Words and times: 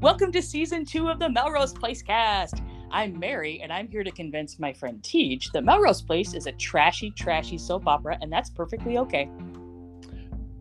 Welcome 0.00 0.30
to 0.32 0.42
season 0.42 0.84
two 0.84 1.08
of 1.08 1.18
the 1.18 1.30
Melrose 1.30 1.72
Place 1.72 2.02
cast. 2.02 2.62
I'm 2.90 3.18
Mary, 3.18 3.62
and 3.62 3.72
I'm 3.72 3.88
here 3.88 4.04
to 4.04 4.10
convince 4.10 4.58
my 4.58 4.70
friend 4.70 5.00
Teej 5.00 5.50
that 5.52 5.64
Melrose 5.64 6.02
Place 6.02 6.34
is 6.34 6.46
a 6.46 6.52
trashy, 6.52 7.10
trashy 7.12 7.56
soap 7.56 7.86
opera, 7.86 8.18
and 8.20 8.30
that's 8.30 8.50
perfectly 8.50 8.98
okay. 8.98 9.30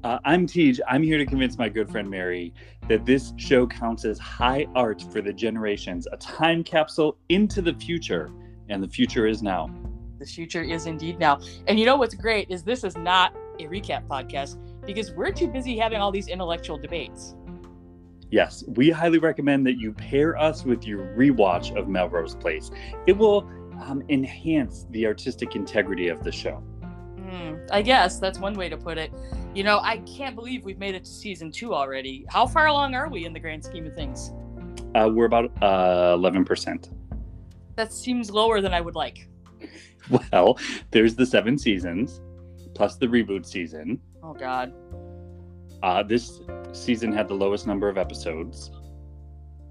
Uh, 0.05 0.20
I'm 0.23 0.48
Tej. 0.48 0.75
I'm 0.88 1.04
here 1.04 1.18
to 1.18 1.25
convince 1.25 1.57
my 1.57 1.68
good 1.68 1.91
friend 1.91 2.09
Mary 2.09 2.54
that 2.88 3.05
this 3.05 3.34
show 3.36 3.68
counts 3.68 4.05
as 4.05 4.18
high 4.20 4.68
art 4.73 5.04
for 5.11 5.21
the 5.21 5.34
generations, 5.34 6.07
a 6.13 6.17
time 6.17 6.63
capsule 6.63 7.17
into 7.27 7.61
the 7.61 7.73
future, 7.73 8.31
and 8.70 8.81
the 8.81 8.88
future 8.88 9.27
is 9.27 9.43
now. 9.43 9.70
The 10.17 10.25
future 10.25 10.63
is 10.63 10.86
indeed 10.86 11.20
now. 11.20 11.41
And 11.67 11.77
you 11.77 11.86
know 11.86 11.97
what's 11.97 12.15
great 12.15 12.49
is 12.49 12.63
this 12.63 12.86
is 12.86 12.95
not 12.95 13.36
a 13.59 13.63
recap 13.65 14.07
podcast 14.07 14.57
because 14.86 15.11
we're 15.11 15.31
too 15.31 15.49
busy 15.49 15.77
having 15.77 15.99
all 15.99 16.11
these 16.11 16.29
intellectual 16.29 16.77
debates. 16.77 17.36
Yes, 18.32 18.64
we 18.68 18.89
highly 18.89 19.20
recommend 19.20 19.65
that 19.68 19.78
you 19.79 19.93
pair 19.93 20.38
us 20.38 20.66
with 20.66 20.86
your 20.86 21.14
rewatch 21.16 21.75
of 21.78 21.88
Melrose 21.88 22.36
Place. 22.36 22.71
It 23.06 23.18
will 23.18 23.50
um, 23.82 24.04
enhance 24.10 24.86
the 24.92 25.06
artistic 25.06 25.56
integrity 25.56 26.07
of 26.07 26.24
the 26.24 26.32
show. 26.32 26.64
Mm, 27.18 27.68
I 27.71 27.82
guess 27.82 28.19
that's 28.19 28.39
one 28.39 28.54
way 28.56 28.69
to 28.69 28.78
put 28.78 28.97
it. 28.97 29.11
You 29.54 29.64
know, 29.64 29.80
I 29.80 29.97
can't 30.00 30.36
believe 30.36 30.64
we've 30.64 30.80
made 30.80 30.96
it 30.96 31.06
to 31.06 31.11
season 31.11 31.52
two 31.52 31.74
already. 31.74 32.25
How 32.30 32.45
far 32.45 32.67
along 32.67 32.95
are 32.95 33.09
we 33.09 33.25
in 33.25 33.33
the 33.33 33.39
grand 33.39 33.64
scheme 33.64 33.86
of 33.86 33.95
things? 33.95 34.33
Uh, 34.95 35.09
we're 35.14 35.25
about 35.25 35.52
uh, 35.61 36.16
11%. 36.17 36.89
That 37.75 37.94
seems 37.94 38.31
lower 38.31 38.61
than 38.61 38.73
I 38.73 38.81
would 38.81 38.95
like. 38.95 39.28
Well, 40.31 40.59
there's 40.92 41.16
the 41.16 41.25
seven 41.25 41.58
seasons 41.58 42.22
plus 42.75 42.97
the 42.97 43.08
reboot 43.08 43.44
season. 43.44 44.00
Oh, 44.22 44.33
God. 44.33 44.72
Uh, 45.86 46.02
this 46.02 46.42
season 46.72 47.12
had 47.12 47.28
the 47.28 47.34
lowest 47.36 47.67
number 47.67 47.88
of 47.88 47.95
episodes. 47.95 48.72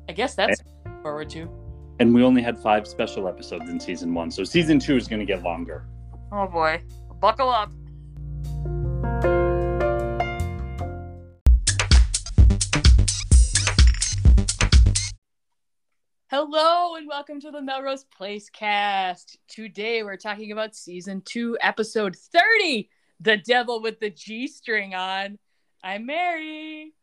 I 0.09 0.13
guess 0.13 0.37
that's 0.37 0.63
forward 1.03 1.29
to. 1.31 1.51
And 1.99 2.15
we 2.15 2.23
only 2.23 2.41
had 2.41 2.57
five 2.57 2.87
special 2.87 3.27
episodes 3.27 3.69
in 3.69 3.81
season 3.81 4.15
one. 4.15 4.31
So 4.31 4.45
season 4.45 4.79
two 4.79 4.97
is 4.97 5.09
going 5.09 5.19
to 5.19 5.27
get 5.27 5.43
longer. 5.43 5.89
Oh, 6.31 6.47
boy. 6.47 6.81
Buckle 7.21 7.49
up. 7.49 7.73
Hello 16.31 16.95
and 16.95 17.09
welcome 17.09 17.41
to 17.41 17.51
the 17.51 17.61
Melrose 17.61 18.05
Place 18.05 18.49
cast. 18.51 19.39
Today 19.49 20.05
we're 20.05 20.17
talking 20.17 20.53
about 20.53 20.77
season 20.77 21.23
two, 21.25 21.59
episode 21.61 22.15
30 22.15 22.89
The 23.19 23.39
Devil 23.39 23.83
with 23.83 23.99
the 23.99 24.11
G 24.11 24.47
string 24.47 24.95
on. 24.95 25.41
I'm 25.85 26.07
Mary. 26.07 26.95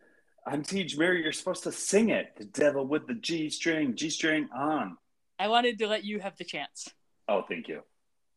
I'm 0.44 0.64
Tej 0.64 0.96
Mary. 0.98 1.22
You're 1.22 1.34
supposed 1.34 1.62
to 1.66 1.72
sing 1.72 2.10
it. 2.10 2.36
The 2.36 2.46
devil 2.46 2.84
with 2.84 3.06
the 3.06 3.14
G 3.14 3.48
string, 3.52 3.96
G 3.96 4.10
string 4.10 4.50
on. 4.56 4.98
I 5.38 5.50
wanted 5.50 5.78
to 5.80 5.88
let 5.88 6.04
you 6.04 6.20
have 6.20 6.36
the 6.38 6.46
chance. 6.46 6.90
Oh, 7.30 7.44
thank 7.48 7.68
you. 7.68 7.84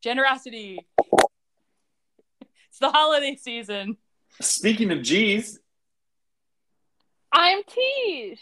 Generosity. 0.02 0.86
It's 2.68 2.78
the 2.78 2.90
holiday 2.90 3.36
season. 3.40 3.96
Speaking 4.38 4.92
of 4.92 5.00
G's, 5.00 5.58
I'm 7.32 7.62
Tej. 7.64 8.38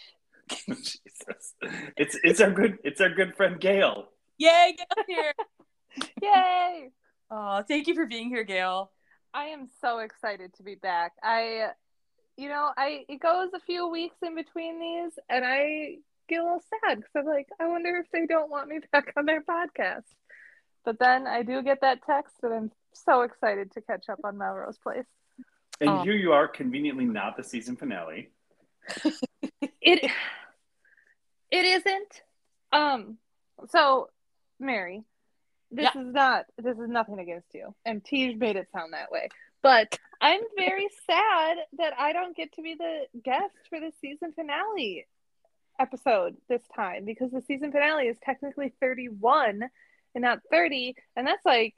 Jesus. 0.67 1.55
It's 1.97 2.19
it's 2.25 2.41
our 2.41 2.51
good 2.51 2.79
it's 2.83 3.01
our 3.01 3.11
good 3.11 3.37
friend 3.37 3.61
Gail. 3.61 4.07
Yay, 4.39 4.75
get 4.77 5.07
here. 5.07 5.33
Yay! 6.21 6.91
Oh, 7.31 7.63
thank 7.63 7.87
you 7.87 7.95
for 7.95 8.07
being 8.07 8.29
here, 8.29 8.43
Gail. 8.43 8.91
I 9.35 9.45
am 9.47 9.67
so 9.81 10.01
excited 10.01 10.53
to 10.55 10.63
be 10.63 10.75
back. 10.75 11.13
I, 11.23 11.71
you 12.37 12.49
know, 12.49 12.71
I 12.77 13.05
it 13.09 13.21
goes 13.21 13.51
a 13.55 13.61
few 13.61 13.89
weeks 13.89 14.17
in 14.23 14.35
between 14.35 14.81
these, 14.81 15.13
and 15.29 15.45
I 15.45 15.97
get 16.29 16.41
a 16.41 16.45
little 16.45 16.63
sad 16.87 16.97
because 16.99 17.11
I'm 17.17 17.27
like, 17.27 17.49
I 17.61 17.67
wonder 17.69 17.97
if 17.97 18.07
they 18.13 18.27
don't 18.27 18.51
want 18.51 18.69
me 18.69 18.81
back 18.93 19.13
on 19.17 19.27
their 19.27 19.43
podcast. 19.43 20.05
But 20.85 20.99
then 20.99 21.27
I 21.27 21.43
do 21.43 21.63
get 21.63 21.81
that 21.83 22.01
text, 22.05 22.35
and 22.43 22.53
I'm 22.53 22.71
so 22.93 23.23
excited 23.23 23.73
to 23.73 23.81
catch 23.83 24.09
up 24.09 24.19
on 24.25 24.37
Melrose 24.39 24.79
Place. 24.79 25.05
And 25.81 25.91
Oh. 25.91 26.03
here 26.03 26.13
you 26.15 26.33
are, 26.33 26.47
conveniently 26.49 27.05
not 27.05 27.37
the 27.37 27.43
season 27.45 27.77
finale. 27.77 28.31
It, 29.85 30.11
it 31.51 31.65
isn't. 31.65 32.23
Um. 32.73 33.19
So, 33.69 34.11
Mary, 34.61 35.03
this 35.73 35.89
is 35.91 36.13
not. 36.15 36.47
This 36.57 36.79
is 36.79 36.89
nothing 36.89 37.19
against 37.19 37.49
you, 37.53 37.75
and 37.85 38.05
Tej 38.05 38.35
made 38.37 38.55
it 38.57 38.69
sound 38.73 38.93
that 38.93 39.11
way. 39.11 39.29
But 39.63 39.99
I'm 40.21 40.41
very 40.57 40.89
sad 41.07 41.59
that 41.79 41.93
I 41.99 42.13
don't 42.13 42.37
get 42.37 42.53
to 42.55 42.63
be 42.63 42.75
the 42.75 43.03
guest 43.23 43.55
for 43.69 43.81
the 43.81 43.93
season 44.01 44.33
finale 44.33 45.07
episode 45.79 46.37
this 46.49 46.63
time 46.77 47.05
because 47.05 47.31
the 47.31 47.43
season 47.43 47.73
finale 47.73 48.07
is 48.07 48.17
technically 48.25 48.73
31 48.81 49.63
and 50.15 50.23
not 50.23 50.41
30, 50.51 50.95
and 51.17 51.27
that's 51.27 51.45
like. 51.45 51.75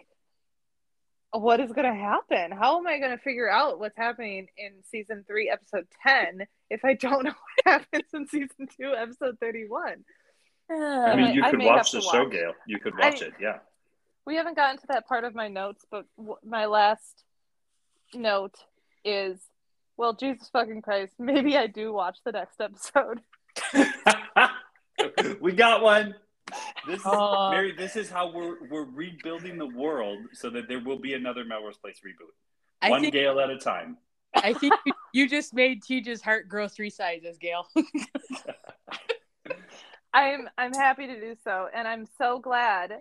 What 1.36 1.58
is 1.58 1.72
going 1.72 1.92
to 1.92 1.98
happen? 2.00 2.52
How 2.52 2.78
am 2.78 2.86
I 2.86 3.00
going 3.00 3.10
to 3.10 3.18
figure 3.18 3.50
out 3.50 3.80
what's 3.80 3.96
happening 3.96 4.46
in 4.56 4.70
season 4.88 5.24
three, 5.26 5.50
episode 5.50 5.88
10, 6.06 6.46
if 6.70 6.84
I 6.84 6.94
don't 6.94 7.24
know 7.24 7.32
what 7.64 7.80
happens 7.82 8.04
in 8.14 8.28
season 8.28 8.68
two, 8.80 8.94
episode 8.96 9.38
31? 9.40 10.04
I 10.70 10.74
uh, 10.74 10.76
I 10.76 11.16
mean, 11.16 11.34
you 11.34 11.42
I 11.42 11.50
could 11.50 11.58
may 11.58 11.66
watch 11.66 11.90
have 11.90 11.90
the 11.90 11.98
to 12.02 12.06
show, 12.06 12.22
watch. 12.22 12.30
Gail. 12.32 12.52
You 12.68 12.78
could 12.78 12.96
watch 12.96 13.20
I- 13.20 13.26
it, 13.26 13.32
yeah. 13.40 13.58
We 14.24 14.36
haven't 14.36 14.54
gotten 14.54 14.78
to 14.78 14.86
that 14.90 15.08
part 15.08 15.24
of 15.24 15.34
my 15.34 15.48
notes, 15.48 15.84
but 15.90 16.04
w- 16.16 16.36
my 16.44 16.66
last 16.66 17.24
note 18.14 18.56
is, 19.04 19.38
well, 19.96 20.14
Jesus 20.14 20.48
fucking 20.48 20.82
Christ, 20.82 21.14
maybe 21.18 21.56
I 21.56 21.66
do 21.66 21.92
watch 21.92 22.18
the 22.24 22.32
next 22.32 22.60
episode. 22.60 23.20
we 25.40 25.52
got 25.52 25.82
one. 25.82 26.14
This 26.86 27.00
is 27.00 27.06
Oh. 27.06 27.50
Mary. 27.50 27.72
This 27.72 27.96
is 27.96 28.10
how 28.10 28.30
we're 28.32 28.68
we're 28.68 28.84
rebuilding 28.84 29.56
the 29.58 29.66
world 29.66 30.18
so 30.32 30.50
that 30.50 30.68
there 30.68 30.80
will 30.80 30.98
be 30.98 31.14
another 31.14 31.44
Melrose 31.44 31.78
Place 31.78 32.00
reboot, 32.04 32.32
I 32.82 32.90
one 32.90 33.00
think 33.00 33.14
Gail 33.14 33.40
at 33.40 33.50
a 33.50 33.56
time. 33.56 33.96
I 34.34 34.52
think 34.52 34.74
you, 34.84 34.92
you 35.12 35.28
just 35.28 35.54
made 35.54 35.82
Tej's 35.82 36.20
heart 36.20 36.48
grow 36.48 36.68
three 36.68 36.90
sizes, 36.90 37.38
Gail. 37.38 37.66
I'm 40.12 40.48
I'm 40.58 40.74
happy 40.74 41.06
to 41.06 41.20
do 41.20 41.34
so, 41.42 41.68
and 41.74 41.88
I'm 41.88 42.06
so 42.18 42.38
glad, 42.38 42.92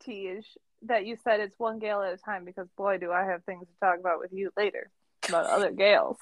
Tej, 0.00 0.42
that 0.86 1.06
you 1.06 1.16
said 1.24 1.40
it's 1.40 1.58
one 1.58 1.78
Gail 1.78 2.02
at 2.02 2.12
a 2.12 2.16
time 2.16 2.44
because 2.44 2.68
boy, 2.76 2.98
do 2.98 3.12
I 3.12 3.24
have 3.24 3.44
things 3.44 3.66
to 3.66 3.74
talk 3.86 3.98
about 3.98 4.18
with 4.18 4.32
you 4.32 4.50
later 4.56 4.90
about 5.28 5.46
other 5.46 5.70
Gails. 5.70 6.18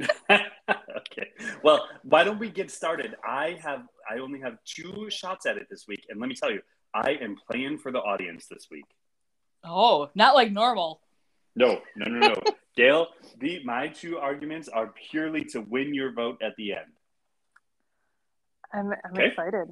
okay. 0.30 1.28
Well, 1.62 1.86
why 2.02 2.24
don't 2.24 2.38
we 2.38 2.50
get 2.50 2.70
started? 2.70 3.16
I 3.26 3.58
have 3.62 3.82
I 4.10 4.18
only 4.18 4.40
have 4.40 4.56
two 4.64 5.08
shots 5.10 5.46
at 5.46 5.56
it 5.56 5.66
this 5.70 5.84
week, 5.88 6.04
and 6.08 6.20
let 6.20 6.28
me 6.28 6.34
tell 6.34 6.50
you, 6.50 6.60
I 6.94 7.12
am 7.20 7.36
playing 7.50 7.78
for 7.78 7.92
the 7.92 7.98
audience 7.98 8.46
this 8.46 8.68
week. 8.70 8.84
oh, 9.64 10.08
not 10.14 10.34
like 10.34 10.52
normal. 10.52 11.00
No, 11.56 11.80
no, 11.96 12.06
no, 12.10 12.20
no. 12.28 12.34
Gail, 12.76 13.08
the 13.40 13.62
my 13.64 13.88
two 13.88 14.18
arguments 14.18 14.68
are 14.68 14.94
purely 15.10 15.44
to 15.46 15.60
win 15.60 15.92
your 15.92 16.12
vote 16.12 16.38
at 16.42 16.54
the 16.56 16.72
end. 16.74 16.92
I'm 18.72 18.92
I'm 19.04 19.12
Okay. 19.14 19.26
excited. 19.26 19.68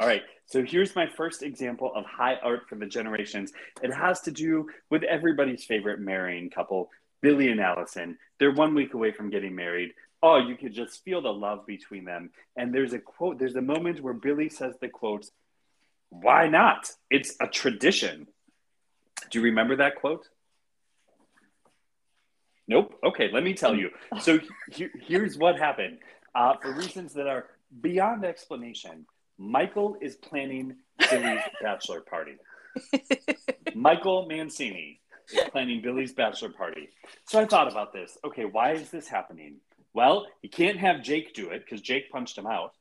All 0.00 0.06
right. 0.08 0.22
So 0.46 0.62
here's 0.62 0.94
my 0.94 1.06
first 1.06 1.42
example 1.42 1.92
of 1.94 2.04
high 2.04 2.36
art 2.42 2.68
for 2.68 2.74
the 2.74 2.86
generations. 2.86 3.52
It 3.82 3.92
has 3.92 4.20
to 4.22 4.30
do 4.30 4.68
with 4.90 5.02
everybody's 5.04 5.64
favorite 5.64 6.00
marrying 6.00 6.50
couple, 6.50 6.90
Billy 7.22 7.48
and 7.48 7.60
Allison. 7.60 8.18
They're 8.38 8.52
one 8.52 8.74
week 8.74 8.94
away 8.94 9.12
from 9.12 9.30
getting 9.30 9.54
married. 9.54 9.92
Oh, 10.22 10.38
you 10.38 10.56
could 10.56 10.72
just 10.74 11.02
feel 11.04 11.22
the 11.22 11.32
love 11.32 11.66
between 11.66 12.04
them. 12.04 12.30
And 12.56 12.74
there's 12.74 12.92
a 12.92 12.98
quote, 12.98 13.38
there's 13.38 13.56
a 13.56 13.62
moment 13.62 14.00
where 14.00 14.14
Billy 14.14 14.48
says 14.48 14.74
the 14.80 14.88
quote, 14.88 15.26
Why 16.10 16.48
not? 16.48 16.90
It's 17.10 17.36
a 17.40 17.46
tradition. 17.46 18.26
Do 19.30 19.38
you 19.38 19.44
remember 19.44 19.76
that 19.76 19.96
quote? 19.96 20.28
Nope. 22.66 22.94
Okay, 23.04 23.30
let 23.32 23.42
me 23.42 23.54
tell 23.54 23.74
you. 23.74 23.90
So 24.20 24.38
he- 24.72 24.88
here's 25.00 25.36
what 25.36 25.58
happened. 25.58 25.98
Uh, 26.34 26.54
for 26.60 26.72
reasons 26.72 27.14
that 27.14 27.26
are 27.26 27.46
beyond 27.80 28.24
explanation, 28.24 29.06
Michael 29.38 29.96
is 30.00 30.16
planning 30.16 30.76
Billy's 31.10 31.40
bachelor 31.62 32.00
party. 32.00 32.36
Michael 33.74 34.26
Mancini 34.26 35.00
is 35.32 35.48
planning 35.50 35.80
Billy's 35.80 36.12
bachelor 36.12 36.50
party. 36.50 36.88
So 37.28 37.40
I 37.40 37.46
thought 37.46 37.70
about 37.70 37.92
this. 37.92 38.16
Okay, 38.24 38.44
why 38.44 38.72
is 38.72 38.90
this 38.90 39.08
happening? 39.08 39.56
Well, 39.92 40.26
he 40.42 40.48
can't 40.48 40.78
have 40.78 41.02
Jake 41.02 41.34
do 41.34 41.50
it 41.50 41.64
because 41.64 41.80
Jake 41.80 42.10
punched 42.10 42.36
him 42.36 42.46
out. 42.46 42.74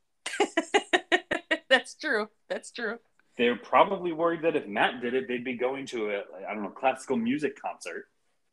That's 1.70 1.96
true. 1.96 2.30
That's 2.50 2.72
true. 2.72 3.00
They're 3.38 3.56
probably 3.56 4.12
worried 4.12 4.44
that 4.44 4.56
if 4.56 4.68
Matt 4.68 5.02
did 5.02 5.14
it, 5.14 5.28
they'd 5.28 5.44
be 5.44 5.58
going 5.58 5.86
to 5.88 6.10
a 6.12 6.22
I 6.48 6.54
don't 6.54 6.64
know 6.64 6.70
classical 6.70 7.18
music 7.18 7.60
concert. 7.60 8.06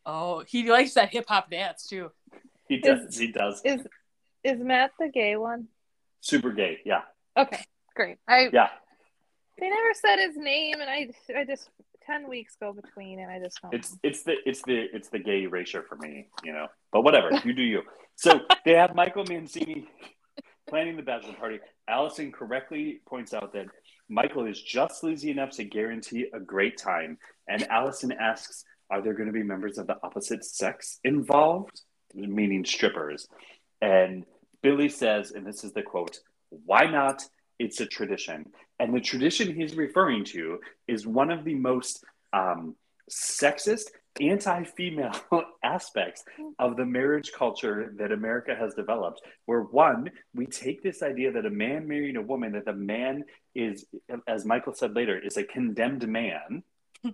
Oh, 0.07 0.43
he 0.47 0.71
likes 0.71 0.95
that 0.95 1.11
hip 1.11 1.27
hop 1.29 1.51
dance 1.51 1.87
too. 1.87 2.11
He 2.69 2.79
does. 2.79 3.19
he 3.19 3.31
does. 3.31 3.61
Is 3.65 3.81
is 4.43 4.59
Matt 4.61 4.93
the 4.99 5.09
gay 5.09 5.37
one? 5.37 5.69
Super 6.21 6.53
gay. 6.53 6.79
Yeah. 6.85 7.03
Okay, 7.37 7.63
great. 8.01 8.19
I 8.27 8.49
Yeah. 8.53 8.69
they 9.59 9.69
never 9.69 9.93
said 9.95 10.19
his 10.19 10.37
name, 10.37 10.81
and 10.81 10.89
I 10.89 11.11
I 11.37 11.45
just 11.45 11.69
ten 12.07 12.29
weeks 12.29 12.57
go 12.59 12.73
between, 12.73 13.21
and 13.21 13.31
I 13.31 13.39
just 13.39 13.61
don't. 13.61 13.75
It's 13.75 13.97
it's 14.03 14.23
the 14.23 14.37
it's 14.47 14.63
the 14.63 14.87
it's 14.97 15.09
the 15.11 15.19
gay 15.19 15.43
erasure 15.43 15.83
for 15.83 15.97
me, 15.97 16.29
you 16.45 16.53
know. 16.53 16.67
But 16.93 17.03
whatever, 17.03 17.31
you 17.45 17.53
do 17.53 17.63
you. 17.63 17.83
So 18.17 18.41
they 18.65 18.75
have 18.75 18.95
Michael 18.95 19.25
Mancini. 19.29 19.87
planning 20.69 20.97
the 20.97 21.03
bachelor 21.03 21.35
party, 21.35 21.59
Allison 21.89 22.31
correctly 22.31 23.01
points 23.07 23.35
out 23.35 23.53
that 23.53 23.67
Michael 24.09 24.47
is 24.47 24.63
just 24.63 25.01
sleazy 25.01 25.31
enough 25.31 25.51
to 25.51 25.65
guarantee 25.65 26.27
a 26.33 26.39
great 26.39 26.79
time. 26.79 27.19
And 27.49 27.67
Allison 27.69 28.13
asks, 28.13 28.65
Are 28.89 29.03
there 29.03 29.15
going 29.15 29.27
to 29.27 29.33
be 29.33 29.43
members 29.43 29.79
of 29.79 29.89
the 29.89 29.97
opposite 30.03 30.45
sex 30.45 31.01
involved? 31.03 31.81
Meaning 32.15 32.65
strippers. 32.65 33.27
And 33.83 34.25
Billy 34.63 34.89
says, 34.89 35.33
and 35.33 35.45
this 35.47 35.65
is 35.65 35.73
the 35.73 35.83
quote, 35.83 36.21
Why 36.51 36.85
not? 36.87 37.25
It's 37.61 37.81
a 37.81 37.87
tradition. 37.87 38.47
And 38.79 38.95
the 38.95 39.01
tradition 39.01 39.55
he's 39.55 39.77
referring 39.77 40.25
to 40.27 40.61
is 40.89 41.07
one 41.07 41.31
of 41.31 41.45
the 41.45 41.55
most 41.55 42.03
um, 42.33 42.75
sexist 43.11 43.91
anti-female 44.19 45.13
aspects 45.63 46.25
of 46.59 46.79
the 46.79 46.87
marriage 46.87 47.33
culture 47.37 47.93
that 47.99 48.13
America 48.13 48.57
has 48.59 48.75
developed 48.75 49.21
where 49.47 49.61
one 49.61 50.11
we 50.35 50.47
take 50.47 50.83
this 50.83 51.03
idea 51.03 51.31
that 51.31 51.47
a 51.47 51.51
man 51.51 51.87
marrying 51.87 52.17
a 52.17 52.23
woman 52.23 52.53
that 52.53 52.65
the 52.65 52.73
man 52.73 53.23
is 53.55 53.85
as 54.27 54.45
Michael 54.45 54.75
said 54.75 54.97
later 54.97 55.17
is 55.17 55.37
a 55.37 55.45
condemned 55.45 56.09
man 56.09 56.65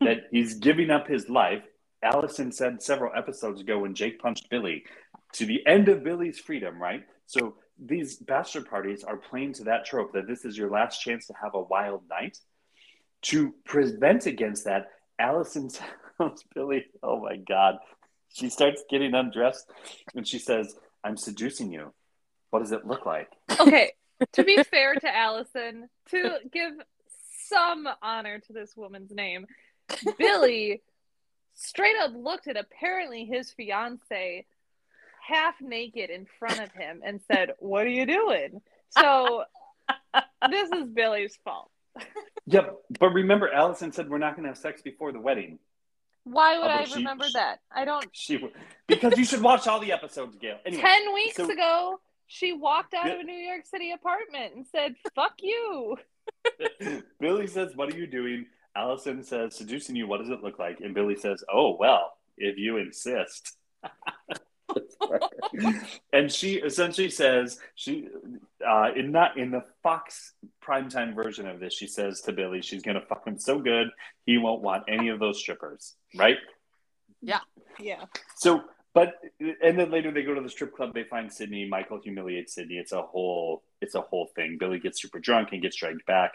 that 0.00 0.24
he's 0.30 0.54
giving 0.54 0.90
up 0.90 1.08
his 1.08 1.30
life 1.30 1.62
Allison 2.02 2.52
said 2.52 2.82
several 2.82 3.12
episodes 3.16 3.62
ago 3.62 3.78
when 3.78 3.94
Jake 3.94 4.18
punched 4.18 4.50
Billy 4.50 4.84
to 5.32 5.46
the 5.46 5.66
end 5.66 5.88
of 5.88 6.04
Billy's 6.04 6.38
freedom 6.38 6.80
right 6.80 7.02
so 7.26 7.56
these 7.78 8.16
bachelor 8.16 8.62
parties 8.62 9.04
are 9.04 9.16
playing 9.16 9.52
to 9.54 9.64
that 9.64 9.84
trope 9.84 10.12
that 10.12 10.26
this 10.26 10.44
is 10.44 10.56
your 10.56 10.70
last 10.70 11.00
chance 11.00 11.26
to 11.26 11.34
have 11.42 11.54
a 11.54 11.60
wild 11.60 12.02
night 12.08 12.38
to 13.22 13.54
prevent 13.64 14.26
against 14.26 14.64
that 14.64 14.86
Allison 15.18 15.68
tells 16.18 16.44
Billy, 16.54 16.86
oh 17.02 17.20
my 17.20 17.36
God. 17.36 17.76
She 18.32 18.48
starts 18.50 18.84
getting 18.90 19.14
undressed 19.14 19.70
and 20.14 20.26
she 20.26 20.38
says, 20.38 20.74
I'm 21.02 21.16
seducing 21.16 21.72
you. 21.72 21.92
What 22.50 22.60
does 22.60 22.72
it 22.72 22.86
look 22.86 23.06
like? 23.06 23.28
Okay. 23.60 23.92
to 24.32 24.44
be 24.44 24.62
fair 24.62 24.94
to 24.94 25.14
Allison, 25.14 25.88
to 26.10 26.36
give 26.50 26.72
some 27.48 27.86
honor 28.02 28.38
to 28.38 28.52
this 28.52 28.74
woman's 28.76 29.10
name, 29.10 29.46
Billy 30.18 30.82
straight 31.54 31.96
up 32.00 32.12
looked 32.14 32.48
at 32.48 32.56
apparently 32.56 33.24
his 33.24 33.50
fiance 33.52 34.46
half 35.26 35.54
naked 35.60 36.10
in 36.10 36.26
front 36.38 36.60
of 36.60 36.72
him 36.72 37.00
and 37.04 37.20
said, 37.30 37.52
What 37.58 37.86
are 37.86 37.90
you 37.90 38.06
doing? 38.06 38.60
So 38.90 39.44
this 40.50 40.70
is 40.70 40.88
Billy's 40.88 41.38
fault. 41.44 41.70
Yep. 42.46 42.76
But 43.00 43.08
remember, 43.08 43.52
Allison 43.52 43.92
said 43.92 44.08
we're 44.08 44.18
not 44.18 44.36
going 44.36 44.44
to 44.44 44.50
have 44.50 44.58
sex 44.58 44.82
before 44.82 45.12
the 45.12 45.20
wedding. 45.20 45.58
Why 46.24 46.58
would 46.58 46.68
I 46.68 46.84
she, 46.84 46.96
remember 46.96 47.26
that? 47.34 47.60
I 47.74 47.84
don't. 47.84 48.06
She 48.12 48.40
because 48.88 49.16
you 49.16 49.24
should 49.24 49.42
watch 49.42 49.68
all 49.68 49.78
the 49.78 49.92
episodes, 49.92 50.36
Gail. 50.36 50.58
Anyway, 50.66 50.82
Ten 50.82 51.14
weeks 51.14 51.36
so... 51.36 51.48
ago, 51.48 52.00
she 52.26 52.52
walked 52.52 52.94
out 52.94 53.08
of 53.08 53.20
a 53.20 53.22
New 53.22 53.32
York 53.32 53.64
City 53.64 53.92
apartment 53.92 54.54
and 54.56 54.66
said, 54.66 54.96
"Fuck 55.14 55.34
you." 55.40 55.96
Billy 57.20 57.46
says, 57.46 57.76
"What 57.76 57.92
are 57.92 57.96
you 57.96 58.08
doing?" 58.08 58.46
Allison 58.74 59.22
says, 59.22 59.54
"Seducing 59.54 59.94
you. 59.94 60.08
What 60.08 60.20
does 60.20 60.30
it 60.30 60.42
look 60.42 60.58
like?" 60.58 60.80
And 60.80 60.94
Billy 60.94 61.14
says, 61.14 61.44
"Oh 61.52 61.76
well, 61.78 62.14
if 62.36 62.58
you 62.58 62.76
insist." 62.78 63.56
and 66.12 66.30
she 66.30 66.54
essentially 66.54 67.10
says 67.10 67.58
she 67.74 68.08
uh, 68.66 68.90
in 68.94 69.12
not 69.12 69.38
in 69.38 69.50
the 69.50 69.64
Fox 69.82 70.32
primetime 70.62 71.14
version 71.14 71.46
of 71.46 71.60
this, 71.60 71.74
she 71.74 71.86
says 71.86 72.20
to 72.22 72.32
Billy, 72.32 72.62
she's 72.62 72.82
gonna 72.82 73.00
fuck 73.00 73.26
him 73.26 73.38
so 73.38 73.58
good 73.58 73.88
he 74.26 74.38
won't 74.38 74.60
want 74.60 74.84
any 74.88 75.08
of 75.08 75.20
those 75.20 75.38
strippers, 75.38 75.94
right? 76.16 76.36
Yeah, 77.22 77.38
yeah. 77.80 78.04
So, 78.36 78.64
but 78.92 79.14
and 79.40 79.78
then 79.78 79.90
later 79.90 80.10
they 80.10 80.22
go 80.22 80.34
to 80.34 80.40
the 80.40 80.50
strip 80.50 80.74
club. 80.74 80.92
They 80.92 81.04
find 81.04 81.32
Sydney. 81.32 81.66
Michael 81.68 82.00
humiliates 82.02 82.54
Sydney. 82.54 82.74
It's 82.74 82.92
a 82.92 83.02
whole 83.02 83.62
it's 83.80 83.94
a 83.94 84.00
whole 84.00 84.28
thing. 84.34 84.58
Billy 84.58 84.80
gets 84.80 85.00
super 85.00 85.20
drunk 85.20 85.50
and 85.52 85.62
gets 85.62 85.76
dragged 85.76 86.04
back. 86.06 86.32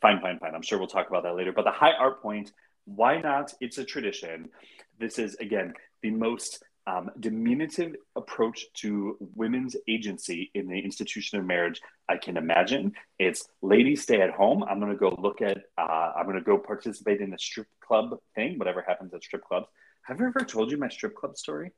Fine, 0.00 0.20
fine, 0.20 0.38
fine. 0.38 0.54
I'm 0.54 0.62
sure 0.62 0.78
we'll 0.78 0.86
talk 0.86 1.08
about 1.08 1.24
that 1.24 1.34
later. 1.34 1.52
But 1.52 1.64
the 1.64 1.70
high 1.70 1.92
art 1.92 2.22
point, 2.22 2.52
why 2.84 3.20
not? 3.20 3.52
It's 3.60 3.78
a 3.78 3.84
tradition. 3.84 4.50
This 4.98 5.18
is 5.18 5.34
again 5.36 5.74
the 6.02 6.10
most 6.10 6.62
um, 6.86 7.10
diminutive 7.20 7.94
approach 8.16 8.66
to 8.74 9.16
women's 9.34 9.76
agency 9.88 10.50
in 10.54 10.68
the 10.68 10.78
institution 10.78 11.38
of 11.38 11.44
marriage 11.44 11.80
I 12.08 12.16
can 12.16 12.36
imagine. 12.36 12.92
It's 13.18 13.48
ladies 13.62 14.02
stay 14.02 14.20
at 14.20 14.30
home. 14.30 14.64
I'm 14.64 14.80
going 14.80 14.92
to 14.92 14.98
go 14.98 15.16
look 15.20 15.42
at, 15.42 15.58
uh, 15.78 16.12
I'm 16.16 16.24
going 16.24 16.36
to 16.36 16.42
go 16.42 16.58
participate 16.58 17.20
in 17.20 17.30
the 17.30 17.38
strip 17.38 17.68
club 17.80 18.18
thing, 18.34 18.58
whatever 18.58 18.84
happens 18.86 19.14
at 19.14 19.22
strip 19.22 19.44
clubs. 19.44 19.66
Have 20.02 20.20
I 20.20 20.24
ever 20.24 20.40
told 20.40 20.70
you 20.70 20.78
my 20.78 20.88
strip 20.88 21.14
club 21.14 21.36
story? 21.36 21.72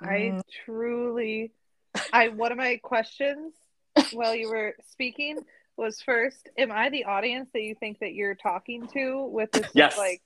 I 0.00 0.06
mm. 0.06 0.42
truly, 0.64 1.52
I, 2.12 2.28
one 2.28 2.52
of 2.52 2.58
my 2.58 2.78
questions 2.82 3.54
while 4.12 4.34
you 4.34 4.48
were 4.48 4.74
speaking 4.90 5.38
was 5.76 6.00
first, 6.00 6.48
am 6.56 6.70
I 6.72 6.88
the 6.90 7.04
audience 7.04 7.50
that 7.52 7.62
you 7.62 7.74
think 7.74 7.98
that 8.00 8.14
you're 8.14 8.34
talking 8.34 8.86
to 8.94 9.24
with 9.26 9.50
this 9.52 9.68
yes. 9.74 9.98
like 9.98 10.22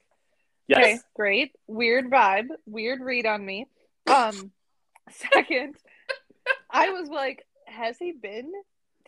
Yes. 0.69 0.79
Okay, 0.79 0.99
great. 1.17 1.53
Weird 1.67 2.11
vibe. 2.11 2.49
Weird 2.67 3.00
read 3.00 3.26
on 3.26 3.44
me. 3.44 3.67
Um, 4.06 4.53
second, 5.32 5.76
I 6.70 6.91
was 6.91 7.09
like, 7.09 7.44
has 7.67 7.97
he 7.99 8.12
been 8.12 8.53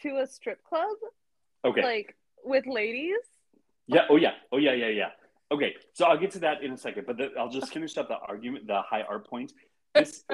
to 0.02 0.18
a 0.18 0.26
strip 0.26 0.64
club? 0.64 0.96
Okay. 1.64 1.82
Like 1.82 2.16
with 2.44 2.66
ladies? 2.66 3.18
Yeah. 3.86 4.06
Oh 4.08 4.16
yeah. 4.16 4.32
Oh 4.50 4.56
yeah. 4.56 4.72
Yeah. 4.72 4.88
Yeah. 4.88 5.10
Okay. 5.52 5.74
So 5.92 6.06
I'll 6.06 6.18
get 6.18 6.30
to 6.32 6.38
that 6.40 6.62
in 6.62 6.72
a 6.72 6.78
second, 6.78 7.04
but 7.06 7.18
the, 7.18 7.30
I'll 7.38 7.50
just 7.50 7.72
finish 7.72 7.96
up 7.98 8.08
the 8.08 8.16
argument, 8.16 8.66
the 8.66 8.80
high 8.82 9.02
art 9.02 9.28
point. 9.28 9.52
This, 9.94 10.24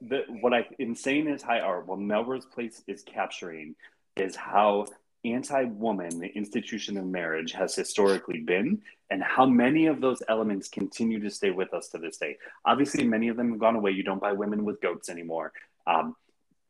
the 0.00 0.22
what 0.40 0.54
I 0.54 0.66
insane 0.78 1.26
is 1.26 1.42
high 1.42 1.60
art. 1.60 1.86
What 1.86 1.98
Melrose 1.98 2.46
Place 2.46 2.82
is 2.86 3.02
capturing 3.02 3.74
is 4.16 4.36
how 4.36 4.86
anti-woman 5.24 6.20
the 6.20 6.28
institution 6.28 6.96
of 6.96 7.04
marriage 7.04 7.52
has 7.52 7.74
historically 7.74 8.40
been 8.40 8.82
and 9.10 9.22
how 9.22 9.46
many 9.46 9.86
of 9.86 10.00
those 10.00 10.22
elements 10.28 10.68
continue 10.68 11.20
to 11.20 11.30
stay 11.30 11.50
with 11.50 11.72
us 11.74 11.88
to 11.88 11.98
this 11.98 12.16
day. 12.16 12.36
Obviously 12.64 13.04
many 13.04 13.28
of 13.28 13.36
them 13.36 13.50
have 13.50 13.58
gone 13.58 13.76
away. 13.76 13.92
You 13.92 14.02
don't 14.02 14.20
buy 14.20 14.32
women 14.32 14.64
with 14.64 14.80
goats 14.80 15.08
anymore. 15.08 15.52
Um, 15.86 16.16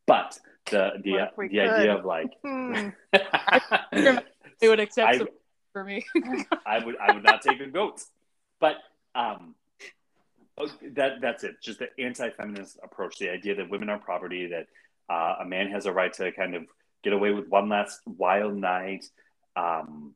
but 0.07 0.39
the 0.71 0.93
the, 1.03 1.31
the 1.49 1.61
idea 1.61 1.97
of 1.97 2.05
like 2.05 2.31
hmm. 2.45 2.89
they 4.61 4.69
would 4.69 4.81
accept 4.81 5.23
I, 5.23 5.27
for 5.73 5.85
me. 5.85 6.05
I 6.67 6.85
would 6.85 6.97
i 6.99 7.13
would 7.13 7.23
not 7.23 7.43
take 7.43 7.61
a 7.61 7.67
goat 7.67 8.03
but 8.61 8.77
um 9.15 9.55
oh, 10.59 10.69
that 10.93 11.21
that's 11.21 11.45
it. 11.45 11.61
Just 11.63 11.81
the 11.81 11.89
anti-feminist 11.99 12.79
approach 12.83 13.19
the 13.19 13.31
idea 13.31 13.55
that 13.57 13.71
women 13.71 13.89
are 13.89 13.99
property 13.99 14.47
that 14.49 14.67
uh, 15.11 15.37
a 15.41 15.45
man 15.45 15.71
has 15.71 15.87
a 15.87 15.93
right 15.93 16.13
to 16.15 16.33
kind 16.33 16.55
of 16.55 16.65
get 17.05 17.13
away 17.13 17.31
with 17.33 17.49
one 17.49 17.69
last 17.69 18.01
wild 18.07 18.57
night, 18.57 19.05
um, 19.55 20.15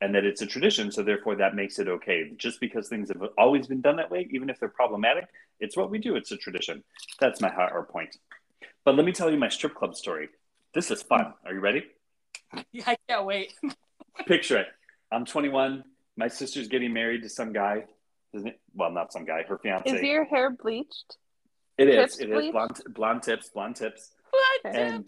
and 0.00 0.14
that 0.14 0.24
it's 0.24 0.42
a 0.42 0.46
tradition. 0.46 0.92
So 0.92 1.02
therefore, 1.02 1.36
that 1.36 1.54
makes 1.54 1.78
it 1.78 1.88
okay. 1.88 2.32
Just 2.36 2.60
because 2.60 2.88
things 2.88 3.08
have 3.08 3.22
always 3.38 3.66
been 3.66 3.80
done 3.80 3.96
that 3.96 4.10
way, 4.10 4.28
even 4.30 4.50
if 4.50 4.60
they're 4.60 4.68
problematic, 4.68 5.28
it's 5.60 5.76
what 5.76 5.90
we 5.90 5.98
do. 5.98 6.16
It's 6.16 6.32
a 6.32 6.36
tradition. 6.36 6.84
That's 7.20 7.40
my 7.40 7.48
hard 7.48 7.88
point. 7.88 8.16
But 8.84 8.96
let 8.96 9.06
me 9.06 9.12
tell 9.12 9.30
you 9.30 9.38
my 9.38 9.48
strip 9.48 9.74
club 9.74 9.96
story. 9.96 10.28
This 10.74 10.90
is 10.90 11.02
fun. 11.02 11.32
Are 11.46 11.54
you 11.54 11.60
ready? 11.60 11.84
Yeah, 12.72 12.84
I 12.86 12.96
can't 13.08 13.24
wait. 13.24 13.52
Picture 14.26 14.58
it. 14.58 14.66
I'm 15.10 15.24
21. 15.24 15.84
My 16.16 16.28
sister's 16.28 16.68
getting 16.68 16.92
married 16.92 17.22
to 17.22 17.28
some 17.28 17.52
guy. 17.52 17.84
It? 18.32 18.60
Well, 18.74 18.90
not 18.90 19.12
some 19.12 19.24
guy. 19.24 19.44
Her 19.48 19.58
fiance. 19.58 19.90
Is 19.90 20.02
your 20.02 20.24
hair 20.24 20.50
bleached? 20.50 21.16
It 21.78 21.86
tips 21.86 22.14
is. 22.14 22.20
It 22.20 22.30
bleached? 22.30 22.46
is 22.46 22.52
blonde, 22.52 22.80
blonde 22.90 23.22
tips. 23.22 23.48
Blonde 23.50 23.76
tips. 23.76 24.10
Blonde 24.62 24.76
and 24.76 25.04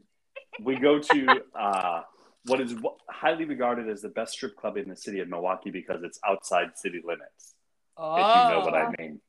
we 0.62 0.76
go 0.76 0.98
to 0.98 1.42
uh, 1.54 2.02
what 2.46 2.60
is 2.60 2.74
highly 3.08 3.44
regarded 3.44 3.88
as 3.88 4.02
the 4.02 4.08
best 4.08 4.32
strip 4.32 4.56
club 4.56 4.76
in 4.76 4.88
the 4.88 4.96
city 4.96 5.20
of 5.20 5.28
Milwaukee 5.28 5.70
because 5.70 6.02
it's 6.02 6.18
outside 6.26 6.76
city 6.76 7.00
limits. 7.04 7.54
Oh. 7.96 8.16
If 8.16 8.20
you 8.20 8.58
know 8.58 8.60
what 8.64 8.74
I 8.74 8.86
oh. 8.86 8.94
mean. 8.98 9.20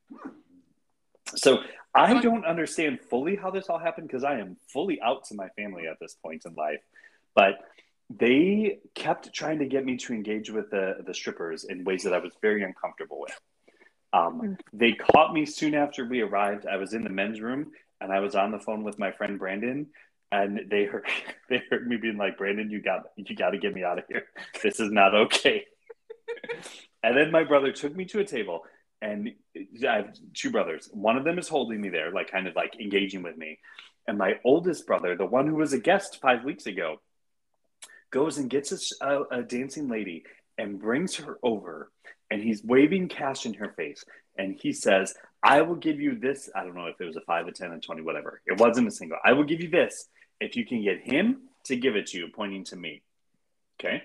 So 1.34 1.58
I 1.94 2.20
don't 2.20 2.44
understand 2.44 3.00
fully 3.00 3.36
how 3.36 3.50
this 3.50 3.68
all 3.68 3.78
happened 3.78 4.08
because 4.08 4.24
I 4.24 4.38
am 4.38 4.56
fully 4.68 5.00
out 5.00 5.24
to 5.26 5.34
my 5.34 5.48
family 5.50 5.86
at 5.86 5.98
this 6.00 6.14
point 6.14 6.44
in 6.46 6.54
life. 6.54 6.80
But 7.34 7.58
they 8.10 8.78
kept 8.94 9.32
trying 9.32 9.58
to 9.60 9.66
get 9.66 9.84
me 9.84 9.96
to 9.98 10.12
engage 10.12 10.50
with 10.50 10.70
the, 10.70 10.96
the 11.06 11.14
strippers 11.14 11.64
in 11.64 11.84
ways 11.84 12.02
that 12.02 12.12
I 12.12 12.18
was 12.18 12.32
very 12.42 12.62
uncomfortable 12.62 13.20
with. 13.20 13.40
Um, 14.14 14.40
hmm. 14.40 14.52
they 14.72 14.92
caught 14.92 15.32
me 15.32 15.46
soon 15.46 15.74
after 15.74 16.04
we 16.06 16.20
arrived. 16.20 16.66
I 16.66 16.76
was 16.76 16.92
in 16.92 17.02
the 17.02 17.10
men's 17.10 17.40
room 17.40 17.72
and 18.00 18.12
I 18.12 18.20
was 18.20 18.34
on 18.34 18.50
the 18.50 18.58
phone 18.58 18.84
with 18.84 18.98
my 18.98 19.12
friend 19.12 19.38
Brandon, 19.38 19.86
and 20.32 20.62
they 20.70 20.84
heard 20.84 21.06
they 21.48 21.62
heard 21.70 21.86
me 21.86 21.96
being 21.98 22.16
like, 22.16 22.38
Brandon, 22.38 22.70
you 22.70 22.82
got 22.82 23.02
you 23.16 23.36
got 23.36 23.50
to 23.50 23.58
get 23.58 23.74
me 23.74 23.84
out 23.84 23.98
of 23.98 24.04
here. 24.08 24.24
This 24.62 24.80
is 24.80 24.90
not 24.90 25.14
okay. 25.14 25.64
and 27.04 27.16
then 27.16 27.30
my 27.30 27.44
brother 27.44 27.70
took 27.70 27.94
me 27.94 28.06
to 28.06 28.20
a 28.20 28.24
table, 28.24 28.62
and 29.00 29.30
I 29.86 29.96
have 29.96 30.16
two 30.34 30.50
brothers. 30.50 30.88
One 30.92 31.16
of 31.16 31.24
them 31.24 31.38
is 31.38 31.48
holding 31.48 31.80
me 31.80 31.90
there, 31.90 32.10
like 32.10 32.32
kind 32.32 32.48
of 32.48 32.56
like 32.56 32.80
engaging 32.80 33.22
with 33.22 33.36
me, 33.36 33.58
and 34.08 34.18
my 34.18 34.34
oldest 34.44 34.86
brother, 34.86 35.16
the 35.16 35.26
one 35.26 35.46
who 35.46 35.56
was 35.56 35.74
a 35.74 35.78
guest 35.78 36.18
five 36.20 36.42
weeks 36.42 36.66
ago, 36.66 36.96
goes 38.10 38.38
and 38.38 38.50
gets 38.50 38.92
a, 39.00 39.06
a, 39.06 39.22
a 39.38 39.42
dancing 39.42 39.88
lady 39.88 40.24
and 40.58 40.80
brings 40.80 41.16
her 41.16 41.38
over, 41.42 41.92
and 42.30 42.42
he's 42.42 42.62
waving 42.64 43.08
cash 43.08 43.44
in 43.44 43.54
her 43.54 43.74
face, 43.76 44.02
and 44.38 44.56
he 44.58 44.72
says, 44.72 45.14
"I 45.42 45.60
will 45.60 45.76
give 45.76 46.00
you 46.00 46.18
this." 46.18 46.48
I 46.56 46.64
don't 46.64 46.74
know 46.74 46.86
if 46.86 46.98
it 46.98 47.04
was 47.04 47.16
a 47.16 47.22
five, 47.26 47.46
a 47.46 47.52
ten, 47.52 47.72
a 47.72 47.80
twenty, 47.80 48.00
whatever. 48.00 48.40
It 48.46 48.58
wasn't 48.58 48.88
a 48.88 48.90
single. 48.90 49.18
I 49.22 49.32
will 49.34 49.44
give 49.44 49.60
you 49.60 49.68
this 49.68 50.08
if 50.42 50.56
you 50.56 50.66
can 50.66 50.82
get 50.82 51.00
him 51.00 51.42
to 51.64 51.76
give 51.76 51.96
it 51.96 52.08
to 52.08 52.18
you, 52.18 52.28
pointing 52.28 52.64
to 52.64 52.76
me. 52.76 53.02
Okay. 53.78 54.02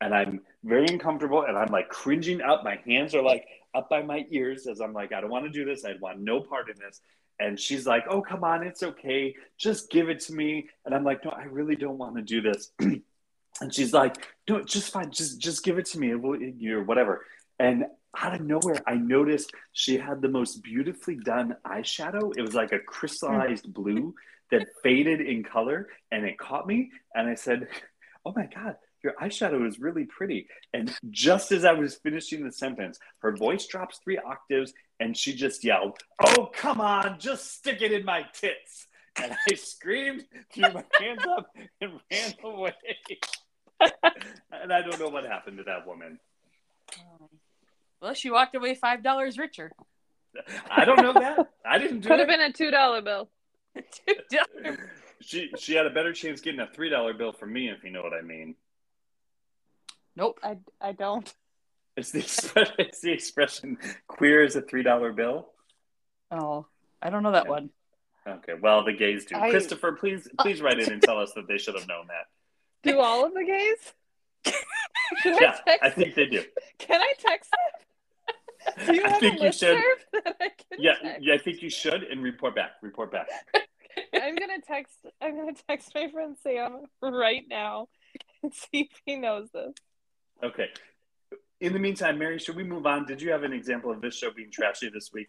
And 0.00 0.14
I'm 0.14 0.40
very 0.64 0.86
uncomfortable 0.86 1.42
and 1.42 1.56
I'm 1.56 1.72
like 1.72 1.88
cringing 1.88 2.40
up. 2.40 2.64
My 2.64 2.78
hands 2.86 3.14
are 3.14 3.22
like 3.22 3.46
up 3.74 3.88
by 3.88 4.02
my 4.02 4.26
ears 4.30 4.66
as 4.66 4.80
I'm 4.80 4.92
like, 4.92 5.12
I 5.12 5.20
don't 5.20 5.30
want 5.30 5.44
to 5.44 5.50
do 5.50 5.64
this. 5.64 5.84
I 5.84 5.94
want 6.00 6.20
no 6.20 6.40
part 6.40 6.68
in 6.68 6.76
this. 6.78 7.00
And 7.40 7.58
she's 7.58 7.86
like, 7.86 8.04
Oh, 8.08 8.20
come 8.20 8.44
on, 8.44 8.64
it's 8.64 8.82
okay. 8.82 9.34
Just 9.56 9.90
give 9.90 10.08
it 10.08 10.20
to 10.20 10.32
me. 10.32 10.68
And 10.84 10.94
I'm 10.94 11.04
like, 11.04 11.24
No, 11.24 11.30
I 11.30 11.44
really 11.44 11.76
don't 11.76 11.98
want 11.98 12.16
to 12.16 12.22
do 12.22 12.40
this. 12.40 12.72
and 12.80 13.74
she's 13.74 13.92
like, 13.92 14.16
No, 14.48 14.62
just 14.62 14.92
fine. 14.92 15.10
Just 15.10 15.40
just 15.40 15.64
give 15.64 15.78
it 15.78 15.86
to 15.86 15.98
me 15.98 16.10
It 16.10 16.20
will 16.20 16.40
you 16.40 16.78
or 16.78 16.84
whatever. 16.84 17.24
And 17.60 17.86
out 18.16 18.34
of 18.34 18.40
nowhere, 18.40 18.82
I 18.86 18.94
noticed 18.94 19.52
she 19.72 19.98
had 19.98 20.22
the 20.22 20.28
most 20.28 20.62
beautifully 20.62 21.16
done 21.16 21.56
eyeshadow. 21.66 22.36
It 22.36 22.42
was 22.42 22.54
like 22.54 22.72
a 22.72 22.78
mm. 22.78 22.86
crystallized 22.86 23.72
blue 23.72 24.14
that 24.50 24.66
faded 24.82 25.20
in 25.20 25.44
color 25.44 25.88
and 26.10 26.24
it 26.24 26.38
caught 26.38 26.66
me. 26.66 26.90
And 27.14 27.28
I 27.28 27.34
said, 27.34 27.68
Oh 28.24 28.32
my 28.36 28.46
God, 28.46 28.76
your 29.02 29.14
eyeshadow 29.20 29.66
is 29.66 29.78
really 29.78 30.04
pretty. 30.04 30.48
And 30.74 30.92
just 31.10 31.52
as 31.52 31.64
I 31.64 31.72
was 31.72 31.96
finishing 31.96 32.44
the 32.44 32.52
sentence, 32.52 32.98
her 33.20 33.36
voice 33.36 33.66
drops 33.66 33.98
three 34.02 34.18
octaves 34.18 34.72
and 35.00 35.16
she 35.16 35.34
just 35.34 35.64
yelled, 35.64 35.98
Oh, 36.24 36.50
come 36.52 36.80
on, 36.80 37.18
just 37.18 37.52
stick 37.52 37.82
it 37.82 37.92
in 37.92 38.04
my 38.04 38.24
tits. 38.32 38.86
And 39.20 39.32
I 39.50 39.54
screamed, 39.54 40.24
threw 40.52 40.72
my 40.72 40.84
hands 41.00 41.22
up, 41.28 41.50
and 41.80 41.92
ran 42.10 42.34
away. 42.44 42.72
and 43.80 44.72
I 44.72 44.80
don't 44.82 44.98
know 45.00 45.08
what 45.08 45.24
happened 45.24 45.58
to 45.58 45.64
that 45.64 45.86
woman. 45.86 46.18
Well, 48.00 48.14
she 48.14 48.30
walked 48.30 48.54
away 48.54 48.74
five 48.74 49.02
dollars 49.02 49.38
richer. 49.38 49.72
I 50.70 50.84
don't 50.84 51.02
know 51.02 51.12
that. 51.14 51.48
I 51.66 51.78
didn't 51.78 52.00
do 52.00 52.08
Could 52.08 52.20
it. 52.20 52.20
have 52.20 52.28
been 52.28 52.40
a 52.40 52.52
two 52.52 52.70
dollar 52.70 53.02
bill. 53.02 53.28
Two 53.76 54.14
dollars. 54.30 54.78
She 55.20 55.50
she 55.58 55.74
had 55.74 55.84
a 55.84 55.90
better 55.90 56.12
chance 56.12 56.40
getting 56.40 56.60
a 56.60 56.68
three 56.68 56.88
dollar 56.90 57.12
bill 57.12 57.32
from 57.32 57.52
me, 57.52 57.68
if 57.70 57.82
you 57.82 57.90
know 57.90 58.02
what 58.02 58.12
I 58.12 58.22
mean. 58.22 58.54
Nope. 60.14 60.38
I, 60.44 60.58
I 60.80 60.92
don't. 60.92 61.32
It's 61.96 62.12
the 62.12 62.20
expression. 62.20 62.74
It's 62.78 63.00
the 63.00 63.10
expression. 63.12 63.78
Queer 64.06 64.44
is 64.44 64.54
a 64.54 64.62
three 64.62 64.84
dollar 64.84 65.12
bill. 65.12 65.48
Oh, 66.30 66.66
I 67.02 67.10
don't 67.10 67.24
know 67.24 67.32
that 67.32 67.44
Yeah. 67.46 67.50
one. 67.50 67.70
Okay, 68.28 68.54
well 68.60 68.84
the 68.84 68.92
gays 68.92 69.24
do. 69.24 69.34
I- 69.36 69.50
Christopher, 69.50 69.90
please 69.92 70.28
please 70.38 70.62
write 70.62 70.78
in 70.78 70.92
and 70.92 71.02
tell 71.02 71.18
us 71.18 71.32
that 71.34 71.48
they 71.48 71.58
should 71.58 71.74
have 71.74 71.88
known 71.88 72.06
that. 72.06 72.26
Do 72.88 73.00
all 73.00 73.24
of 73.26 73.34
the 73.34 73.44
gays? 73.44 74.54
Yeah, 75.24 75.32
I 75.32 75.60
text? 75.64 75.78
I 75.82 75.90
think 75.90 76.14
they 76.14 76.26
do. 76.26 76.44
Can 76.78 77.00
I 77.00 77.12
text 77.18 77.50
them? 77.50 77.86
Do 78.86 78.94
you 78.94 79.04
I 79.04 79.12
think 79.18 79.40
a 79.40 79.44
you 79.44 79.52
should. 79.52 79.78
that 80.12 80.36
I 80.40 80.48
can 80.48 80.78
Yeah, 80.78 80.94
text? 81.02 81.18
yeah, 81.22 81.34
I 81.34 81.38
think 81.38 81.62
you 81.62 81.70
should 81.70 82.02
and 82.04 82.22
report 82.22 82.54
back. 82.54 82.72
Report 82.82 83.10
back. 83.12 83.28
I'm 84.14 84.36
gonna 84.36 84.60
text. 84.66 84.94
I'm 85.20 85.36
gonna 85.36 85.52
text 85.68 85.92
my 85.94 86.08
friend 86.10 86.36
Sam 86.42 86.84
right 87.02 87.44
now 87.48 87.88
and 88.42 88.52
see 88.72 88.82
if 88.90 89.00
he 89.04 89.16
knows 89.16 89.48
this. 89.52 89.72
Okay. 90.42 90.68
In 91.60 91.72
the 91.72 91.78
meantime, 91.80 92.18
Mary, 92.18 92.38
should 92.38 92.54
we 92.56 92.62
move 92.62 92.86
on? 92.86 93.04
Did 93.06 93.20
you 93.20 93.30
have 93.32 93.42
an 93.42 93.52
example 93.52 93.90
of 93.90 94.00
this 94.00 94.16
show 94.16 94.30
being 94.30 94.50
trashy 94.52 94.88
this 94.90 95.10
week? 95.12 95.28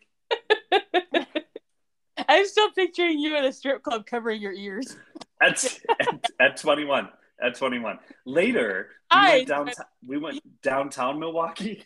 I'm 2.27 2.45
still 2.45 2.69
picturing 2.71 3.17
you 3.17 3.35
at 3.35 3.43
a 3.45 3.51
strip 3.51 3.81
club 3.81 4.05
covering 4.05 4.41
your 4.41 4.51
ears. 4.53 4.95
At, 5.41 5.63
at, 5.99 6.25
at 6.39 6.57
21. 6.57 7.09
At 7.41 7.55
21. 7.55 7.97
Later, 8.25 8.89
we 9.11 9.17
I- 9.17 9.29
went 9.37 9.47
downtown. 9.47 9.85
We 10.05 10.17
went 10.17 10.61
downtown 10.61 11.19
Milwaukee, 11.19 11.83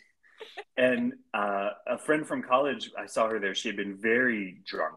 and 0.76 1.14
uh, 1.32 1.70
a 1.86 1.98
friend 1.98 2.26
from 2.26 2.42
college. 2.42 2.90
I 2.98 3.06
saw 3.06 3.28
her 3.28 3.38
there. 3.38 3.54
She 3.54 3.68
had 3.68 3.76
been 3.76 3.96
very 3.96 4.60
drunk, 4.66 4.96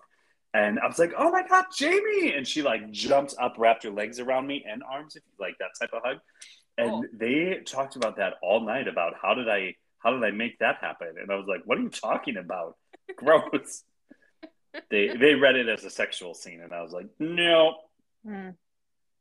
and 0.53 0.79
I 0.79 0.87
was 0.87 0.99
like, 0.99 1.13
"Oh 1.17 1.31
my 1.31 1.43
god, 1.47 1.65
Jamie!" 1.75 2.33
And 2.33 2.47
she 2.47 2.61
like 2.61 2.91
jumped 2.91 3.35
up, 3.39 3.55
wrapped 3.57 3.83
her 3.83 3.89
legs 3.91 4.19
around 4.19 4.47
me 4.47 4.65
and 4.69 4.83
arms, 4.83 5.15
if 5.15 5.23
you 5.25 5.33
like 5.45 5.57
that 5.59 5.71
type 5.79 5.91
of 5.93 6.01
hug. 6.03 6.17
And 6.79 6.91
Oh. 6.91 7.05
they 7.13 7.59
talked 7.65 7.95
about 7.95 8.17
that 8.17 8.35
all 8.41 8.59
night 8.61 8.87
about 8.87 9.13
how 9.21 9.33
did 9.33 9.49
I 9.49 9.75
how 9.99 10.11
did 10.11 10.23
I 10.23 10.31
make 10.31 10.59
that 10.59 10.77
happen? 10.81 11.15
And 11.19 11.31
I 11.31 11.35
was 11.35 11.47
like, 11.47 11.61
"What 11.65 11.77
are 11.77 11.81
you 11.81 11.89
talking 11.89 12.37
about? 12.37 12.77
Gross." 13.15 13.83
they 14.91 15.07
they 15.07 15.33
read 15.33 15.55
it 15.55 15.67
as 15.69 15.83
a 15.85 15.89
sexual 15.89 16.33
scene, 16.33 16.61
and 16.61 16.73
I 16.73 16.81
was 16.81 16.91
like, 16.91 17.07
"No." 17.19 17.75
Hmm. 18.25 18.49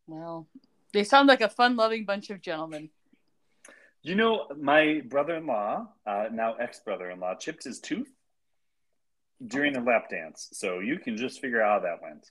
Well, 0.06 0.46
they 0.92 1.02
sound 1.04 1.28
like 1.28 1.40
a 1.40 1.48
fun-loving 1.48 2.04
bunch 2.04 2.30
of 2.30 2.40
gentlemen. 2.40 2.90
You 4.06 4.14
know, 4.14 4.46
my 4.56 5.02
brother-in-law, 5.04 5.88
uh, 6.06 6.26
now 6.30 6.54
ex-brother-in-law, 6.54 7.34
chipped 7.40 7.64
his 7.64 7.80
tooth 7.80 8.08
during 9.44 9.74
a 9.74 9.82
lap 9.82 10.08
dance. 10.08 10.48
So 10.52 10.78
you 10.78 11.00
can 11.00 11.16
just 11.16 11.40
figure 11.40 11.60
out 11.60 11.82
how 11.82 11.88
that 11.88 12.02
went. 12.02 12.30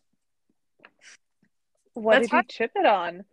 What 1.93 2.13
That's 2.13 2.29
did 2.29 2.37
you 2.37 2.43
chip 2.47 2.71
it 2.77 2.85
on? 2.85 3.25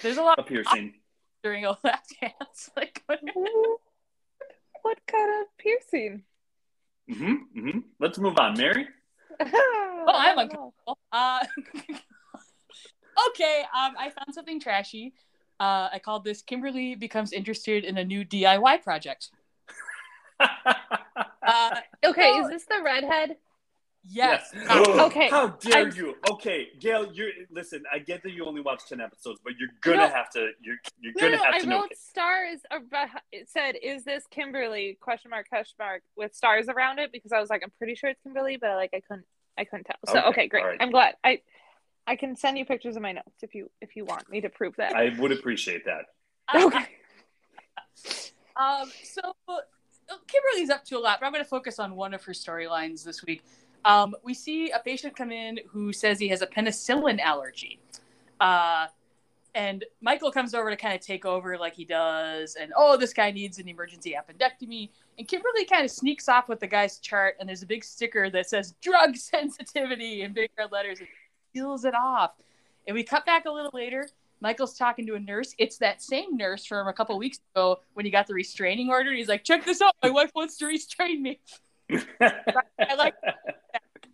There's 0.00 0.16
a 0.16 0.22
lot 0.22 0.38
A 0.38 0.44
piercing. 0.44 0.94
during 1.42 1.64
a 1.64 1.70
lap 1.82 2.04
dance. 2.20 2.70
Like, 2.76 3.02
what- 3.06 3.18
what 4.82 4.98
kind 5.08 5.42
of 5.42 5.48
piercing? 5.58 6.22
hmm 7.10 7.34
hmm 7.52 7.78
Let's 7.98 8.16
move 8.20 8.38
on, 8.38 8.56
Mary. 8.56 8.86
oh, 9.40 10.04
I'm 10.06 10.38
uncomfortable. 10.38 10.98
Uh, 11.10 11.40
okay, 13.30 13.62
um, 13.76 13.94
I 13.98 14.10
found 14.10 14.32
something 14.32 14.60
trashy. 14.60 15.14
Uh, 15.62 15.88
I 15.92 16.00
called 16.00 16.24
this 16.24 16.42
Kimberly 16.42 16.96
becomes 16.96 17.32
interested 17.32 17.84
in 17.84 17.96
a 17.96 18.04
new 18.04 18.24
DIY 18.24 18.82
project. 18.82 19.30
Uh, 21.44 21.80
Okay, 22.04 22.30
No. 22.38 22.44
is 22.44 22.50
this 22.50 22.64
the 22.66 22.80
redhead? 22.84 23.36
yes. 24.04 24.52
Okay, 24.54 25.28
How 25.28 25.48
dare 25.48 25.78
I'm- 25.86 25.92
you? 25.96 26.14
Okay, 26.30 26.68
Gail, 26.80 27.12
you're 27.12 27.30
listen. 27.50 27.82
I 27.92 27.98
get 27.98 28.22
that 28.22 28.30
you 28.32 28.44
only 28.46 28.60
watched 28.60 28.88
ten 28.88 29.00
episodes, 29.00 29.40
but 29.44 29.52
you're 29.58 29.68
gonna 29.80 30.08
No. 30.08 30.08
have 30.08 30.30
to. 30.30 30.50
You're 30.60 30.76
you're 31.00 31.12
No, 31.14 31.20
gonna 31.20 31.36
no, 31.36 31.42
have 31.44 31.54
I 31.54 31.58
to 31.60 31.66
know. 31.66 31.80
wrote 31.82 31.96
stars. 31.96 32.60
About, 32.70 33.08
it 33.32 33.48
said, 33.48 33.74
"Is 33.82 34.04
this 34.04 34.24
Kimberly?" 34.28 34.96
Question 35.00 35.30
mark, 35.30 35.48
question 35.48 35.76
mark, 35.80 36.02
with 36.16 36.32
stars 36.34 36.68
around 36.68 36.98
it 37.00 37.10
because 37.12 37.32
I 37.32 37.40
was 37.40 37.50
like, 37.50 37.62
I'm 37.64 37.72
pretty 37.78 37.94
sure 37.96 38.08
it's 38.10 38.20
Kimberly, 38.22 38.56
but 38.56 38.76
like 38.76 38.90
I 38.94 39.00
couldn't, 39.00 39.26
I 39.58 39.64
couldn't 39.64 39.84
tell. 39.84 39.96
So 40.06 40.18
Okay, 40.20 40.28
okay, 40.28 40.48
great. 40.48 40.62
all 40.62 40.68
right. 40.70 40.78
I'm 40.80 40.90
glad. 40.92 41.16
I, 41.24 41.42
I 42.06 42.16
can 42.16 42.36
send 42.36 42.58
you 42.58 42.64
pictures 42.64 42.96
of 42.96 43.02
my 43.02 43.12
notes 43.12 43.42
if 43.42 43.54
you 43.54 43.70
if 43.80 43.96
you 43.96 44.04
want 44.04 44.28
me 44.30 44.40
to 44.40 44.48
prove 44.48 44.74
that. 44.76 44.94
I 44.94 45.14
would 45.18 45.32
appreciate 45.32 45.84
that. 45.84 46.06
okay. 46.54 46.86
Um, 48.56 48.90
so 49.02 49.34
Kimberly's 50.26 50.70
up 50.70 50.84
to 50.86 50.98
a 50.98 51.00
lot, 51.00 51.20
but 51.20 51.26
I'm 51.26 51.32
going 51.32 51.44
to 51.44 51.48
focus 51.48 51.78
on 51.78 51.94
one 51.96 52.14
of 52.14 52.22
her 52.24 52.32
storylines 52.32 53.04
this 53.04 53.24
week. 53.24 53.44
Um, 53.84 54.14
we 54.22 54.34
see 54.34 54.70
a 54.70 54.78
patient 54.78 55.16
come 55.16 55.32
in 55.32 55.60
who 55.70 55.92
says 55.92 56.18
he 56.18 56.28
has 56.28 56.42
a 56.42 56.46
penicillin 56.46 57.20
allergy. 57.20 57.80
Uh, 58.40 58.86
and 59.54 59.84
Michael 60.00 60.30
comes 60.30 60.54
over 60.54 60.70
to 60.70 60.76
kind 60.76 60.94
of 60.94 61.00
take 61.00 61.26
over 61.26 61.58
like 61.58 61.74
he 61.74 61.84
does. 61.84 62.56
And 62.58 62.72
oh, 62.76 62.96
this 62.96 63.12
guy 63.12 63.30
needs 63.30 63.58
an 63.58 63.68
emergency 63.68 64.16
appendectomy. 64.16 64.88
And 65.18 65.28
Kimberly 65.28 65.64
kind 65.66 65.84
of 65.84 65.90
sneaks 65.90 66.28
off 66.28 66.48
with 66.48 66.60
the 66.60 66.66
guy's 66.66 66.98
chart. 66.98 67.36
And 67.38 67.48
there's 67.48 67.62
a 67.62 67.66
big 67.66 67.84
sticker 67.84 68.30
that 68.30 68.48
says 68.48 68.74
drug 68.80 69.16
sensitivity 69.16 70.22
in 70.22 70.32
big 70.32 70.50
red 70.56 70.72
letters 70.72 71.00
and 71.00 71.08
peels 71.52 71.84
it 71.84 71.94
off. 71.94 72.32
And 72.86 72.94
we 72.94 73.02
cut 73.04 73.24
back 73.26 73.44
a 73.46 73.50
little 73.50 73.70
later. 73.74 74.08
Michael's 74.40 74.76
talking 74.76 75.06
to 75.06 75.14
a 75.14 75.20
nurse. 75.20 75.54
It's 75.58 75.78
that 75.78 76.02
same 76.02 76.36
nurse 76.36 76.66
from 76.66 76.88
a 76.88 76.92
couple 76.92 77.16
weeks 77.16 77.38
ago 77.54 77.80
when 77.94 78.04
he 78.04 78.10
got 78.10 78.26
the 78.26 78.34
restraining 78.34 78.90
order. 78.90 79.12
He's 79.12 79.28
like, 79.28 79.44
check 79.44 79.64
this 79.64 79.80
out. 79.80 79.94
My 80.02 80.10
wife 80.10 80.32
wants 80.34 80.56
to 80.58 80.66
restrain 80.66 81.22
me. 81.22 81.38
I 82.20 82.94
like 82.96 83.14
that. 83.22 83.36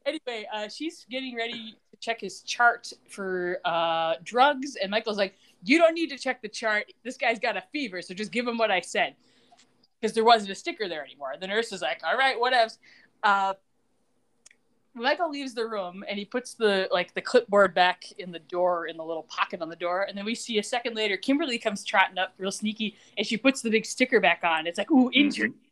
anyway, 0.04 0.46
uh, 0.52 0.68
she's 0.68 1.06
getting 1.10 1.36
ready 1.36 1.76
to 1.90 1.96
check 2.00 2.20
his 2.20 2.42
chart 2.42 2.92
for 3.08 3.60
uh, 3.64 4.14
drugs, 4.24 4.76
and 4.76 4.90
Michael's 4.90 5.18
like, 5.18 5.34
"You 5.62 5.78
don't 5.78 5.94
need 5.94 6.10
to 6.10 6.18
check 6.18 6.42
the 6.42 6.48
chart. 6.48 6.92
This 7.04 7.16
guy's 7.16 7.38
got 7.38 7.56
a 7.56 7.62
fever, 7.72 8.02
so 8.02 8.14
just 8.14 8.32
give 8.32 8.46
him 8.46 8.58
what 8.58 8.70
I 8.70 8.80
said." 8.80 9.14
Because 10.00 10.14
there 10.14 10.24
wasn't 10.24 10.50
a 10.50 10.54
sticker 10.54 10.88
there 10.88 11.04
anymore. 11.04 11.34
The 11.40 11.46
nurse 11.46 11.72
is 11.72 11.82
like, 11.82 12.00
"All 12.04 12.16
right, 12.16 12.36
whatevs." 12.36 12.78
Uh, 13.22 13.54
Michael 14.94 15.30
leaves 15.30 15.54
the 15.54 15.66
room 15.66 16.04
and 16.08 16.18
he 16.18 16.24
puts 16.24 16.54
the 16.54 16.88
like 16.90 17.14
the 17.14 17.20
clipboard 17.20 17.74
back 17.74 18.10
in 18.18 18.32
the 18.32 18.38
door 18.38 18.86
in 18.86 18.96
the 18.96 19.04
little 19.04 19.22
pocket 19.24 19.62
on 19.62 19.68
the 19.68 19.76
door, 19.76 20.02
and 20.02 20.16
then 20.16 20.24
we 20.24 20.34
see 20.34 20.58
a 20.58 20.62
second 20.62 20.96
later 20.96 21.16
Kimberly 21.16 21.58
comes 21.58 21.84
trotting 21.84 22.18
up 22.18 22.34
real 22.38 22.52
sneaky, 22.52 22.96
and 23.16 23.26
she 23.26 23.36
puts 23.36 23.62
the 23.62 23.70
big 23.70 23.86
sticker 23.86 24.20
back 24.20 24.40
on. 24.42 24.66
It's 24.66 24.78
like, 24.78 24.90
"Ooh, 24.90 25.10
injured." 25.12 25.50
Mm-hmm. 25.52 25.68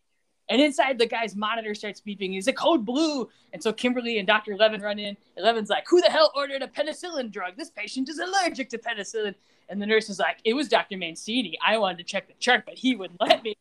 And 0.49 0.61
inside 0.61 0.99
the 0.99 1.07
guy's 1.07 1.35
monitor 1.35 1.75
starts 1.75 2.01
beeping. 2.01 2.31
He's 2.31 2.47
a 2.47 2.53
code 2.53 2.85
blue. 2.85 3.29
And 3.53 3.63
so 3.63 3.73
Kimberly 3.73 4.19
and 4.19 4.27
Dr. 4.27 4.57
Levin 4.57 4.81
run 4.81 4.99
in. 4.99 5.17
And 5.37 5.45
Levin's 5.45 5.71
like, 5.71 5.85
Who 5.89 6.01
the 6.01 6.11
hell 6.11 6.33
ordered 6.37 6.63
a 6.63 6.69
penicillin 6.69 7.31
drug? 7.31 7.57
This 7.57 7.71
patient 7.71 8.09
is 8.09 8.19
allergic 8.19 8.69
to 8.71 8.79
penicillin. 8.79 9.35
And 9.69 9.83
the 9.83 9.87
nurse 9.87 10.09
is 10.09 10.19
like, 10.19 10.39
It 10.45 10.55
was 10.55 10.69
Dr. 10.69 10.97
Mancini. 10.97 11.59
I 11.67 11.79
wanted 11.79 11.99
to 11.99 12.05
check 12.05 12.29
the 12.29 12.35
chart, 12.35 12.65
but 12.65 12.75
he 12.75 12.95
wouldn't 12.95 13.21
let 13.21 13.43
me, 13.43 13.57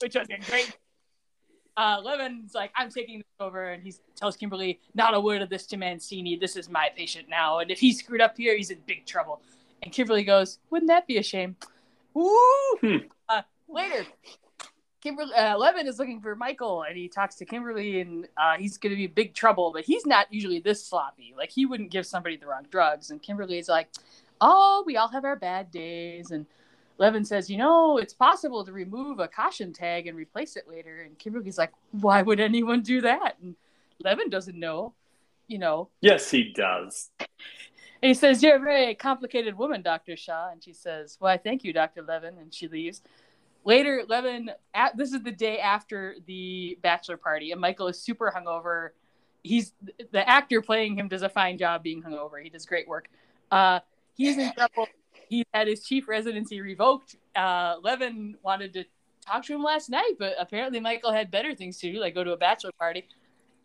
which 0.00 0.14
was 0.14 0.28
a 0.28 0.38
great. 0.50 0.76
Uh, 1.76 2.00
Levin's 2.02 2.54
like, 2.54 2.70
I'm 2.74 2.90
taking 2.90 3.18
this 3.18 3.26
over. 3.40 3.64
And 3.70 3.82
he 3.82 3.94
tells 4.14 4.36
Kimberly, 4.36 4.80
Not 4.94 5.14
a 5.14 5.20
word 5.20 5.42
of 5.42 5.48
this 5.48 5.66
to 5.66 5.76
Mancini. 5.76 6.36
This 6.36 6.56
is 6.56 6.68
my 6.68 6.90
patient 6.96 7.28
now. 7.28 7.58
And 7.58 7.70
if 7.70 7.78
he 7.78 7.92
screwed 7.92 8.20
up 8.20 8.36
here, 8.36 8.56
he's 8.56 8.70
in 8.70 8.78
big 8.86 9.04
trouble. 9.06 9.42
And 9.82 9.92
Kimberly 9.92 10.24
goes, 10.24 10.58
Wouldn't 10.70 10.88
that 10.88 11.06
be 11.06 11.18
a 11.18 11.22
shame? 11.22 11.56
Woo! 12.14 12.30
Hmm. 12.80 12.96
Uh, 13.28 13.42
later, 13.68 14.06
Kimberly 15.02 15.34
uh, 15.34 15.56
Levin 15.56 15.86
is 15.86 15.98
looking 15.98 16.20
for 16.20 16.34
Michael, 16.34 16.82
and 16.82 16.96
he 16.96 17.08
talks 17.08 17.36
to 17.36 17.44
Kimberly, 17.44 18.00
and 18.00 18.26
uh, 18.36 18.56
he's 18.56 18.78
going 18.78 18.90
to 18.90 18.96
be 18.96 19.06
big 19.06 19.34
trouble. 19.34 19.70
But 19.72 19.84
he's 19.84 20.06
not 20.06 20.32
usually 20.32 20.60
this 20.60 20.84
sloppy. 20.84 21.34
Like 21.36 21.50
he 21.50 21.66
wouldn't 21.66 21.90
give 21.90 22.06
somebody 22.06 22.36
the 22.36 22.46
wrong 22.46 22.66
drugs. 22.70 23.10
And 23.10 23.22
Kimberly 23.22 23.58
is 23.58 23.68
like, 23.68 23.88
"Oh, 24.40 24.82
we 24.86 24.96
all 24.96 25.08
have 25.08 25.24
our 25.24 25.36
bad 25.36 25.70
days." 25.70 26.30
And 26.30 26.46
Levin 26.98 27.24
says, 27.24 27.50
"You 27.50 27.58
know, 27.58 27.98
it's 27.98 28.14
possible 28.14 28.64
to 28.64 28.72
remove 28.72 29.20
a 29.20 29.28
caution 29.28 29.72
tag 29.72 30.06
and 30.06 30.16
replace 30.16 30.56
it 30.56 30.68
later." 30.68 31.02
And 31.02 31.18
Kimberly's 31.18 31.58
like, 31.58 31.72
"Why 31.92 32.22
would 32.22 32.40
anyone 32.40 32.82
do 32.82 33.00
that?" 33.02 33.36
And 33.40 33.56
Levin 34.02 34.30
doesn't 34.30 34.58
know. 34.58 34.94
You 35.48 35.58
know. 35.58 35.88
Yes, 36.00 36.30
he 36.30 36.52
does. 36.52 37.10
And 38.02 38.08
he 38.08 38.14
says, 38.14 38.42
You're 38.42 38.56
a 38.56 38.60
very 38.60 38.94
complicated 38.94 39.56
woman, 39.56 39.82
Dr. 39.82 40.16
Shaw. 40.16 40.50
And 40.50 40.62
she 40.62 40.72
says, 40.72 41.16
Why, 41.18 41.36
thank 41.38 41.64
you, 41.64 41.72
Dr. 41.72 42.02
Levin. 42.02 42.36
And 42.38 42.52
she 42.52 42.68
leaves. 42.68 43.00
Later, 43.64 44.04
Levin, 44.06 44.50
at, 44.74 44.96
this 44.96 45.12
is 45.12 45.22
the 45.22 45.32
day 45.32 45.58
after 45.58 46.14
the 46.26 46.78
bachelor 46.82 47.16
party, 47.16 47.50
and 47.50 47.60
Michael 47.60 47.88
is 47.88 48.00
super 48.00 48.32
hungover. 48.34 48.90
He's 49.42 49.72
the 50.12 50.28
actor 50.28 50.62
playing 50.62 50.96
him 50.96 51.08
does 51.08 51.22
a 51.22 51.28
fine 51.28 51.58
job 51.58 51.82
being 51.82 52.00
hungover. 52.00 52.40
He 52.40 52.48
does 52.48 52.64
great 52.64 52.86
work. 52.86 53.08
Uh, 53.50 53.80
he's 54.16 54.38
in 54.38 54.52
trouble. 54.52 54.86
He 55.28 55.44
had 55.52 55.66
his 55.66 55.84
chief 55.84 56.08
residency 56.08 56.60
revoked. 56.60 57.16
Uh, 57.34 57.76
Levin 57.82 58.36
wanted 58.42 58.72
to 58.74 58.84
talk 59.26 59.44
to 59.44 59.54
him 59.54 59.62
last 59.62 59.90
night, 59.90 60.12
but 60.18 60.34
apparently 60.38 60.80
Michael 60.80 61.12
had 61.12 61.30
better 61.30 61.54
things 61.54 61.78
to 61.78 61.92
do, 61.92 62.00
like 62.00 62.14
go 62.14 62.24
to 62.24 62.32
a 62.32 62.36
bachelor 62.36 62.72
party. 62.78 63.08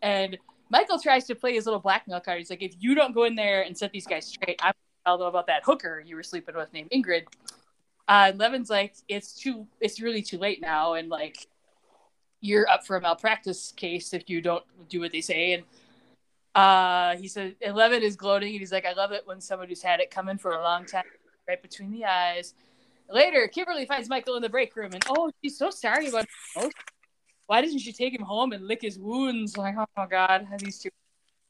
And 0.02 0.36
Michael 0.70 0.98
tries 0.98 1.26
to 1.26 1.34
play 1.34 1.54
his 1.54 1.66
little 1.66 1.80
blackmail 1.80 2.20
card. 2.20 2.38
He's 2.38 2.50
like, 2.50 2.62
if 2.62 2.74
you 2.80 2.94
don't 2.94 3.14
go 3.14 3.24
in 3.24 3.36
there 3.36 3.62
and 3.62 3.76
set 3.76 3.92
these 3.92 4.06
guys 4.06 4.26
straight, 4.26 4.60
I'm 4.62 4.72
tell 5.04 5.18
them 5.18 5.26
about 5.26 5.48
that 5.48 5.64
hooker 5.64 6.00
you 6.06 6.16
were 6.16 6.22
sleeping 6.22 6.54
with 6.54 6.72
named 6.72 6.90
Ingrid. 6.90 7.24
Uh, 8.08 8.32
Levin's 8.36 8.70
like, 8.70 8.94
it's 9.08 9.34
too, 9.34 9.66
it's 9.80 10.00
really 10.00 10.22
too 10.22 10.38
late 10.38 10.60
now, 10.60 10.94
and 10.94 11.08
like, 11.08 11.46
you're 12.40 12.68
up 12.68 12.84
for 12.86 12.96
a 12.96 13.00
malpractice 13.00 13.72
case 13.76 14.12
if 14.12 14.28
you 14.28 14.40
don't 14.40 14.64
do 14.88 15.00
what 15.00 15.12
they 15.12 15.20
say. 15.20 15.54
And 15.54 15.64
uh, 16.54 17.16
he 17.16 17.28
said, 17.28 17.54
and 17.62 17.74
Levin 17.74 18.02
is 18.02 18.16
gloating, 18.16 18.50
and 18.50 18.60
he's 18.60 18.72
like, 18.72 18.84
I 18.84 18.92
love 18.92 19.12
it 19.12 19.22
when 19.26 19.40
someone 19.40 19.68
who's 19.68 19.82
had 19.82 20.00
it 20.00 20.10
coming 20.10 20.38
for 20.38 20.52
a 20.52 20.62
long 20.62 20.84
time, 20.84 21.04
right 21.48 21.60
between 21.60 21.90
the 21.90 22.04
eyes. 22.04 22.54
Later, 23.10 23.46
Kimberly 23.48 23.86
finds 23.86 24.08
Michael 24.08 24.36
in 24.36 24.42
the 24.42 24.48
break 24.48 24.74
room, 24.76 24.92
and 24.92 25.04
oh, 25.08 25.30
she's 25.42 25.58
so 25.58 25.70
sorry 25.70 26.08
about 26.08 26.26
Oh, 26.56 26.70
why 27.46 27.60
doesn't 27.60 27.80
she 27.80 27.92
take 27.92 28.14
him 28.14 28.22
home 28.22 28.52
and 28.52 28.66
lick 28.66 28.82
his 28.82 28.98
wounds? 28.98 29.56
Like, 29.56 29.74
oh 29.76 29.86
my 29.96 30.06
god, 30.06 30.46
how 30.50 30.56
these 30.56 30.78
two. 30.78 30.90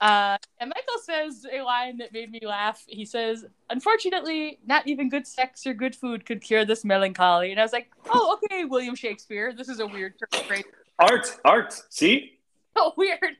Uh, 0.00 0.36
and 0.58 0.72
Michael 0.74 1.00
says 1.00 1.46
a 1.52 1.62
line 1.62 1.98
that 1.98 2.12
made 2.12 2.32
me 2.32 2.40
laugh. 2.44 2.82
He 2.88 3.04
says, 3.04 3.44
"Unfortunately, 3.70 4.58
not 4.66 4.86
even 4.88 5.08
good 5.08 5.28
sex 5.28 5.64
or 5.64 5.74
good 5.74 5.94
food 5.94 6.26
could 6.26 6.40
cure 6.40 6.64
this 6.64 6.84
melancholy." 6.84 7.52
And 7.52 7.60
I 7.60 7.62
was 7.62 7.72
like, 7.72 7.88
"Oh, 8.10 8.36
okay, 8.42 8.64
William 8.64 8.96
Shakespeare. 8.96 9.52
This 9.52 9.68
is 9.68 9.78
a 9.78 9.86
weird 9.86 10.14
phrase." 10.48 10.64
Art, 10.98 11.38
art. 11.44 11.80
See? 11.90 12.40
So 12.76 12.92
weird. 12.96 13.36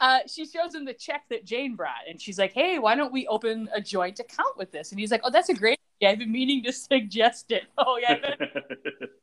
Uh, 0.00 0.20
she 0.28 0.46
shows 0.46 0.74
him 0.74 0.84
the 0.84 0.94
check 0.94 1.22
that 1.30 1.44
Jane 1.44 1.74
brought, 1.74 2.06
and 2.08 2.20
she's 2.20 2.38
like, 2.38 2.52
"Hey, 2.52 2.78
why 2.78 2.94
don't 2.94 3.12
we 3.12 3.26
open 3.26 3.68
a 3.74 3.80
joint 3.80 4.20
account 4.20 4.56
with 4.56 4.70
this?" 4.70 4.92
And 4.92 5.00
he's 5.00 5.10
like, 5.10 5.22
"Oh, 5.24 5.30
that's 5.30 5.48
a 5.48 5.54
great 5.54 5.80
idea. 5.96 6.12
I've 6.12 6.18
been 6.18 6.32
meaning 6.32 6.62
to 6.64 6.72
suggest 6.72 7.50
it." 7.50 7.64
Oh 7.78 7.98
yeah. 8.00 8.16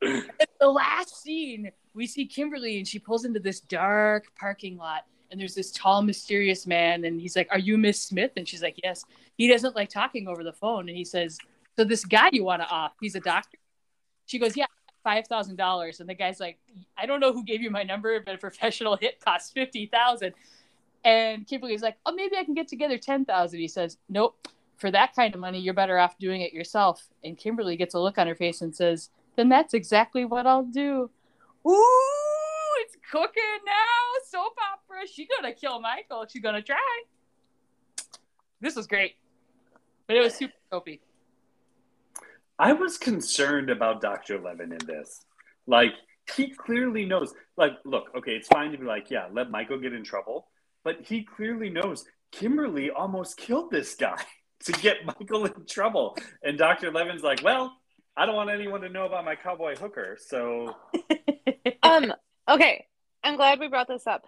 the 0.60 0.68
last 0.68 1.22
scene, 1.22 1.72
we 1.94 2.08
see 2.08 2.26
Kimberly, 2.26 2.78
and 2.78 2.88
she 2.88 3.00
pulls 3.00 3.26
into 3.26 3.40
this 3.40 3.60
dark 3.60 4.26
parking 4.40 4.78
lot, 4.78 5.06
and 5.30 5.40
there's 5.40 5.56
this 5.56 5.72
tall, 5.72 6.02
mysterious 6.02 6.68
man, 6.68 7.06
and 7.06 7.20
he's 7.20 7.36
like, 7.36 7.48
"Are 7.52 7.60
you 7.60 7.78
Miss 7.78 8.02
Smith?" 8.02 8.32
And 8.38 8.48
she's 8.48 8.62
like, 8.62 8.80
"Yes." 8.84 9.04
He 9.38 9.48
doesn't 9.48 9.76
like 9.76 9.90
talking 9.90 10.28
over 10.28 10.44
the 10.44 10.54
phone, 10.54 10.88
and 10.88 10.98
he 10.98 11.06
says, 11.06 11.38
"So 11.78 11.84
this 11.84 12.06
guy 12.06 12.30
you 12.32 12.44
want 12.44 12.62
to 12.62 12.68
off? 12.68 12.94
He's 13.02 13.16
a 13.16 13.20
doctor." 13.20 13.58
She 14.26 14.40
goes, 14.40 14.56
"Yeah." 14.56 14.66
Five 15.04 15.26
thousand 15.26 15.56
dollars, 15.56 16.00
and 16.00 16.08
the 16.08 16.14
guy's 16.14 16.40
like, 16.40 16.60
"I 16.96 17.08
don't 17.08 17.20
know 17.20 17.34
who 17.34 17.44
gave 17.44 17.64
you 17.64 17.72
my 17.72 17.82
number, 17.82 18.20
but 18.20 18.36
a 18.36 18.38
professional 18.38 18.96
hit 18.96 19.20
costs 19.20 19.50
fifty 19.50 19.88
thousand. 19.88 20.34
And 21.04 21.48
Kimberly's 21.48 21.82
like, 21.82 21.98
oh, 22.06 22.14
maybe 22.14 22.38
I 22.38 22.44
can 22.44 22.54
get 22.54 22.68
together 22.68 22.98
10,000. 22.98 23.60
He 23.60 23.68
says, 23.68 23.98
nope, 24.10 24.48
for 24.82 24.92
that 24.92 25.16
kind 25.16 25.34
of 25.34 25.40
money, 25.40 25.60
you're 25.60 25.74
better 25.74 25.98
off 25.98 26.18
doing 26.18 26.42
it 26.42 26.54
yourself. 26.54 27.08
And 27.24 27.38
Kimberly 27.38 27.78
gets 27.78 27.94
a 27.94 28.00
look 28.00 28.18
on 28.18 28.28
her 28.28 28.36
face 28.36 28.62
and 28.62 28.76
says, 28.76 29.10
then 29.36 29.48
that's 29.48 29.74
exactly 29.74 30.26
what 30.26 30.46
I'll 30.46 30.64
do. 30.66 31.10
Ooh, 31.68 32.74
it's 32.80 32.98
cooking 33.10 33.44
now. 33.66 34.20
Soap 34.28 34.54
opera. 34.74 35.08
She's 35.08 35.28
going 35.28 35.54
to 35.54 35.58
kill 35.58 35.80
Michael. 35.80 36.26
She's 36.30 36.42
going 36.42 36.56
to 36.56 36.62
try. 36.62 37.04
This 38.60 38.76
was 38.76 38.88
great. 38.88 39.16
But 40.08 40.18
it 40.18 40.22
was 40.22 40.34
super 40.34 40.54
soapy. 40.70 41.02
I 42.60 42.74
was 42.74 42.98
concerned 42.98 43.70
about 43.70 44.02
Dr. 44.02 44.40
Levin 44.40 44.74
in 44.74 44.86
this. 44.86 45.26
Like, 45.68 45.94
he 46.36 46.50
clearly 46.50 47.06
knows. 47.06 47.34
Like, 47.56 47.74
look, 47.86 48.10
okay, 48.18 48.34
it's 48.34 48.48
fine 48.48 48.72
to 48.72 48.78
be 48.78 48.86
like, 48.86 49.10
yeah, 49.10 49.28
let 49.32 49.50
Michael 49.50 49.80
get 49.80 49.94
in 49.94 50.04
trouble 50.04 50.48
but 50.84 51.02
he 51.02 51.24
clearly 51.24 51.70
knows 51.70 52.06
Kimberly 52.32 52.90
almost 52.90 53.38
killed 53.38 53.72
this 53.72 53.96
guy 53.96 54.22
to 54.66 54.72
get 54.74 55.06
Michael 55.06 55.46
in 55.46 55.66
trouble. 55.66 56.18
And 56.44 56.58
Dr. 56.58 56.92
Levin's 56.92 57.24
like, 57.24 57.42
well, 57.44 57.78
I 58.16 58.26
don't 58.26 58.36
want 58.36 58.50
anyone 58.50 58.82
to 58.82 58.90
know 58.90 59.06
about 59.06 59.26
my 59.26 59.36
cowboy 59.36 59.76
hooker. 59.76 60.18
So, 60.20 60.76
um, 61.84 62.14
okay. 62.50 62.88
I'm 63.24 63.36
glad 63.36 63.60
we 63.60 63.68
brought 63.68 63.88
this 63.88 64.08
up. 64.08 64.26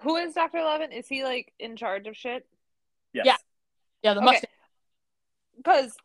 Who 0.00 0.16
is 0.16 0.34
Dr. 0.34 0.62
Levin? 0.62 0.92
Is 0.92 1.08
he 1.08 1.24
like 1.24 1.52
in 1.58 1.76
charge 1.76 2.06
of 2.06 2.16
shit? 2.16 2.46
Yes. 3.12 3.26
Yeah. 3.26 3.36
Yeah, 4.02 4.14
the 4.14 4.28
okay. 4.28 4.42
Because 5.56 5.96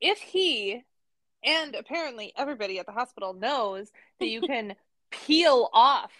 if 0.00 0.18
he 0.18 0.84
and 1.44 1.74
apparently 1.74 2.32
everybody 2.36 2.78
at 2.78 2.86
the 2.86 2.92
hospital 2.92 3.32
knows 3.32 3.90
that 4.20 4.28
you 4.28 4.40
can 4.46 4.74
peel 5.10 5.68
off 5.72 6.12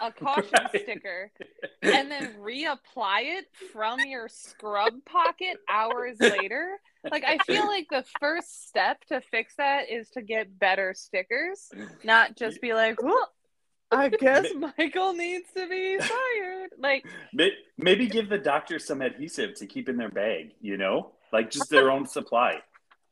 a 0.00 0.12
caution 0.24 0.50
right. 0.52 0.82
sticker 0.82 1.30
and 1.82 2.10
then 2.10 2.34
reapply 2.40 3.38
it 3.38 3.46
from 3.72 4.00
your 4.00 4.28
scrub 4.28 4.92
pocket 5.04 5.58
hours 5.68 6.18
later. 6.20 6.78
Like 7.10 7.24
I 7.24 7.38
feel 7.38 7.66
like 7.66 7.88
the 7.90 8.04
first 8.20 8.68
step 8.68 9.04
to 9.06 9.20
fix 9.20 9.56
that 9.56 9.90
is 9.90 10.08
to 10.10 10.22
get 10.22 10.58
better 10.58 10.94
stickers, 10.94 11.70
not 12.02 12.36
just 12.36 12.60
be 12.62 12.72
like, 12.72 13.02
"Well, 13.02 13.30
I 13.90 14.08
guess 14.20 14.46
Michael 14.54 15.12
needs 15.12 15.50
to 15.54 15.68
be 15.68 15.98
fired." 15.98 16.70
Like 16.78 17.04
maybe 17.76 18.06
give 18.06 18.28
the 18.28 18.38
doctor 18.38 18.78
some 18.78 19.02
adhesive 19.02 19.54
to 19.56 19.66
keep 19.66 19.88
in 19.88 19.96
their 19.96 20.10
bag, 20.10 20.52
you 20.60 20.76
know? 20.76 21.12
Like 21.32 21.50
just 21.50 21.68
their 21.68 21.90
own 21.90 22.06
supply. 22.06 22.62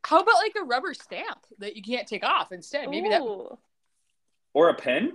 How 0.04 0.20
about 0.20 0.36
like 0.36 0.54
a 0.60 0.64
rubber 0.64 0.94
stamp 0.94 1.40
that 1.58 1.76
you 1.76 1.82
can't 1.82 2.08
take 2.08 2.24
off 2.24 2.50
instead? 2.52 2.88
Maybe 2.88 3.08
Ooh. 3.08 3.10
that 3.10 3.58
or 4.54 4.68
a 4.68 4.74
pen. 4.74 5.12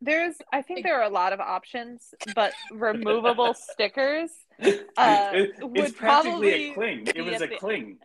There's, 0.00 0.36
I 0.52 0.62
think 0.62 0.82
there 0.82 0.98
are 0.98 1.04
a 1.04 1.12
lot 1.12 1.32
of 1.32 1.40
options, 1.40 2.14
but 2.34 2.54
removable 2.72 3.54
stickers 3.72 4.30
uh, 4.62 5.30
it, 5.34 5.52
it's 5.74 5.92
practically 5.92 6.70
a 6.70 6.74
cling. 6.74 7.06
It 7.14 7.22
was 7.22 7.40
a 7.40 7.46
the... 7.46 7.56
cling. 7.56 7.98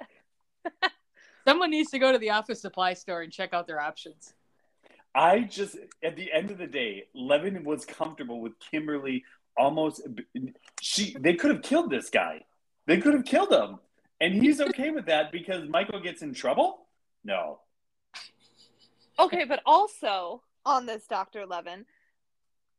Someone 1.48 1.70
needs 1.70 1.92
to 1.92 2.00
go 2.00 2.12
to 2.12 2.18
the 2.18 2.32
office 2.32 2.62
supply 2.62 2.94
store 2.94 3.22
and 3.22 3.32
check 3.32 3.54
out 3.54 3.68
their 3.68 3.80
options. 3.80 4.34
I 5.14 5.42
just, 5.42 5.78
at 6.04 6.16
the 6.16 6.32
end 6.32 6.52
of 6.52 6.58
the 6.58 6.68
day, 6.68 7.06
Levin 7.14 7.64
was 7.64 7.86
comfortable 7.86 8.42
with 8.42 8.54
Kimberly 8.60 9.24
almost. 9.56 10.02
She, 10.82 11.16
they 11.20 11.36
could 11.36 11.52
have 11.52 11.62
killed 11.62 11.90
this 11.90 12.10
guy. 12.10 12.42
They 12.88 13.00
could 13.00 13.14
have 13.14 13.26
killed 13.26 13.52
him, 13.52 13.80
and 14.20 14.34
he's 14.34 14.60
okay 14.60 14.92
with 14.92 15.06
that 15.06 15.32
because 15.32 15.68
Michael 15.70 16.00
gets 16.02 16.22
in 16.22 16.34
trouble. 16.34 16.88
No, 17.24 17.60
okay, 19.20 19.46
but 19.46 19.62
also 19.66 20.42
on 20.66 20.86
this 20.86 21.06
Dr. 21.08 21.46
Levin, 21.46 21.86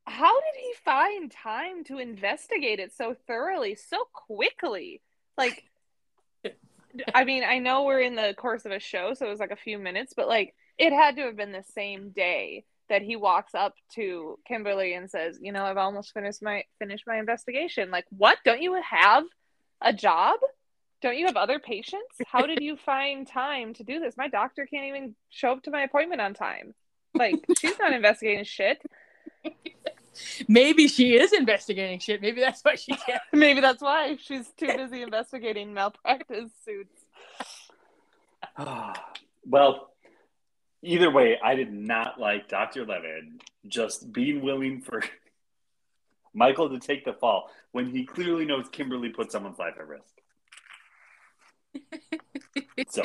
how 0.07 0.35
did 0.40 0.61
he 0.61 0.72
find 0.85 1.31
time 1.31 1.85
to 1.85 1.99
investigate 1.99 2.79
it 2.79 2.94
so 2.94 3.16
thoroughly, 3.27 3.75
so 3.75 4.05
quickly? 4.12 5.03
Like, 5.37 5.64
I 7.14 7.25
mean, 7.25 7.44
I 7.44 7.59
know 7.59 7.85
we're 7.85 8.01
in 8.01 8.14
the 8.14 8.35
course 8.37 8.64
of 8.64 8.72
a 8.72 8.79
show, 8.79 9.14
so 9.14 9.27
it 9.27 9.31
was 9.31 9.40
like 9.40 9.51
a 9.51 9.57
few 9.57 9.79
minutes, 9.79 10.14
but 10.16 10.29
like, 10.29 10.55
it 10.79 10.92
had 10.92 11.16
to 11.16 11.22
have 11.22 11.37
been 11.37 11.53
the 11.53 11.64
same 11.75 12.11
day 12.11 12.64
that 12.88 13.03
he 13.03 13.16
walks 13.16 13.55
up 13.55 13.75
to 13.94 14.38
Kimberly 14.46 14.94
and 14.94 15.11
says, 15.11 15.38
"You 15.40 15.53
know, 15.53 15.64
I've 15.64 15.77
almost 15.77 16.12
finished 16.12 16.42
my 16.42 16.64
finished 16.79 17.05
my 17.07 17.18
investigation." 17.18 17.90
Like, 17.90 18.07
what? 18.11 18.38
Don't 18.44 18.62
you 18.62 18.75
have 18.75 19.25
a 19.81 19.92
job? 19.92 20.38
Don't 21.07 21.19
you 21.19 21.27
have 21.27 21.37
other 21.37 21.61
patients? 21.61 22.16
How 22.27 22.47
did 22.47 22.61
you 22.61 22.77
find 22.77 23.29
time 23.29 23.75
to 23.75 23.85
do 23.85 24.01
this? 24.01 24.16
My 24.16 24.27
doctor 24.27 24.66
can't 24.66 24.87
even 24.87 25.14
show 25.31 25.53
up 25.53 25.62
to 25.62 25.71
my 25.71 25.83
appointment 25.83 26.21
on 26.21 26.35
time. 26.35 26.75
Like, 27.14 27.47
she's 27.61 27.79
not 27.79 27.92
investigating 27.92 28.42
shit. 28.42 28.83
Maybe 30.49 30.88
she 30.88 31.16
is 31.16 31.33
investigating 31.33 32.01
shit. 32.01 32.21
Maybe 32.21 32.40
that's 32.40 32.61
why 32.62 32.75
she 32.75 32.97
can't. 32.97 33.23
Maybe 33.33 33.61
that's 33.61 33.81
why 33.81 34.16
she's 34.21 34.49
too 34.57 34.66
busy 34.66 35.03
investigating 35.03 35.73
malpractice 35.73 36.51
suits. 36.64 37.01
well, 39.47 39.92
either 40.83 41.12
way, 41.12 41.38
I 41.40 41.55
did 41.55 41.73
not 41.73 42.19
like 42.19 42.49
Dr. 42.49 42.85
Levin 42.85 43.38
just 43.69 44.12
being 44.12 44.42
willing 44.42 44.81
for 44.81 45.05
Michael 46.35 46.69
to 46.71 46.81
take 46.81 47.05
the 47.05 47.12
fall 47.12 47.49
when 47.71 47.90
he 47.90 48.05
clearly 48.05 48.45
knows 48.45 48.69
Kimberly 48.69 49.11
put 49.11 49.31
someone's 49.31 49.61
life 49.61 49.75
at 49.79 49.87
risk 49.87 50.16
so, 52.89 53.03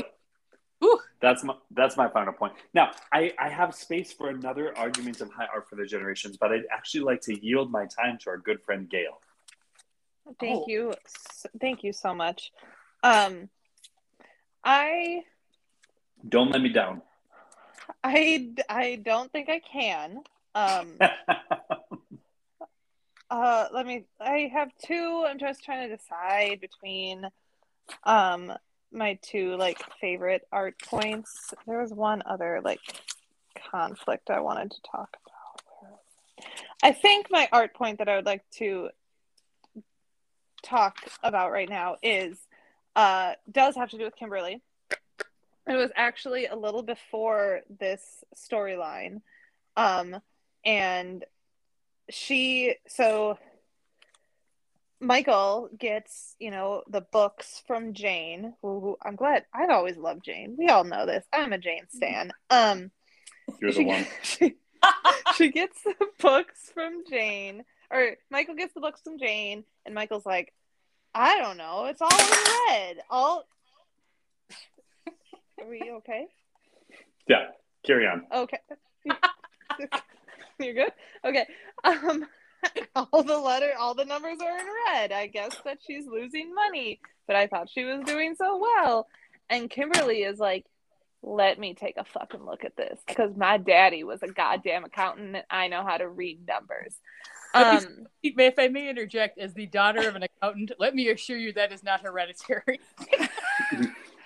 that's 1.22 1.44
my 1.44 1.56
that's 1.72 1.98
my 1.98 2.10
final 2.10 2.34
point. 2.34 2.54
Now, 2.74 2.92
I, 3.12 3.34
I 3.40 3.50
have 3.50 3.74
space 3.76 4.12
for 4.12 4.30
another 4.30 4.78
argument 4.78 5.22
of 5.22 5.32
high 5.32 5.48
art 5.54 5.70
for 5.70 5.76
the 5.76 5.86
generations, 5.86 6.38
but 6.38 6.52
I'd 6.52 6.66
actually 6.72 7.02
like 7.02 7.22
to 7.22 7.46
yield 7.46 7.72
my 7.72 7.86
time 7.86 8.18
to 8.20 8.30
our 8.32 8.38
good 8.38 8.62
friend 8.62 8.90
Gail. 8.90 9.20
Thank 10.40 10.62
Oh. 10.62 10.66
you. 10.68 10.94
Thank 11.60 11.84
you 11.84 11.94
so 11.94 12.14
much. 12.14 12.52
Um, 13.04 13.50
I 14.64 15.24
Don't 16.28 16.52
let 16.52 16.62
me 16.62 16.70
down. 16.70 17.02
I 18.04 18.50
I 18.70 19.02
don't 19.04 19.32
think 19.32 19.50
I 19.50 19.60
can. 19.60 20.22
Um, 20.54 20.98
uh, 23.30 23.68
let 23.74 23.86
me. 23.86 24.06
I 24.20 24.50
have 24.54 24.70
two. 24.84 25.26
I'm 25.28 25.40
just 25.40 25.64
trying 25.64 25.90
to 25.90 25.96
decide 25.96 26.60
between, 26.62 27.26
um, 28.04 28.54
my 28.92 29.18
two 29.22 29.56
like 29.56 29.80
favorite 30.00 30.48
art 30.52 30.76
points. 30.84 31.54
There 31.66 31.82
was 31.82 31.94
one 31.94 32.24
other 32.26 32.62
like 32.64 32.80
conflict 33.72 34.30
I 34.30 34.42
wanted 34.42 34.72
to 34.72 34.82
talk 34.90 35.18
about. 35.26 36.00
I 36.84 36.92
think 36.92 37.28
my 37.30 37.48
art 37.52 37.74
point 37.74 38.00
that 38.00 38.10
I 38.10 38.16
would 38.16 38.26
like 38.26 38.44
to 38.58 38.90
talk 40.64 40.98
about 41.24 41.52
right 41.52 41.70
now 41.70 41.96
is 42.04 42.38
uh 42.96 43.34
does 43.52 43.76
have 43.76 43.90
to 43.90 43.98
do 43.98 44.04
with 44.04 44.16
Kimberly. 44.16 44.62
It 45.68 45.76
was 45.76 45.92
actually 45.96 46.48
a 46.48 46.56
little 46.56 46.84
before 46.84 47.62
this 47.80 48.24
storyline. 48.36 49.22
Um 49.78 50.18
and 50.66 51.24
she 52.10 52.76
so 52.88 53.38
Michael 55.02 55.70
gets, 55.78 56.36
you 56.40 56.52
know, 56.52 56.84
the 56.88 57.02
books 57.02 57.64
from 57.66 57.94
Jane. 57.94 58.54
Who, 58.62 58.80
who 58.80 58.98
I'm 59.02 59.16
glad 59.16 59.46
I've 59.52 59.72
always 59.72 59.98
loved 59.98 60.24
Jane. 60.24 60.56
We 60.58 60.70
all 60.70 60.84
know 60.84 61.08
this. 61.08 61.26
I'm 61.34 61.52
a 61.52 61.58
Jane 61.58 61.88
stan. 61.90 62.32
Um 62.52 62.92
You're 63.60 63.72
the 63.72 63.78
she, 63.78 63.86
one. 63.86 64.08
she, 64.22 64.56
she 65.36 65.52
gets 65.52 65.82
the 65.84 65.96
books 66.20 66.72
from 66.74 67.04
Jane, 67.10 67.64
or 67.90 68.16
Michael 68.30 68.56
gets 68.56 68.76
the 68.76 68.80
books 68.80 69.02
from 69.04 69.18
Jane, 69.18 69.64
and 69.86 69.96
Michael's 69.96 70.26
like, 70.26 70.54
I 71.16 71.40
don't 71.40 71.58
know, 71.58 71.86
it's 71.86 72.02
all 72.02 72.10
in 72.12 72.70
red. 72.70 72.98
All. 73.10 73.48
Are 75.62 75.68
we 75.68 75.92
okay? 75.98 76.28
Yeah, 77.28 77.48
carry 77.86 78.06
on. 78.06 78.26
Okay. 78.32 78.60
You're 80.60 80.76
good? 80.76 80.94
Okay. 81.26 81.46
Um 81.84 82.26
all 82.96 83.24
the 83.24 83.38
letter 83.38 83.72
all 83.80 83.94
the 83.94 84.06
numbers 84.06 84.38
are 84.42 84.58
in 84.60 84.66
red. 84.88 85.12
I 85.12 85.28
guess 85.28 85.56
that 85.66 85.80
she's 85.86 86.06
losing 86.06 86.54
money, 86.54 87.00
but 87.28 87.36
I 87.36 87.48
thought 87.48 87.70
she 87.70 87.84
was 87.84 88.02
doing 88.06 88.36
so 88.36 88.60
well. 88.60 89.08
And 89.50 89.70
Kimberly 89.70 90.24
is 90.24 90.40
like, 90.40 90.66
let 91.24 91.60
me 91.60 91.74
take 91.74 91.98
a 91.98 92.04
fucking 92.04 92.44
look 92.46 92.64
at 92.64 92.76
this 92.76 93.00
because 93.06 93.36
my 93.36 93.58
daddy 93.58 94.04
was 94.04 94.24
a 94.24 94.28
goddamn 94.28 94.86
accountant 94.86 95.36
and 95.36 95.44
I 95.50 95.68
know 95.68 95.84
how 95.84 95.98
to 95.98 96.08
read 96.08 96.48
numbers. 96.48 96.96
Um, 97.54 98.08
If 98.24 98.58
I 98.58 98.70
may 98.70 98.90
interject, 98.90 99.38
as 99.38 99.54
the 99.54 99.66
daughter 99.66 100.08
of 100.08 100.16
an 100.16 100.24
accountant, 100.24 100.72
let 100.80 100.96
me 100.96 101.10
assure 101.10 101.38
you 101.38 101.54
that 101.54 101.72
is 101.72 101.84
not 101.84 102.02
hereditary. 102.02 102.80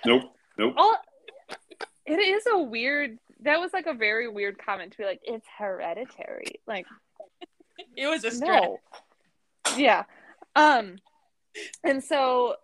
Nope, 0.05 0.35
nope. 0.59 0.75
all, 0.77 0.95
it 2.05 2.19
is 2.19 2.45
a 2.45 2.59
weird. 2.59 3.17
That 3.41 3.59
was 3.59 3.73
like 3.73 3.87
a 3.87 3.93
very 3.95 4.27
weird 4.27 4.59
comment 4.63 4.91
to 4.91 4.97
be 4.99 5.03
like, 5.03 5.21
it's 5.23 5.47
hereditary. 5.57 6.59
Like, 6.67 6.85
It 7.97 8.07
was 8.07 8.23
a 8.23 8.31
stretch. 8.31 8.63
no. 8.63 8.79
Yeah. 9.77 10.03
Um, 10.55 10.97
and 11.83 12.03
so 12.03 12.55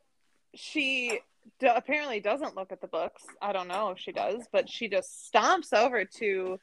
she 0.56 1.20
d- 1.60 1.68
apparently 1.68 2.20
doesn't 2.20 2.56
look 2.56 2.72
at 2.72 2.80
the 2.82 2.88
books. 2.88 3.24
I 3.42 3.52
don't 3.54 3.68
know 3.68 3.90
if 3.90 4.00
she 4.00 4.12
does, 4.12 4.48
but 4.52 4.70
she 4.70 4.88
just 4.88 5.30
stomps 5.34 5.74
over 5.74 6.06
to 6.20 6.60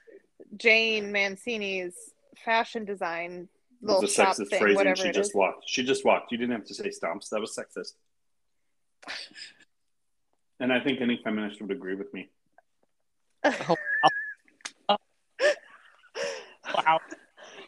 Jane 0.57 1.13
Mancini's 1.13 1.95
fashion 2.45 2.85
design 2.85 3.49
It 3.83 3.87
little 3.87 4.03
was 4.03 4.13
a 4.13 4.15
shop 4.15 4.37
sexist 4.37 4.49
thing, 4.51 4.61
phrasing. 4.61 4.77
whatever 4.77 4.97
She 5.03 5.09
it 5.09 5.15
just 5.15 5.31
is. 5.31 5.35
walked. 5.35 5.65
She 5.69 5.83
just 5.85 6.05
walked. 6.05 6.31
You 6.33 6.39
didn't 6.39 6.53
have 6.53 6.65
to 6.67 6.75
say 6.75 6.89
stomps. 6.91 7.29
That 7.31 7.41
was 7.41 7.55
sexist. 7.59 7.93
And 10.61 10.73
I 10.73 10.81
think 10.81 11.01
any 11.01 11.21
feminist 11.23 11.61
would 11.63 11.71
agree 11.71 11.95
with 11.95 12.13
me. 12.13 12.31
Wow. 16.75 16.99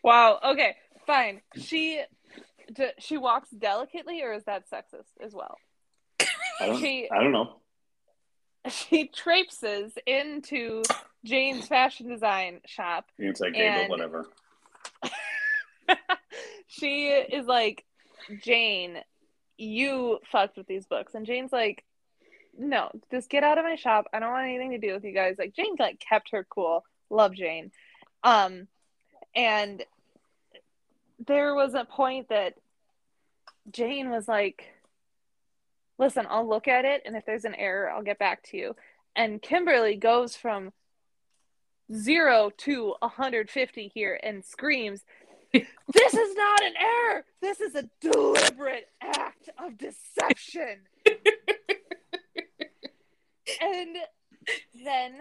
Wow. 0.02 0.38
Okay. 0.44 0.76
Fine. 1.06 1.40
She 1.56 2.02
d- 2.72 2.90
she 2.98 3.16
walks 3.18 3.50
delicately, 3.50 4.22
or 4.22 4.32
is 4.32 4.44
that 4.44 4.70
sexist 4.70 5.08
as 5.24 5.32
well? 5.34 5.56
I 6.60 6.66
don't, 6.66 6.80
She- 6.80 7.08
I 7.10 7.22
don't 7.22 7.32
know. 7.32 7.56
She 8.68 9.08
traipses 9.08 9.92
into 10.06 10.82
Jane's 11.24 11.66
fashion 11.66 12.08
design 12.08 12.60
shop. 12.66 13.06
It's 13.18 13.40
like 13.40 13.54
gay, 13.54 13.66
And- 13.68 13.88
but 13.88 13.90
whatever. 13.90 14.26
she 16.68 17.08
is 17.08 17.46
like, 17.46 17.84
Jane, 18.42 18.98
you 19.56 20.18
fucked 20.30 20.56
with 20.56 20.66
these 20.66 20.86
books, 20.86 21.14
and 21.14 21.26
Jane's 21.26 21.52
like, 21.52 21.84
no, 22.58 22.90
just 23.10 23.30
get 23.30 23.44
out 23.44 23.58
of 23.58 23.64
my 23.64 23.76
shop. 23.76 24.06
I 24.12 24.18
don't 24.18 24.30
want 24.32 24.44
anything 24.46 24.72
to 24.72 24.78
do 24.78 24.92
with 24.92 25.04
you 25.04 25.12
guys. 25.12 25.36
Like 25.38 25.54
Jane 25.54 25.76
like 25.78 25.98
kept 26.00 26.30
her 26.32 26.46
cool. 26.48 26.84
Love 27.08 27.34
Jane. 27.34 27.70
Um, 28.22 28.68
and 29.34 29.82
there 31.26 31.54
was 31.54 31.74
a 31.74 31.84
point 31.84 32.28
that 32.28 32.54
Jane 33.70 34.10
was 34.10 34.26
like, 34.26 34.64
listen, 35.98 36.26
I'll 36.28 36.48
look 36.48 36.66
at 36.66 36.84
it, 36.84 37.02
and 37.04 37.16
if 37.16 37.26
there's 37.26 37.44
an 37.44 37.54
error, 37.54 37.90
I'll 37.90 38.02
get 38.02 38.18
back 38.18 38.42
to 38.44 38.56
you. 38.56 38.76
And 39.14 39.42
Kimberly 39.42 39.96
goes 39.96 40.36
from 40.36 40.72
zero 41.92 42.50
to 42.58 42.94
150 43.00 43.90
here 43.92 44.18
and 44.22 44.44
screams, 44.44 45.04
This 45.52 46.14
is 46.14 46.36
not 46.36 46.62
an 46.62 46.74
error. 46.80 47.24
This 47.42 47.60
is 47.60 47.74
a 47.74 47.90
deliberate 48.00 48.86
act 49.02 49.50
of 49.58 49.76
deception. 49.76 50.78
and 53.60 53.96
then 54.84 55.12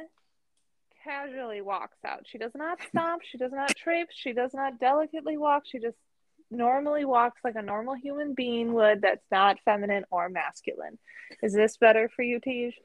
casually 1.09 1.61
walks 1.61 1.97
out. 2.05 2.25
She 2.25 2.37
does 2.37 2.51
not 2.55 2.79
stomp. 2.89 3.23
She 3.23 3.37
does 3.37 3.51
not 3.51 3.75
traipse. 3.75 4.15
She 4.15 4.33
does 4.33 4.53
not 4.53 4.79
delicately 4.79 5.37
walk. 5.37 5.63
She 5.65 5.79
just 5.79 5.97
normally 6.51 7.05
walks 7.05 7.39
like 7.43 7.55
a 7.55 7.61
normal 7.61 7.95
human 7.95 8.33
being 8.33 8.73
would 8.73 9.01
that's 9.01 9.25
not 9.31 9.57
feminine 9.65 10.03
or 10.11 10.29
masculine. 10.29 10.97
Is 11.41 11.53
this 11.53 11.77
better 11.77 12.09
for 12.15 12.21
you, 12.21 12.39
Tej? 12.39 12.75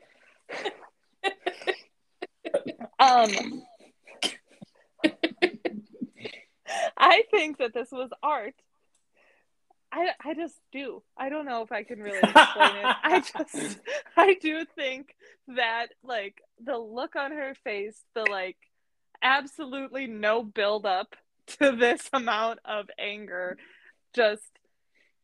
um, 2.98 3.62
I 6.96 7.22
think 7.30 7.58
that 7.58 7.74
this 7.74 7.90
was 7.90 8.10
art. 8.22 8.54
I, 9.94 10.08
I 10.24 10.34
just 10.34 10.58
do. 10.72 11.04
I 11.16 11.28
don't 11.28 11.46
know 11.46 11.62
if 11.62 11.70
I 11.70 11.84
can 11.84 12.00
really 12.00 12.18
explain 12.18 12.76
it. 12.76 12.96
I 13.04 13.20
just 13.38 13.78
I 14.16 14.34
do 14.34 14.64
think 14.74 15.14
that 15.46 15.88
like 16.02 16.42
the 16.62 16.76
look 16.76 17.14
on 17.14 17.30
her 17.30 17.54
face, 17.62 17.96
the 18.14 18.26
like 18.28 18.56
absolutely 19.22 20.08
no 20.08 20.42
build 20.42 20.84
up 20.84 21.14
to 21.60 21.76
this 21.76 22.10
amount 22.12 22.58
of 22.64 22.90
anger, 22.98 23.56
just 24.14 24.42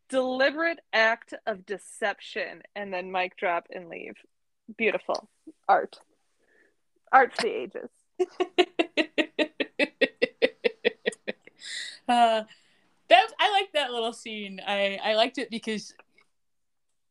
deliberate 0.09 0.79
act 0.93 1.35
of 1.47 1.67
deception 1.67 2.63
and 2.77 2.93
then 2.95 3.11
mic 3.11 3.37
drop 3.37 3.67
and 3.75 3.89
leave. 3.89 4.15
Beautiful. 4.77 5.29
Art. 5.69 5.99
Art 7.11 7.35
for 7.35 7.43
the 7.43 7.49
ages. 7.49 7.91
uh, 12.09 12.43
that 13.11 13.27
I 13.39 13.53
like 13.53 13.73
that 13.73 13.93
little 13.93 14.13
scene. 14.13 14.61
I 14.67 14.99
I 15.03 15.15
liked 15.15 15.39
it 15.39 15.51
because 15.51 15.95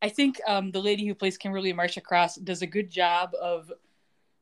I 0.02 0.10
think 0.10 0.42
um, 0.48 0.72
the 0.72 0.82
lady 0.82 1.06
who 1.06 1.14
plays 1.14 1.38
Kimberly 1.38 1.72
Marcia 1.74 2.02
Cross 2.02 2.38
does 2.38 2.62
a 2.62 2.68
good 2.68 2.90
job 2.90 3.32
of 3.40 3.72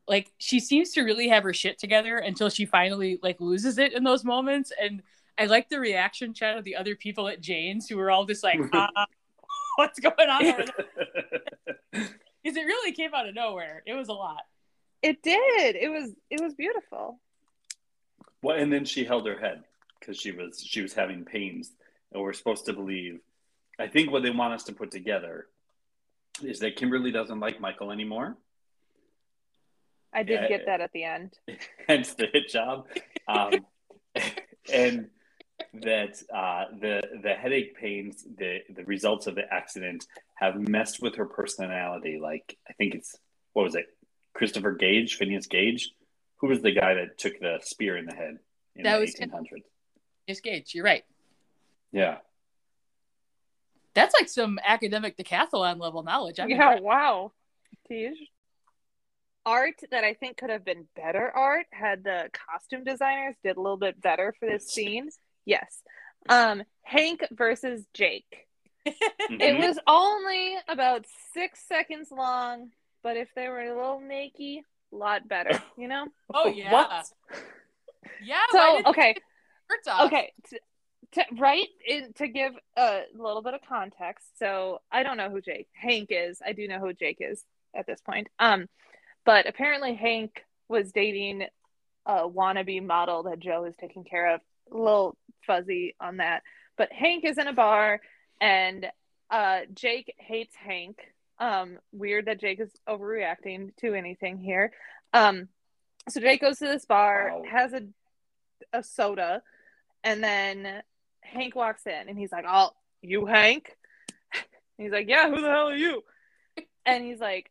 like 0.06 0.32
she 0.38 0.58
seems 0.58 0.92
to 0.92 1.02
really 1.02 1.28
have 1.28 1.42
her 1.42 1.52
shit 1.52 1.78
together 1.78 2.16
until 2.16 2.48
she 2.48 2.64
finally 2.64 3.18
like 3.22 3.40
loses 3.40 3.76
it 3.76 3.92
in 3.92 4.04
those 4.04 4.24
moments 4.24 4.72
and 4.80 5.02
I 5.38 5.44
like 5.44 5.68
the 5.68 5.78
reaction 5.78 6.34
chat 6.34 6.58
of 6.58 6.64
the 6.64 6.74
other 6.74 6.96
people 6.96 7.28
at 7.28 7.40
Jane's 7.40 7.88
who 7.88 7.96
were 7.96 8.10
all 8.10 8.24
just 8.24 8.42
like, 8.42 8.58
uh, 8.72 8.88
"What's 9.76 10.00
going 10.00 10.28
on?" 10.28 10.46
Over? 10.46 10.64
Because 12.44 12.56
it 12.56 12.66
really 12.66 12.92
came 12.92 13.12
out 13.14 13.28
of 13.28 13.34
nowhere. 13.34 13.82
It 13.84 13.94
was 13.94 14.08
a 14.08 14.12
lot. 14.12 14.42
It 15.02 15.22
did. 15.22 15.74
It 15.74 15.90
was 15.90 16.12
it 16.30 16.40
was 16.40 16.54
beautiful. 16.54 17.18
well, 18.42 18.56
and 18.56 18.72
then 18.72 18.84
she 18.84 19.04
held 19.04 19.26
her 19.26 19.38
head 19.38 19.64
because 20.00 20.18
she 20.18 20.30
was 20.32 20.62
she 20.64 20.82
was 20.82 20.92
having 20.94 21.24
pains, 21.24 21.72
and 22.12 22.22
we're 22.22 22.32
supposed 22.32 22.66
to 22.66 22.72
believe. 22.72 23.20
I 23.78 23.86
think 23.86 24.10
what 24.10 24.22
they 24.22 24.30
want 24.30 24.54
us 24.54 24.64
to 24.64 24.72
put 24.72 24.90
together 24.90 25.46
is 26.42 26.58
that 26.60 26.76
Kimberly 26.76 27.12
doesn't 27.12 27.40
like 27.40 27.60
Michael 27.60 27.90
anymore. 27.92 28.36
I 30.12 30.22
did 30.22 30.40
Yeah. 30.42 30.48
get 30.48 30.66
that 30.66 30.80
at 30.80 30.92
the 30.92 31.04
end. 31.04 31.34
hence 31.88 32.14
the 32.14 32.26
hit 32.32 32.48
job, 32.48 32.86
um, 33.28 33.52
and 34.72 35.08
that 35.74 36.22
uh, 36.34 36.64
the 36.80 37.02
the 37.22 37.34
headache 37.34 37.76
pains, 37.76 38.24
the 38.36 38.60
the 38.70 38.84
results 38.84 39.26
of 39.26 39.34
the 39.34 39.52
accident, 39.52 40.06
have 40.34 40.56
messed 40.56 41.02
with 41.02 41.16
her 41.16 41.26
personality. 41.26 42.18
Like 42.20 42.56
I 42.68 42.72
think 42.74 42.94
it's 42.94 43.16
what 43.52 43.64
was 43.64 43.74
it, 43.74 43.86
Christopher 44.34 44.72
Gage, 44.72 45.16
Phineas 45.16 45.46
Gage. 45.46 45.90
Who 46.40 46.46
was 46.46 46.62
the 46.62 46.70
guy 46.70 46.94
that 46.94 47.18
took 47.18 47.38
the 47.40 47.58
spear 47.64 47.96
in 47.96 48.06
the 48.06 48.14
head 48.14 48.38
in 48.76 48.84
That 48.84 48.94
the 48.96 49.00
was- 49.00 49.14
1800s? 49.16 49.64
Yes, 50.28 50.40
Gage, 50.40 50.74
you're 50.74 50.84
right. 50.84 51.04
Yeah. 51.90 52.18
That's 53.94 54.14
like 54.14 54.28
some 54.28 54.60
academic 54.64 55.16
decathlon 55.16 55.80
level 55.80 56.02
knowledge. 56.02 56.38
I'm 56.38 56.50
yeah, 56.50 56.56
impressed. 56.56 56.82
wow. 56.82 57.32
Tej. 57.88 58.12
Art 59.46 59.80
that 59.90 60.04
I 60.04 60.12
think 60.12 60.36
could 60.36 60.50
have 60.50 60.66
been 60.66 60.86
better 60.94 61.32
art 61.34 61.64
had 61.72 62.04
the 62.04 62.28
costume 62.46 62.84
designers 62.84 63.34
did 63.42 63.56
a 63.56 63.60
little 63.60 63.78
bit 63.78 63.98
better 64.02 64.34
for 64.38 64.46
this 64.46 64.68
scene. 64.68 65.08
Yes. 65.46 65.82
Um, 66.28 66.62
Hank 66.82 67.24
versus 67.32 67.86
Jake. 67.94 68.46
It 69.30 69.58
was 69.58 69.78
only 69.86 70.56
about 70.68 71.06
six 71.34 71.60
seconds 71.66 72.08
long, 72.10 72.70
but 73.02 73.16
if 73.16 73.28
they 73.34 73.48
were 73.48 73.60
a 73.60 73.74
little 73.74 74.00
naked, 74.00 74.64
a 74.92 74.96
lot 74.96 75.26
better, 75.28 75.62
you 75.76 75.88
know? 75.88 76.06
Oh 76.32 76.48
yeah, 76.48 76.72
What? 76.72 77.06
yeah. 78.22 78.40
So, 78.52 78.82
okay, 78.86 79.08
they 79.08 79.14
take 79.14 79.16
their 79.16 79.27
shirts 79.70 79.88
off? 79.88 80.06
okay. 80.06 80.32
To, 80.50 80.60
to, 81.12 81.24
right 81.38 81.66
in, 81.86 82.12
to 82.14 82.28
give 82.28 82.52
a 82.76 83.02
little 83.16 83.42
bit 83.42 83.54
of 83.54 83.60
context, 83.68 84.26
so 84.38 84.80
I 84.92 85.02
don't 85.02 85.16
know 85.16 85.30
who 85.30 85.40
Jake 85.40 85.68
Hank 85.72 86.08
is. 86.10 86.40
I 86.44 86.52
do 86.52 86.68
know 86.68 86.78
who 86.78 86.92
Jake 86.92 87.18
is 87.20 87.44
at 87.74 87.86
this 87.86 88.00
point. 88.00 88.28
Um, 88.38 88.66
but 89.24 89.48
apparently 89.48 89.94
Hank 89.94 90.42
was 90.68 90.92
dating 90.92 91.44
a 92.06 92.28
wannabe 92.28 92.84
model 92.84 93.22
that 93.24 93.38
Joe 93.40 93.64
is 93.64 93.74
taking 93.80 94.04
care 94.04 94.34
of. 94.34 94.40
A 94.72 94.76
little 94.76 95.16
fuzzy 95.46 95.94
on 95.98 96.18
that, 96.18 96.42
but 96.76 96.92
Hank 96.92 97.24
is 97.24 97.38
in 97.38 97.46
a 97.48 97.54
bar, 97.54 98.00
and 98.40 98.86
uh, 99.30 99.60
Jake 99.74 100.14
hates 100.18 100.54
Hank. 100.56 100.98
Um, 101.40 101.78
weird 101.92 102.26
that 102.26 102.40
Jake 102.40 102.60
is 102.60 102.70
overreacting 102.88 103.74
to 103.76 103.94
anything 103.94 104.38
here. 104.38 104.72
Um, 105.14 105.48
so 106.08 106.20
Jake 106.20 106.40
goes 106.40 106.58
to 106.58 106.66
this 106.66 106.84
bar, 106.84 107.30
Wow. 107.34 107.42
has 107.50 107.72
a 107.72 107.82
a 108.72 108.82
soda, 108.82 109.42
and 110.04 110.22
then 110.22 110.82
Hank 111.20 111.54
walks 111.54 111.86
in 111.86 112.08
and 112.08 112.18
he's 112.18 112.32
like, 112.32 112.44
Oh, 112.48 112.70
you 113.02 113.26
Hank? 113.26 113.76
And 114.34 114.42
he's 114.78 114.92
like, 114.92 115.08
Yeah, 115.08 115.28
who 115.28 115.40
the 115.40 115.48
hell 115.48 115.68
are 115.68 115.76
you? 115.76 116.02
And 116.86 117.04
he's 117.04 117.20
like, 117.20 117.50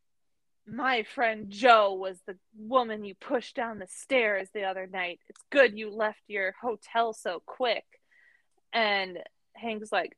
My 0.65 1.03
friend 1.03 1.49
Joe 1.49 1.93
was 1.93 2.17
the 2.25 2.37
woman 2.57 3.03
you 3.03 3.15
pushed 3.15 3.55
down 3.55 3.79
the 3.79 3.87
stairs 3.87 4.49
the 4.53 4.63
other 4.63 4.87
night. 4.87 5.19
It's 5.29 5.41
good 5.51 5.77
you 5.77 5.89
left 5.89 6.21
your 6.27 6.53
hotel 6.61 7.13
so 7.13 7.41
quick. 7.45 7.85
And 8.73 9.19
Hank's 9.53 9.91
like, 9.91 10.17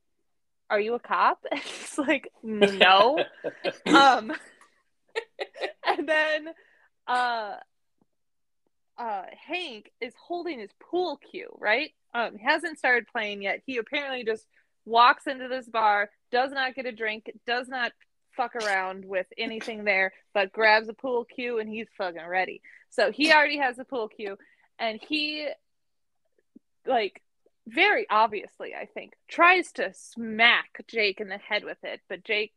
Are 0.69 0.79
you 0.79 0.95
a 0.95 0.99
cop? 0.99 1.39
And 1.51 1.61
he's 1.61 1.97
like, 1.97 2.31
No. 2.43 3.23
um 3.87 4.31
and 5.85 6.07
then 6.07 6.47
uh 7.07 7.55
uh 8.97 9.23
Hank 9.47 9.91
is 9.99 10.13
holding 10.21 10.59
his 10.59 10.71
pool 10.79 11.17
cue, 11.17 11.49
right? 11.59 11.91
Um 12.13 12.37
hasn't 12.37 12.77
started 12.77 13.07
playing 13.07 13.41
yet. 13.41 13.61
He 13.65 13.77
apparently 13.77 14.23
just 14.23 14.45
walks 14.85 15.27
into 15.27 15.47
this 15.47 15.67
bar, 15.67 16.09
does 16.31 16.51
not 16.51 16.75
get 16.75 16.85
a 16.85 16.91
drink, 16.91 17.31
does 17.45 17.67
not 17.67 17.91
fuck 18.35 18.55
around 18.55 19.05
with 19.05 19.27
anything 19.37 19.83
there, 19.83 20.13
but 20.33 20.51
grabs 20.51 20.87
a 20.89 20.93
pool 20.93 21.25
cue 21.25 21.59
and 21.59 21.69
he's 21.69 21.87
fucking 21.97 22.25
ready. 22.25 22.61
So 22.89 23.11
he 23.11 23.31
already 23.31 23.57
has 23.57 23.77
a 23.79 23.85
pool 23.85 24.07
cue 24.07 24.37
and 24.77 24.99
he 25.07 25.47
like 26.85 27.21
very 27.67 28.07
obviously, 28.09 28.73
I 28.73 28.85
think, 28.85 29.13
tries 29.27 29.71
to 29.73 29.93
smack 29.93 30.83
Jake 30.87 31.19
in 31.19 31.29
the 31.29 31.37
head 31.37 31.63
with 31.63 31.77
it, 31.83 32.01
but 32.09 32.23
Jake 32.23 32.53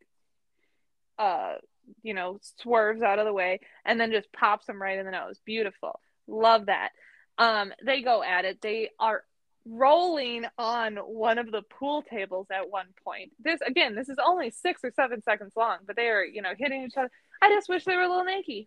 uh 1.18 1.54
you 2.02 2.14
know 2.14 2.38
swerves 2.58 3.02
out 3.02 3.18
of 3.18 3.26
the 3.26 3.32
way 3.32 3.60
and 3.84 4.00
then 4.00 4.12
just 4.12 4.32
pops 4.32 4.68
him 4.68 4.80
right 4.80 4.98
in 4.98 5.04
the 5.04 5.10
nose 5.10 5.40
beautiful 5.44 6.00
love 6.26 6.66
that 6.66 6.90
um 7.38 7.72
they 7.84 8.02
go 8.02 8.22
at 8.22 8.44
it 8.44 8.60
they 8.62 8.88
are 8.98 9.24
rolling 9.64 10.44
on 10.59 10.96
one 10.96 11.38
of 11.38 11.51
the 11.51 11.62
pool 11.62 12.03
tables 12.03 12.48
at 12.53 12.68
one 12.68 12.87
point 13.05 13.31
this 13.44 13.61
again 13.66 13.94
this 13.94 14.09
is 14.09 14.18
only 14.25 14.51
six 14.51 14.81
or 14.83 14.90
seven 14.96 15.22
seconds 15.22 15.53
long 15.57 15.79
but 15.87 15.94
they 15.94 16.09
are 16.09 16.25
you 16.25 16.42
know 16.42 16.53
hitting 16.59 16.83
each 16.83 16.96
other 16.96 17.11
i 17.40 17.48
just 17.48 17.68
wish 17.68 17.85
they 17.85 17.94
were 17.94 18.03
a 18.03 18.09
little 18.09 18.25
naked 18.25 18.66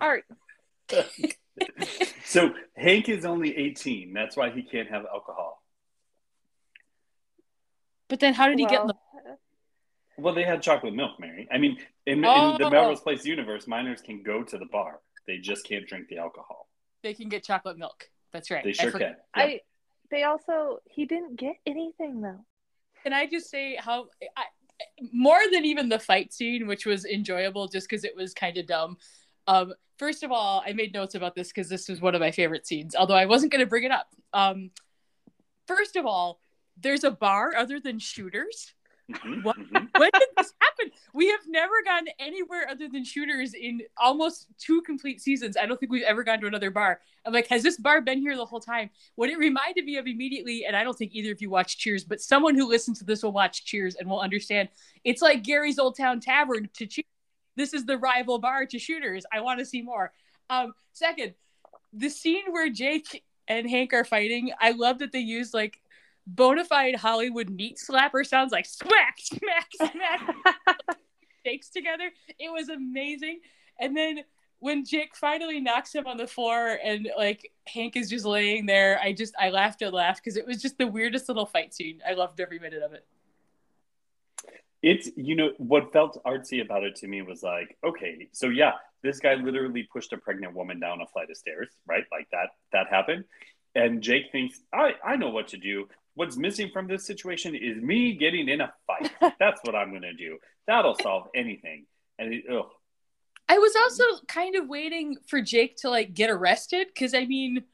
art 0.00 0.24
so 2.24 2.52
Hank 2.76 3.08
is 3.08 3.24
only 3.24 3.56
18. 3.56 4.12
That's 4.12 4.36
why 4.36 4.50
he 4.50 4.62
can't 4.62 4.88
have 4.88 5.04
alcohol. 5.06 5.62
But 8.08 8.20
then, 8.20 8.34
how 8.34 8.48
did 8.48 8.58
he 8.58 8.66
get 8.66 8.86
the? 8.86 8.94
Well, 9.24 9.38
Well, 10.18 10.34
they 10.34 10.42
had 10.44 10.62
chocolate 10.62 10.94
milk, 10.94 11.20
Mary. 11.20 11.48
I 11.52 11.58
mean, 11.58 11.78
in, 12.06 12.18
in 12.18 12.24
Oh. 12.24 12.56
the 12.58 12.70
Melrose 12.70 13.00
Place 13.00 13.24
universe, 13.24 13.66
minors 13.66 14.00
can 14.02 14.22
go 14.22 14.42
to 14.42 14.58
the 14.58 14.66
bar. 14.66 15.00
They 15.26 15.38
just 15.38 15.64
can't 15.64 15.86
drink 15.86 16.08
the 16.08 16.18
alcohol. 16.18 16.68
They 17.02 17.14
can 17.14 17.28
get 17.28 17.44
chocolate 17.44 17.78
milk. 17.78 18.08
That's 18.32 18.50
right. 18.50 18.64
They 18.64 18.72
sure 18.72 18.90
forgot. 18.90 19.14
can. 19.34 19.48
Yep. 19.48 19.48
i 19.48 19.60
they 20.10 20.24
also 20.24 20.78
he 20.84 21.04
didn't 21.04 21.36
get 21.36 21.56
anything 21.66 22.20
though 22.20 22.44
Can 23.02 23.12
I 23.12 23.26
just 23.26 23.50
say 23.50 23.76
how 23.76 24.06
I, 24.36 24.44
more 25.12 25.40
than 25.52 25.64
even 25.64 25.88
the 25.88 25.98
fight 25.98 26.32
scene, 26.32 26.66
which 26.66 26.86
was 26.86 27.04
enjoyable 27.04 27.68
just 27.68 27.88
because 27.88 28.04
it 28.04 28.16
was 28.16 28.34
kind 28.34 28.56
of 28.56 28.66
dumb. 28.66 28.96
Um, 29.46 29.74
first 29.98 30.22
of 30.22 30.32
all, 30.32 30.62
I 30.66 30.72
made 30.72 30.92
notes 30.92 31.14
about 31.14 31.34
this 31.34 31.48
because 31.48 31.68
this 31.68 31.88
was 31.88 32.00
one 32.00 32.14
of 32.14 32.20
my 32.20 32.30
favorite 32.30 32.66
scenes, 32.66 32.94
although 32.94 33.14
I 33.14 33.26
wasn't 33.26 33.52
going 33.52 33.64
to 33.64 33.68
bring 33.68 33.84
it 33.84 33.90
up. 33.90 34.08
Um, 34.32 34.70
first 35.66 35.96
of 35.96 36.06
all, 36.06 36.40
there's 36.80 37.04
a 37.04 37.10
bar 37.10 37.54
other 37.56 37.80
than 37.80 37.98
shooters. 37.98 38.74
Mhm, 39.10 39.42
What? 39.42 39.56
mhm. 39.58 39.88
When 40.00 40.10
did 40.14 40.28
this 40.36 40.52
happen? 40.60 40.92
We 41.12 41.28
have 41.28 41.40
never 41.48 41.82
gone 41.84 42.06
anywhere 42.18 42.68
other 42.70 42.88
than 42.88 43.04
shooters 43.04 43.54
in 43.54 43.82
almost 43.96 44.46
two 44.58 44.80
complete 44.82 45.20
seasons. 45.20 45.56
I 45.56 45.66
don't 45.66 45.78
think 45.78 45.92
we've 45.92 46.02
ever 46.04 46.22
gone 46.24 46.40
to 46.40 46.46
another 46.46 46.70
bar. 46.70 47.00
I'm 47.26 47.32
like, 47.32 47.48
has 47.48 47.62
this 47.62 47.76
bar 47.76 48.00
been 48.00 48.20
here 48.20 48.36
the 48.36 48.46
whole 48.46 48.60
time? 48.60 48.90
What 49.16 49.28
it 49.30 49.38
reminded 49.38 49.84
me 49.84 49.96
of 49.96 50.06
immediately, 50.06 50.64
and 50.64 50.76
I 50.76 50.84
don't 50.84 50.96
think 50.96 51.14
either 51.14 51.32
of 51.32 51.42
you 51.42 51.50
watch 51.50 51.78
Cheers, 51.78 52.04
but 52.04 52.20
someone 52.20 52.54
who 52.54 52.68
listens 52.68 52.98
to 53.00 53.04
this 53.04 53.22
will 53.22 53.32
watch 53.32 53.64
Cheers 53.64 53.96
and 53.96 54.08
will 54.08 54.20
understand. 54.20 54.68
It's 55.04 55.22
like 55.22 55.42
Gary's 55.42 55.78
Olde 55.78 55.96
Towne 55.96 56.20
Tavern 56.20 56.68
to 56.74 56.86
Cheers. 56.86 57.04
This 57.56 57.74
is 57.74 57.84
the 57.84 57.98
rival 57.98 58.38
bar 58.38 58.64
to 58.66 58.78
Shooters. 58.78 59.24
I 59.32 59.40
want 59.40 59.58
to 59.58 59.66
see 59.66 59.82
more. 59.82 60.12
Um, 60.48 60.72
second, 60.92 61.34
the 61.92 62.08
scene 62.08 62.44
where 62.50 62.70
Jake 62.70 63.24
and 63.48 63.68
Hank 63.68 63.92
are 63.92 64.04
fighting, 64.04 64.52
I 64.60 64.70
love 64.70 65.00
that 65.00 65.12
they 65.12 65.18
use 65.18 65.52
like 65.52 65.80
bona 66.26 66.64
fide 66.64 66.96
Hollywood 66.96 67.50
meat 67.50 67.78
slapper 67.78 68.26
sounds 68.26 68.52
like 68.52 68.66
smack, 68.66 69.18
smack, 69.18 69.68
smack 69.74 70.36
shakes 71.46 71.70
together. 71.70 72.10
It 72.38 72.52
was 72.52 72.68
amazing. 72.68 73.40
And 73.78 73.96
then 73.96 74.20
when 74.60 74.84
Jake 74.84 75.16
finally 75.16 75.58
knocks 75.58 75.94
him 75.94 76.06
on 76.06 76.18
the 76.18 76.26
floor 76.26 76.78
and 76.84 77.08
like 77.16 77.50
Hank 77.66 77.96
is 77.96 78.10
just 78.10 78.26
laying 78.26 78.66
there, 78.66 79.00
I 79.02 79.12
just 79.12 79.34
I 79.40 79.50
laughed 79.50 79.82
and 79.82 79.92
laughed 79.92 80.22
because 80.22 80.36
it 80.36 80.46
was 80.46 80.60
just 80.62 80.78
the 80.78 80.86
weirdest 80.86 81.28
little 81.28 81.46
fight 81.46 81.74
scene. 81.74 82.00
I 82.08 82.12
loved 82.12 82.40
every 82.40 82.58
minute 82.58 82.82
of 82.82 82.92
it. 82.92 83.06
It's 84.82 85.10
you 85.16 85.34
know 85.34 85.50
what 85.58 85.92
felt 85.92 86.22
artsy 86.24 86.62
about 86.62 86.84
it 86.84 86.96
to 86.96 87.08
me 87.08 87.22
was 87.22 87.42
like, 87.42 87.76
okay, 87.84 88.28
so 88.32 88.48
yeah, 88.48 88.72
this 89.02 89.18
guy 89.18 89.34
literally 89.34 89.88
pushed 89.90 90.12
a 90.12 90.18
pregnant 90.18 90.54
woman 90.54 90.78
down 90.78 91.00
a 91.00 91.06
flight 91.06 91.30
of 91.30 91.36
stairs, 91.36 91.68
right? 91.86 92.04
Like 92.12 92.28
that 92.30 92.50
that 92.72 92.88
happened. 92.88 93.24
And 93.74 94.02
Jake 94.02 94.32
thinks, 94.32 94.60
I, 94.72 94.94
I 95.04 95.16
know 95.16 95.30
what 95.30 95.48
to 95.48 95.56
do. 95.56 95.88
What's 96.14 96.36
missing 96.36 96.70
from 96.72 96.86
this 96.88 97.06
situation 97.06 97.54
is 97.54 97.80
me 97.82 98.14
getting 98.14 98.48
in 98.48 98.60
a 98.60 98.72
fight. 98.86 99.12
That's 99.38 99.60
what 99.64 99.74
I'm 99.74 99.92
gonna 99.92 100.14
do. 100.14 100.38
That'll 100.66 100.96
solve 101.02 101.28
anything. 101.34 101.86
And 102.18 102.34
it, 102.34 102.44
ugh. 102.50 102.68
I 103.48 103.58
was 103.58 103.74
also 103.76 104.04
kind 104.28 104.54
of 104.54 104.68
waiting 104.68 105.16
for 105.26 105.40
Jake 105.40 105.76
to 105.78 105.90
like 105.90 106.14
get 106.14 106.30
arrested 106.30 106.88
because 106.92 107.14
I 107.14 107.26
mean, 107.26 107.64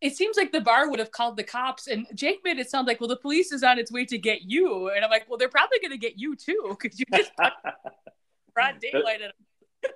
it 0.00 0.16
seems 0.16 0.36
like 0.36 0.52
the 0.52 0.60
bar 0.60 0.88
would 0.88 1.00
have 1.00 1.10
called 1.10 1.36
the 1.36 1.42
cops, 1.42 1.88
and 1.88 2.06
Jake 2.14 2.40
made 2.44 2.58
it 2.58 2.70
sound 2.70 2.86
like, 2.86 3.00
well, 3.00 3.08
the 3.08 3.16
police 3.16 3.50
is 3.50 3.64
on 3.64 3.78
its 3.78 3.90
way 3.90 4.04
to 4.04 4.18
get 4.18 4.42
you, 4.42 4.90
and 4.90 5.04
I'm 5.04 5.10
like, 5.10 5.28
well, 5.28 5.38
they're 5.38 5.48
probably 5.48 5.80
going 5.80 5.90
to 5.90 5.98
get 5.98 6.18
you 6.18 6.36
too 6.36 6.76
because 6.80 7.00
you 7.00 7.06
just 7.12 7.32
brought 8.54 8.80
daylight 8.80 9.22
at 9.22 9.34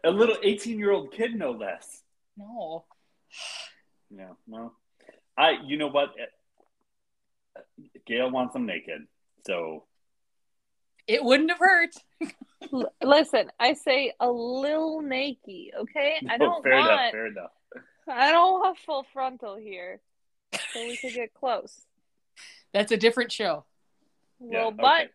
a 0.04 0.10
little 0.10 0.36
18 0.42 0.78
year 0.78 0.90
old 0.90 1.12
kid, 1.12 1.34
no 1.34 1.52
less. 1.52 2.02
no. 2.36 2.84
Yeah, 4.14 4.32
well, 4.46 4.74
I, 5.38 5.52
you 5.64 5.78
know 5.78 5.86
what? 5.86 6.10
Gail 8.06 8.30
wants 8.30 8.52
them 8.54 8.66
naked. 8.66 9.06
So, 9.46 9.84
It 11.06 11.22
wouldn't 11.24 11.50
have 11.50 11.58
hurt. 11.58 11.94
L- 12.72 12.92
Listen, 13.02 13.50
I 13.58 13.72
say 13.74 14.12
a 14.20 14.30
little 14.30 15.02
naked, 15.02 15.74
okay? 15.80 16.16
I 16.30 16.38
don't 16.38 16.62
fair 16.62 16.72
enough, 16.74 16.88
want 16.88 17.12
fair 17.12 17.26
enough. 17.26 17.50
I 18.08 18.32
don't 18.32 18.60
want 18.60 18.78
full 18.78 19.04
frontal 19.12 19.56
here. 19.56 20.00
So 20.72 20.80
we 20.86 20.96
could 20.96 21.14
get 21.14 21.32
close. 21.34 21.82
That's 22.72 22.92
a 22.92 22.96
different 22.96 23.32
show. 23.32 23.64
Yeah, 24.40 24.64
Little 24.66 24.68
okay. 24.68 24.76
butt. 24.82 25.10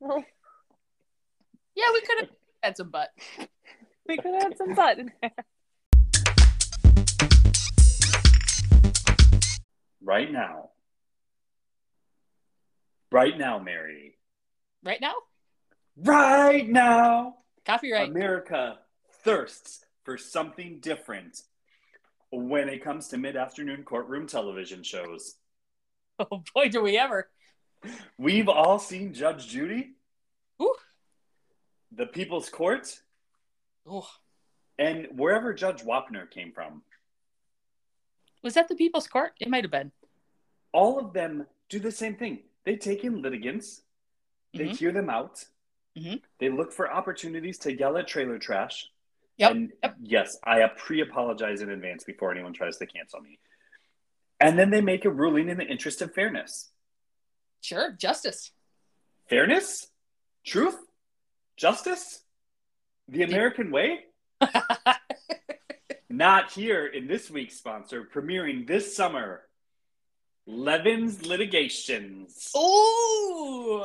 Little- 0.00 0.24
Yeah, 1.74 1.84
we 1.92 2.00
could 2.02 2.18
have 2.20 2.28
had 2.62 2.76
some 2.76 2.90
butt. 2.90 3.10
we 4.06 4.16
could 4.16 4.34
have 4.34 4.42
had 4.42 4.56
some 4.58 4.74
butt. 4.74 4.98
Right 10.00 10.30
now. 10.32 10.70
Right 13.10 13.36
now, 13.38 13.58
Mary. 13.58 14.18
Right 14.84 15.00
now? 15.00 15.14
Right 15.96 16.68
now. 16.68 17.36
Copyright. 17.64 18.10
America 18.10 18.78
thirsts 19.24 19.84
for 20.04 20.16
something 20.16 20.78
different 20.80 21.42
when 22.30 22.68
it 22.68 22.82
comes 22.84 23.08
to 23.08 23.18
mid 23.18 23.36
afternoon 23.36 23.82
courtroom 23.84 24.26
television 24.26 24.82
shows. 24.82 25.36
Oh 26.20 26.42
boy, 26.52 26.68
do 26.68 26.82
we 26.82 26.98
ever. 26.98 27.28
We've 28.18 28.48
all 28.48 28.80
seen 28.80 29.14
Judge 29.14 29.46
Judy, 29.46 29.92
Ooh. 30.60 30.74
The 31.92 32.06
People's 32.06 32.48
Court, 32.48 33.00
Ooh. 33.88 34.02
and 34.80 35.06
wherever 35.14 35.54
Judge 35.54 35.84
Wapner 35.84 36.28
came 36.28 36.50
from. 36.50 36.82
Was 38.42 38.54
that 38.54 38.66
the 38.66 38.74
People's 38.74 39.06
Court? 39.06 39.30
It 39.38 39.48
might 39.48 39.62
have 39.62 39.70
been. 39.70 39.92
All 40.72 40.98
of 40.98 41.12
them 41.12 41.46
do 41.68 41.78
the 41.78 41.92
same 41.92 42.16
thing. 42.16 42.40
They 42.64 42.76
take 42.76 43.04
in 43.04 43.22
litigants, 43.22 43.82
they 44.52 44.66
Mhm. 44.68 44.76
hear 44.78 44.92
them 44.92 45.08
out, 45.08 45.44
Mhm. 45.96 46.22
they 46.38 46.50
look 46.50 46.72
for 46.72 46.90
opportunities 46.92 47.58
to 47.60 47.74
yell 47.76 47.96
at 47.96 48.06
trailer 48.08 48.38
trash. 48.38 48.90
Yep. 49.36 49.50
And 49.50 49.72
Yep. 49.82 49.96
yes, 50.00 50.38
I 50.44 50.66
pre 50.68 51.00
apologize 51.00 51.62
in 51.62 51.70
advance 51.70 52.04
before 52.04 52.32
anyone 52.32 52.52
tries 52.52 52.76
to 52.78 52.86
cancel 52.86 53.20
me. 53.20 53.38
And 54.40 54.58
then 54.58 54.70
they 54.70 54.80
make 54.80 55.04
a 55.04 55.10
ruling 55.10 55.48
in 55.48 55.56
the 55.58 55.66
interest 55.66 56.02
of 56.02 56.12
fairness. 56.14 56.72
Sure, 57.60 57.92
justice. 57.92 58.52
Fairness? 59.28 59.90
Truth? 60.44 60.78
Justice? 61.56 62.24
The 63.08 63.22
American 63.22 63.70
way? 63.70 64.06
Not 66.08 66.52
here 66.52 66.86
in 66.86 67.06
this 67.06 67.30
week's 67.30 67.56
sponsor, 67.56 68.04
premiering 68.04 68.66
this 68.66 68.94
summer 68.96 69.47
Levin's 70.48 71.26
Litigations. 71.26 72.50
Ooh. 72.56 73.84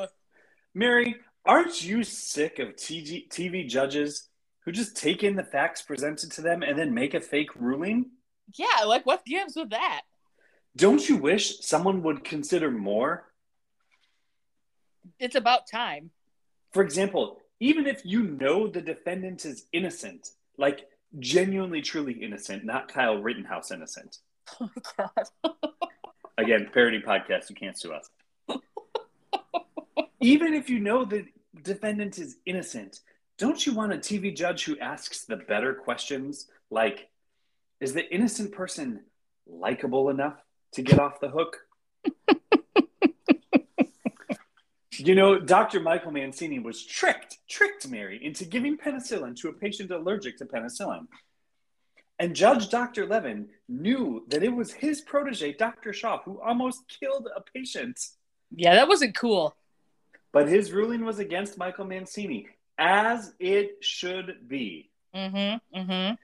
Mary, 0.73 1.17
aren't 1.45 1.83
you 1.83 2.03
sick 2.03 2.57
of 2.59 2.69
TG, 2.69 3.27
TV 3.27 3.67
judges 3.67 4.29
who 4.61 4.71
just 4.71 4.95
take 4.95 5.23
in 5.23 5.35
the 5.35 5.43
facts 5.43 5.81
presented 5.81 6.31
to 6.31 6.41
them 6.41 6.63
and 6.63 6.79
then 6.79 6.93
make 6.93 7.13
a 7.13 7.19
fake 7.19 7.53
ruling? 7.57 8.11
Yeah, 8.55 8.85
like 8.85 9.05
what 9.05 9.25
gives 9.25 9.57
with 9.57 9.71
that? 9.71 10.03
Don't 10.77 11.07
you 11.07 11.17
wish 11.17 11.59
someone 11.59 12.01
would 12.03 12.23
consider 12.23 12.71
more? 12.71 13.29
It's 15.19 15.35
about 15.35 15.67
time. 15.67 16.11
For 16.71 16.81
example, 16.81 17.39
even 17.59 17.85
if 17.85 18.05
you 18.05 18.23
know 18.23 18.67
the 18.67 18.81
defendant 18.81 19.45
is 19.45 19.65
innocent, 19.73 20.29
like 20.57 20.87
genuinely, 21.19 21.81
truly 21.81 22.13
innocent, 22.13 22.63
not 22.63 22.87
Kyle 22.87 23.17
Rittenhouse 23.17 23.69
innocent. 23.71 24.19
Oh 24.59 24.69
god. 24.97 25.53
Again, 26.37 26.69
parody 26.73 26.99
podcast, 26.99 27.49
you 27.49 27.55
can't 27.55 27.77
sue 27.77 27.93
us. 27.93 28.09
even 30.19 30.53
if 30.53 30.69
you 30.69 30.79
know 30.79 31.05
the 31.05 31.25
defendant 31.61 32.17
is 32.17 32.37
innocent, 32.45 32.99
don't 33.37 33.65
you 33.65 33.73
want 33.73 33.93
a 33.93 33.97
TV 33.97 34.35
judge 34.35 34.65
who 34.65 34.77
asks 34.79 35.25
the 35.25 35.37
better 35.37 35.73
questions 35.73 36.47
like, 36.71 37.09
is 37.79 37.93
the 37.93 38.11
innocent 38.13 38.51
person 38.51 39.01
likable 39.47 40.09
enough 40.09 40.41
to 40.73 40.81
get 40.81 40.99
off 40.99 41.19
the 41.19 41.29
hook? 41.29 41.57
you 44.97 45.15
know, 45.15 45.39
Dr. 45.39 45.79
Michael 45.79 46.11
Mancini 46.11 46.59
was 46.59 46.85
tricked, 46.85 47.37
tricked 47.47 47.87
Mary 47.89 48.23
into 48.23 48.45
giving 48.45 48.77
penicillin 48.77 49.35
to 49.41 49.49
a 49.49 49.53
patient 49.53 49.91
allergic 49.91 50.37
to 50.37 50.45
penicillin. 50.45 51.07
And 52.19 52.35
Judge 52.35 52.69
Dr. 52.69 53.05
Levin 53.05 53.49
knew 53.67 54.23
that 54.29 54.43
it 54.43 54.55
was 54.55 54.71
his 54.71 55.01
protege, 55.01 55.53
Dr. 55.53 55.93
Shaw, 55.93 56.21
who 56.23 56.39
almost 56.41 56.83
killed 56.99 57.27
a 57.35 57.41
patient. 57.41 57.99
Yeah, 58.55 58.75
that 58.75 58.87
wasn't 58.87 59.15
cool. 59.15 59.55
But 60.31 60.47
his 60.47 60.71
ruling 60.71 61.05
was 61.05 61.19
against 61.19 61.57
Michael 61.57 61.85
Mancini, 61.85 62.47
as 62.77 63.33
it 63.39 63.77
should 63.81 64.47
be. 64.47 64.91
Mm-hmm. 65.15 65.79
Mm-hmm. 65.79 66.15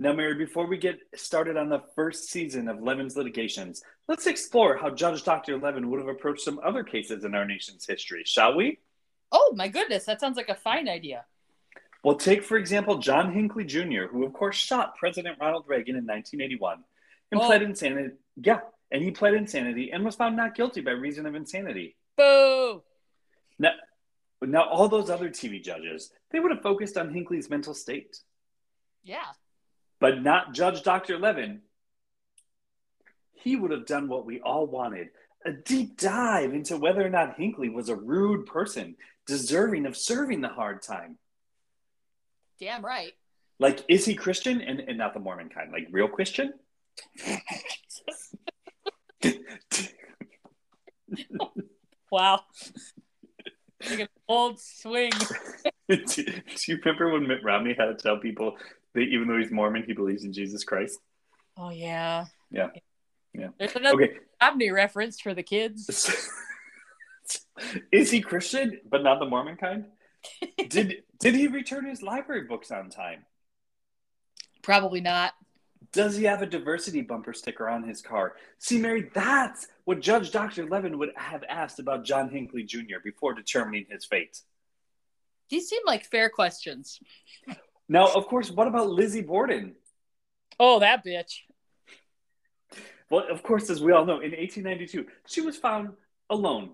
Now, 0.00 0.12
Mary, 0.12 0.34
before 0.34 0.66
we 0.66 0.76
get 0.76 0.98
started 1.14 1.56
on 1.56 1.68
the 1.68 1.82
first 1.94 2.30
season 2.30 2.68
of 2.68 2.82
Levin's 2.82 3.16
litigations, 3.16 3.82
let's 4.08 4.26
explore 4.26 4.76
how 4.76 4.90
Judge 4.90 5.22
Dr. 5.22 5.56
Levin 5.56 5.88
would 5.88 6.00
have 6.00 6.08
approached 6.08 6.42
some 6.42 6.60
other 6.64 6.82
cases 6.82 7.24
in 7.24 7.34
our 7.34 7.44
nation's 7.44 7.86
history, 7.86 8.22
shall 8.26 8.56
we? 8.56 8.80
Oh 9.30 9.52
my 9.56 9.68
goodness, 9.68 10.04
that 10.06 10.20
sounds 10.20 10.36
like 10.36 10.48
a 10.48 10.54
fine 10.54 10.88
idea. 10.88 11.24
Well, 12.04 12.16
take, 12.16 12.44
for 12.44 12.58
example, 12.58 12.98
John 12.98 13.32
Hinckley 13.32 13.64
Jr., 13.64 14.04
who, 14.10 14.24
of 14.24 14.34
course, 14.34 14.56
shot 14.56 14.96
President 14.96 15.38
Ronald 15.40 15.64
Reagan 15.66 15.96
in 15.96 16.04
1981 16.04 16.84
and 17.32 17.40
Oh. 17.40 17.46
pled 17.46 17.62
insanity. 17.62 18.14
Yeah, 18.36 18.60
and 18.90 19.02
he 19.02 19.10
pled 19.10 19.32
insanity 19.34 19.90
and 19.90 20.04
was 20.04 20.14
found 20.14 20.36
not 20.36 20.54
guilty 20.54 20.82
by 20.82 20.90
reason 20.90 21.24
of 21.24 21.34
insanity. 21.34 21.96
Boo! 22.16 22.82
Now, 23.58 23.72
now 24.42 24.68
all 24.68 24.88
those 24.88 25.08
other 25.08 25.30
TV 25.30 25.60
judges, 25.62 26.12
they 26.30 26.40
would 26.40 26.50
have 26.52 26.62
focused 26.62 26.98
on 26.98 27.12
Hinckley's 27.14 27.48
mental 27.48 27.72
state, 27.72 28.20
Yeah. 29.02 29.32
but 29.98 30.20
not 30.22 30.52
Judge 30.52 30.82
Dr. 30.82 31.18
Levin. 31.18 31.62
He 33.32 33.56
would 33.56 33.70
have 33.70 33.86
done 33.86 34.08
what 34.08 34.26
we 34.26 34.40
all 34.42 34.66
wanted 34.66 35.10
a 35.46 35.52
deep 35.52 35.98
dive 35.98 36.54
into 36.54 36.76
whether 36.78 37.04
or 37.04 37.10
not 37.10 37.36
Hinckley 37.36 37.68
was 37.68 37.90
a 37.90 37.96
rude 37.96 38.46
person, 38.46 38.96
deserving 39.26 39.84
of 39.84 39.94
serving 39.94 40.40
the 40.40 40.48
hard 40.48 40.80
time. 40.80 41.18
Damn 42.60 42.84
right. 42.84 43.12
Like, 43.58 43.82
is 43.88 44.04
he 44.04 44.14
Christian? 44.14 44.60
And, 44.60 44.80
and 44.80 44.98
not 44.98 45.14
the 45.14 45.20
Mormon 45.20 45.48
kind, 45.48 45.72
like 45.72 45.88
real 45.90 46.08
Christian? 46.08 46.52
wow. 52.10 52.40
Like 53.88 54.00
an 54.00 54.08
old 54.28 54.60
swing. 54.60 55.12
do, 55.88 56.04
do 56.04 56.42
you 56.66 56.78
remember 56.84 57.12
when 57.12 57.28
Mitt 57.28 57.44
Romney 57.44 57.74
had 57.78 57.86
to 57.86 57.94
tell 57.94 58.18
people 58.18 58.56
that 58.94 59.00
even 59.00 59.28
though 59.28 59.38
he's 59.38 59.50
Mormon, 59.50 59.84
he 59.86 59.92
believes 59.92 60.24
in 60.24 60.32
Jesus 60.32 60.64
Christ? 60.64 60.98
Oh 61.56 61.70
yeah. 61.70 62.26
Yeah. 62.50 62.68
Yeah. 63.32 63.48
There's 63.58 63.76
another 63.76 64.02
Okay. 64.02 64.14
Omni 64.40 64.70
reference 64.70 65.20
for 65.20 65.34
the 65.34 65.42
kids. 65.42 65.88
Is 67.92 68.10
he 68.10 68.20
Christian, 68.20 68.80
but 68.88 69.02
not 69.02 69.18
the 69.18 69.26
Mormon 69.26 69.56
kind? 69.56 69.86
Did 70.68 71.02
did 71.18 71.34
he 71.34 71.46
return 71.46 71.86
his 71.86 72.02
library 72.02 72.44
books 72.44 72.70
on 72.70 72.90
time? 72.90 73.24
Probably 74.62 75.00
not. 75.00 75.34
Does 75.92 76.16
he 76.16 76.24
have 76.24 76.42
a 76.42 76.46
diversity 76.46 77.02
bumper 77.02 77.32
sticker 77.32 77.68
on 77.68 77.84
his 77.84 78.02
car? 78.02 78.34
See, 78.58 78.78
Mary, 78.78 79.10
that's 79.14 79.68
what 79.84 80.00
Judge 80.00 80.32
Dr. 80.32 80.66
Levin 80.66 80.98
would 80.98 81.10
have 81.14 81.44
asked 81.48 81.78
about 81.78 82.04
John 82.04 82.30
Hinckley 82.30 82.64
Jr. 82.64 82.98
before 83.04 83.34
determining 83.34 83.86
his 83.88 84.04
fate. 84.04 84.40
These 85.50 85.68
seem 85.68 85.82
like 85.86 86.04
fair 86.04 86.30
questions. 86.30 86.98
Now, 87.88 88.06
of 88.06 88.26
course, 88.26 88.50
what 88.50 88.66
about 88.66 88.88
Lizzie 88.88 89.20
Borden? 89.20 89.76
Oh, 90.58 90.80
that 90.80 91.04
bitch. 91.04 91.40
Well, 93.10 93.26
of 93.30 93.42
course, 93.42 93.68
as 93.70 93.82
we 93.82 93.92
all 93.92 94.06
know, 94.06 94.20
in 94.20 94.32
1892, 94.32 95.06
she 95.26 95.42
was 95.42 95.56
found 95.56 95.90
alone 96.30 96.70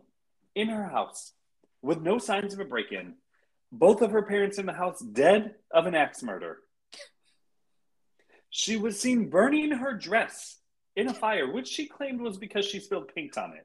in 0.55 0.69
her 0.69 0.85
house 0.87 1.33
with 1.83 2.01
no 2.01 2.19
signs 2.19 2.55
of 2.55 2.61
a 2.61 2.65
break 2.65 2.93
in. 2.93 3.15
Both 3.73 4.03
of 4.03 4.11
her 4.11 4.23
parents 4.23 4.59
in 4.59 4.67
the 4.67 4.73
house 4.73 5.01
dead 5.01 5.55
of 5.71 5.87
an 5.87 5.95
axe 5.95 6.23
murder. 6.23 6.59
She 8.51 8.77
was 8.77 8.99
seen 8.99 9.31
burning 9.31 9.71
her 9.71 9.95
dress 9.95 10.59
in 10.97 11.07
a 11.09 11.15
fire, 11.15 11.51
which 11.51 11.69
she 11.69 11.87
claimed 11.87 12.21
was 12.21 12.37
because 12.37 12.67
she 12.67 12.81
spilled 12.81 13.15
paint 13.15 13.39
on 13.39 13.53
it. 13.53 13.65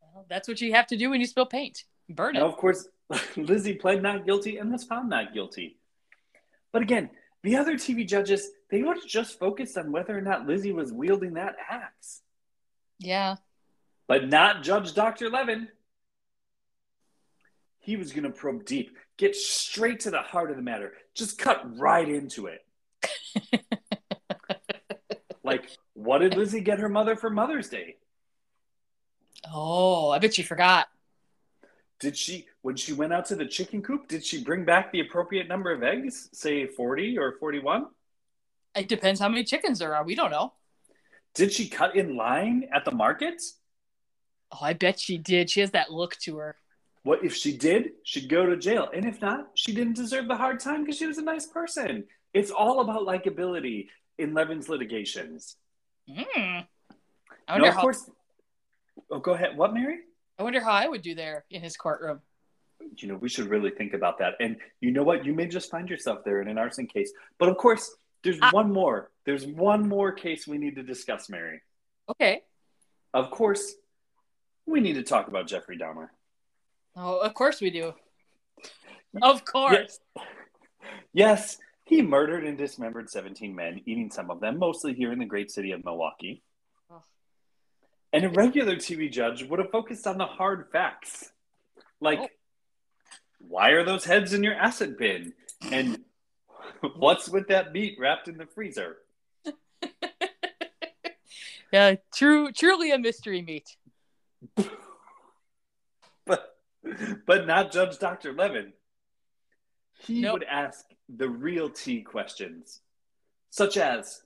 Well, 0.00 0.26
that's 0.28 0.48
what 0.48 0.60
you 0.60 0.72
have 0.74 0.88
to 0.88 0.96
do 0.96 1.10
when 1.10 1.20
you 1.20 1.26
spill 1.26 1.46
paint. 1.46 1.84
Burn 2.08 2.34
it. 2.34 2.40
Now, 2.40 2.46
of 2.46 2.56
course, 2.56 2.88
Lizzie 3.36 3.74
pled 3.74 4.02
not 4.02 4.26
guilty 4.26 4.56
and 4.58 4.72
was 4.72 4.82
found 4.84 5.08
not 5.08 5.32
guilty. 5.32 5.78
But 6.72 6.82
again, 6.82 7.10
the 7.44 7.56
other 7.56 7.74
TV 7.74 8.06
judges, 8.06 8.50
they 8.70 8.82
would 8.82 8.96
have 8.96 9.06
just 9.06 9.38
focused 9.38 9.78
on 9.78 9.92
whether 9.92 10.16
or 10.16 10.20
not 10.20 10.46
Lizzie 10.46 10.72
was 10.72 10.92
wielding 10.92 11.34
that 11.34 11.54
axe. 11.70 12.22
Yeah. 12.98 13.36
but 14.08 14.28
not 14.28 14.64
Judge 14.64 14.94
Dr. 14.94 15.30
Levin. 15.30 15.68
He 17.88 17.96
was 17.96 18.12
going 18.12 18.24
to 18.24 18.30
probe 18.30 18.66
deep, 18.66 18.94
get 19.16 19.34
straight 19.34 20.00
to 20.00 20.10
the 20.10 20.20
heart 20.20 20.50
of 20.50 20.58
the 20.58 20.62
matter, 20.62 20.92
just 21.14 21.38
cut 21.38 21.78
right 21.78 22.06
into 22.06 22.46
it. 22.46 22.60
like, 25.42 25.70
what 25.94 26.18
did 26.18 26.36
Lizzie 26.36 26.60
get 26.60 26.80
her 26.80 26.90
mother 26.90 27.16
for 27.16 27.30
Mother's 27.30 27.70
Day? 27.70 27.96
Oh, 29.50 30.10
I 30.10 30.18
bet 30.18 30.36
you 30.36 30.44
forgot. 30.44 30.88
Did 31.98 32.14
she, 32.14 32.44
when 32.60 32.76
she 32.76 32.92
went 32.92 33.14
out 33.14 33.24
to 33.28 33.36
the 33.36 33.46
chicken 33.46 33.80
coop, 33.80 34.06
did 34.06 34.22
she 34.22 34.44
bring 34.44 34.66
back 34.66 34.92
the 34.92 35.00
appropriate 35.00 35.48
number 35.48 35.72
of 35.72 35.82
eggs, 35.82 36.28
say 36.34 36.66
40 36.66 37.16
or 37.16 37.36
41? 37.40 37.86
It 38.76 38.88
depends 38.88 39.18
how 39.18 39.30
many 39.30 39.44
chickens 39.44 39.78
there 39.78 39.94
are. 39.94 40.04
We 40.04 40.14
don't 40.14 40.30
know. 40.30 40.52
Did 41.34 41.54
she 41.54 41.70
cut 41.70 41.96
in 41.96 42.16
line 42.16 42.68
at 42.70 42.84
the 42.84 42.90
market? 42.90 43.40
Oh, 44.52 44.58
I 44.60 44.74
bet 44.74 45.00
she 45.00 45.16
did. 45.16 45.48
She 45.48 45.60
has 45.60 45.70
that 45.70 45.90
look 45.90 46.18
to 46.24 46.36
her. 46.36 46.56
What 47.02 47.24
if 47.24 47.34
she 47.34 47.56
did? 47.56 47.92
She'd 48.04 48.28
go 48.28 48.46
to 48.46 48.56
jail. 48.56 48.88
And 48.94 49.04
if 49.06 49.20
not, 49.20 49.48
she 49.54 49.72
didn't 49.72 49.94
deserve 49.96 50.28
the 50.28 50.36
hard 50.36 50.60
time 50.60 50.82
because 50.82 50.98
she 50.98 51.06
was 51.06 51.18
a 51.18 51.22
nice 51.22 51.46
person. 51.46 52.04
It's 52.34 52.50
all 52.50 52.80
about 52.80 53.02
likability 53.02 53.86
in 54.18 54.34
Levin's 54.34 54.68
litigations. 54.68 55.56
Mm. 56.08 56.26
I 56.36 56.64
No, 57.48 57.54
wonder 57.54 57.68
of 57.68 57.74
how. 57.74 57.80
course. 57.80 58.10
Oh, 59.10 59.20
go 59.20 59.32
ahead. 59.34 59.56
What, 59.56 59.72
Mary? 59.72 60.00
I 60.38 60.42
wonder 60.42 60.60
how 60.60 60.72
I 60.72 60.86
would 60.88 61.02
do 61.02 61.14
there 61.14 61.44
in 61.50 61.62
his 61.62 61.76
courtroom. 61.76 62.20
you 62.96 63.08
know, 63.08 63.16
we 63.16 63.28
should 63.28 63.46
really 63.48 63.70
think 63.70 63.92
about 63.92 64.18
that. 64.18 64.34
And 64.40 64.56
you 64.80 64.92
know 64.92 65.02
what? 65.02 65.24
You 65.24 65.34
may 65.34 65.46
just 65.48 65.68
find 65.70 65.88
yourself 65.90 66.20
there 66.24 66.40
in 66.40 66.48
an 66.48 66.58
arson 66.58 66.86
case. 66.86 67.12
But 67.38 67.48
of 67.48 67.56
course, 67.56 67.94
there's 68.22 68.38
Ah. 68.40 68.50
one 68.52 68.72
more. 68.72 69.10
There's 69.24 69.44
one 69.46 69.88
more 69.88 70.12
case 70.12 70.46
we 70.46 70.58
need 70.58 70.76
to 70.76 70.82
discuss, 70.84 71.28
Mary. 71.28 71.60
Okay. 72.08 72.42
Of 73.12 73.30
course, 73.32 73.74
we 74.66 74.80
need 74.80 74.92
to 74.94 75.02
talk 75.02 75.26
about 75.28 75.48
Jeffrey 75.48 75.76
Dahmer. 75.76 76.08
Oh, 77.00 77.18
of 77.18 77.32
course 77.34 77.60
we 77.60 77.70
do. 77.70 77.94
Of 79.22 79.42
course. 79.44 79.98
Yes, 81.14 81.56
he 81.86 82.02
murdered 82.02 82.44
and 82.44 82.58
dismembered 82.58 83.08
17 83.08 83.54
men, 83.54 83.80
eating 83.86 84.10
some 84.10 84.30
of 84.30 84.38
them, 84.40 84.58
mostly 84.58 84.92
here 84.92 85.10
in 85.12 85.18
the 85.18 85.24
great 85.24 85.50
city 85.50 85.72
of 85.72 85.82
Milwaukee. 85.82 86.42
Oh. 86.90 87.02
And 88.12 88.24
a 88.24 88.28
regular 88.28 88.76
TV 88.76 89.10
judge 89.10 89.42
would 89.44 89.60
have 89.60 89.70
focused 89.70 90.06
on 90.06 90.18
the 90.18 90.26
hard 90.26 90.66
facts. 90.70 91.32
Like, 92.02 92.18
Oh. 92.20 92.28
why 93.38 93.70
are 93.70 93.82
those 93.84 94.04
heads 94.04 94.34
in 94.34 94.44
your 94.44 94.54
acid 94.54 94.98
bin? 94.98 95.32
And 95.62 96.04
what's 96.96 97.28
with 97.30 97.48
that 97.48 97.72
meat 97.72 97.96
wrapped 97.98 98.28
in 98.28 98.36
the 98.36 98.46
freezer? 98.46 98.98
Yeah, 101.72 101.96
true, 102.14 102.50
truly 102.52 102.92
a 102.92 102.98
mystery 102.98 103.42
meat. 103.42 103.76
But, 107.26 107.46
not 107.46 107.72
Judge 107.72 107.98
Dr. 107.98 108.32
Levin. 108.32 108.72
He 110.00 110.20
Nope. 110.20 110.34
would 110.34 110.44
ask 110.44 110.84
the 111.08 111.28
real 111.28 111.68
T 111.70 112.02
questions, 112.02 112.80
such 113.50 113.76
as 113.76 114.22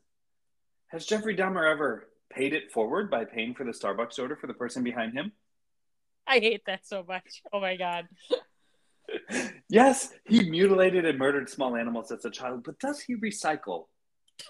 Has 0.89 1.07
Jeffrey 1.07 1.37
Dahmer 1.37 1.71
ever 1.71 2.09
paid 2.31 2.53
it 2.53 2.71
forward 2.71 3.11
by 3.11 3.25
paying 3.25 3.55
for 3.55 3.65
the 3.65 3.73
Starbucks 3.73 4.19
order 4.19 4.37
for 4.37 4.47
the 4.47 4.55
person 4.55 4.83
behind 4.83 5.15
him? 5.15 5.33
I 6.27 6.39
hate 6.39 6.63
that 6.67 6.87
so 6.87 7.05
much. 7.07 7.43
Oh 7.53 7.61
my 7.61 7.77
god. 7.77 8.07
yes, 9.69 10.13
he 10.27 10.49
mutilated 10.49 11.05
and 11.05 11.19
murdered 11.19 11.49
small 11.49 11.77
animals 11.77 12.13
as 12.13 12.25
a 12.25 12.31
child, 12.31 12.63
but 12.65 12.79
does 12.79 13.01
he 13.01 13.17
recycle? 13.17 13.87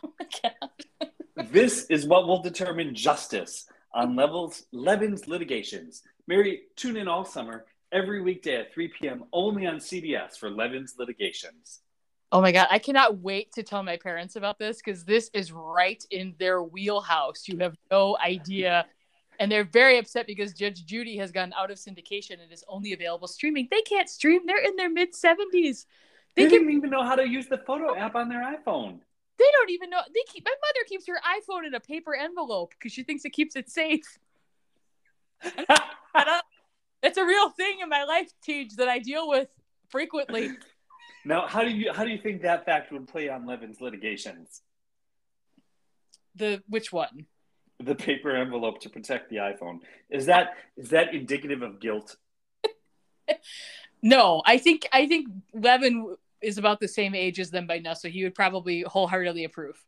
Oh 0.05 0.13
my 0.19 0.27
god. 0.43 1.09
This 1.51 1.87
is 1.87 2.07
what 2.07 2.27
will 2.29 2.43
determine 2.43 2.95
justice 2.95 3.67
on 3.95 4.15
levels 4.17 4.65
Levin's 4.71 5.27
litigations. 5.27 6.03
Mary, 6.29 6.63
tune 6.77 6.97
in 6.97 7.09
all 7.09 7.25
summer, 7.25 7.65
every 7.93 8.21
weekday 8.23 8.57
at 8.57 8.73
3 8.73 8.89
p.m. 8.89 9.25
only 9.33 9.67
on 9.67 9.77
CBS 9.77 10.37
for 10.39 10.51
Levin's 10.51 10.95
litigations. 10.99 11.81
Oh 12.33 12.41
my 12.41 12.51
god, 12.51 12.67
I 12.71 12.79
cannot 12.79 13.19
wait 13.19 13.53
to 13.53 13.63
tell 13.63 13.83
my 13.83 13.99
parents 13.99 14.37
about 14.37 14.59
this 14.59 14.79
because 14.79 15.05
this 15.05 15.31
is 15.35 15.53
right 15.53 16.03
in 16.11 16.35
their 16.39 16.63
wheelhouse. 16.63 17.47
You 17.47 17.59
have 17.59 17.77
no 17.91 18.17
idea. 18.25 18.87
And 19.39 19.51
they're 19.51 19.65
very 19.65 19.99
upset 19.99 20.27
because 20.27 20.53
Judge 20.53 20.85
Judy 20.85 21.17
has 21.19 21.31
gone 21.33 21.53
out 21.59 21.71
of 21.71 21.77
syndication 21.79 22.43
and 22.43 22.51
is 22.53 22.65
only 22.69 22.93
available 22.93 23.29
streaming. 23.29 23.69
They 23.71 23.83
can't 23.83 24.09
stream. 24.09 24.43
They're 24.47 24.65
in 24.65 24.77
their 24.77 24.91
mid 24.91 25.13
70s. 25.13 25.87
They 26.35 26.45
They 26.45 26.49
can 26.49 26.61
didn't 26.61 26.71
even 26.71 26.91
know 26.91 27.03
how 27.05 27.17
to 27.17 27.29
use 27.29 27.49
the 27.49 27.59
photo 27.59 27.95
app 27.97 28.15
on 28.15 28.29
their 28.29 28.41
iPhone. 28.41 29.01
they 29.39 29.45
don't 29.53 29.71
even 29.71 29.91
know 29.91 30.01
they 30.15 30.23
keep 30.33 30.45
my 30.45 30.51
mother 30.51 30.85
keeps 30.87 31.07
her 31.07 31.21
iPhone 31.39 31.67
in 31.67 31.75
a 31.75 31.81
paper 31.81 32.15
envelope 32.15 32.71
because 32.71 32.93
she 32.93 33.03
thinks 33.03 33.25
it 33.25 33.31
keeps 33.31 33.57
it 33.57 33.69
safe. 33.69 34.19
It's 37.03 37.19
a 37.19 37.25
real 37.25 37.51
thing 37.51 37.79
in 37.83 37.89
my 37.89 38.05
life, 38.05 38.31
Tej, 38.45 38.71
that 38.77 38.89
I 38.89 38.99
deal 38.99 39.29
with 39.29 39.49
frequently. 39.89 40.51
now, 41.25 41.47
how 41.47 41.63
do 41.63 41.71
you 41.71 41.93
how 41.93 42.05
do 42.05 42.11
you 42.11 42.19
think 42.19 42.43
that 42.43 42.65
fact 42.65 42.93
would 42.93 43.09
play 43.09 43.29
on 43.29 43.47
Levin's 43.47 43.81
litigations? 43.81 44.63
The 46.37 46.63
which 46.69 46.93
one? 46.93 47.27
The 47.81 47.95
paper 47.95 48.37
envelope 48.37 48.81
to 48.83 48.91
protect 48.91 49.31
the 49.31 49.37
iPhone 49.37 49.81
is 50.09 50.27
that 50.27 50.55
is 50.77 50.91
that 50.91 51.15
indicative 51.15 51.63
of 51.63 51.81
guilt? 51.81 52.17
No, 54.03 54.43
I 54.45 54.59
think 54.59 54.89
I 54.93 55.07
think 55.07 55.29
Levin 55.55 56.17
is 56.43 56.59
about 56.59 56.81
the 56.81 56.89
same 56.89 57.15
age 57.15 57.39
as 57.39 57.51
them 57.51 57.69
by 57.69 57.79
now, 57.79 57.95
so 57.95 58.09
he 58.09 58.25
would 58.25 58.35
probably 58.35 58.83
wholeheartedly 58.83 59.45
approve. 59.45 59.81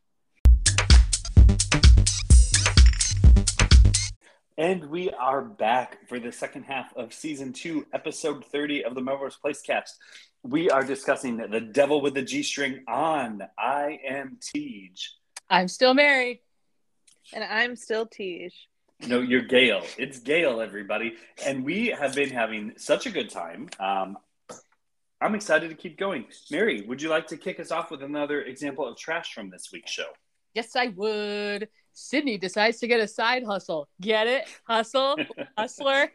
And 4.57 4.84
we 4.84 5.11
are 5.11 5.42
back 5.42 6.09
for 6.09 6.20
the 6.20 6.30
second 6.30 6.62
half 6.62 6.96
of 6.96 7.12
season 7.12 7.52
two, 7.52 7.86
episode 7.92 8.44
30 8.44 8.84
of 8.84 8.94
the 8.94 9.00
Melrose 9.00 9.34
Place 9.34 9.61
cast. 9.61 9.98
We 10.44 10.70
are 10.70 10.84
discussing 10.84 11.38
the 11.38 11.61
devil 11.61 12.00
with 12.00 12.14
the 12.14 12.22
G 12.22 12.44
string 12.44 12.84
on 12.86 13.42
I 13.59 13.98
am 14.09 14.38
Tej. 14.40 14.92
I'm 15.50 15.66
still 15.66 15.92
married. 15.92 16.38
And 17.32 17.42
I'm 17.42 17.74
still 17.74 18.07
Tej. 18.07 18.52
No, 19.09 19.20
you're 19.20 19.42
Gail. 19.42 19.82
It's 19.98 20.20
Gail, 20.20 20.61
everybody. 20.61 21.14
And 21.44 21.64
we 21.64 21.88
have 21.88 22.14
been 22.14 22.30
having 22.30 22.74
such 22.76 23.07
a 23.07 23.11
good 23.11 23.30
time. 23.30 23.68
Um, 23.80 24.16
I'm 25.20 25.34
excited 25.34 25.68
to 25.70 25.74
keep 25.74 25.98
going. 25.98 26.26
Mary, 26.52 26.82
would 26.82 27.02
you 27.02 27.09
like 27.09 27.26
to 27.28 27.36
kick 27.36 27.59
us 27.59 27.72
off 27.72 27.90
with 27.90 28.05
another 28.05 28.42
example 28.42 28.86
of 28.86 28.96
trash 28.96 29.34
from 29.34 29.50
this 29.50 29.70
week's 29.72 29.90
show? 29.90 30.12
Yes, 30.55 30.76
I 30.76 30.92
would. 30.94 31.68
Sydney 31.95 32.36
decides 32.36 32.78
to 32.80 32.88
get 32.88 33.01
a 33.01 33.09
side 33.09 33.45
hustle. 33.45 33.88
Get 34.01 34.26
it? 34.26 34.45
Hustle, 34.64 35.16
hustler. 35.59 36.12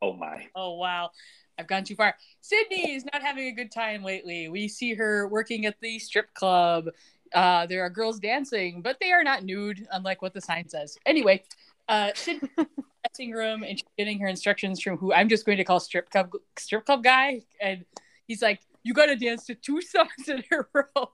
Oh 0.00 0.14
my. 0.14 0.46
Oh 0.56 0.74
wow, 0.74 1.10
I've 1.58 1.68
gone 1.68 1.84
too 1.84 1.94
far. 1.94 2.16
Sydney 2.40 2.92
is 2.92 3.04
not 3.12 3.22
having 3.22 3.46
a 3.46 3.52
good 3.52 3.70
time 3.70 4.02
lately. 4.02 4.48
We 4.48 4.66
see 4.68 4.94
her 4.94 5.28
working 5.28 5.66
at 5.66 5.76
the 5.80 5.98
strip 5.98 6.32
club. 6.34 6.88
Uh, 7.32 7.66
there 7.66 7.82
are 7.84 7.90
girls 7.90 8.18
dancing, 8.18 8.82
but 8.82 8.98
they 9.00 9.12
are 9.12 9.22
not 9.22 9.44
nude, 9.44 9.86
unlike 9.92 10.22
what 10.22 10.34
the 10.34 10.40
sign 10.40 10.68
says. 10.68 10.98
Anyway, 11.06 11.42
uh, 11.88 12.10
the 12.24 12.66
dressing 13.04 13.32
room 13.32 13.62
and 13.62 13.78
she's 13.78 13.88
getting 13.96 14.18
her 14.18 14.26
instructions 14.26 14.80
from 14.80 14.96
who 14.96 15.12
I'm 15.12 15.28
just 15.28 15.46
going 15.46 15.58
to 15.58 15.64
call 15.64 15.80
strip 15.80 16.10
club 16.10 16.32
strip 16.58 16.86
club 16.86 17.04
guy, 17.04 17.42
and 17.60 17.84
he's 18.26 18.42
like, 18.42 18.60
"You 18.82 18.94
got 18.94 19.06
to 19.06 19.16
dance 19.16 19.46
to 19.46 19.54
two 19.54 19.80
songs 19.82 20.28
in 20.28 20.42
a 20.50 20.64
row." 20.72 21.10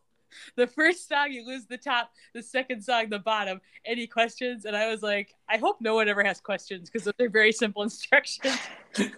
The 0.56 0.66
first 0.66 1.08
song 1.08 1.32
you 1.32 1.46
lose 1.46 1.66
the 1.66 1.78
top, 1.78 2.12
the 2.34 2.42
second 2.42 2.82
song 2.82 3.08
the 3.08 3.18
bottom. 3.18 3.60
Any 3.84 4.06
questions? 4.06 4.64
And 4.64 4.76
I 4.76 4.88
was 4.88 5.02
like, 5.02 5.34
I 5.48 5.56
hope 5.56 5.80
no 5.80 5.94
one 5.94 6.08
ever 6.08 6.22
has 6.24 6.40
questions 6.40 6.90
because 6.90 7.10
they're 7.18 7.28
very 7.28 7.52
simple 7.52 7.82
instructions. 7.82 8.58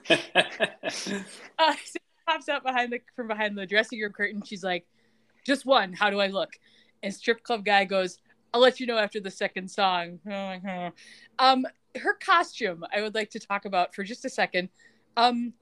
Uh, 1.59 1.75
so 1.85 1.99
pops 2.31 2.49
out 2.49 2.63
behind 2.63 2.93
the 2.93 3.01
from 3.17 3.29
behind 3.29 3.57
the 3.57 3.67
dressing 3.67 4.01
room 4.01 4.13
curtain. 4.13 4.43
She's 4.45 4.63
like, 4.63 4.87
"Just 5.45 5.67
one. 5.67 5.93
How 5.93 6.11
do 6.11 6.21
I 6.21 6.29
look?" 6.29 6.51
And 7.03 7.15
strip 7.15 7.43
club 7.43 7.65
guy 7.65 7.85
goes, 7.85 8.19
"I'll 8.53 8.61
let 8.61 8.81
you 8.81 8.87
know 8.87 8.99
after 8.99 9.21
the 9.21 9.31
second 9.31 9.71
song." 9.71 10.21
um, 11.39 11.67
her 11.97 12.15
costume, 12.15 12.85
I 12.95 13.03
would 13.03 13.15
like 13.15 13.31
to 13.31 13.41
talk 13.41 13.65
about 13.65 13.95
for 13.95 14.05
just 14.05 14.25
a 14.25 14.29
second. 14.29 14.69
Um, 15.17 15.55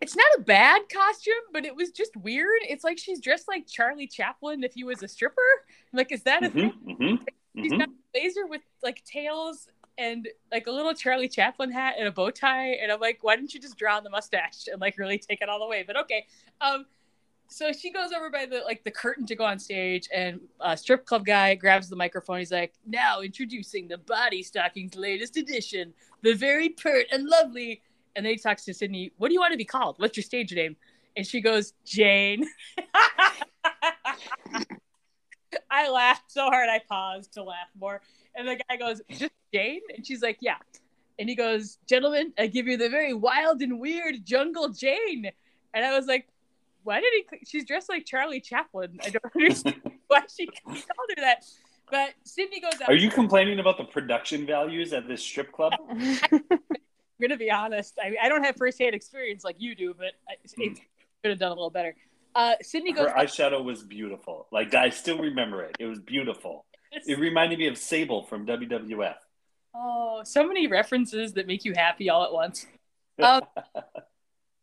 it's 0.00 0.16
not 0.16 0.26
a 0.38 0.40
bad 0.40 0.82
costume, 0.92 1.34
but 1.52 1.64
it 1.64 1.74
was 1.74 1.90
just 1.90 2.16
weird. 2.16 2.60
It's 2.62 2.84
like 2.84 2.98
she's 2.98 3.20
dressed 3.20 3.48
like 3.48 3.66
Charlie 3.66 4.06
Chaplin 4.06 4.64
if 4.64 4.74
he 4.74 4.84
was 4.84 5.02
a 5.02 5.08
stripper. 5.08 5.40
Like, 5.92 6.12
is 6.12 6.22
that 6.22 6.42
a 6.42 6.50
thing? 6.50 6.72
Mhm, 6.86 6.98
mhm, 6.98 7.26
She's 7.56 7.72
mhm. 7.72 7.78
got 7.78 7.88
a 7.88 7.92
blazer 8.12 8.46
with 8.46 8.62
like 8.82 9.04
tails 9.04 9.68
and 9.98 10.28
like 10.50 10.66
a 10.66 10.70
little 10.70 10.94
Charlie 10.94 11.28
Chaplin 11.28 11.70
hat 11.70 11.96
and 11.98 12.08
a 12.08 12.12
bow 12.12 12.30
tie. 12.30 12.70
And 12.74 12.90
I'm 12.90 13.00
like, 13.00 13.18
why 13.22 13.36
didn't 13.36 13.52
you 13.52 13.60
just 13.60 13.76
draw 13.76 13.96
on 13.96 14.04
the 14.04 14.10
mustache 14.10 14.68
and 14.70 14.80
like 14.80 14.98
really 14.98 15.18
take 15.18 15.42
it 15.42 15.48
all 15.48 15.58
the 15.58 15.66
way? 15.66 15.84
But 15.86 15.96
okay. 15.98 16.26
Um, 16.60 16.86
so 17.48 17.72
she 17.72 17.90
goes 17.90 18.12
over 18.12 18.30
by 18.30 18.46
the 18.46 18.60
like 18.60 18.84
the 18.84 18.92
curtain 18.92 19.26
to 19.26 19.34
go 19.34 19.44
on 19.44 19.58
stage, 19.58 20.08
and 20.14 20.40
uh, 20.60 20.76
strip 20.76 21.04
club 21.04 21.26
guy 21.26 21.56
grabs 21.56 21.88
the 21.88 21.96
microphone. 21.96 22.38
He's 22.38 22.52
like, 22.52 22.74
"Now 22.86 23.22
introducing 23.22 23.88
the 23.88 23.98
Body 23.98 24.44
Stockings 24.44 24.94
latest 24.94 25.36
edition, 25.36 25.92
the 26.22 26.34
very 26.34 26.68
pert 26.68 27.06
and 27.10 27.26
lovely." 27.26 27.82
And 28.16 28.24
then 28.24 28.32
he 28.32 28.38
talks 28.38 28.64
to 28.64 28.74
Sydney. 28.74 29.12
What 29.18 29.28
do 29.28 29.34
you 29.34 29.40
want 29.40 29.52
to 29.52 29.58
be 29.58 29.64
called? 29.64 29.96
What's 29.98 30.16
your 30.16 30.24
stage 30.24 30.52
name? 30.52 30.76
And 31.16 31.26
she 31.26 31.40
goes, 31.40 31.72
Jane. 31.84 32.44
I 35.70 35.88
laughed 35.88 36.30
so 36.30 36.44
hard 36.44 36.68
I 36.68 36.80
paused 36.88 37.34
to 37.34 37.42
laugh 37.42 37.68
more. 37.78 38.00
And 38.34 38.48
the 38.48 38.60
guy 38.68 38.76
goes, 38.76 39.02
Just 39.10 39.32
Jane? 39.52 39.80
And 39.94 40.06
she's 40.06 40.22
like, 40.22 40.38
Yeah. 40.40 40.56
And 41.18 41.28
he 41.28 41.34
goes, 41.34 41.78
Gentlemen, 41.88 42.32
I 42.38 42.46
give 42.46 42.66
you 42.66 42.76
the 42.76 42.88
very 42.88 43.14
wild 43.14 43.60
and 43.62 43.80
weird 43.80 44.24
Jungle 44.24 44.68
Jane. 44.68 45.30
And 45.74 45.84
I 45.84 45.96
was 45.96 46.06
like, 46.06 46.28
Why 46.82 47.00
did 47.00 47.12
he? 47.12 47.38
She's 47.44 47.64
dressed 47.64 47.88
like 47.88 48.04
Charlie 48.04 48.40
Chaplin. 48.40 48.98
I 49.02 49.10
don't 49.10 49.24
understand 49.36 49.80
why 50.08 50.22
she 50.34 50.46
called 50.64 50.78
her 51.16 51.22
that. 51.22 51.44
But 51.90 52.10
Sydney 52.24 52.60
goes 52.60 52.80
out. 52.80 52.88
Are 52.88 52.94
you 52.94 53.10
complaining 53.10 53.58
about 53.58 53.76
the 53.76 53.84
production 53.84 54.46
values 54.46 54.92
at 54.92 55.08
this 55.08 55.22
strip 55.22 55.50
club? 55.50 55.72
I'm 57.20 57.28
gonna 57.28 57.38
be 57.38 57.50
honest. 57.50 57.98
I, 58.02 58.16
I 58.22 58.28
don't 58.28 58.44
have 58.44 58.56
firsthand 58.56 58.94
experience 58.94 59.44
like 59.44 59.56
you 59.58 59.74
do, 59.74 59.94
but 59.96 60.12
I, 60.28 60.34
it 60.42 60.78
could 61.22 61.30
have 61.30 61.38
done 61.38 61.50
a 61.50 61.54
little 61.54 61.70
better. 61.70 61.94
Uh, 62.34 62.54
Sydney 62.62 62.92
goes. 62.92 63.08
Her 63.08 63.14
eyeshadow 63.14 63.62
was 63.62 63.82
beautiful. 63.82 64.46
Like 64.50 64.74
I 64.74 64.88
still 64.90 65.18
remember 65.18 65.62
it. 65.62 65.76
It 65.78 65.86
was 65.86 65.98
beautiful. 65.98 66.64
It 66.92 67.18
reminded 67.18 67.58
me 67.58 67.66
of 67.66 67.76
Sable 67.76 68.24
from 68.24 68.46
WWF. 68.46 69.16
Oh, 69.74 70.22
so 70.24 70.46
many 70.46 70.66
references 70.66 71.34
that 71.34 71.46
make 71.46 71.64
you 71.64 71.74
happy 71.74 72.08
all 72.10 72.24
at 72.24 72.32
once. 72.32 72.66
Um, 73.20 73.42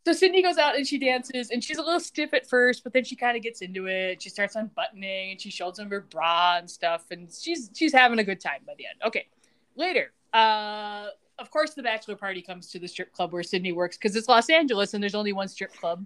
so 0.08 0.14
Sydney 0.14 0.42
goes 0.42 0.58
out 0.58 0.76
and 0.76 0.88
she 0.88 0.98
dances, 0.98 1.52
and 1.52 1.64
she's 1.64 1.78
a 1.78 1.82
little 1.84 2.00
stiff 2.00 2.34
at 2.34 2.50
first, 2.50 2.84
but 2.84 2.92
then 2.92 3.04
she 3.04 3.16
kind 3.16 3.38
of 3.38 3.44
gets 3.44 3.62
into 3.62 3.86
it. 3.86 4.20
She 4.20 4.30
starts 4.30 4.56
unbuttoning, 4.56 5.34
and 5.34 5.40
she 5.40 5.52
shows 5.52 5.76
them 5.76 5.92
her 5.92 6.02
bra 6.02 6.58
and 6.58 6.68
stuff, 6.68 7.04
and 7.12 7.30
she's 7.32 7.70
she's 7.76 7.94
having 7.94 8.18
a 8.18 8.24
good 8.24 8.42
time 8.42 8.62
by 8.66 8.74
the 8.80 8.88
end. 8.88 8.96
Okay, 9.06 9.28
later, 9.76 10.12
uh, 10.34 11.10
of 11.40 11.52
course, 11.52 11.74
the 11.74 11.84
bachelor 11.84 12.16
party 12.16 12.42
comes 12.42 12.70
to 12.72 12.80
the 12.80 12.88
strip 12.88 13.12
club 13.14 13.34
where 13.34 13.44
Sydney 13.44 13.72
works 13.72 13.98
because 13.98 14.16
it's 14.16 14.28
Los 14.28 14.50
Angeles 14.50 14.94
and 14.94 15.02
there's 15.02 15.16
only 15.16 15.34
one 15.34 15.48
strip 15.48 15.74
club. 15.74 16.06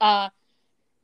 Uh, 0.00 0.28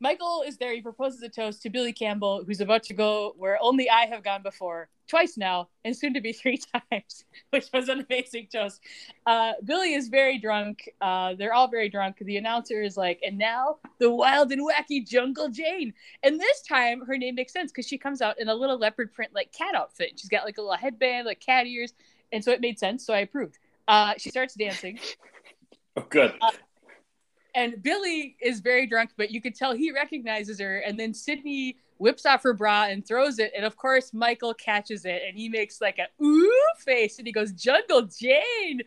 Michael 0.02 0.42
is 0.44 0.56
there. 0.56 0.74
He 0.74 0.80
proposes 0.80 1.22
a 1.22 1.28
toast 1.28 1.62
to 1.62 1.70
Billy 1.70 1.92
Campbell, 1.92 2.42
who's 2.44 2.60
about 2.60 2.82
to 2.84 2.92
go 2.92 3.34
where 3.36 3.56
only 3.62 3.88
I 3.88 4.06
have 4.06 4.24
gone 4.24 4.42
before, 4.42 4.88
twice 5.06 5.36
now, 5.36 5.68
and 5.84 5.96
soon 5.96 6.12
to 6.14 6.20
be 6.20 6.32
three 6.32 6.58
times, 6.90 7.24
which 7.50 7.68
was 7.72 7.88
an 7.88 8.04
amazing 8.10 8.48
toast. 8.52 8.80
Uh, 9.26 9.52
Billy 9.64 9.94
is 9.94 10.08
very 10.08 10.38
drunk. 10.38 10.90
Uh, 11.00 11.34
they're 11.34 11.54
all 11.54 11.68
very 11.68 11.88
drunk. 11.88 12.16
The 12.20 12.36
announcer 12.36 12.82
is 12.82 12.96
like, 12.96 13.20
and 13.24 13.38
now 13.38 13.76
the 14.00 14.10
wild 14.10 14.50
and 14.50 14.68
wacky 14.68 15.06
Jungle 15.06 15.48
Jane. 15.48 15.94
And 16.24 16.40
this 16.40 16.62
time 16.62 17.06
her 17.06 17.16
name 17.16 17.36
makes 17.36 17.52
sense 17.52 17.70
because 17.70 17.86
she 17.86 17.96
comes 17.96 18.20
out 18.20 18.40
in 18.40 18.48
a 18.48 18.54
little 18.54 18.78
leopard 18.78 19.14
print, 19.14 19.32
like 19.32 19.52
cat 19.52 19.76
outfit. 19.76 20.14
She's 20.16 20.28
got 20.28 20.44
like 20.44 20.58
a 20.58 20.62
little 20.62 20.76
headband, 20.76 21.26
like 21.26 21.38
cat 21.38 21.68
ears. 21.68 21.94
And 22.32 22.42
so 22.42 22.50
it 22.50 22.60
made 22.60 22.80
sense. 22.80 23.06
So 23.06 23.14
I 23.14 23.18
approved. 23.18 23.60
Uh, 23.88 24.14
she 24.18 24.30
starts 24.30 24.54
dancing. 24.54 24.98
Oh, 25.94 26.06
good. 26.08 26.32
Uh, 26.40 26.50
and 27.54 27.82
Billy 27.82 28.36
is 28.40 28.60
very 28.60 28.86
drunk, 28.86 29.10
but 29.18 29.30
you 29.30 29.42
could 29.42 29.54
tell 29.54 29.74
he 29.74 29.92
recognizes 29.92 30.58
her. 30.58 30.78
And 30.78 30.98
then 30.98 31.12
Sydney 31.12 31.76
whips 31.98 32.24
off 32.24 32.42
her 32.44 32.54
bra 32.54 32.84
and 32.84 33.06
throws 33.06 33.38
it. 33.38 33.52
And 33.54 33.64
of 33.66 33.76
course, 33.76 34.14
Michael 34.14 34.54
catches 34.54 35.04
it 35.04 35.22
and 35.26 35.36
he 35.36 35.48
makes 35.48 35.80
like 35.80 35.98
a 35.98 36.08
ooh 36.24 36.50
face 36.78 37.18
and 37.18 37.26
he 37.26 37.32
goes, 37.32 37.52
Jungle 37.52 38.02
Jane. 38.02 38.80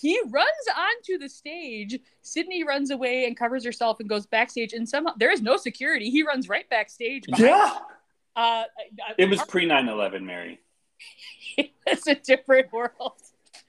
He 0.00 0.20
runs 0.30 0.48
onto 0.76 1.18
the 1.18 1.28
stage. 1.28 1.98
Sydney 2.22 2.64
runs 2.64 2.90
away 2.90 3.26
and 3.26 3.36
covers 3.36 3.64
herself 3.64 4.00
and 4.00 4.08
goes 4.08 4.26
backstage. 4.26 4.72
And 4.72 4.88
somehow 4.88 5.14
there 5.16 5.30
is 5.30 5.42
no 5.42 5.56
security. 5.56 6.10
He 6.10 6.22
runs 6.22 6.48
right 6.48 6.68
backstage. 6.70 7.24
Yeah. 7.36 7.76
Uh, 8.34 8.64
it 9.18 9.28
was 9.28 9.42
pre 9.44 9.66
9 9.66 9.88
11, 9.88 10.24
Mary. 10.24 10.60
it's 11.58 12.06
a 12.06 12.14
different 12.14 12.72
world 12.72 13.20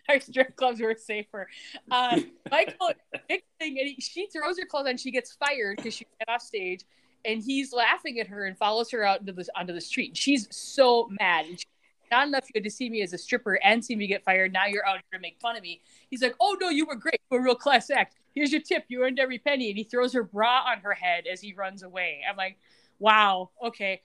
our 0.09 0.19
strip 0.19 0.55
clubs 0.55 0.81
were 0.81 0.95
safer. 0.95 1.47
Uh, 1.89 2.19
Michael, 2.51 2.91
big 3.27 3.43
thing, 3.59 3.79
and 3.79 3.89
he, 3.89 3.95
she 3.99 4.27
throws 4.27 4.59
her 4.59 4.65
clothes 4.65 4.87
on. 4.87 4.97
She 4.97 5.11
gets 5.11 5.33
fired 5.33 5.77
because 5.77 5.93
she 5.93 6.05
got 6.19 6.35
off 6.35 6.41
stage, 6.41 6.81
and 7.25 7.41
he's 7.43 7.73
laughing 7.73 8.19
at 8.19 8.27
her 8.27 8.45
and 8.45 8.57
follows 8.57 8.91
her 8.91 9.03
out 9.03 9.21
into 9.21 9.33
the 9.33 9.47
onto 9.55 9.73
the 9.73 9.81
street. 9.81 10.15
She's 10.17 10.47
so 10.51 11.09
mad. 11.19 11.45
She, 11.47 11.65
not 12.11 12.27
enough 12.27 12.45
you 12.45 12.59
had 12.59 12.63
to 12.63 12.69
see 12.69 12.89
me 12.89 13.01
as 13.01 13.11
a 13.13 13.17
stripper 13.17 13.59
and 13.63 13.83
see 13.83 13.95
me 13.95 14.05
get 14.05 14.23
fired. 14.23 14.53
Now 14.53 14.67
you're 14.67 14.85
out 14.87 14.95
here 14.95 15.17
to 15.17 15.19
make 15.19 15.39
fun 15.41 15.55
of 15.55 15.63
me. 15.63 15.81
He's 16.11 16.21
like, 16.21 16.35
oh 16.39 16.55
no, 16.61 16.69
you 16.69 16.85
were 16.85 16.95
great. 16.95 17.19
You 17.31 17.37
were 17.37 17.39
a 17.39 17.43
real 17.43 17.55
class 17.55 17.89
act. 17.89 18.15
Here's 18.35 18.51
your 18.51 18.61
tip. 18.61 18.85
You 18.87 19.03
earned 19.03 19.19
every 19.19 19.39
penny. 19.39 19.69
And 19.69 19.77
he 19.77 19.83
throws 19.83 20.13
her 20.13 20.21
bra 20.21 20.63
on 20.67 20.79
her 20.81 20.93
head 20.93 21.25
as 21.31 21.41
he 21.41 21.53
runs 21.53 21.81
away. 21.81 22.21
I'm 22.29 22.37
like, 22.37 22.59
wow, 22.99 23.49
okay. 23.63 24.01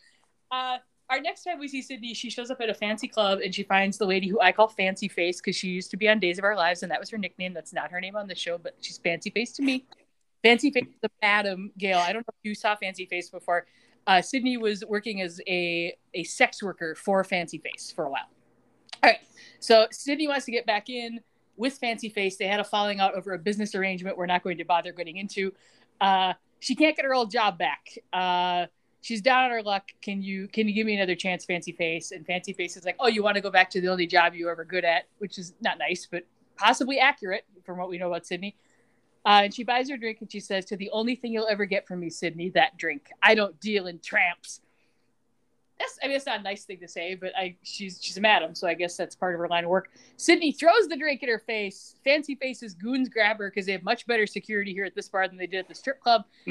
Uh, 0.51 0.79
our 1.11 1.21
next 1.21 1.45
time 1.45 1.59
we 1.59 1.69
see 1.69 1.81
Sydney, 1.81 2.13
she 2.15 2.31
shows 2.31 2.51
up 2.51 2.61
at 2.61 2.69
a 2.69 2.75
fancy 2.75 3.09
club 3.09 3.41
and 3.43 3.55
she 3.55 3.63
finds 3.63 3.97
the 3.97 4.05
lady 4.07 4.29
who 4.29 4.41
I 4.41 4.53
call 4.53 4.69
Fancy 4.69 5.09
Face 5.09 5.41
because 5.41 5.57
she 5.57 5.69
used 5.69 5.91
to 5.93 5.97
be 5.97 6.09
on 6.09 6.21
Days 6.21 6.39
of 6.39 6.45
Our 6.45 6.55
Lives 6.55 6.83
and 6.83 6.93
that 6.93 7.01
was 7.01 7.09
her 7.11 7.19
nickname. 7.19 7.55
That's 7.55 7.73
not 7.73 7.91
her 7.91 8.01
name 8.01 8.15
on 8.15 8.29
the 8.29 8.35
show, 8.35 8.59
but 8.59 8.77
she's 8.81 8.99
Fancy 8.99 9.31
Face 9.31 9.53
to 9.53 9.63
me. 9.63 9.87
Fancy 10.43 10.71
Face, 10.71 10.85
the 11.01 11.11
Madam 11.23 11.73
Gail. 11.79 11.99
I 11.99 12.13
don't 12.13 12.27
know 12.27 12.35
if 12.43 12.49
you 12.49 12.55
saw 12.55 12.77
Fancy 12.77 13.07
Face 13.07 13.31
before. 13.31 13.67
Uh, 14.07 14.23
Sydney 14.23 14.57
was 14.57 14.85
working 14.87 15.21
as 15.21 15.41
a 15.49 15.95
a 16.15 16.25
sex 16.25 16.63
worker 16.63 16.95
for 16.95 17.25
Fancy 17.25 17.59
Face 17.59 17.93
for 17.95 18.05
a 18.05 18.11
while. 18.11 18.29
All 19.03 19.11
right, 19.11 19.19
so 19.61 19.87
Sydney 19.91 20.29
wants 20.29 20.45
to 20.47 20.53
get 20.53 20.67
back 20.67 20.89
in 20.89 21.21
with 21.57 21.75
Fancy 21.79 22.09
Face. 22.09 22.37
They 22.37 22.47
had 22.47 22.61
a 22.61 22.65
falling 22.65 23.01
out 23.01 23.15
over 23.15 23.33
a 23.33 23.39
business 23.39 23.75
arrangement. 23.75 24.17
We're 24.17 24.27
not 24.27 24.43
going 24.43 24.59
to 24.59 24.65
bother 24.65 24.93
getting 24.93 25.17
into. 25.17 25.53
Uh, 26.01 26.35
she 26.61 26.75
can't 26.75 26.97
get 26.97 27.05
her 27.05 27.15
old 27.15 27.31
job 27.31 27.59
back. 27.59 27.99
Uh, 28.13 28.67
she's 29.01 29.21
down 29.21 29.45
on 29.45 29.51
her 29.51 29.63
luck. 29.63 29.85
Can 30.03 30.23
you 30.23 30.49
can 30.49 30.69
you 30.69 30.75
give 30.75 30.87
me 30.87 30.95
another 30.95 31.15
chance, 31.15 31.45
Fancy 31.45 31.73
Face? 31.73 32.11
And 32.13 32.27
Fancy 32.27 32.53
Face 32.53 32.77
is 32.77 32.85
like, 32.85 32.97
oh, 33.01 33.09
you 33.09 33.23
want 33.23 33.37
to 33.37 33.41
go 33.41 33.51
back 33.51 33.71
to 33.71 33.81
the 33.81 33.89
only 33.89 34.07
job 34.07 34.35
you 34.35 34.47
were 34.47 34.53
ever 34.53 34.65
good 34.65 34.85
at, 34.85 35.05
which 35.19 35.39
is 35.39 35.55
not 35.61 35.79
nice, 35.79 36.07
but 36.11 36.25
possibly 36.57 36.99
accurate 36.99 37.45
from 37.65 37.79
what 37.79 37.89
we 37.89 37.99
know 37.99 38.09
about 38.09 38.27
Sydney. 38.27 38.57
Uh, 39.25 39.43
and 39.45 39.55
she 39.55 39.65
buys 39.65 39.91
her 39.91 39.97
drink 39.97 40.19
and 40.21 40.31
she 40.31 40.41
says, 40.41 40.65
to 40.65 40.77
the 40.77 40.91
only 40.91 41.15
thing 41.15 41.33
you'll 41.33 41.49
ever 41.49 41.67
get 41.67 41.87
from 41.87 42.01
me, 42.01 42.09
Sydney, 42.09 42.51
that 42.51 42.77
drink. 42.79 43.11
I 43.23 43.35
don't 43.35 43.59
deal 43.61 43.87
in 43.87 43.99
tramps. 43.99 44.61
That's, 45.79 45.99
I 46.03 46.09
mean, 46.09 46.17
it's 46.17 46.27
not 46.27 46.41
a 46.41 46.43
nice 46.43 46.65
thing 46.65 46.81
to 46.81 46.89
say, 46.89 47.15
but 47.15 47.33
I 47.37 47.57
she's 47.63 48.01
she's 48.03 48.17
a 48.17 48.21
madam, 48.21 48.55
so 48.55 48.67
I 48.67 48.75
guess 48.75 48.97
that's 48.97 49.15
part 49.15 49.35
of 49.35 49.39
her 49.39 49.49
line 49.49 49.63
of 49.63 49.71
work. 49.71 49.91
Sydney 50.17 50.51
throws 50.51 50.89
the 50.89 50.97
drink 50.97 51.23
in 51.23 51.29
her 51.29 51.39
face. 51.39 51.95
Fancy 52.05 52.35
Faces 52.35 52.75
goons 52.75 53.09
grab 53.09 53.39
her 53.39 53.49
because 53.49 53.67
they 53.67 53.73
have 53.73 53.85
much 53.85 54.05
better 54.07 54.27
security 54.27 54.73
here 54.73 54.85
at 54.85 54.97
this 54.97 55.09
bar 55.09 55.29
than 55.29 55.37
they 55.37 55.47
did 55.47 55.59
at 55.61 55.69
the 55.69 55.75
strip 55.75 56.01
club. 56.01 56.25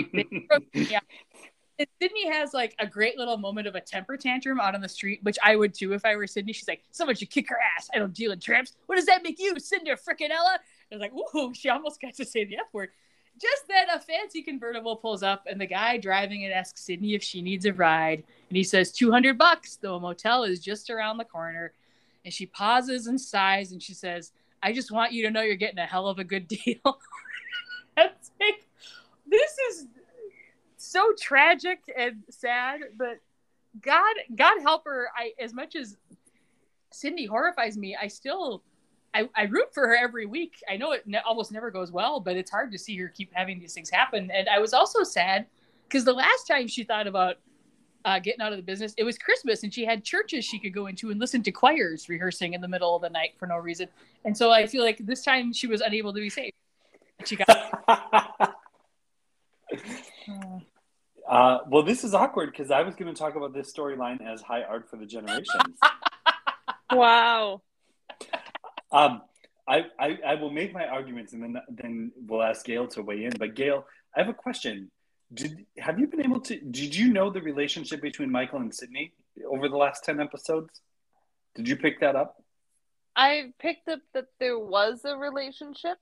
Sydney 2.01 2.27
has 2.27 2.53
like 2.53 2.75
a 2.79 2.87
great 2.87 3.17
little 3.17 3.37
moment 3.37 3.67
of 3.67 3.75
a 3.75 3.81
temper 3.81 4.17
tantrum 4.17 4.59
out 4.59 4.73
on 4.73 4.81
the 4.81 4.89
street, 4.89 5.19
which 5.23 5.37
I 5.43 5.55
would 5.55 5.73
too 5.73 5.93
if 5.93 6.05
I 6.05 6.15
were 6.15 6.25
Sydney. 6.25 6.53
She's 6.53 6.67
like, 6.67 6.83
"Someone 6.91 7.15
should 7.15 7.29
kick 7.29 7.49
her 7.49 7.57
ass. 7.77 7.89
I 7.93 7.99
don't 7.99 8.13
deal 8.13 8.31
in 8.31 8.39
tramps. 8.39 8.75
What 8.87 8.95
does 8.95 9.05
that 9.05 9.23
make 9.23 9.39
you, 9.39 9.59
Cinder 9.59 9.95
frickin' 9.95 10.31
Ella?" 10.31 10.59
I 10.91 10.95
was 10.95 11.01
like, 11.01 11.13
"Ooh!" 11.13 11.53
She 11.53 11.69
almost 11.69 12.01
got 12.01 12.15
to 12.15 12.25
say 12.25 12.45
the 12.45 12.57
F 12.57 12.73
word. 12.73 12.89
Just 13.39 13.67
then, 13.67 13.89
a 13.93 13.99
fancy 13.99 14.41
convertible 14.41 14.95
pulls 14.95 15.21
up, 15.21 15.45
and 15.45 15.61
the 15.61 15.67
guy 15.67 15.97
driving 15.97 16.41
it 16.41 16.51
asks 16.51 16.81
Sydney 16.81 17.13
if 17.13 17.21
she 17.21 17.43
needs 17.43 17.65
a 17.65 17.73
ride, 17.73 18.23
and 18.49 18.57
he 18.57 18.63
says, 18.63 18.91
200 18.91 19.37
bucks, 19.37 19.75
though 19.75 19.95
a 19.95 19.99
motel 19.99 20.43
is 20.43 20.59
just 20.59 20.89
around 20.89 21.17
the 21.17 21.25
corner." 21.25 21.73
And 22.25 22.33
she 22.33 22.47
pauses 22.47 23.05
and 23.07 23.21
sighs, 23.21 23.71
and 23.71 23.81
she 23.81 23.93
says, 23.93 24.31
"I 24.63 24.73
just 24.73 24.91
want 24.91 25.11
you 25.11 25.23
to 25.23 25.31
know 25.31 25.41
you're 25.41 25.55
getting 25.55 25.77
a 25.77 25.85
hell 25.85 26.07
of 26.07 26.17
a 26.17 26.23
good 26.23 26.47
deal." 26.47 26.99
That's 27.95 28.31
like, 28.39 28.65
this 29.27 29.57
is 29.69 29.87
so 30.77 31.13
tragic 31.19 31.79
and 31.95 32.23
sad, 32.29 32.81
but 32.97 33.19
God, 33.81 34.15
God 34.35 34.61
help 34.61 34.85
her. 34.85 35.09
I 35.15 35.33
as 35.39 35.53
much 35.53 35.75
as 35.75 35.97
Cindy 36.91 37.25
horrifies 37.25 37.77
me, 37.77 37.95
I 37.99 38.07
still 38.07 38.63
I, 39.13 39.29
I 39.35 39.43
root 39.43 39.73
for 39.73 39.87
her 39.87 39.95
every 39.95 40.25
week. 40.25 40.61
I 40.69 40.77
know 40.77 40.91
it 40.91 41.07
ne- 41.07 41.21
almost 41.25 41.51
never 41.51 41.71
goes 41.71 41.91
well, 41.91 42.19
but 42.19 42.35
it's 42.35 42.51
hard 42.51 42.71
to 42.71 42.77
see 42.77 42.97
her 42.97 43.07
keep 43.07 43.33
having 43.33 43.59
these 43.59 43.73
things 43.73 43.89
happen. 43.89 44.29
And 44.31 44.47
I 44.47 44.59
was 44.59 44.73
also 44.73 45.03
sad 45.03 45.47
because 45.87 46.05
the 46.05 46.13
last 46.13 46.45
time 46.47 46.67
she 46.67 46.83
thought 46.83 47.07
about 47.07 47.37
uh, 48.05 48.19
getting 48.19 48.41
out 48.41 48.51
of 48.51 48.57
the 48.57 48.63
business, 48.63 48.93
it 48.97 49.03
was 49.03 49.17
Christmas, 49.17 49.63
and 49.63 49.73
she 49.73 49.85
had 49.85 50.03
churches 50.03 50.45
she 50.45 50.59
could 50.59 50.73
go 50.73 50.87
into 50.87 51.09
and 51.09 51.19
listen 51.19 51.41
to 51.43 51.51
choirs 51.51 52.07
rehearsing 52.09 52.53
in 52.53 52.61
the 52.61 52.67
middle 52.67 52.95
of 52.95 53.01
the 53.01 53.09
night 53.09 53.31
for 53.37 53.47
no 53.47 53.57
reason. 53.57 53.87
And 54.23 54.37
so 54.37 54.51
I 54.51 54.67
feel 54.67 54.83
like 54.83 54.97
this 54.99 55.23
time 55.23 55.51
she 55.51 55.67
was 55.67 55.81
unable 55.81 56.13
to 56.13 56.19
be 56.19 56.29
saved. 56.29 56.53
She 57.25 57.35
got. 57.37 58.55
Uh, 61.27 61.59
well, 61.67 61.83
this 61.83 62.03
is 62.03 62.13
awkward 62.13 62.51
because 62.51 62.71
I 62.71 62.81
was 62.83 62.95
going 62.95 63.13
to 63.13 63.19
talk 63.19 63.35
about 63.35 63.53
this 63.53 63.73
storyline 63.73 64.21
as 64.25 64.41
high 64.41 64.63
art 64.63 64.89
for 64.89 64.95
the 64.95 65.05
generations. 65.05 65.77
wow. 66.91 67.61
Um, 68.91 69.21
I, 69.67 69.85
I, 69.99 70.17
I 70.25 70.35
will 70.35 70.51
make 70.51 70.73
my 70.73 70.85
arguments 70.87 71.33
and 71.33 71.43
then 71.43 71.57
then 71.69 72.11
we'll 72.25 72.43
ask 72.43 72.65
Gail 72.65 72.87
to 72.89 73.01
weigh 73.01 73.25
in. 73.25 73.33
But 73.37 73.55
Gail, 73.55 73.85
I 74.15 74.21
have 74.21 74.29
a 74.29 74.33
question. 74.33 74.89
Did 75.33 75.65
have 75.77 75.99
you 75.99 76.07
been 76.07 76.23
able 76.23 76.39
to? 76.41 76.57
Did 76.57 76.95
you 76.95 77.11
know 77.11 77.29
the 77.29 77.41
relationship 77.41 78.01
between 78.01 78.31
Michael 78.31 78.59
and 78.59 78.73
Sydney 78.73 79.11
over 79.45 79.67
the 79.67 79.75
last 79.75 80.05
ten 80.05 80.21
episodes? 80.21 80.69
Did 81.55 81.67
you 81.67 81.75
pick 81.75 81.99
that 81.99 82.15
up? 82.15 82.41
I 83.13 83.51
picked 83.59 83.89
up 83.89 83.99
that 84.13 84.27
there 84.39 84.57
was 84.57 85.01
a 85.03 85.17
relationship. 85.17 85.97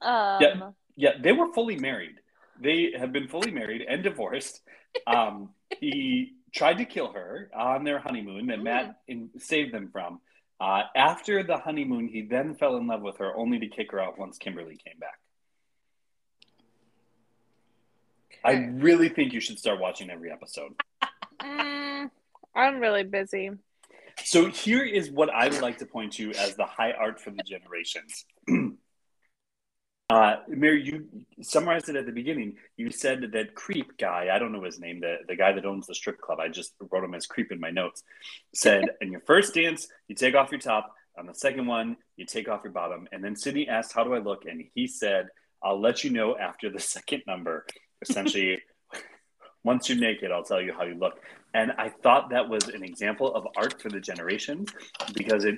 Um, 0.00 0.38
yeah, 0.40 0.70
yeah, 0.94 1.10
they 1.20 1.32
were 1.32 1.52
fully 1.52 1.76
married 1.76 2.14
they 2.60 2.92
have 2.98 3.12
been 3.12 3.28
fully 3.28 3.50
married 3.50 3.82
and 3.88 4.02
divorced. 4.02 4.60
Um, 5.06 5.50
he 5.78 6.34
tried 6.54 6.78
to 6.78 6.84
kill 6.84 7.12
her 7.12 7.50
on 7.54 7.84
their 7.84 7.98
honeymoon 7.98 8.46
that 8.46 8.60
Matt 8.62 9.00
in, 9.06 9.30
saved 9.38 9.72
them 9.72 9.90
from. 9.92 10.20
Uh, 10.60 10.82
after 10.96 11.42
the 11.42 11.58
honeymoon, 11.58 12.08
he 12.08 12.22
then 12.22 12.54
fell 12.54 12.76
in 12.76 12.86
love 12.86 13.02
with 13.02 13.18
her, 13.18 13.36
only 13.36 13.60
to 13.60 13.68
kick 13.68 13.92
her 13.92 14.00
out 14.00 14.18
once 14.18 14.38
Kimberly 14.38 14.76
came 14.76 14.98
back. 14.98 15.18
I 18.44 18.52
really 18.80 19.08
think 19.08 19.32
you 19.32 19.40
should 19.40 19.58
start 19.58 19.80
watching 19.80 20.10
every 20.10 20.30
episode. 20.30 20.74
Mm, 21.40 22.10
I'm 22.54 22.80
really 22.80 23.04
busy. 23.04 23.50
So 24.24 24.48
here 24.48 24.84
is 24.84 25.10
what 25.10 25.30
I 25.30 25.48
would 25.48 25.60
like 25.60 25.78
to 25.78 25.86
point 25.86 26.14
to 26.14 26.30
as 26.32 26.56
the 26.56 26.64
high 26.64 26.92
art 26.92 27.20
for 27.20 27.30
the 27.30 27.42
generations. 27.42 28.26
Uh, 30.10 30.36
Mary, 30.48 30.82
you 30.82 31.06
summarized 31.42 31.90
it 31.90 31.96
at 31.96 32.06
the 32.06 32.12
beginning. 32.12 32.56
You 32.78 32.90
said 32.90 33.30
that 33.32 33.54
creep 33.54 33.98
guy, 33.98 34.28
I 34.32 34.38
don't 34.38 34.52
know 34.52 34.62
his 34.62 34.80
name, 34.80 35.00
the, 35.00 35.18
the 35.28 35.36
guy 35.36 35.52
that 35.52 35.66
owns 35.66 35.86
the 35.86 35.94
strip 35.94 36.18
club, 36.18 36.40
I 36.40 36.48
just 36.48 36.72
wrote 36.90 37.04
him 37.04 37.14
as 37.14 37.26
creep 37.26 37.52
in 37.52 37.60
my 37.60 37.70
notes, 37.70 38.02
said, 38.54 38.84
in 39.02 39.12
your 39.12 39.20
first 39.20 39.54
dance, 39.54 39.86
you 40.08 40.14
take 40.14 40.34
off 40.34 40.50
your 40.50 40.60
top. 40.60 40.94
On 41.18 41.26
the 41.26 41.34
second 41.34 41.66
one, 41.66 41.96
you 42.16 42.24
take 42.24 42.48
off 42.48 42.62
your 42.64 42.72
bottom. 42.72 43.06
And 43.12 43.22
then 43.22 43.36
Sydney 43.36 43.68
asked, 43.68 43.92
How 43.92 44.04
do 44.04 44.14
I 44.14 44.18
look? 44.18 44.46
And 44.46 44.64
he 44.74 44.86
said, 44.86 45.28
I'll 45.62 45.80
let 45.80 46.04
you 46.04 46.10
know 46.10 46.38
after 46.38 46.70
the 46.70 46.78
second 46.94 47.24
number. 47.26 47.66
Essentially, 48.00 48.62
once 49.64 49.88
you're 49.88 49.98
naked, 49.98 50.30
I'll 50.30 50.44
tell 50.44 50.62
you 50.62 50.72
how 50.72 50.84
you 50.84 50.94
look. 50.94 51.20
And 51.52 51.72
I 51.72 51.88
thought 51.88 52.30
that 52.30 52.48
was 52.48 52.68
an 52.68 52.84
example 52.84 53.34
of 53.34 53.48
art 53.56 53.82
for 53.82 53.88
the 53.88 54.00
generations 54.00 54.70
because 55.12 55.44
it 55.44 55.56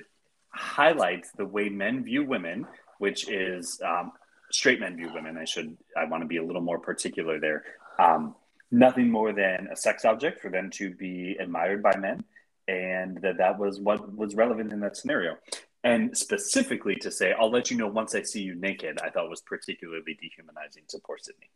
highlights 0.49 1.31
the 1.37 1.45
way 1.45 1.69
men 1.69 2.03
view 2.03 2.25
women, 2.25 2.65
which 2.97 3.29
is 3.29 3.79
um, 3.85 4.13
straight 4.51 4.79
men 4.79 4.95
view 4.97 5.11
women. 5.13 5.37
I 5.37 5.45
should 5.45 5.77
I 5.95 6.05
want 6.05 6.23
to 6.23 6.27
be 6.27 6.37
a 6.37 6.43
little 6.43 6.61
more 6.61 6.79
particular 6.79 7.39
there. 7.39 7.63
Um, 7.99 8.35
nothing 8.71 9.09
more 9.09 9.33
than 9.33 9.67
a 9.71 9.75
sex 9.75 10.05
object 10.05 10.41
for 10.41 10.49
them 10.49 10.69
to 10.71 10.91
be 10.91 11.35
admired 11.39 11.83
by 11.83 11.95
men, 11.97 12.23
and 12.67 13.17
that 13.21 13.37
that 13.37 13.59
was 13.59 13.79
what 13.79 14.15
was 14.15 14.35
relevant 14.35 14.71
in 14.71 14.79
that 14.81 14.97
scenario. 14.97 15.37
And 15.83 16.15
specifically 16.15 16.95
to 16.97 17.09
say, 17.09 17.33
I'll 17.33 17.49
let 17.49 17.71
you 17.71 17.77
know 17.77 17.87
once 17.87 18.13
I 18.13 18.21
see 18.21 18.41
you 18.41 18.53
naked, 18.53 18.99
I 19.01 19.09
thought 19.09 19.29
was 19.29 19.41
particularly 19.41 20.13
dehumanizing 20.13 20.83
to 20.89 20.99
poor 20.99 21.17
Sydney. 21.19 21.49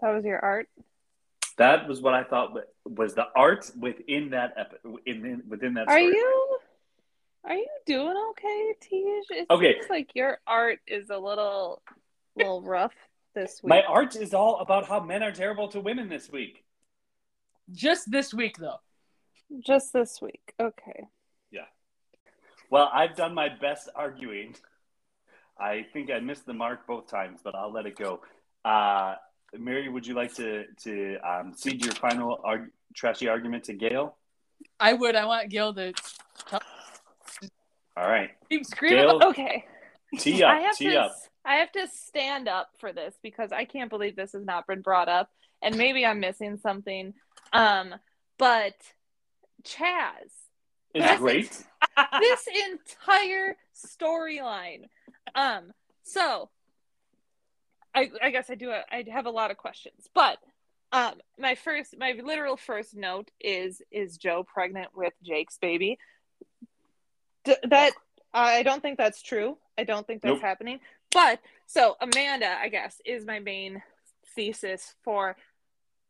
That 0.00 0.14
was 0.14 0.24
your 0.24 0.38
art. 0.38 0.68
That 1.58 1.88
was 1.88 2.00
what 2.00 2.14
I 2.14 2.24
thought 2.24 2.56
was 2.84 3.14
the 3.14 3.26
art 3.34 3.70
within 3.78 4.30
that 4.30 4.54
epi- 4.56 5.00
in, 5.06 5.42
within 5.48 5.74
that. 5.74 5.88
Are 5.88 5.98
story. 5.98 6.06
you 6.06 6.58
are 7.44 7.54
you 7.54 7.66
doing 7.86 8.14
okay, 8.30 8.74
Tej? 8.80 9.20
It 9.30 9.46
Okay. 9.50 9.74
seems 9.74 9.90
like 9.90 10.10
your 10.14 10.38
art 10.46 10.80
is 10.86 11.10
a 11.10 11.18
little 11.18 11.82
little 12.36 12.62
rough 12.62 12.94
this 13.34 13.62
week. 13.62 13.68
My 13.70 13.82
art 13.82 14.16
is 14.16 14.34
all 14.34 14.58
about 14.60 14.86
how 14.86 15.00
men 15.00 15.22
are 15.22 15.32
terrible 15.32 15.68
to 15.68 15.80
women 15.80 16.08
this 16.08 16.30
week. 16.30 16.64
Just 17.72 18.10
this 18.10 18.34
week, 18.34 18.56
though. 18.58 18.80
Just 19.64 19.92
this 19.92 20.20
week. 20.20 20.52
Okay. 20.60 21.04
Yeah. 21.50 21.66
Well, 22.70 22.90
I've 22.92 23.14
done 23.14 23.34
my 23.34 23.48
best 23.48 23.88
arguing. 23.94 24.56
I 25.58 25.86
think 25.92 26.10
I 26.10 26.18
missed 26.18 26.46
the 26.46 26.54
mark 26.54 26.86
both 26.86 27.06
times, 27.08 27.40
but 27.44 27.54
I'll 27.54 27.72
let 27.72 27.86
it 27.86 27.96
go. 27.96 28.20
Uh, 28.64 29.14
Mary, 29.56 29.88
would 29.88 30.06
you 30.06 30.14
like 30.14 30.34
to 30.34 30.64
to 30.82 31.16
um, 31.18 31.52
cede 31.54 31.84
your 31.84 31.94
final 31.94 32.40
arg- 32.42 32.70
trashy 32.94 33.28
argument 33.28 33.64
to 33.64 33.74
Gail? 33.74 34.16
I 34.80 34.94
would. 34.94 35.14
I 35.14 35.26
want 35.26 35.50
Gail 35.50 35.72
to 35.74 35.92
All 37.96 38.08
right, 38.08 38.30
keep 38.48 38.64
screaming. 38.66 39.06
Gail, 39.06 39.20
Okay. 39.24 39.64
tee 40.18 40.42
I 40.44 40.60
have 40.60 40.76
tee 40.76 40.90
to 40.90 41.00
up. 41.02 41.16
I 41.44 41.56
have 41.56 41.72
to 41.72 41.86
stand 41.92 42.48
up 42.48 42.68
for 42.78 42.92
this 42.92 43.14
because 43.22 43.52
I 43.52 43.64
can't 43.64 43.90
believe 43.90 44.16
this 44.16 44.32
has 44.32 44.44
not 44.44 44.66
been 44.66 44.80
brought 44.80 45.08
up 45.08 45.30
and 45.62 45.76
maybe 45.76 46.04
I'm 46.06 46.20
missing 46.20 46.56
something. 46.56 47.14
Um 47.52 47.94
but 48.38 48.74
Chaz 49.64 50.30
is 50.94 51.18
great. 51.18 51.64
this 52.20 52.48
entire 52.70 53.56
storyline. 53.74 54.84
Um, 55.34 55.72
so 56.02 56.50
I, 57.94 58.10
I 58.22 58.30
guess 58.30 58.50
I 58.50 58.54
do. 58.54 58.70
A, 58.70 58.82
I 58.90 59.04
have 59.10 59.26
a 59.26 59.30
lot 59.30 59.50
of 59.50 59.56
questions, 59.56 60.08
but 60.14 60.38
um, 60.92 61.14
my 61.38 61.54
first, 61.54 61.96
my 61.98 62.14
literal 62.22 62.56
first 62.56 62.94
note 62.94 63.30
is: 63.40 63.82
Is 63.90 64.16
Jo 64.16 64.44
pregnant 64.44 64.88
with 64.94 65.12
Jake's 65.22 65.58
baby? 65.58 65.98
D- 67.44 67.56
that 67.68 67.92
I 68.32 68.62
don't 68.62 68.82
think 68.82 68.98
that's 68.98 69.22
true. 69.22 69.56
I 69.78 69.84
don't 69.84 70.06
think 70.06 70.22
that's 70.22 70.34
Nope. 70.34 70.42
happening. 70.42 70.80
But 71.12 71.40
so 71.66 71.96
Amanda, 72.00 72.56
I 72.60 72.68
guess, 72.68 73.00
is 73.04 73.24
my 73.26 73.38
main 73.38 73.82
thesis 74.34 74.94
for 75.04 75.36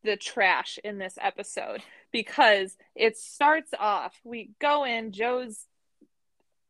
the 0.02 0.16
trash 0.16 0.78
in 0.84 0.98
this 0.98 1.18
episode 1.20 1.82
because 2.12 2.76
it 2.94 3.16
starts 3.16 3.72
off 3.78 4.14
we 4.22 4.50
go 4.60 4.84
in 4.84 5.12
jo's 5.12 5.64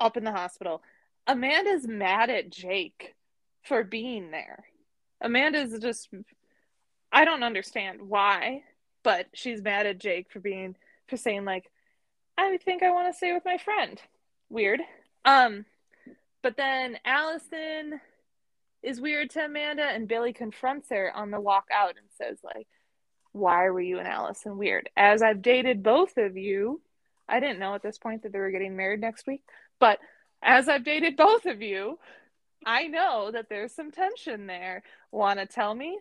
up 0.01 0.17
in 0.17 0.23
the 0.25 0.31
hospital 0.33 0.83
amanda's 1.27 1.87
mad 1.87 2.31
at 2.31 2.49
jake 2.49 3.15
for 3.63 3.83
being 3.83 4.31
there 4.31 4.65
amanda's 5.21 5.77
just 5.81 6.09
i 7.13 7.25
don't 7.25 7.43
understand 7.43 8.01
why 8.03 8.63
but 9.03 9.27
she's 9.35 9.61
mad 9.63 9.85
at 9.87 9.99
jake 9.99 10.31
for 10.31 10.39
being 10.41 10.77
for 11.09 11.17
saying 11.17 11.45
like 11.45 11.71
i 12.39 12.57
think 12.59 12.83
i 12.85 12.91
want 12.93 13.13
to 13.13 13.17
stay 13.17 13.33
with 13.33 13.45
my 13.45 13.59
friend 13.59 14.01
weird 14.49 14.81
um 15.25 15.65
but 16.43 16.57
then 16.57 16.99
allison 17.05 18.01
is 18.83 19.01
weird 19.01 19.31
to 19.31 19.45
amanda 19.45 19.85
and 19.85 20.09
billy 20.09 20.33
confronts 20.33 20.89
her 20.91 21.11
on 21.15 21.31
the 21.31 21.41
walk 21.41 21.67
out 21.73 21.95
and 21.97 22.07
says 22.19 22.39
like 22.43 22.67
why 23.35 23.69
were 23.69 23.81
you 23.81 23.99
and 23.99 24.07
Allison 24.07 24.57
weird? 24.57 24.89
As 24.97 25.21
I've 25.21 25.43
dated 25.43 25.83
both 25.83 26.17
of 26.19 26.37
you, 26.37 26.81
I 27.29 27.41
didn't 27.41 27.59
know 27.59 27.75
at 27.75 27.83
this 27.83 27.99
point 27.99 28.23
that 28.23 28.33
they 28.33 28.39
were 28.39 28.53
getting 28.53 28.77
married 28.77 29.01
next 29.01 29.27
week, 29.27 29.43
but 29.81 29.99
as 30.41 30.69
I've 30.69 30.85
dated 30.85 31.17
both 31.17 31.45
of 31.45 31.61
you, 31.61 31.99
I 32.65 32.87
know 32.87 33.31
that 33.33 33.49
there's 33.49 33.75
some 33.75 33.91
tension 33.91 34.47
there. 34.47 34.85
Want 35.11 35.41
to 35.41 35.47
tell 35.47 35.75
me? 35.75 35.99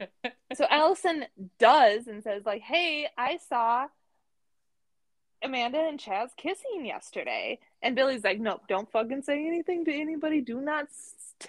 so 0.54 0.66
Allison 0.68 1.24
does 1.60 2.08
and 2.08 2.22
says 2.24 2.42
like, 2.44 2.62
"Hey, 2.62 3.06
I 3.16 3.38
saw 3.48 3.86
Amanda 5.40 5.78
and 5.78 6.00
Chaz 6.00 6.30
kissing 6.36 6.84
yesterday." 6.84 7.60
And 7.82 7.96
Billy's 7.96 8.22
like, 8.24 8.38
"Nope, 8.40 8.62
don't 8.68 8.90
fucking 8.92 9.22
say 9.22 9.46
anything 9.46 9.84
to 9.86 9.92
anybody. 9.92 10.40
Do 10.40 10.60
not 10.60 10.86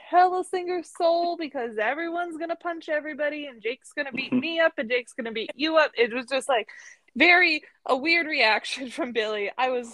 tell 0.09 0.39
a 0.39 0.43
single 0.43 0.81
soul 0.83 1.37
because 1.37 1.77
everyone's 1.77 2.37
gonna 2.37 2.55
punch 2.55 2.89
everybody, 2.89 3.45
and 3.45 3.61
Jake's 3.61 3.93
gonna 3.93 4.11
beat 4.11 4.33
me 4.45 4.59
up, 4.59 4.73
and 4.77 4.89
Jake's 4.89 5.13
gonna 5.13 5.31
beat 5.31 5.51
you 5.55 5.77
up." 5.77 5.91
It 5.95 6.13
was 6.13 6.25
just 6.25 6.49
like 6.49 6.67
very 7.15 7.63
a 7.85 7.95
weird 7.95 8.25
reaction 8.25 8.89
from 8.97 9.11
Billy. 9.11 9.51
I 9.57 9.69
was 9.69 9.93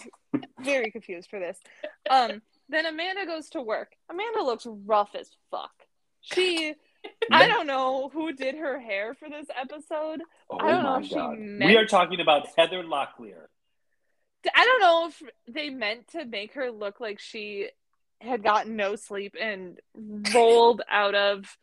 very 0.62 0.92
confused 0.92 1.30
for 1.30 1.40
this. 1.40 1.58
Um, 2.10 2.42
then 2.70 2.86
Amanda 2.86 3.26
goes 3.26 3.50
to 3.50 3.62
work. 3.62 3.92
Amanda 4.10 4.42
looks 4.44 4.66
rough 4.86 5.16
as 5.16 5.30
fuck. 5.52 5.72
She, 6.22 6.76
I 7.32 7.48
don't 7.48 7.68
know 7.68 8.10
who 8.14 8.32
did 8.34 8.56
her 8.56 8.80
hair 8.80 9.14
for 9.16 9.28
this 9.30 9.48
episode. 9.60 10.22
Oh 10.50 10.58
I 10.60 10.72
don't 10.72 10.84
know 10.84 10.96
if 11.00 11.06
she 11.08 11.16
god. 11.16 11.38
meant- 11.40 11.70
We 11.70 11.78
are 11.78 11.86
talking 11.86 12.20
about 12.22 12.48
Heather 12.58 12.84
Locklear. 12.84 13.48
I 14.56 14.66
don't 14.66 14.82
know 14.82 15.08
if 15.08 15.22
they 15.54 15.70
meant 15.70 16.08
to 16.10 16.26
make 16.26 16.54
her 16.54 16.72
look 16.72 17.00
like 17.00 17.20
she 17.20 17.70
had 18.22 18.44
gotten 18.44 18.76
no 18.76 18.96
sleep 18.96 19.36
and 19.40 19.80
rolled 20.34 20.82
out 20.90 21.16
of 21.16 21.58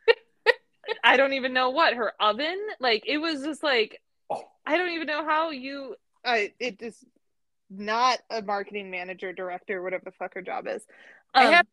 I 1.05 1.17
don't 1.17 1.33
even 1.35 1.53
know 1.53 1.71
what 1.71 1.95
her 1.95 2.13
oven. 2.21 2.59
Like 2.81 3.05
it 3.07 3.19
was 3.19 3.43
just 3.43 3.63
like 3.63 4.01
Oh, 4.31 4.45
I 4.67 4.77
don't 4.77 4.91
even 4.91 5.07
know 5.07 5.25
how 5.25 5.51
you. 5.51 5.97
I 6.25 6.53
it 6.59 6.83
is 6.83 7.05
not 7.71 8.19
a 8.31 8.43
marketing 8.43 8.91
manager, 8.91 9.33
director, 9.33 9.83
whatever 9.83 10.05
the 10.05 10.13
fuck 10.13 10.35
her 10.35 10.43
job 10.43 10.67
is. 10.67 10.83
I 11.35 11.47
Um, 11.47 11.53
have 11.55 11.67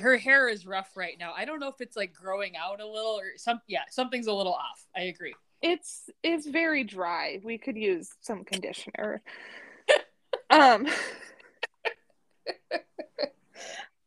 her 0.00 0.16
hair 0.16 0.48
is 0.48 0.66
rough 0.66 0.96
right 0.96 1.16
now. 1.18 1.32
I 1.36 1.44
don't 1.44 1.58
know 1.58 1.68
if 1.68 1.80
it's 1.80 1.96
like 1.96 2.12
growing 2.12 2.56
out 2.56 2.80
a 2.80 2.86
little 2.86 3.18
or 3.18 3.32
some. 3.36 3.60
Yeah, 3.66 3.82
something's 3.90 4.26
a 4.28 4.32
little 4.32 4.54
off. 4.54 4.86
I 4.96 5.02
agree. 5.02 5.34
it's 5.62 6.08
it's 6.22 6.46
very 6.46 6.84
dry. 6.84 7.40
We 7.42 7.58
could 7.58 7.76
use 7.76 8.10
some 8.20 8.44
conditioner. 8.44 9.22
Um 10.50 10.86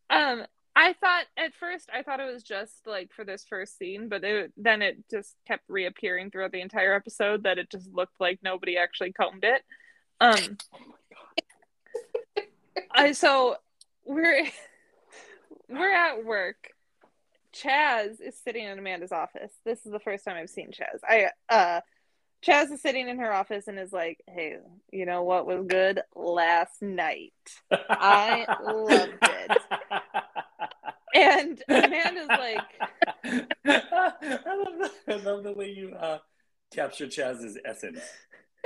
Um 0.09 0.43
I 0.75 0.93
thought 0.93 1.25
at 1.37 1.53
first 1.59 1.89
I 1.93 2.01
thought 2.01 2.19
it 2.19 2.31
was 2.31 2.43
just 2.43 2.87
like 2.87 3.11
for 3.13 3.23
this 3.23 3.45
first 3.47 3.77
scene, 3.77 4.09
but 4.09 4.23
it, 4.23 4.51
then 4.57 4.81
it 4.81 4.97
just 5.09 5.35
kept 5.47 5.63
reappearing 5.69 6.31
throughout 6.31 6.51
the 6.51 6.61
entire 6.61 6.95
episode 6.95 7.43
that 7.43 7.57
it 7.59 7.69
just 7.69 7.91
looked 7.93 8.19
like 8.19 8.39
nobody 8.43 8.77
actually 8.77 9.11
combed 9.11 9.43
it. 9.43 9.61
Um 10.19 10.57
I 12.95 13.11
so 13.11 13.57
we're 14.05 14.47
we're 15.69 15.93
at 15.93 16.25
work. 16.25 16.69
Chaz 17.55 18.19
is 18.19 18.35
sitting 18.43 18.65
in 18.65 18.79
Amanda's 18.79 19.11
office. 19.11 19.53
This 19.63 19.85
is 19.85 19.91
the 19.91 19.99
first 19.99 20.25
time 20.25 20.37
I've 20.37 20.49
seen 20.49 20.71
Chaz. 20.71 20.99
I 21.07 21.29
uh 21.49 21.81
Chaz 22.45 22.71
is 22.71 22.81
sitting 22.81 23.07
in 23.07 23.19
her 23.19 23.33
office 23.33 23.67
and 23.67 23.79
is 23.79 23.93
like, 23.93 24.21
"Hey, 24.27 24.57
you 24.91 25.05
know 25.05 25.23
what 25.23 25.45
was 25.45 25.65
good 25.67 26.01
last 26.15 26.81
night?" 26.81 27.33
I 27.71 28.45
loved 28.61 29.17
it. 29.21 29.61
And 31.15 31.61
Amanda's 31.69 32.27
like, 32.27 32.59
I 33.23 33.45
love 33.63 34.79
the, 34.79 34.91
I 35.07 35.15
love 35.17 35.43
the 35.43 35.53
way 35.53 35.69
you 35.69 35.93
uh, 35.93 36.17
capture 36.73 37.05
Chaz's 37.05 37.57
essence. 37.63 37.99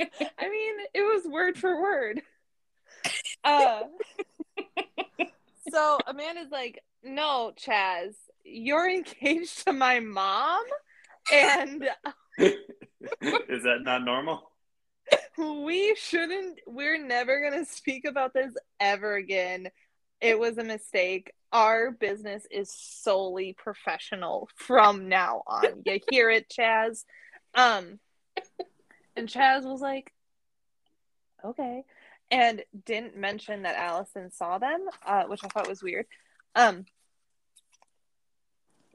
I 0.00 0.48
mean, 0.48 0.74
it 0.92 1.02
was 1.02 1.24
word 1.30 1.56
for 1.56 1.80
word. 1.80 2.22
Uh, 3.44 3.82
so 5.70 5.98
Amanda's 6.06 6.50
like, 6.50 6.82
no, 7.04 7.52
Chaz, 7.56 8.14
you're 8.44 8.90
engaged 8.90 9.64
to 9.64 9.72
my 9.72 10.00
mom, 10.00 10.64
and 11.32 11.88
Is 12.38 13.62
that 13.64 13.80
not 13.82 14.04
normal? 14.04 14.50
we 15.36 15.94
shouldn't, 15.96 16.60
we're 16.66 17.02
never 17.04 17.40
going 17.40 17.64
to 17.64 17.70
speak 17.70 18.04
about 18.04 18.32
this 18.34 18.52
ever 18.78 19.16
again. 19.16 19.68
It 20.20 20.38
was 20.38 20.58
a 20.58 20.64
mistake. 20.64 21.32
Our 21.52 21.90
business 21.90 22.46
is 22.50 22.72
solely 22.72 23.54
professional 23.54 24.48
from 24.54 25.08
now 25.08 25.42
on. 25.46 25.82
You 25.84 25.98
hear 26.10 26.30
it, 26.30 26.48
Chaz? 26.48 27.04
Um, 27.54 27.98
and 29.16 29.28
Chaz 29.28 29.64
was 29.64 29.80
like, 29.80 30.12
okay. 31.44 31.84
And 32.30 32.62
didn't 32.84 33.16
mention 33.16 33.62
that 33.62 33.76
Allison 33.76 34.30
saw 34.30 34.58
them, 34.58 34.86
uh, 35.04 35.24
which 35.24 35.40
I 35.42 35.48
thought 35.48 35.68
was 35.68 35.82
weird. 35.82 36.06
Um, 36.54 36.84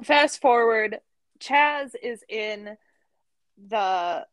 fast 0.03 0.41
forward, 0.41 0.99
Chaz 1.39 1.91
is 2.01 2.23
in 2.29 2.77
the 3.67 4.25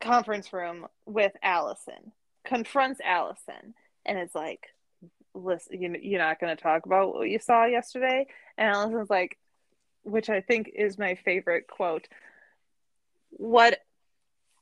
conference 0.00 0.52
room 0.52 0.86
with 1.06 1.32
Allison, 1.42 2.12
confronts 2.44 3.00
Allison, 3.04 3.74
and 4.04 4.18
is 4.18 4.34
like, 4.34 4.68
listen, 5.34 5.80
you, 5.80 5.96
you're 6.00 6.20
not 6.20 6.40
going 6.40 6.54
to 6.54 6.62
talk 6.62 6.86
about 6.86 7.14
what 7.14 7.28
you 7.28 7.38
saw 7.38 7.64
yesterday? 7.64 8.26
And 8.56 8.70
Allison's 8.70 9.10
like, 9.10 9.38
which 10.02 10.28
I 10.28 10.40
think 10.40 10.70
is 10.74 10.98
my 10.98 11.14
favorite 11.14 11.66
quote. 11.66 12.08
What 13.30 13.80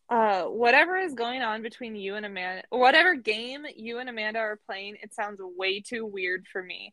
uh, 0.09 0.43
whatever 0.43 0.97
is 0.99 1.15
going 1.15 1.41
on 1.41 1.63
between 1.63 1.97
you 1.97 2.17
and 2.17 2.27
Amanda, 2.27 2.63
whatever 2.69 3.15
game 3.15 3.65
you 3.75 3.99
and 3.99 4.11
Amanda 4.11 4.41
are 4.41 4.61
playing, 4.67 4.99
it 5.03 5.15
sounds 5.15 5.41
way 5.41 5.81
too 5.81 6.05
weird 6.05 6.47
for 6.53 6.63
me. 6.63 6.93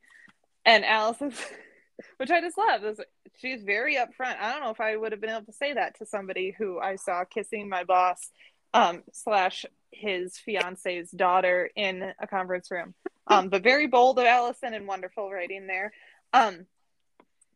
And 0.65 0.85
Allison, 0.85 1.33
which 2.17 2.31
I 2.31 2.41
just 2.41 2.57
love, 2.57 2.83
is 2.83 2.99
she's 3.39 3.63
very 3.63 3.95
upfront. 3.95 4.39
I 4.39 4.51
don't 4.51 4.63
know 4.63 4.71
if 4.71 4.81
I 4.81 4.95
would 4.95 5.11
have 5.11 5.21
been 5.21 5.29
able 5.29 5.45
to 5.45 5.53
say 5.53 5.73
that 5.73 5.97
to 5.99 6.05
somebody 6.05 6.55
who 6.57 6.79
I 6.79 6.95
saw 6.95 7.23
kissing 7.23 7.69
my 7.69 7.83
boss, 7.83 8.31
um, 8.73 9.03
slash 9.11 9.65
his 9.91 10.37
fiance's 10.37 11.11
daughter 11.11 11.69
in 11.75 12.13
a 12.19 12.27
conference 12.27 12.69
room. 12.71 12.93
Um, 13.27 13.49
but 13.49 13.63
very 13.63 13.87
bold 13.87 14.19
of 14.19 14.25
Allison 14.25 14.73
and 14.73 14.87
wonderful 14.87 15.31
writing 15.31 15.67
there. 15.67 15.93
Um, 16.33 16.65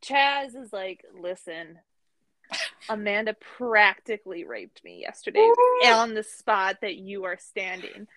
Chaz 0.04 0.56
is 0.56 0.74
like, 0.74 1.06
listen, 1.20 1.80
Amanda 2.90 3.36
practically 3.58 4.44
raped 4.44 4.84
me 4.84 5.00
yesterday 5.02 5.50
on 5.86 6.14
the 6.14 6.24
spot 6.24 6.78
that 6.82 6.96
you 6.96 7.24
are 7.26 7.38
standing. 7.38 8.08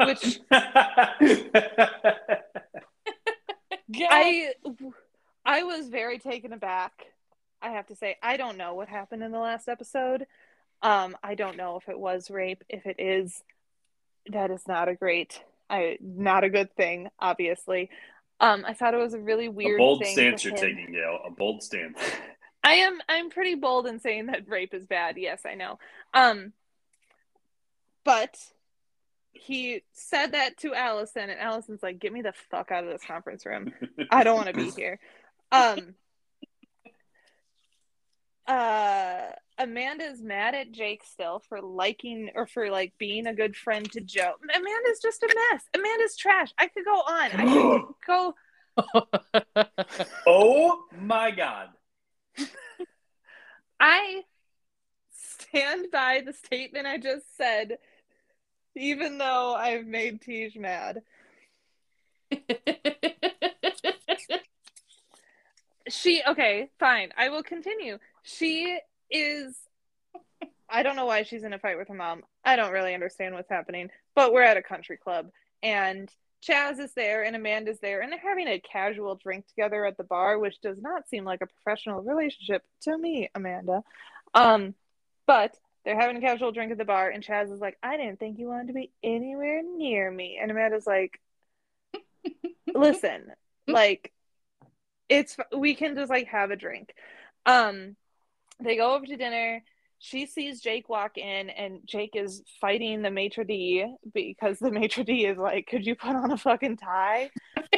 Which 0.00 0.40
I 4.10 4.54
I 5.44 5.62
was 5.62 5.88
very 5.88 6.18
taken 6.18 6.52
aback. 6.52 7.06
I 7.60 7.70
have 7.70 7.86
to 7.88 7.96
say, 7.96 8.16
I 8.22 8.36
don't 8.36 8.58
know 8.58 8.74
what 8.74 8.88
happened 8.88 9.22
in 9.22 9.32
the 9.32 9.38
last 9.38 9.68
episode. 9.68 10.26
Um, 10.82 11.16
I 11.22 11.34
don't 11.34 11.56
know 11.56 11.76
if 11.76 11.88
it 11.88 11.98
was 11.98 12.30
rape. 12.30 12.62
If 12.68 12.86
it 12.86 12.96
is, 12.98 13.42
that 14.30 14.50
is 14.50 14.66
not 14.68 14.88
a 14.88 14.94
great, 14.94 15.42
I 15.70 15.98
not 16.00 16.44
a 16.44 16.50
good 16.50 16.74
thing. 16.76 17.08
Obviously, 17.18 17.90
um, 18.40 18.64
I 18.66 18.74
thought 18.74 18.94
it 18.94 18.98
was 18.98 19.14
a 19.14 19.18
really 19.18 19.48
weird. 19.48 19.80
A 19.80 19.82
bold 19.82 20.04
stance 20.04 20.44
you're 20.44 20.56
taking, 20.56 20.92
Gail. 20.92 21.20
A 21.24 21.30
bold 21.30 21.62
stance. 21.62 21.98
I 22.64 22.74
am. 22.74 22.98
I'm 23.08 23.30
pretty 23.30 23.54
bold 23.54 23.86
in 23.86 24.00
saying 24.00 24.26
that 24.26 24.48
rape 24.48 24.74
is 24.74 24.86
bad. 24.86 25.16
Yes, 25.16 25.42
I 25.46 25.54
know. 25.54 25.78
Um, 26.12 26.52
but 28.04 28.36
he 29.32 29.82
said 29.92 30.32
that 30.32 30.56
to 30.58 30.74
Allison, 30.74 31.30
and 31.30 31.40
Allison's 31.40 31.82
like, 31.82 31.98
"Get 31.98 32.12
me 32.12 32.22
the 32.22 32.34
fuck 32.50 32.70
out 32.70 32.84
of 32.84 32.90
this 32.90 33.04
conference 33.06 33.46
room. 33.46 33.72
I 34.10 34.24
don't 34.24 34.36
want 34.36 34.48
to 34.48 34.54
be 34.54 34.70
here." 34.76 34.98
Um, 35.54 35.94
uh, 38.46 39.20
Amanda's 39.58 40.20
mad 40.20 40.54
at 40.54 40.72
Jake 40.72 41.04
still 41.04 41.38
for 41.48 41.60
liking 41.60 42.30
or 42.34 42.46
for 42.46 42.70
like 42.70 42.92
being 42.98 43.26
a 43.26 43.34
good 43.34 43.56
friend 43.56 43.90
to 43.92 44.00
Jo. 44.00 44.32
Amanda's 44.42 45.00
just 45.00 45.22
a 45.22 45.28
mess. 45.52 45.62
Amanda's 45.74 46.16
trash. 46.16 46.52
I 46.58 46.66
could 46.68 46.84
go 46.84 46.96
on. 46.96 47.30
I 47.32 47.44
could 47.44 47.82
go. 48.06 48.34
oh 50.26 50.82
my 50.98 51.30
god. 51.30 51.68
I 53.78 54.22
stand 55.12 55.86
by 55.92 56.22
the 56.24 56.32
statement 56.32 56.86
I 56.86 56.98
just 56.98 57.36
said, 57.36 57.78
even 58.76 59.18
though 59.18 59.54
I've 59.54 59.86
made 59.86 60.20
Tej 60.20 60.52
mad. 60.56 61.02
she 65.94 66.22
okay, 66.26 66.70
fine. 66.78 67.10
I 67.16 67.28
will 67.28 67.42
continue. 67.42 67.98
She 68.22 68.78
is 69.10 69.56
I 70.68 70.82
don't 70.82 70.96
know 70.96 71.06
why 71.06 71.22
she's 71.22 71.44
in 71.44 71.52
a 71.52 71.58
fight 71.58 71.78
with 71.78 71.88
her 71.88 71.94
mom. 71.94 72.22
I 72.44 72.56
don't 72.56 72.72
really 72.72 72.94
understand 72.94 73.34
what's 73.34 73.50
happening, 73.50 73.90
but 74.14 74.32
we're 74.32 74.42
at 74.42 74.56
a 74.56 74.62
country 74.62 74.96
club 74.96 75.28
and 75.62 76.10
Chaz 76.46 76.78
is 76.78 76.92
there 76.94 77.22
and 77.22 77.36
Amanda's 77.36 77.78
there 77.80 78.00
and 78.00 78.10
they're 78.10 78.18
having 78.18 78.48
a 78.48 78.60
casual 78.60 79.14
drink 79.14 79.46
together 79.46 79.86
at 79.86 79.96
the 79.96 80.04
bar, 80.04 80.38
which 80.38 80.60
does 80.60 80.78
not 80.80 81.08
seem 81.08 81.24
like 81.24 81.40
a 81.42 81.46
professional 81.46 82.02
relationship 82.02 82.62
to 82.82 82.96
me, 82.96 83.30
Amanda. 83.34 83.82
Um, 84.34 84.74
but 85.26 85.56
they're 85.84 86.00
having 86.00 86.16
a 86.16 86.20
casual 86.20 86.52
drink 86.52 86.72
at 86.72 86.78
the 86.78 86.84
bar 86.84 87.10
and 87.10 87.24
Chaz 87.24 87.52
is 87.52 87.60
like, 87.60 87.78
I 87.82 87.96
didn't 87.96 88.18
think 88.18 88.38
you 88.38 88.48
wanted 88.48 88.68
to 88.68 88.74
be 88.74 88.90
anywhere 89.02 89.62
near 89.62 90.10
me. 90.10 90.38
And 90.40 90.50
Amanda's 90.50 90.86
like, 90.86 91.20
listen, 92.74 93.30
like 93.68 94.12
it's 95.08 95.36
we 95.56 95.74
can 95.74 95.94
just 95.94 96.10
like 96.10 96.28
have 96.28 96.50
a 96.50 96.56
drink. 96.56 96.94
Um 97.46 97.96
they 98.62 98.76
go 98.76 98.94
over 98.94 99.06
to 99.06 99.16
dinner. 99.16 99.62
She 99.98 100.26
sees 100.26 100.60
Jake 100.60 100.88
walk 100.88 101.16
in, 101.16 101.48
and 101.50 101.80
Jake 101.86 102.14
is 102.14 102.42
fighting 102.60 103.02
the 103.02 103.10
maitre 103.10 103.44
d 103.44 103.86
because 104.12 104.58
the 104.58 104.70
maitre 104.78 105.04
d 105.04 105.26
is 105.26 105.38
like, 105.38 105.66
"Could 105.66 105.86
you 105.86 105.94
put 105.94 106.14
on 106.14 106.30
a 106.30 106.36
fucking 106.36 106.76
tie?" 106.76 107.30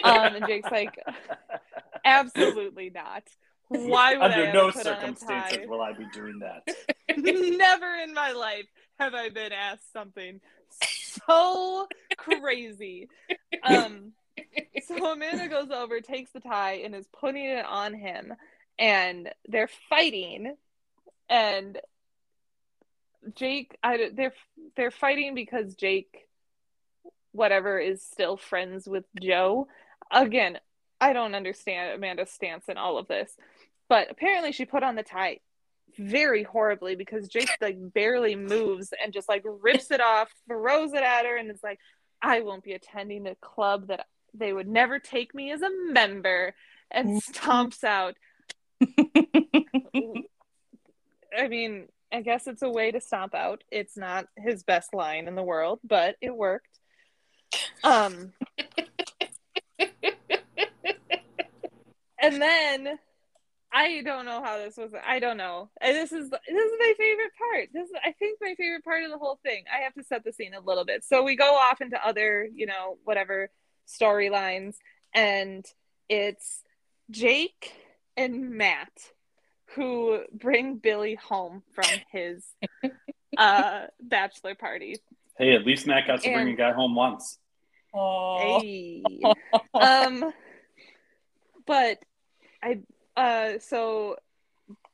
Um, 0.03 0.35
and 0.35 0.47
Jake's 0.47 0.71
like, 0.71 0.99
"Absolutely 2.05 2.91
not. 2.91 3.23
Why 3.69 4.17
would 4.17 4.33
Under 4.33 4.53
no 4.53 4.71
circumstances 4.71 5.67
will 5.69 5.81
I 5.81 5.93
be 5.93 6.07
doing 6.13 6.41
that. 6.41 6.75
Never 7.17 7.95
in 7.97 8.15
my 8.15 8.33
life 8.33 8.67
have 8.99 9.15
I 9.15 9.29
been 9.29 9.53
asked 9.53 9.93
something 9.93 10.41
so 10.81 11.87
crazy." 12.17 13.09
Um, 13.63 14.13
so 14.87 15.13
Amanda 15.13 15.49
goes 15.49 15.71
over, 15.71 16.01
takes 16.01 16.31
the 16.33 16.41
tie, 16.41 16.83
and 16.85 16.95
is 16.95 17.07
putting 17.19 17.45
it 17.45 17.65
on 17.65 17.95
him, 17.95 18.35
and 18.79 19.31
they're 19.49 19.71
fighting 19.89 20.57
and 21.29 21.79
Jake, 23.35 23.77
I 23.83 24.11
they're 24.13 24.35
they're 24.77 24.91
fighting 24.91 25.35
because 25.35 25.75
Jake, 25.75 26.29
whatever, 27.33 27.79
is 27.79 28.03
still 28.03 28.37
friends 28.37 28.87
with 28.87 29.05
Jo. 29.21 29.67
Again, 30.11 30.59
I 31.01 31.13
don't 31.13 31.35
understand 31.35 31.95
Amanda's 31.95 32.31
stance 32.31 32.69
in 32.69 32.77
all 32.77 32.99
of 32.99 33.09
this, 33.09 33.33
but 33.89 34.11
apparently 34.11 34.53
she 34.53 34.65
put 34.65 34.85
on 34.85 34.95
the 34.95 35.03
tie 35.03 35.41
very 35.99 36.45
horribly 36.45 36.95
because 36.95 37.29
Jake 37.29 37.51
like 37.61 37.79
barely 37.93 38.37
moves 38.37 38.93
and 39.03 39.13
just 39.13 39.29
like 39.29 39.43
rips 39.45 39.91
it 39.91 40.01
off, 40.01 40.31
throws 40.49 40.93
it 40.93 41.03
at 41.03 41.25
her, 41.25 41.37
and 41.37 41.51
is 41.51 41.63
like, 41.65 41.81
"I 42.23 42.43
won't 42.43 42.65
be 42.65 42.75
attending 42.75 43.27
a 43.27 43.35
club 43.35 43.89
that 43.89 44.07
they 44.39 44.53
would 44.53 44.69
never 44.69 44.99
take 44.99 45.35
me 45.35 45.53
as 45.53 45.63
a 45.63 45.71
member," 45.91 46.55
and 46.91 47.23
stomps 47.23 47.85
out. 47.85 48.17
I 51.37 51.49
mean, 51.49 51.89
I 52.13 52.21
guess 52.23 52.47
it's 52.47 52.63
a 52.63 52.71
way 52.71 52.93
to 52.93 53.01
stomp 53.01 53.35
out. 53.35 53.65
It's 53.71 53.97
not 53.97 54.27
his 54.37 54.63
best 54.63 54.95
line 54.95 55.29
in 55.29 55.35
the 55.35 55.43
world, 55.43 55.81
but 55.85 56.17
it 56.21 56.35
worked. 56.35 56.69
Um 57.85 58.33
And 62.19 62.43
then 62.43 62.99
I 63.73 64.01
don't 64.03 64.25
know 64.25 64.43
how 64.43 64.59
this 64.59 64.77
was. 64.77 64.93
I 65.07 65.19
don't 65.21 65.37
know. 65.37 65.71
This 65.81 66.13
is 66.13 66.31
this 66.31 66.41
is 66.49 66.73
my 66.79 66.95
favorite 66.99 67.33
part. 67.39 67.69
This 67.73 67.89
is 67.89 67.95
I 68.05 68.13
think 68.13 68.39
my 68.41 68.55
favorite 68.57 68.85
part 68.85 69.05
of 69.05 69.11
the 69.11 69.19
whole 69.19 69.39
thing. 69.45 69.65
I 69.73 69.83
have 69.85 69.95
to 69.95 70.03
set 70.03 70.25
the 70.25 70.33
scene 70.33 70.55
a 70.55 70.61
little 70.61 70.85
bit. 70.85 71.05
So 71.05 71.23
we 71.23 71.37
go 71.37 71.55
off 71.55 71.81
into 71.81 72.05
other, 72.05 72.49
you 72.53 72.67
know, 72.67 72.99
whatever 73.05 73.51
storylines 73.87 74.75
and 75.15 75.65
it's 76.09 76.63
Jake 77.11 77.73
and 78.17 78.51
Matt 78.51 78.91
who 79.75 80.21
bring 80.33 80.77
Billy 80.77 81.15
home 81.15 81.63
from 81.75 82.01
his 82.11 82.45
uh, 83.37 83.87
bachelor 84.01 84.55
party. 84.55 84.97
Hey, 85.37 85.55
at 85.55 85.67
least 85.67 85.87
Matt 85.87 86.07
got 86.07 86.23
to 86.23 86.29
and, 86.29 86.35
bring 86.35 86.55
a 86.55 86.57
guy 86.57 86.73
home 86.73 86.95
once. 86.95 87.39
Hey. 87.93 89.03
um, 89.75 90.33
but 91.67 91.99
I 92.63 92.81
uh, 93.17 93.59
so 93.59 94.17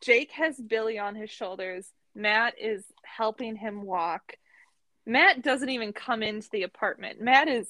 Jake 0.00 0.32
has 0.32 0.60
Billy 0.60 0.98
on 0.98 1.14
his 1.14 1.30
shoulders. 1.30 1.86
Matt 2.14 2.54
is 2.60 2.84
helping 3.04 3.56
him 3.56 3.82
walk. 3.82 4.34
Matt 5.06 5.42
doesn't 5.42 5.68
even 5.70 5.92
come 5.92 6.22
into 6.22 6.48
the 6.50 6.62
apartment. 6.62 7.20
Matt 7.20 7.48
is 7.48 7.68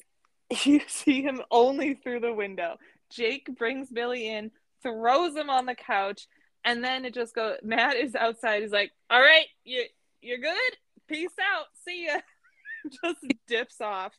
you 0.64 0.80
see 0.86 1.22
him 1.22 1.42
only 1.50 1.94
through 1.94 2.20
the 2.20 2.32
window. 2.32 2.76
Jake 3.10 3.48
brings 3.56 3.88
Billy 3.90 4.28
in, 4.28 4.50
throws 4.82 5.36
him 5.36 5.50
on 5.50 5.66
the 5.66 5.74
couch, 5.74 6.26
and 6.64 6.82
then 6.82 7.04
it 7.04 7.14
just 7.14 7.34
goes. 7.34 7.56
Matt 7.62 7.96
is 7.96 8.14
outside. 8.14 8.62
He's 8.62 8.72
like, 8.72 8.92
"All 9.10 9.20
right, 9.20 9.46
you 9.64 9.84
you're 10.20 10.38
good. 10.38 10.72
Peace 11.08 11.34
out. 11.40 11.66
See 11.84 12.06
ya." 12.06 12.20
just 13.04 13.24
dips 13.46 13.80
off. 13.80 14.12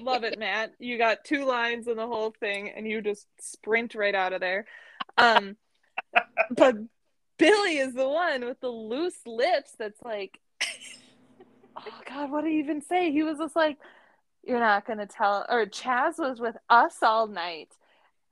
Love 0.00 0.24
it, 0.24 0.38
Matt. 0.38 0.72
You 0.78 0.98
got 0.98 1.24
two 1.24 1.44
lines 1.44 1.88
in 1.88 1.96
the 1.96 2.06
whole 2.06 2.34
thing, 2.38 2.70
and 2.74 2.86
you 2.86 3.00
just 3.00 3.26
sprint 3.40 3.94
right 3.94 4.14
out 4.14 4.32
of 4.32 4.40
there. 4.40 4.66
Um, 5.16 5.56
but 6.50 6.76
Billy 7.38 7.78
is 7.78 7.94
the 7.94 8.08
one 8.08 8.44
with 8.44 8.60
the 8.60 8.68
loose 8.68 9.18
lips. 9.26 9.72
That's 9.78 10.00
like, 10.02 10.38
oh 11.76 12.00
God, 12.06 12.30
what 12.30 12.44
did 12.44 12.52
he 12.52 12.58
even 12.58 12.82
say? 12.82 13.10
He 13.10 13.22
was 13.22 13.38
just 13.38 13.56
like, 13.56 13.78
"You're 14.48 14.58
not 14.60 14.86
gonna 14.86 15.06
tell." 15.06 15.46
Or 15.48 15.66
Chaz 15.66 16.18
was 16.18 16.40
with 16.40 16.56
us 16.68 17.02
all 17.02 17.26
night, 17.28 17.68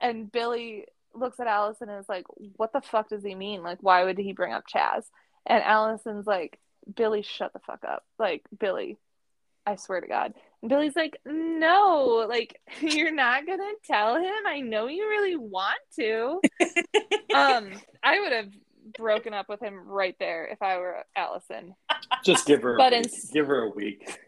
and 0.00 0.30
Billy 0.32 0.86
looks 1.14 1.38
at 1.40 1.46
Allison 1.46 1.88
and 1.88 2.00
is 2.00 2.08
like, 2.08 2.24
"What 2.56 2.72
the 2.72 2.80
fuck 2.80 3.08
does 3.10 3.22
he 3.22 3.34
mean? 3.34 3.62
Like, 3.62 3.78
why 3.80 4.04
would 4.04 4.18
he 4.18 4.32
bring 4.32 4.52
up 4.52 4.64
Chaz?" 4.66 5.04
And 5.46 5.62
Allison's 5.62 6.26
like, 6.26 6.58
"Billy, 6.94 7.22
shut 7.22 7.52
the 7.52 7.58
fuck 7.60 7.84
up! 7.84 8.04
Like, 8.18 8.42
Billy, 8.58 8.98
I 9.66 9.76
swear 9.76 10.00
to 10.00 10.06
God." 10.08 10.34
And 10.62 10.68
Billy's 10.68 10.96
like, 10.96 11.20
"No, 11.24 12.26
like, 12.28 12.60
you're 12.80 13.12
not 13.14 13.46
gonna 13.46 13.72
tell 13.84 14.16
him. 14.16 14.46
I 14.46 14.60
know 14.60 14.86
you 14.88 15.08
really 15.08 15.36
want 15.36 15.80
to." 15.96 16.40
um, 17.34 17.72
I 18.02 18.20
would 18.20 18.32
have 18.32 18.50
broken 18.96 19.34
up 19.34 19.48
with 19.48 19.60
him 19.60 19.86
right 19.88 20.16
there 20.18 20.46
if 20.46 20.62
I 20.62 20.78
were 20.78 21.04
Allison. 21.14 21.74
Just 22.24 22.46
give 22.46 22.62
her, 22.62 22.76
But 22.76 22.92
a 22.92 22.98
in- 22.98 23.10
give 23.32 23.46
her 23.48 23.62
a 23.62 23.70
week. 23.70 24.20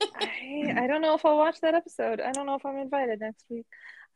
I, 0.00 0.74
I 0.76 0.86
don't 0.86 1.02
know 1.02 1.14
if 1.14 1.24
I'll 1.24 1.36
watch 1.36 1.60
that 1.60 1.74
episode. 1.74 2.20
I 2.20 2.32
don't 2.32 2.46
know 2.46 2.54
if 2.54 2.64
I'm 2.64 2.78
invited 2.78 3.20
next 3.20 3.44
week. 3.48 3.66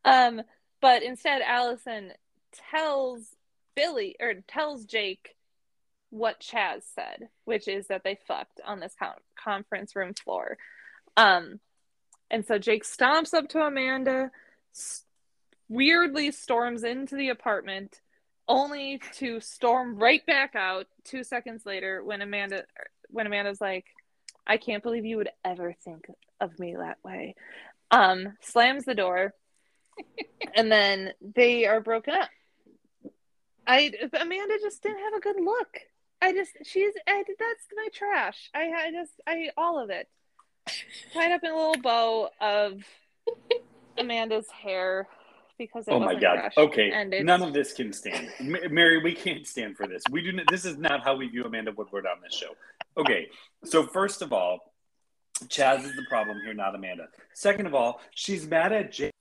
Um, 0.04 0.42
but 0.80 1.02
instead, 1.02 1.42
Allison 1.42 2.12
tells 2.70 3.34
Billy 3.74 4.16
or 4.20 4.34
tells 4.46 4.84
Jake 4.84 5.34
what 6.10 6.40
Chaz 6.40 6.82
said, 6.94 7.28
which 7.44 7.68
is 7.68 7.88
that 7.88 8.02
they 8.04 8.18
fucked 8.26 8.60
on 8.64 8.80
this 8.80 8.94
con- 8.98 9.12
conference 9.42 9.94
room 9.94 10.14
floor. 10.14 10.56
Um, 11.16 11.60
and 12.30 12.46
so 12.46 12.58
Jake 12.58 12.84
stomps 12.84 13.34
up 13.34 13.48
to 13.50 13.60
Amanda, 13.60 14.30
s- 14.74 15.04
weirdly 15.68 16.30
storms 16.30 16.84
into 16.84 17.16
the 17.16 17.28
apartment, 17.28 18.00
only 18.46 19.00
to 19.14 19.40
storm 19.40 19.96
right 19.96 20.24
back 20.24 20.54
out 20.54 20.86
two 21.04 21.22
seconds 21.22 21.66
later 21.66 22.02
when 22.02 22.22
Amanda 22.22 22.64
when 23.10 23.26
Amanda's 23.26 23.60
like, 23.60 23.86
I 24.48 24.56
can't 24.56 24.82
believe 24.82 25.04
you 25.04 25.18
would 25.18 25.30
ever 25.44 25.74
think 25.84 26.06
of 26.40 26.58
me 26.58 26.74
that 26.76 26.98
way. 27.04 27.34
Um, 27.90 28.36
slams 28.40 28.84
the 28.84 28.94
door, 28.94 29.34
and 30.54 30.72
then 30.72 31.12
they 31.20 31.66
are 31.66 31.80
broken 31.80 32.14
up. 32.14 32.30
I 33.66 33.92
Amanda 34.18 34.54
just 34.62 34.82
didn't 34.82 35.00
have 35.00 35.14
a 35.14 35.20
good 35.20 35.36
look. 35.40 35.80
I 36.20 36.32
just 36.32 36.52
she's 36.64 36.94
I, 37.06 37.22
that's 37.38 37.66
my 37.76 37.88
trash. 37.92 38.50
I 38.54 38.72
I 38.86 38.90
just 38.90 39.12
I 39.26 39.50
all 39.56 39.78
of 39.78 39.90
it 39.90 40.08
tied 41.12 41.32
up 41.32 41.42
in 41.44 41.50
a 41.50 41.56
little 41.56 41.80
bow 41.82 42.30
of 42.40 42.82
Amanda's 43.98 44.50
hair 44.50 45.06
because 45.58 45.86
it 45.86 45.92
Oh 45.92 46.00
my 46.00 46.14
god. 46.14 46.52
Okay. 46.56 46.90
and 46.90 47.14
None 47.24 47.42
of 47.42 47.52
this 47.52 47.72
can 47.72 47.92
stand. 47.92 48.28
Mary, 48.40 49.02
we 49.02 49.12
can't 49.14 49.46
stand 49.46 49.76
for 49.76 49.86
this. 49.86 50.02
We 50.10 50.22
do 50.22 50.32
not, 50.32 50.46
this 50.50 50.64
is 50.64 50.78
not 50.78 51.02
how 51.02 51.16
we 51.16 51.28
view 51.28 51.44
Amanda 51.44 51.72
Woodward 51.72 52.06
on 52.06 52.20
this 52.22 52.34
show. 52.34 52.54
Okay. 52.98 53.28
So 53.64 53.86
first 53.86 54.22
of 54.22 54.32
all, 54.32 54.74
Chaz 55.44 55.84
is 55.84 55.94
the 55.94 56.04
problem 56.08 56.38
here, 56.44 56.54
not 56.54 56.74
Amanda. 56.74 57.06
Second 57.32 57.66
of 57.66 57.74
all, 57.74 58.00
she's 58.10 58.46
mad 58.46 58.72
at 58.72 58.92
Jake 58.92 59.12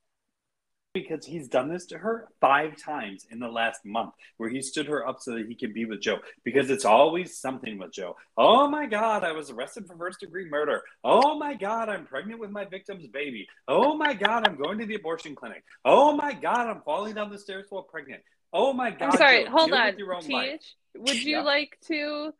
because 0.94 1.24
he's 1.24 1.48
done 1.48 1.72
this 1.72 1.86
to 1.86 1.98
her 1.98 2.28
five 2.42 2.76
times 2.76 3.28
in 3.30 3.38
the 3.40 3.48
last 3.48 3.86
month 3.86 4.14
where 4.38 4.50
he 4.50 4.64
stood 4.64 4.88
her 4.88 5.08
up 5.08 5.20
so 5.22 5.34
that 5.36 5.46
he 5.48 5.54
could 5.54 5.72
be 5.72 5.86
with 5.86 6.02
Jo 6.02 6.18
because 6.44 6.72
it's 6.72 6.86
always 6.86 7.38
something 7.38 7.78
with 7.78 7.92
Jo. 7.92 8.16
Oh 8.36 8.68
my 8.68 8.88
God, 8.88 9.24
I 9.24 9.32
was 9.32 9.52
arrested 9.52 9.86
for 9.86 9.96
first 9.96 10.22
degree 10.22 10.50
murder. 10.50 10.82
Oh 11.04 11.38
my 11.38 11.54
God, 11.54 11.88
I'm 11.88 12.08
pregnant 12.08 12.40
with 12.40 12.50
my 12.50 12.66
victim's 12.66 13.06
baby. 13.06 13.48
Oh 13.68 13.96
my 13.96 14.16
God, 14.16 14.48
I'm 14.48 14.56
going 14.56 14.80
to 14.80 14.88
the 14.88 14.96
abortion 14.96 15.36
clinic. 15.36 15.64
Oh 15.86 16.14
my 16.14 16.34
God, 16.34 16.68
I'm 16.68 16.82
falling 16.82 17.14
down 17.14 17.30
the 17.30 17.38
stairs 17.38 17.68
while 17.70 17.84
pregnant. 17.84 18.24
Oh 18.52 18.74
my 18.74 18.90
God. 18.90 19.12
I'm 19.12 19.18
sorry, 19.18 19.44
Jo, 19.44 19.52
hold 19.52 19.74
on. 19.74 19.94
own 20.16 20.28
life. 20.30 20.62
Would 20.96 21.22
you 21.22 21.38
Yeah. 21.38 21.44
like 21.44 21.78
to 21.90 22.34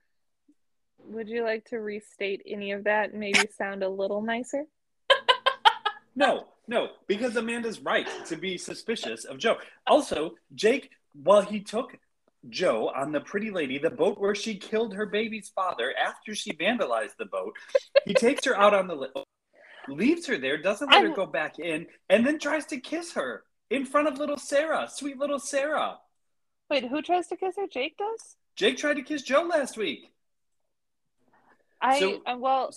would 1.08 1.28
you 1.30 1.44
like 1.44 1.66
to 1.70 1.78
restate 1.78 2.42
any 2.46 2.72
of 2.72 2.84
that 2.86 3.12
and 3.12 3.20
maybe 3.20 3.40
sound 3.58 3.84
a 3.84 3.90
little 3.90 4.22
nicer? 4.22 4.64
No, 6.16 6.48
no, 6.68 6.88
because 7.06 7.36
Amanda's 7.36 7.80
right 7.80 8.08
to 8.26 8.36
be 8.38 8.58
suspicious 8.58 9.24
of 9.24 9.38
Jo. 9.38 9.58
Also, 9.86 10.32
Jake, 10.56 10.90
while 11.14 11.44
he 11.44 11.60
took 11.60 11.96
Jo 12.50 12.90
on 12.96 13.12
the 13.12 13.20
Pretty 13.22 13.52
Lady, 13.52 13.78
the 13.78 13.92
boat 13.92 14.20
where 14.20 14.34
she 14.34 14.56
killed 14.56 14.96
her 14.96 15.06
baby's 15.06 15.50
father 15.50 15.94
after 15.96 16.34
she 16.34 16.54
vandalized 16.54 17.18
the 17.20 17.26
boat, 17.28 17.56
he 18.06 18.16
takes 18.16 18.46
her 18.46 18.58
out 18.58 18.74
on 18.74 18.88
the 18.88 18.96
li- 18.96 19.24
leaves 19.88 20.26
her 20.26 20.40
there, 20.40 20.58
doesn't 20.58 20.90
let 20.90 21.02
her 21.02 21.08
I'm- 21.10 21.16
go 21.16 21.28
back 21.28 21.60
in, 21.60 21.86
and 22.10 22.26
then 22.26 22.40
tries 22.40 22.66
to 22.68 22.80
kiss 22.80 23.14
her 23.14 23.44
in 23.70 23.86
front 23.86 24.08
of 24.08 24.18
little 24.18 24.38
Sarah, 24.38 24.88
sweet 24.92 25.20
little 25.20 25.38
Sarah. 25.40 26.00
Wait, 26.72 26.86
who 26.86 27.04
tries 27.04 27.28
to 27.28 27.36
kiss 27.38 27.58
her? 27.58 27.68
Jake 27.68 27.96
does? 27.96 28.38
Jake 28.56 28.78
tried 28.78 28.96
to 28.96 29.04
kiss 29.04 29.22
Jo 29.22 29.44
last 29.44 29.78
week. 29.78 30.12
I 31.82 32.00
So- 32.00 32.22
uh, 32.26 32.36
well 32.38 32.72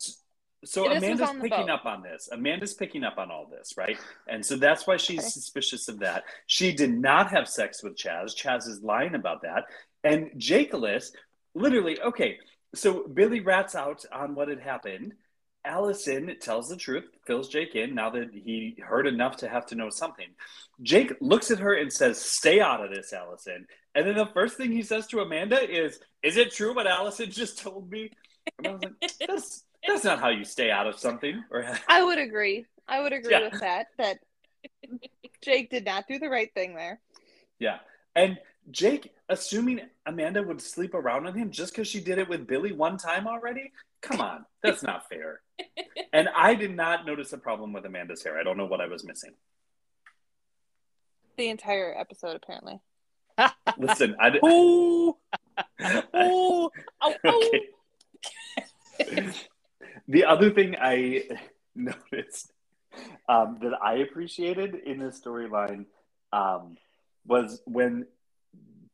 So 0.63 0.87
This 0.91 0.99
Amanda's 0.99 1.31
picking 1.41 1.49
boat. 1.67 1.71
up 1.71 1.87
on 1.87 2.03
this. 2.03 2.29
Amanda's 2.31 2.75
picking 2.75 3.03
up 3.03 3.17
on 3.17 3.31
all 3.31 3.47
this, 3.47 3.73
right? 3.79 3.97
And 4.29 4.45
so 4.45 4.57
that's 4.57 4.87
why 4.87 4.99
she's 4.99 5.21
Okay. 5.21 5.29
suspicious 5.31 5.89
of 5.89 6.01
that. 6.01 6.25
She 6.47 6.73
did 6.75 6.91
not 6.93 7.31
have 7.31 7.49
sex 7.49 7.83
with 7.83 7.97
Chaz. 7.97 8.37
Chaz 8.37 8.69
is 8.69 8.83
lying 8.83 9.15
about 9.15 9.41
that. 9.41 9.65
And 10.05 10.31
Jakelis, 10.33 11.13
literally, 11.55 11.99
okay, 12.03 12.39
so 12.75 13.09
Billy 13.09 13.41
rats 13.41 13.75
out 13.75 14.05
on 14.13 14.35
what 14.35 14.49
had 14.49 14.61
happened. 14.61 15.15
Allison 15.65 16.39
tells 16.41 16.69
the 16.69 16.77
truth, 16.77 17.05
fills 17.27 17.49
Jake 17.49 17.75
in 17.75 17.95
now 17.95 18.11
that 18.11 18.31
he 18.35 18.77
heard 18.87 19.07
enough 19.07 19.37
to 19.39 19.49
have 19.49 19.65
to 19.67 19.75
know 19.75 19.89
something. 19.89 20.29
Jake 20.83 21.13
looks 21.23 21.51
at 21.51 21.59
her 21.59 21.73
and 21.73 21.91
says, 21.91 22.21
Stay 22.21 22.61
out 22.61 22.85
of 22.85 22.91
this, 22.91 23.15
Allison. 23.15 23.67
And 23.95 24.07
then 24.07 24.15
the 24.15 24.27
first 24.27 24.59
thing 24.59 24.73
he 24.73 24.83
says 24.83 25.07
to 25.09 25.21
Amanda 25.21 25.59
is, 25.71 25.99
Is 26.23 26.37
it 26.37 26.53
true 26.53 26.75
what 26.75 26.87
Allison 26.87 27.31
just 27.31 27.59
told 27.59 27.91
me? 27.91 28.11
And 28.59 28.67
I 28.67 28.73
was 28.73 28.83
like, 28.83 28.93
That's 29.27 29.65
that's 29.87 30.05
not 30.05 30.21
how 30.21 30.29
you 30.29 30.45
stay 30.45 30.71
out 30.71 30.87
of 30.87 30.99
something. 30.99 31.43
Or 31.51 31.65
I 31.89 32.03
would 32.03 32.19
agree. 32.19 32.67
I 32.87 33.01
would 33.01 33.13
agree 33.13 33.31
Yeah. 33.33 33.49
with 33.51 33.61
that. 33.61 33.87
That 33.99 34.19
Jake 35.43 35.71
did 35.71 35.85
not 35.87 36.07
do 36.07 36.19
the 36.19 36.29
right 36.29 36.53
thing 36.55 36.75
there. 36.75 37.01
yeah. 37.59 37.79
And 38.15 38.39
Jake, 38.71 39.13
assuming 39.29 39.81
Amanda 40.05 40.43
would 40.43 40.61
sleep 40.61 40.95
around 40.95 41.27
on 41.27 41.35
him 41.35 41.51
just 41.51 41.73
because 41.73 41.89
she 41.89 42.01
did 42.01 42.19
it 42.19 42.29
with 42.29 42.47
Billy 42.47 42.73
one 42.73 42.99
time 42.99 43.27
already? 43.27 43.73
Come 44.03 44.21
on, 44.21 44.45
that's 44.63 44.83
not 44.83 45.09
fair. 45.09 45.41
And 46.13 46.29
I 46.35 46.57
did 46.57 46.75
not 46.75 47.07
notice 47.07 47.33
a 47.33 47.39
problem 47.39 47.73
with 47.73 47.85
Amanda's 47.87 48.25
hair. 48.25 48.37
I 48.39 48.43
don't 48.43 48.57
know 48.57 48.67
what 48.67 48.81
I 48.81 48.87
was 48.87 49.05
missing. 49.05 49.31
The 51.37 51.49
entire 51.51 51.97
episode, 51.97 52.35
apparently. 52.35 52.81
Listen, 53.79 54.17
I 54.21 54.31
did. 54.31 54.43
Ooh, 54.45 55.11
ooh, 55.11 55.17
oh, 55.81 56.71
oh. 57.01 57.15
okay. 57.25 57.61
the 60.09 60.25
other 60.25 60.51
thing 60.51 60.77
I 60.81 61.25
noticed 61.75 62.53
um, 63.29 63.59
that 63.63 63.73
I 63.83 63.99
appreciated 63.99 64.75
in 64.75 64.99
this 64.99 65.21
storyline 65.21 65.87
um, 66.33 66.77
was 67.27 67.61
when 67.67 68.07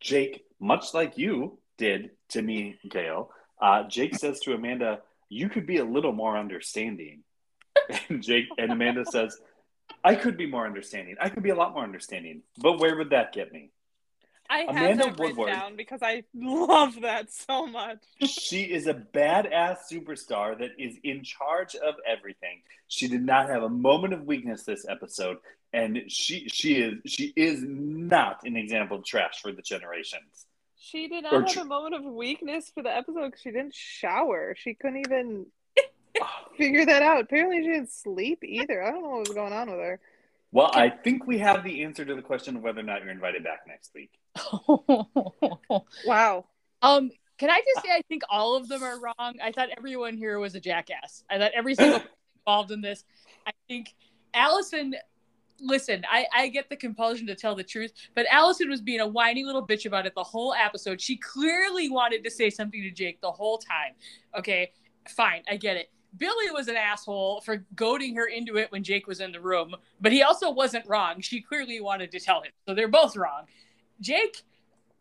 Jake, 0.00 0.44
much 0.60 0.94
like 0.94 1.18
you 1.18 1.58
did 1.78 2.10
to 2.30 2.42
me, 2.42 2.78
Gail, 2.88 3.30
uh, 3.60 3.84
Jake 3.84 4.14
says 4.14 4.40
to 4.40 4.54
Amanda, 4.54 5.00
"You 5.28 5.48
could 5.48 5.66
be 5.66 5.78
a 5.78 5.84
little 5.84 6.12
more 6.12 6.36
understanding," 6.36 7.22
and 8.08 8.22
Jake 8.22 8.46
and 8.58 8.70
Amanda 8.70 9.04
says, 9.06 9.38
"I 10.04 10.14
could 10.14 10.36
be 10.36 10.46
more 10.46 10.66
understanding. 10.66 11.16
I 11.20 11.30
could 11.30 11.42
be 11.42 11.50
a 11.50 11.54
lot 11.54 11.72
more 11.72 11.82
understanding, 11.82 12.42
but 12.58 12.78
where 12.78 12.96
would 12.96 13.10
that 13.10 13.32
get 13.32 13.52
me?" 13.52 13.70
I 14.50 14.58
have 14.60 14.68
Amanda 14.70 15.04
that 15.06 15.18
Woodward. 15.18 15.48
down 15.48 15.76
because 15.76 16.02
I 16.02 16.24
love 16.34 17.00
that 17.02 17.32
so 17.32 17.66
much. 17.66 17.98
she 18.24 18.62
is 18.62 18.86
a 18.86 18.94
badass 18.94 19.78
superstar 19.92 20.58
that 20.58 20.70
is 20.78 20.96
in 21.02 21.22
charge 21.22 21.74
of 21.76 21.94
everything. 22.06 22.62
She 22.88 23.08
did 23.08 23.22
not 23.24 23.48
have 23.48 23.62
a 23.62 23.68
moment 23.68 24.14
of 24.14 24.24
weakness 24.24 24.62
this 24.64 24.86
episode, 24.88 25.38
and 25.72 26.02
she 26.08 26.48
she 26.48 26.74
is 26.76 26.94
she 27.06 27.32
is 27.36 27.62
not 27.62 28.40
an 28.44 28.56
example 28.56 28.98
of 28.98 29.04
trash 29.04 29.40
for 29.42 29.52
the 29.52 29.62
generations. 29.62 30.46
She 30.78 31.08
did 31.08 31.24
not 31.24 31.32
Or 31.32 31.40
have 31.42 31.50
tr- 31.52 31.60
a 31.60 31.64
moment 31.64 31.94
of 31.94 32.04
weakness 32.04 32.70
for 32.72 32.82
the 32.82 32.94
episode 32.94 33.26
because 33.26 33.40
she 33.40 33.50
didn't 33.50 33.74
shower. 33.74 34.54
She 34.56 34.74
couldn't 34.74 34.98
even 35.06 35.46
figure 36.56 36.86
that 36.86 37.02
out. 37.02 37.20
Apparently, 37.20 37.58
she 37.62 37.68
didn't 37.72 37.90
sleep 37.90 38.44
either. 38.44 38.82
I 38.84 38.90
don't 38.92 39.02
know 39.02 39.08
what 39.10 39.28
was 39.28 39.34
going 39.36 39.52
on 39.52 39.68
with 39.70 39.80
her. 39.80 40.00
Well, 40.56 40.70
I 40.72 40.88
think 40.88 41.26
we 41.26 41.36
have 41.40 41.62
the 41.64 41.84
answer 41.84 42.02
to 42.02 42.14
the 42.14 42.22
question 42.22 42.56
of 42.56 42.62
whether 42.62 42.80
or 42.80 42.82
not 42.82 43.02
you're 43.02 43.10
invited 43.10 43.44
back 43.44 43.66
next 43.68 43.92
week. 43.94 44.10
Wow. 46.06 46.46
um, 46.80 47.10
can 47.36 47.50
I 47.50 47.60
just 47.60 47.84
say 47.84 47.92
I 47.92 48.00
think 48.08 48.22
all 48.30 48.56
of 48.56 48.66
them 48.66 48.82
are 48.82 48.98
wrong. 48.98 49.34
I 49.44 49.52
thought 49.52 49.68
everyone 49.76 50.16
here 50.16 50.38
was 50.38 50.54
a 50.54 50.60
jackass. 50.60 51.24
I 51.28 51.36
thought 51.36 51.50
every 51.54 51.74
single 51.74 51.98
person 51.98 52.16
involved 52.46 52.70
in 52.70 52.80
this. 52.80 53.04
I 53.46 53.50
think 53.68 53.94
Allison. 54.32 54.94
Listen, 55.60 56.04
I, 56.10 56.26
I 56.34 56.48
get 56.48 56.70
the 56.70 56.76
compulsion 56.76 57.26
to 57.26 57.34
tell 57.34 57.54
the 57.54 57.64
truth, 57.64 57.92
but 58.14 58.26
Allison 58.30 58.70
was 58.70 58.80
being 58.80 59.00
a 59.00 59.06
whiny 59.06 59.44
little 59.44 59.66
bitch 59.66 59.84
about 59.84 60.06
it 60.06 60.14
the 60.14 60.22
whole 60.22 60.54
episode. 60.54 61.00
She 61.02 61.16
clearly 61.16 61.90
wanted 61.90 62.24
to 62.24 62.30
say 62.30 62.48
something 62.48 62.80
to 62.82 62.90
Jake 62.90 63.20
the 63.20 63.32
whole 63.32 63.58
time. 63.58 63.92
Okay, 64.38 64.72
fine, 65.08 65.42
I 65.50 65.56
get 65.56 65.76
it. 65.76 65.90
Billy 66.16 66.50
was 66.52 66.68
an 66.68 66.76
asshole 66.76 67.40
for 67.40 67.64
goading 67.74 68.16
her 68.16 68.26
into 68.26 68.56
it 68.56 68.70
when 68.72 68.82
Jake 68.82 69.06
was 69.06 69.20
in 69.20 69.32
the 69.32 69.40
room, 69.40 69.74
but 70.00 70.12
he 70.12 70.22
also 70.22 70.50
wasn't 70.50 70.86
wrong. 70.86 71.20
She 71.20 71.40
clearly 71.40 71.80
wanted 71.80 72.10
to 72.12 72.20
tell 72.20 72.42
him. 72.42 72.52
So 72.66 72.74
they're 72.74 72.88
both 72.88 73.16
wrong. 73.16 73.44
Jake, 74.00 74.42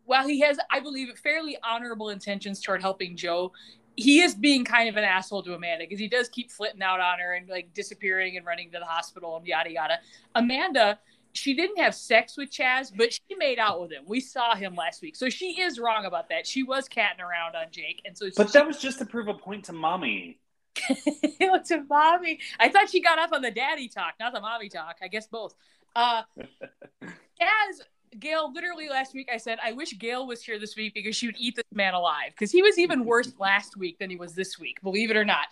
while 0.05 0.28
he 0.28 0.41
has, 0.41 0.57
I 0.72 0.80
believe, 0.80 1.09
fairly 1.18 1.57
honorable 1.63 2.09
intentions 2.09 2.61
toward 2.61 2.82
helping 2.82 3.16
Jo, 3.16 3.51
he 3.95 4.22
is 4.22 4.36
being 4.36 4.66
kind 4.66 4.89
of 4.89 4.97
an 4.97 5.03
asshole 5.03 5.43
to 5.43 5.53
Amanda 5.53 5.86
because 5.86 5.99
he 5.99 6.07
does 6.07 6.28
keep 6.28 6.51
flitting 6.51 6.82
out 6.82 6.99
on 6.99 7.20
her 7.20 7.34
and 7.34 7.47
like 7.47 7.74
disappearing 7.74 8.38
and 8.38 8.45
running 8.45 8.72
to 8.72 8.80
the 8.80 8.86
hospital 8.86 9.38
and 9.38 9.47
yada 9.47 9.72
yada. 9.72 9.99
Amanda, 10.36 10.99
she 11.34 11.53
didn't 11.53 11.78
have 11.78 11.95
sex 11.95 12.38
with 12.38 12.49
Chaz, 12.49 12.91
but 12.95 13.13
she 13.13 13.36
made 13.38 13.59
out 13.59 13.82
with 13.82 13.91
him. 13.91 14.03
We 14.05 14.20
saw 14.20 14.55
him 14.55 14.76
last 14.76 15.01
week. 15.01 15.16
So 15.16 15.30
she 15.30 15.61
is 15.61 15.80
wrong 15.80 16.05
about 16.05 16.30
that. 16.30 16.45
She 16.47 16.63
was 16.63 16.88
catting 16.88 17.22
around 17.22 17.55
on 17.55 17.68
Jake. 17.72 18.01
And 18.05 18.18
so 18.18 18.30
But 18.36 18.47
she, 18.47 18.53
that 18.53 18.68
was 18.68 18.80
just 18.80 18.99
to 18.99 19.05
prove 19.05 19.28
a 19.28 19.34
point 19.34 19.66
to 19.66 19.74
mommy. 19.74 20.39
a 21.71 21.84
mommy. 21.89 22.39
I 22.59 22.69
thought 22.69 22.89
she 22.89 23.01
got 23.01 23.19
up 23.19 23.32
on 23.34 23.41
the 23.41 23.51
daddy 23.51 23.88
talk, 23.88 24.15
not 24.19 24.34
the 24.34 24.41
mommy 24.41 24.69
talk. 24.69 24.97
I 25.01 25.07
guess 25.07 25.28
both. 25.28 25.55
Uh, 25.95 26.23
Chaz 27.03 27.82
Gail, 28.19 28.51
literally 28.53 28.89
last 28.89 29.13
week, 29.13 29.30
I 29.32 29.38
said, 29.38 29.59
I 29.63 29.73
wish 29.73 29.97
Gail 29.97 30.28
was 30.28 30.41
here 30.41 30.59
this 30.59 30.76
week 30.76 30.93
because 30.93 31.15
she 31.15 31.28
would 31.28 31.36
eat 31.38 31.55
this 31.55 31.65
man 31.73 31.93
alive. 31.93 32.32
Because 32.32 32.51
he 32.51 32.61
was 32.61 32.78
even 32.78 33.05
worse 33.05 33.34
last 33.39 33.78
week 33.78 33.99
than 33.99 34.09
he 34.09 34.15
was 34.15 34.34
this 34.34 34.59
week, 34.59 34.82
believe 34.82 35.11
it 35.11 35.17
or 35.17 35.26
not. 35.26 35.47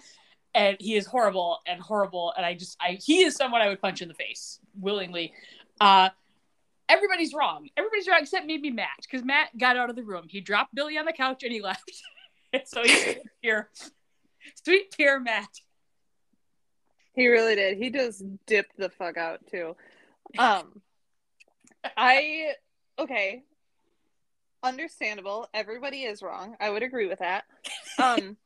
And 0.56 0.78
he 0.80 0.96
is 0.96 1.06
horrible 1.06 1.60
and 1.66 1.82
horrible. 1.82 2.34
And 2.38 2.46
I 2.46 2.54
just, 2.54 2.78
I 2.80 3.00
he 3.02 3.24
is 3.24 3.36
someone 3.36 3.62
I 3.62 3.70
would 3.70 3.82
punch 3.82 4.02
in 4.02 4.08
the 4.08 4.14
face 4.14 4.60
willingly. 4.80 5.34
Uh, 5.82 6.10
everybody's 6.88 7.34
wrong. 7.34 7.70
Everybody's 7.76 8.08
wrong 8.08 8.20
except 8.22 8.46
maybe 8.46 8.70
Matt, 8.70 8.90
because 9.02 9.26
Matt 9.26 9.58
got 9.58 9.78
out 9.78 9.90
of 9.90 9.96
the 9.96 10.04
room. 10.04 10.26
He 10.30 10.42
dropped 10.42 10.76
Billy 10.76 10.98
on 10.98 11.06
the 11.06 11.14
couch 11.14 11.44
and 11.44 11.52
he 11.52 11.62
left. 11.62 11.92
so 12.66 12.84
he's 12.84 13.16
here. 13.42 13.70
Sweet 14.64 14.92
tear 14.92 15.20
Matt. 15.20 15.50
He 17.14 17.28
really 17.28 17.56
did. 17.56 17.78
He 17.78 17.90
just 17.90 18.24
dipped 18.46 18.78
the 18.78 18.90
fuck 18.90 19.18
out 19.18 19.46
too. 19.48 19.76
Um 20.38 20.82
I 21.98 22.54
okay. 22.98 23.44
Understandable. 24.64 25.48
Everybody 25.54 26.04
is 26.04 26.22
wrong. 26.22 26.56
I 26.60 26.70
would 26.70 26.84
agree 26.84 27.08
with 27.08 27.20
that. 27.20 27.46
Um 28.02 28.38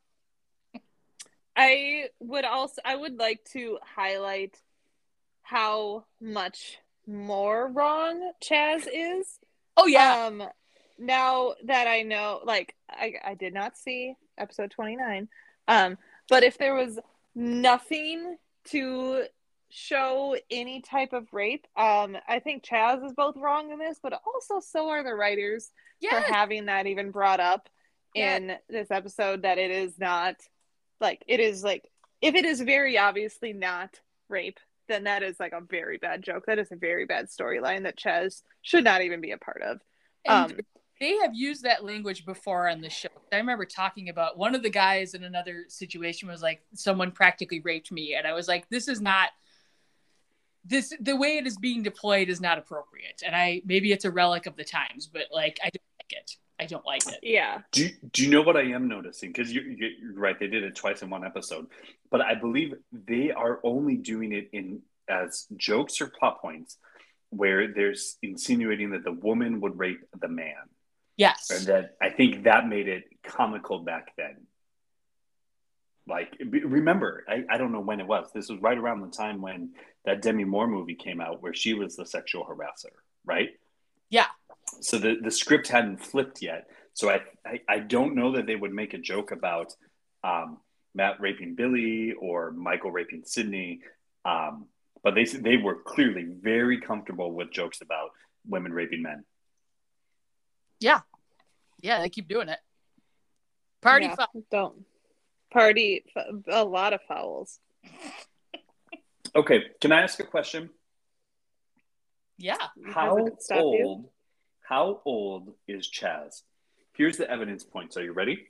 I 1.55 2.09
would 2.19 2.45
also 2.45 2.81
I 2.83 2.95
would 2.95 3.17
like 3.17 3.43
to 3.53 3.79
highlight 3.81 4.59
how 5.43 6.05
much 6.19 6.77
more 7.07 7.67
wrong 7.67 8.31
Chaz 8.43 8.85
is. 8.91 9.39
Oh 9.77 9.87
yeah. 9.87 10.25
Um 10.25 10.43
now 10.99 11.53
that 11.65 11.87
I 11.87 12.01
know 12.01 12.41
like 12.43 12.75
I 12.89 13.13
I 13.23 13.33
did 13.35 13.53
not 13.53 13.77
see 13.77 14.15
episode 14.37 14.71
29. 14.71 15.29
Um 15.67 15.97
but 16.29 16.43
if 16.43 16.57
there 16.57 16.73
was 16.73 16.99
nothing 17.35 18.37
to 18.69 19.23
show 19.69 20.35
any 20.49 20.81
type 20.81 21.13
of 21.13 21.27
rape. 21.33 21.67
Um, 21.75 22.17
I 22.27 22.39
think 22.39 22.63
Chaz 22.63 23.05
is 23.05 23.13
both 23.13 23.35
wrong 23.37 23.71
in 23.71 23.79
this, 23.79 23.99
but 24.01 24.13
also 24.13 24.65
so 24.65 24.89
are 24.89 25.03
the 25.03 25.13
writers 25.13 25.71
yes. 25.99 26.13
for 26.13 26.33
having 26.33 26.65
that 26.65 26.87
even 26.87 27.11
brought 27.11 27.39
up 27.39 27.69
in 28.15 28.55
this 28.69 28.89
episode 28.89 29.43
that 29.43 29.57
it 29.57 29.69
is 29.69 29.99
not 29.99 30.35
like 30.99 31.23
it 31.27 31.39
is 31.39 31.63
like 31.63 31.89
if 32.21 32.33
it 32.33 32.45
is 32.45 32.61
very 32.61 32.97
obviously 32.97 33.53
not 33.53 33.99
rape, 34.29 34.59
then 34.87 35.03
that 35.03 35.21
is 35.21 35.39
like 35.39 35.53
a 35.53 35.61
very 35.61 35.97
bad 35.97 36.23
joke. 36.23 36.45
That 36.47 36.59
is 36.59 36.71
a 36.71 36.75
very 36.75 37.05
bad 37.05 37.27
storyline 37.27 37.83
that 37.83 37.97
Chaz 37.97 38.41
should 38.61 38.83
not 38.83 39.01
even 39.01 39.21
be 39.21 39.31
a 39.31 39.37
part 39.37 39.61
of. 39.61 39.79
Um, 40.27 40.57
they 40.99 41.17
have 41.17 41.33
used 41.33 41.63
that 41.63 41.83
language 41.83 42.25
before 42.25 42.69
on 42.69 42.81
the 42.81 42.89
show. 42.89 43.09
I 43.31 43.37
remember 43.37 43.65
talking 43.65 44.09
about 44.09 44.37
one 44.37 44.55
of 44.55 44.63
the 44.63 44.69
guys 44.69 45.13
in 45.13 45.23
another 45.23 45.65
situation 45.67 46.27
was 46.27 46.41
like, 46.41 46.61
someone 46.73 47.11
practically 47.11 47.59
raped 47.59 47.91
me. 47.91 48.15
And 48.15 48.25
I 48.25 48.33
was 48.33 48.47
like, 48.47 48.69
this 48.69 48.87
is 48.87 49.01
not 49.01 49.29
this 50.65 50.93
the 50.99 51.15
way 51.15 51.37
it 51.37 51.47
is 51.47 51.57
being 51.57 51.81
deployed 51.81 52.29
is 52.29 52.41
not 52.41 52.57
appropriate. 52.57 53.21
And 53.25 53.35
I 53.35 53.61
maybe 53.65 53.91
it's 53.91 54.05
a 54.05 54.11
relic 54.11 54.45
of 54.45 54.55
the 54.55 54.63
times, 54.63 55.07
but 55.07 55.23
like 55.31 55.59
I 55.63 55.69
don't 55.69 55.83
like 55.99 56.21
it. 56.21 56.31
I 56.59 56.65
don't 56.65 56.85
like 56.85 57.07
it. 57.07 57.19
Yeah. 57.21 57.61
Do 57.71 57.83
you, 57.83 57.89
do 58.11 58.23
you 58.23 58.29
know 58.31 58.41
what 58.41 58.57
I 58.57 58.63
am 58.63 58.87
noticing? 58.87 59.31
Because 59.31 59.53
you, 59.53 59.61
you're 59.61 60.13
right, 60.13 60.39
they 60.39 60.47
did 60.47 60.63
it 60.63 60.75
twice 60.75 61.03
in 61.03 61.09
one 61.09 61.23
episode, 61.23 61.67
but 62.09 62.19
I 62.21 62.33
believe 62.33 62.73
they 62.91 63.31
are 63.31 63.59
only 63.63 63.95
doing 63.95 64.31
it 64.31 64.49
in 64.53 64.81
as 65.07 65.45
jokes 65.55 66.01
or 66.01 66.07
plot 66.07 66.41
points 66.41 66.77
where 67.29 67.71
there's 67.73 68.17
insinuating 68.23 68.91
that 68.91 69.03
the 69.03 69.11
woman 69.11 69.61
would 69.61 69.77
rape 69.77 69.99
the 70.19 70.27
man. 70.27 70.55
Yes. 71.17 71.49
And 71.49 71.65
that 71.67 71.95
I 72.01 72.09
think 72.09 72.43
that 72.43 72.67
made 72.67 72.87
it 72.87 73.05
comical 73.23 73.79
back 73.79 74.13
then. 74.17 74.47
Like, 76.07 76.37
remember, 76.39 77.25
I, 77.27 77.43
I 77.49 77.57
don't 77.57 77.73
know 77.73 77.81
when 77.81 77.99
it 77.99 78.07
was. 78.07 78.29
This 78.33 78.49
was 78.49 78.61
right 78.61 78.77
around 78.77 79.01
the 79.01 79.09
time 79.09 79.41
when 79.41 79.71
that 80.05 80.21
Demi 80.21 80.45
Moore 80.45 80.67
movie 80.67 80.95
came 80.95 81.19
out 81.19 81.41
where 81.41 81.53
she 81.53 81.73
was 81.73 81.97
the 81.97 82.05
sexual 82.05 82.45
harasser, 82.45 82.93
right? 83.25 83.49
Yeah. 84.09 84.27
So 84.79 84.99
the, 84.99 85.17
the 85.21 85.31
script 85.31 85.67
hadn't 85.67 85.97
flipped 85.97 86.41
yet. 86.41 86.69
So 86.93 87.09
I, 87.09 87.21
I, 87.45 87.59
I 87.67 87.79
don't 87.79 88.15
know 88.15 88.31
that 88.33 88.45
they 88.45 88.55
would 88.55 88.71
make 88.73 88.93
a 88.93 88.97
joke 88.97 89.31
about 89.31 89.73
um, 90.23 90.59
Matt 90.95 91.19
raping 91.19 91.55
Billy 91.55 92.13
or 92.13 92.51
Michael 92.51 92.91
raping 92.91 93.23
Sydney. 93.25 93.81
Um, 94.23 94.67
but 95.03 95.13
they, 95.13 95.25
they 95.25 95.57
were 95.57 95.75
clearly 95.75 96.25
very 96.41 96.79
comfortable 96.79 97.33
with 97.33 97.51
jokes 97.51 97.81
about 97.81 98.11
women 98.47 98.71
raping 98.71 99.01
men. 99.01 99.25
Yeah. 100.79 101.01
Yeah, 101.81 102.01
they 102.01 102.09
keep 102.09 102.27
doing 102.27 102.49
it. 102.49 102.59
Party 103.81 104.05
yeah, 104.05 104.25
Don't. 104.51 104.85
Party 105.51 106.03
a 106.47 106.63
lot 106.63 106.93
of 106.93 107.01
fouls. 107.07 107.59
Okay, 109.35 109.63
can 109.79 109.91
I 109.91 110.01
ask 110.01 110.19
a 110.19 110.23
question? 110.23 110.69
Yeah. 112.37 112.57
How 112.85 113.17
old? 113.51 114.03
You? 114.03 114.09
How 114.67 115.01
old 115.05 115.53
is 115.67 115.89
Chaz? 115.89 116.41
Here's 116.95 117.17
the 117.17 117.29
evidence 117.29 117.63
points. 117.63 117.95
Are 117.97 118.03
you 118.03 118.13
ready? 118.13 118.47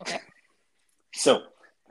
Okay. 0.00 0.18
So, 1.14 1.42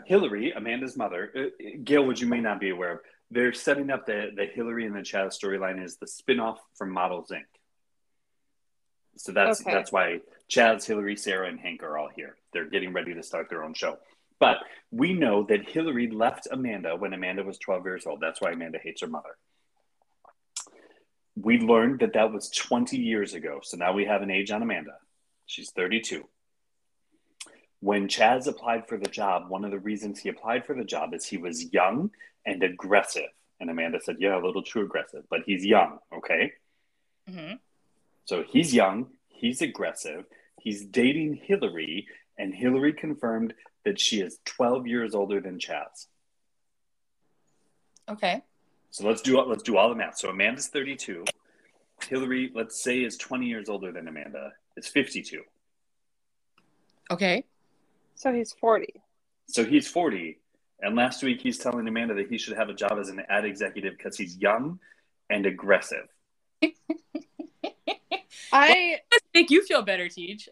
Hillary, 0.05 0.51
Amanda's 0.51 0.97
mother, 0.97 1.31
uh, 1.35 1.65
Gail, 1.83 2.05
which 2.05 2.21
you 2.21 2.27
may 2.27 2.41
not 2.41 2.59
be 2.59 2.69
aware 2.69 2.93
of, 2.93 2.99
they're 3.31 3.53
setting 3.53 3.89
up 3.89 4.05
the 4.05 4.31
the 4.35 4.45
Hillary 4.45 4.85
and 4.85 4.95
the 4.95 4.99
Chaz 4.99 5.37
storyline 5.41 5.83
is 5.83 5.97
the 5.97 6.05
spinoff 6.05 6.57
from 6.75 6.91
Models 6.91 7.29
Inc. 7.31 7.45
So 9.17 9.31
that's 9.31 9.61
okay. 9.61 9.71
that's 9.71 9.91
why 9.91 10.19
Chaz, 10.49 10.85
Hillary, 10.85 11.15
Sarah, 11.15 11.47
and 11.47 11.59
Hank 11.59 11.83
are 11.83 11.97
all 11.97 12.09
here. 12.15 12.35
They're 12.53 12.69
getting 12.69 12.93
ready 12.93 13.13
to 13.13 13.23
start 13.23 13.49
their 13.49 13.63
own 13.63 13.73
show. 13.73 13.97
But 14.39 14.57
we 14.91 15.13
know 15.13 15.43
that 15.43 15.69
Hillary 15.69 16.09
left 16.09 16.47
Amanda 16.51 16.95
when 16.95 17.13
Amanda 17.13 17.43
was 17.43 17.57
12 17.57 17.85
years 17.85 18.05
old. 18.05 18.19
That's 18.21 18.41
why 18.41 18.51
Amanda 18.51 18.79
hates 18.81 19.01
her 19.01 19.07
mother. 19.07 19.37
We 21.35 21.59
learned 21.59 21.99
that 21.99 22.13
that 22.13 22.31
was 22.31 22.49
20 22.49 22.97
years 22.97 23.33
ago. 23.33 23.59
So 23.63 23.77
now 23.77 23.93
we 23.93 24.05
have 24.05 24.21
an 24.21 24.31
age 24.31 24.51
on 24.51 24.61
Amanda. 24.61 24.95
She's 25.45 25.71
32. 25.71 26.27
When 27.79 28.07
Chaz 28.07 28.47
applied 28.47 28.87
for 28.87 28.97
the 28.97 29.09
job, 29.09 29.49
one 29.49 29.63
of 29.63 29.71
the 29.71 29.79
reasons 29.79 30.19
he 30.19 30.29
applied 30.29 30.65
for 30.65 30.75
the 30.75 30.83
job 30.83 31.13
is 31.13 31.25
he 31.25 31.37
was 31.37 31.71
young 31.73 32.11
and 32.45 32.63
aggressive. 32.63 33.29
And 33.59 33.69
Amanda 33.69 33.99
said, 34.01 34.17
Yeah, 34.19 34.37
a 34.37 34.43
little 34.43 34.63
too 34.63 34.81
aggressive, 34.81 35.23
but 35.29 35.41
he's 35.45 35.65
young. 35.65 35.99
Okay. 36.13 36.53
Mm-hmm. 37.29 37.55
So 38.25 38.43
he's 38.43 38.73
young, 38.73 39.07
he's 39.29 39.61
aggressive, 39.61 40.25
he's 40.59 40.85
dating 40.85 41.35
Hillary, 41.35 42.07
and 42.37 42.53
Hillary 42.53 42.93
confirmed 42.93 43.53
that 43.85 43.99
she 43.99 44.19
is 44.19 44.39
12 44.45 44.87
years 44.87 45.15
older 45.15 45.39
than 45.39 45.59
Chaz. 45.59 46.07
Okay. 48.09 48.41
So 48.91 49.07
let's 49.07 49.21
do 49.21 49.41
let's 49.41 49.63
do 49.63 49.77
all 49.77 49.89
the 49.89 49.95
math. 49.95 50.17
So 50.17 50.29
Amanda's 50.29 50.67
32. 50.67 51.25
Hillary, 52.07 52.51
let's 52.53 52.81
say, 52.81 53.03
is 53.03 53.17
20 53.17 53.45
years 53.45 53.69
older 53.69 53.91
than 53.91 54.07
Amanda. 54.07 54.53
It's 54.75 54.87
52. 54.87 55.41
Okay. 57.11 57.45
So 58.15 58.33
he's 58.33 58.53
40. 58.53 59.01
So 59.47 59.63
he's 59.63 59.87
40. 59.87 60.39
And 60.81 60.95
last 60.95 61.23
week 61.23 61.41
he's 61.41 61.57
telling 61.57 61.87
Amanda 61.87 62.13
that 62.15 62.29
he 62.29 62.37
should 62.37 62.57
have 62.57 62.69
a 62.69 62.73
job 62.73 62.97
as 62.99 63.09
an 63.09 63.21
ad 63.29 63.45
executive 63.45 63.97
because 63.97 64.17
he's 64.17 64.37
young 64.37 64.79
and 65.29 65.45
aggressive. 65.45 66.07
I 68.51 68.99
make 69.33 69.49
you 69.49 69.65
feel 69.65 69.81
better, 69.81 70.09
Teach. 70.09 70.49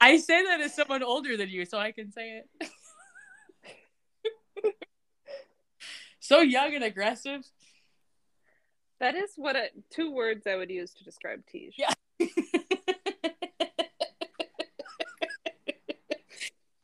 I 0.00 0.16
say 0.16 0.44
that 0.44 0.60
as 0.60 0.74
someone 0.74 1.02
older 1.02 1.36
than 1.36 1.48
you, 1.48 1.64
so 1.64 1.78
I 1.78 1.92
can 1.92 2.12
say 2.12 2.42
it. 2.54 2.70
so 6.20 6.40
young 6.40 6.74
and 6.74 6.84
aggressive. 6.84 7.42
That 9.00 9.14
is 9.14 9.30
what 9.36 9.56
a, 9.56 9.68
two 9.90 10.12
words 10.12 10.46
I 10.46 10.56
would 10.56 10.70
use 10.70 10.92
to 10.94 11.04
describe 11.04 11.44
Tej. 11.46 11.72
Yeah. 11.76 11.92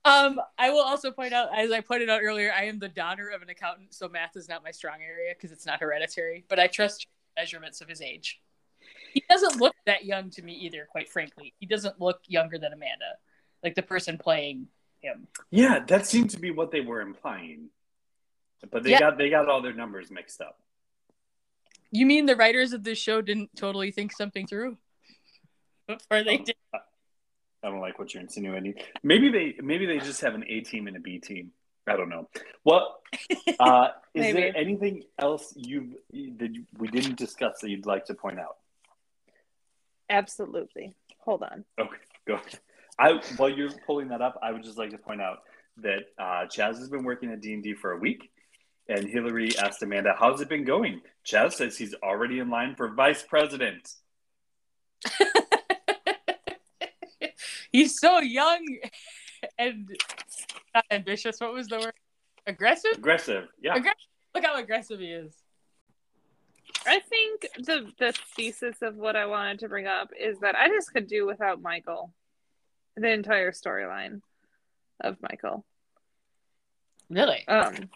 um, 0.05 0.41
I 0.59 0.71
will 0.71 0.83
also 0.83 1.11
point 1.11 1.33
out, 1.33 1.49
as 1.57 1.71
I 1.73 1.81
pointed 1.81 2.11
out 2.11 2.21
earlier, 2.23 2.53
I 2.53 2.65
am 2.65 2.79
the 2.79 2.89
daughter 2.89 3.29
of 3.29 3.43
an 3.43 3.49
accountant, 3.49 3.95
so 3.95 4.09
math 4.09 4.37
is 4.37 4.49
not 4.49 4.63
my 4.63 4.71
strong 4.71 4.99
area 5.03 5.35
because 5.35 5.53
it's 5.53 5.67
not 5.67 5.81
hereditary. 5.81 6.45
But 6.49 6.59
I 6.59 6.67
trust 6.67 7.07
measurements 7.37 7.81
of 7.81 7.89
his 7.89 8.01
age 8.01 8.41
he 9.15 9.23
doesn't 9.31 9.61
look 9.61 9.75
that 9.87 10.05
young 10.05 10.29
to 10.31 10.43
me 10.43 10.53
either, 10.55 10.87
quite 10.91 11.09
frankly. 11.09 11.55
He 11.61 11.67
doesn't 11.67 12.01
look 12.01 12.21
younger 12.27 12.59
than 12.59 12.73
Amanda, 12.73 13.15
like 13.63 13.77
the 13.77 13.83
person 13.83 14.19
playing 14.19 14.67
him. 15.01 15.29
Yeah, 15.51 15.79
that 15.87 16.07
seemed 16.07 16.31
to 16.31 16.41
be 16.41 16.51
what 16.51 16.73
they 16.73 16.81
were 16.81 17.01
implying. 17.01 17.69
But 18.71 18.83
they 18.83 18.91
yeah. 18.91 19.01
got 19.01 19.19
they 19.19 19.31
got 19.31 19.49
all 19.49 19.63
their 19.63 19.73
numbers 19.73 20.11
mixed 20.11 20.41
up. 20.41 20.59
You 21.93 22.07
mean 22.07 22.27
the 22.27 22.35
writers 22.35 22.73
of 22.73 22.83
this 22.83 22.99
show 22.99 23.21
didn't 23.21 23.51
totally 23.57 23.93
think 23.93 24.13
something 24.13 24.47
through? 24.47 24.77
Or 26.11 26.25
they 26.25 26.39
did. 26.39 26.54
I 27.65 27.71
don't 27.71 27.81
like 27.81 27.99
what 27.99 28.13
you're 28.13 28.23
insinuating. 28.23 28.75
Maybe 29.03 29.31
they 29.31 29.55
maybe 29.63 29.87
they 29.87 29.99
just 29.99 30.21
have 30.21 30.35
an 30.35 30.45
A 30.49 30.61
team 30.61 30.87
and 30.87 30.97
a 30.97 31.01
B 31.01 31.19
team. 31.19 31.53
I 31.87 31.97
don't 31.97 32.09
know. 32.09 32.29
Well, 32.65 33.01
uh, 33.59 33.89
is 34.15 34.35
there 34.35 34.57
anything 34.57 35.03
else 35.19 35.53
you 35.57 35.99
that 36.13 36.55
we 36.79 36.89
didn't 36.89 37.17
discuss 37.17 37.61
that 37.61 37.71
you'd 37.71 37.87
like 37.87 38.07
to 38.07 38.15
point 38.15 38.39
out? 38.39 38.57
Absolutely. 40.09 40.95
Hold 41.19 41.43
on. 41.43 41.65
Okay, 41.81 41.97
go. 42.27 42.39
I 42.99 43.21
while 43.37 43.49
you're 43.49 43.71
pulling 43.87 44.09
that 44.09 44.21
up, 44.21 44.39
I 44.43 44.53
would 44.53 44.63
just 44.63 44.79
like 44.79 44.91
to 44.91 44.99
point 44.99 45.21
out 45.21 45.39
that 45.79 46.05
uh, 46.19 46.47
Chaz 46.47 46.79
has 46.79 46.89
been 46.89 47.05
working 47.05 47.33
at 47.33 47.41
D 47.41 47.55
and 47.55 47.63
D 47.63 47.75
for 47.75 47.93
a 47.93 47.99
week, 47.99 48.31
and 48.89 49.09
Hillary 49.09 49.57
asked 49.59 49.83
Amanda, 49.83 50.15
"How's 50.19 50.41
it 50.41 50.49
been 50.49 50.65
going?" 50.65 51.01
Chaz 51.27 51.55
says 51.55 51.77
he's 51.77 51.95
already 52.03 52.39
in 52.39 52.51
line 52.51 52.75
for 52.77 52.95
vice 52.95 53.23
president. 53.23 53.91
He's 57.75 57.99
so 57.99 58.21
young 58.21 58.65
and 59.59 59.91
not 60.73 60.85
ambitious. 60.93 61.41
What 61.41 61.53
was 61.53 61.67
the 61.67 61.81
word? 61.81 61.93
Aggressive? 62.47 62.93
Aggressive, 62.95 63.49
yeah. 63.61 63.75
Aggressive. 63.75 63.99
Look 64.33 64.45
how 64.45 64.57
aggressive 64.61 65.01
he 65.01 65.07
is. 65.07 65.35
I 66.87 67.01
think 67.01 67.49
the 67.59 67.91
the 67.99 68.15
thesis 68.37 68.77
of 68.81 68.95
what 68.95 69.17
I 69.17 69.27
wanted 69.27 69.59
to 69.61 69.69
bring 69.69 69.89
up 69.89 70.11
is 70.19 70.39
that 70.39 70.55
I 70.55 70.69
just 70.69 70.93
could 70.93 71.09
do 71.09 71.27
without 71.27 71.63
Michael, 71.63 72.13
the 72.97 73.11
entire 73.11 73.51
storyline 73.51 74.21
of 75.01 75.17
Michael. 75.21 75.65
Really? 77.11 77.47
Um, 77.49 77.91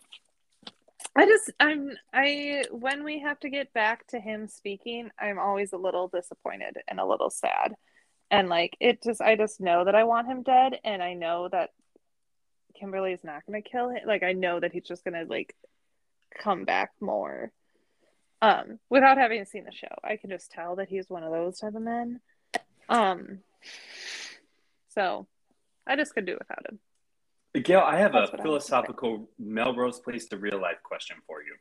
I 1.15 1.27
just 1.27 1.53
I'm 1.61 1.93
I 2.13 2.65
when 2.73 3.05
we 3.05 3.21
have 3.21 3.39
to 3.41 3.49
get 3.49 3.73
back 3.73 4.09
to 4.09 4.19
him 4.19 4.49
speaking, 4.49 5.11
I'm 5.21 5.39
always 5.39 5.73
a 5.73 5.79
little 5.79 6.09
disappointed 6.09 6.79
and 6.89 6.99
a 6.99 7.07
little 7.07 7.31
sad, 7.31 7.77
and 8.31 8.49
like 8.49 8.77
it 8.81 9.03
just 9.03 9.21
I 9.21 9.37
just 9.37 9.61
know 9.61 9.85
that 9.85 9.95
I 9.95 10.05
want 10.05 10.29
him 10.29 10.43
dead, 10.43 10.79
and 10.85 11.03
I 11.03 11.15
know 11.15 11.49
that 11.49 11.71
Kimberly 12.79 13.13
is 13.13 13.25
not 13.25 13.45
going 13.47 13.63
to 13.63 13.69
kill 13.69 13.91
him. 13.91 14.03
Like 14.07 14.23
I 14.23 14.33
know 14.33 14.61
that 14.61 14.73
he's 14.73 14.87
just 14.87 15.05
going 15.05 15.15
to 15.15 15.31
like 15.31 15.55
come 16.39 16.65
back 16.65 16.93
more 17.01 17.51
um 18.41 18.79
without 18.89 19.19
having 19.19 19.45
seen 19.45 19.65
the 19.65 19.73
show. 19.73 19.89
I 20.05 20.17
can 20.17 20.31
just 20.31 20.51
tell 20.53 20.77
that 20.77 20.89
he's 20.89 21.09
one 21.11 21.25
of 21.25 21.33
those 21.33 21.59
type 21.59 21.75
of 21.75 21.83
men. 21.83 22.21
Um 22.89 23.41
so 24.89 25.27
i 25.87 25.97
just 25.97 26.15
could 26.15 26.27
do 26.27 26.37
without 26.39 26.67
him. 26.69 26.79
Gail, 27.63 27.81
I 27.81 27.99
have 27.99 28.13
That's 28.13 28.31
a 28.31 28.33
what 28.33 28.41
I 28.41 28.43
was 28.43 28.43
philosophical 28.43 29.29
Melrose 29.39 30.01
Place 30.01 30.27
to 30.29 30.37
real 30.39 30.61
life 30.61 30.83
question 30.83 31.17
for 31.27 31.43
you. 31.43 31.55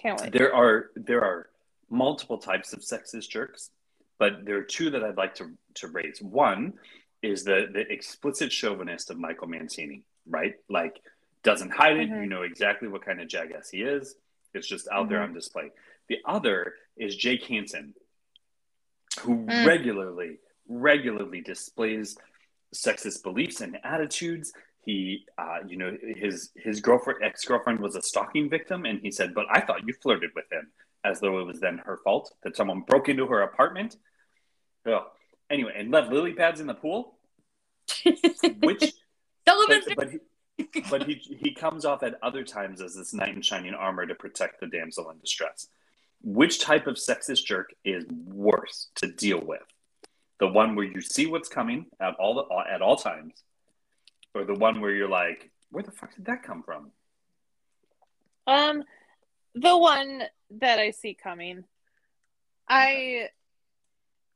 can't 0.00 0.20
wait. 0.20 0.32
There 0.32 0.54
are 0.54 0.90
there 0.96 1.22
are 1.22 1.50
multiple 1.90 2.38
types 2.38 2.72
of 2.72 2.80
sexist 2.80 3.28
jerks, 3.28 3.70
but 4.18 4.44
there 4.44 4.56
are 4.58 4.62
two 4.62 4.90
that 4.90 5.02
I'd 5.04 5.16
like 5.16 5.34
to 5.36 5.52
to 5.74 5.88
raise. 5.88 6.20
One 6.20 6.74
is 7.22 7.44
the 7.44 7.68
the 7.72 7.90
explicit 7.90 8.52
chauvinist 8.52 9.10
of 9.10 9.18
Michael 9.18 9.48
Mancini, 9.48 10.04
right? 10.26 10.54
Like 10.68 11.00
doesn't 11.42 11.70
hide 11.70 11.96
it. 11.96 12.10
Mhm. 12.10 12.22
You 12.22 12.28
know 12.28 12.42
exactly 12.42 12.88
what 12.88 13.04
kind 13.04 13.20
of 13.20 13.28
jackass 13.28 13.70
he 13.70 13.82
is. 13.82 14.16
It's 14.54 14.66
just 14.66 14.88
out 14.88 15.08
there 15.08 15.20
Mhm. 15.20 15.24
on 15.28 15.32
display. 15.34 15.70
The 16.08 16.18
other 16.24 16.74
is 16.96 17.14
Jake 17.16 17.44
Hansen, 17.44 17.94
who 19.20 19.46
Mm. 19.46 19.66
regularly 19.66 20.38
regularly 20.70 21.40
displays 21.40 22.18
sexist 22.74 23.22
beliefs 23.22 23.62
and 23.62 23.78
attitudes. 23.84 24.52
He, 24.84 25.26
uh, 25.38 25.60
you 25.66 25.76
know, 25.76 25.96
his 26.16 26.50
his 26.56 26.80
girlfriend, 26.80 27.22
ex 27.22 27.44
girlfriend, 27.44 27.80
was 27.80 27.96
a 27.96 28.02
stalking 28.02 28.50
victim, 28.50 28.84
and 28.84 29.00
he 29.00 29.10
said, 29.10 29.32
"But 29.34 29.46
I 29.50 29.60
thought 29.60 29.86
you 29.86 29.94
flirted 29.94 30.34
with 30.34 30.50
him," 30.52 30.70
as 31.08 31.20
though 31.20 31.40
it 31.40 31.46
was 31.46 31.60
then 31.60 31.78
her 31.78 31.98
fault 31.98 32.32
that 32.42 32.56
someone 32.56 32.80
broke 32.80 33.08
into 33.08 33.26
her 33.26 33.42
apartment. 33.42 33.96
Oh, 34.86 35.06
anyway, 35.50 35.72
and 35.76 35.90
left 35.90 36.10
lily 36.10 36.32
pads 36.32 36.60
in 36.60 36.66
the 36.66 36.74
pool. 36.74 37.18
Which, 38.62 38.92
but, 39.44 39.82
but 39.96 40.10
he, 40.10 40.18
but 40.90 41.06
he 41.06 41.14
he 41.14 41.54
comes 41.54 41.84
off 41.84 42.02
at 42.02 42.18
other 42.22 42.44
times 42.44 42.82
as 42.82 42.94
this 42.94 43.14
knight 43.14 43.34
in 43.34 43.42
shining 43.42 43.74
armor 43.74 44.06
to 44.06 44.14
protect 44.14 44.60
the 44.60 44.66
damsel 44.66 45.10
in 45.10 45.18
distress. 45.18 45.68
Which 46.22 46.60
type 46.60 46.86
of 46.86 46.96
sexist 46.96 47.44
jerk 47.44 47.70
is 47.84 48.04
worse 48.26 48.88
to 48.96 49.06
deal 49.06 49.40
with? 49.40 49.62
The 50.40 50.48
one 50.48 50.74
where 50.74 50.84
you 50.86 51.00
see 51.00 51.26
what's 51.26 51.48
coming 51.48 51.86
at 52.00 52.14
all 52.16 52.34
the, 52.34 52.72
at 52.72 52.82
all 52.82 52.96
times, 52.96 53.42
or 54.34 54.44
the 54.44 54.54
one 54.54 54.80
where 54.80 54.90
you're 54.90 55.08
like, 55.08 55.50
"Where 55.70 55.82
the 55.82 55.92
fuck 55.92 56.14
did 56.14 56.26
that 56.26 56.42
come 56.42 56.62
from?" 56.62 56.92
um 58.48 58.82
the 59.54 59.76
one 59.76 60.22
that 60.50 60.78
i 60.78 60.90
see 60.90 61.14
coming 61.14 61.64
i 62.68 63.28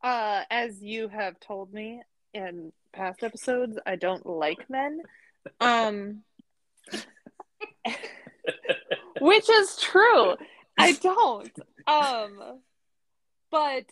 uh 0.02 0.42
as 0.50 0.82
you 0.82 1.08
have 1.08 1.38
told 1.40 1.72
me 1.72 2.02
in 2.34 2.72
past 2.92 3.22
episodes 3.22 3.78
i 3.86 3.96
don't 3.96 4.26
like 4.26 4.68
men. 4.68 5.00
Um 5.60 6.22
which 9.20 9.48
is 9.50 9.76
true. 9.76 10.36
I 10.78 10.92
don't. 10.92 11.52
Um 11.86 12.60
but 13.50 13.84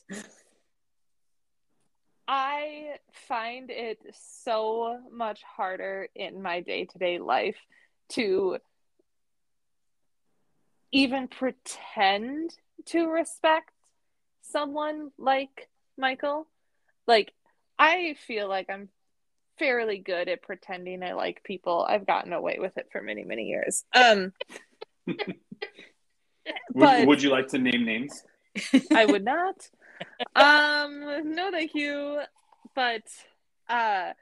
i 2.28 2.94
find 3.28 3.70
it 3.70 3.98
so 4.12 5.00
much 5.12 5.42
harder 5.42 6.08
in 6.14 6.40
my 6.40 6.60
day-to-day 6.60 7.18
life 7.18 7.56
to 8.10 8.58
even 10.92 11.28
pretend 11.28 12.50
to 12.86 13.06
respect 13.08 13.70
someone 14.42 15.10
like 15.18 15.68
michael 15.96 16.46
like 17.06 17.32
i 17.78 18.16
feel 18.26 18.48
like 18.48 18.68
i'm 18.70 18.88
fairly 19.58 19.98
good 19.98 20.28
at 20.28 20.42
pretending 20.42 21.02
i 21.02 21.12
like 21.12 21.44
people 21.44 21.86
i've 21.88 22.06
gotten 22.06 22.32
away 22.32 22.56
with 22.58 22.76
it 22.78 22.88
for 22.90 23.02
many 23.02 23.22
many 23.24 23.44
years 23.44 23.84
um 23.94 24.32
Would, 25.06 26.74
But- 26.74 27.06
would 27.06 27.22
you 27.22 27.30
like 27.30 27.48
to 27.48 27.58
name 27.58 27.84
names? 27.84 28.24
I 28.92 29.04
would 29.06 29.24
not. 29.24 29.68
Um, 30.34 31.34
no, 31.34 31.50
thank 31.50 31.74
you. 31.74 32.20
But 32.74 33.02
uh, 33.68 34.12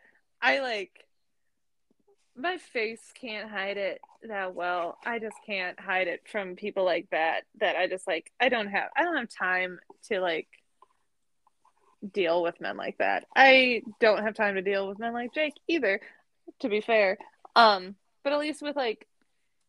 I 0.42 0.58
like 0.60 1.04
my 2.38 2.56
face 2.56 3.00
can't 3.20 3.50
hide 3.50 3.76
it 3.76 4.00
that 4.22 4.54
well. 4.54 4.98
I 5.04 5.18
just 5.18 5.36
can't 5.44 5.78
hide 5.78 6.08
it 6.08 6.22
from 6.30 6.56
people 6.56 6.84
like 6.84 7.08
that. 7.10 7.42
That 7.60 7.76
I 7.76 7.88
just 7.88 8.06
like. 8.06 8.30
I 8.40 8.48
don't 8.48 8.68
have. 8.68 8.90
I 8.96 9.02
don't 9.02 9.16
have 9.16 9.28
time 9.28 9.80
to 10.08 10.20
like 10.20 10.48
deal 12.12 12.42
with 12.42 12.60
men 12.60 12.76
like 12.76 12.98
that. 12.98 13.26
I 13.34 13.82
don't 14.00 14.22
have 14.22 14.34
time 14.34 14.54
to 14.54 14.62
deal 14.62 14.88
with 14.88 14.98
men 14.98 15.12
like 15.12 15.34
Jake 15.34 15.54
either. 15.66 16.00
To 16.60 16.68
be 16.68 16.80
fair, 16.80 17.18
um, 17.54 17.94
but 18.24 18.32
at 18.32 18.38
least 18.38 18.62
with 18.62 18.76
like 18.76 19.06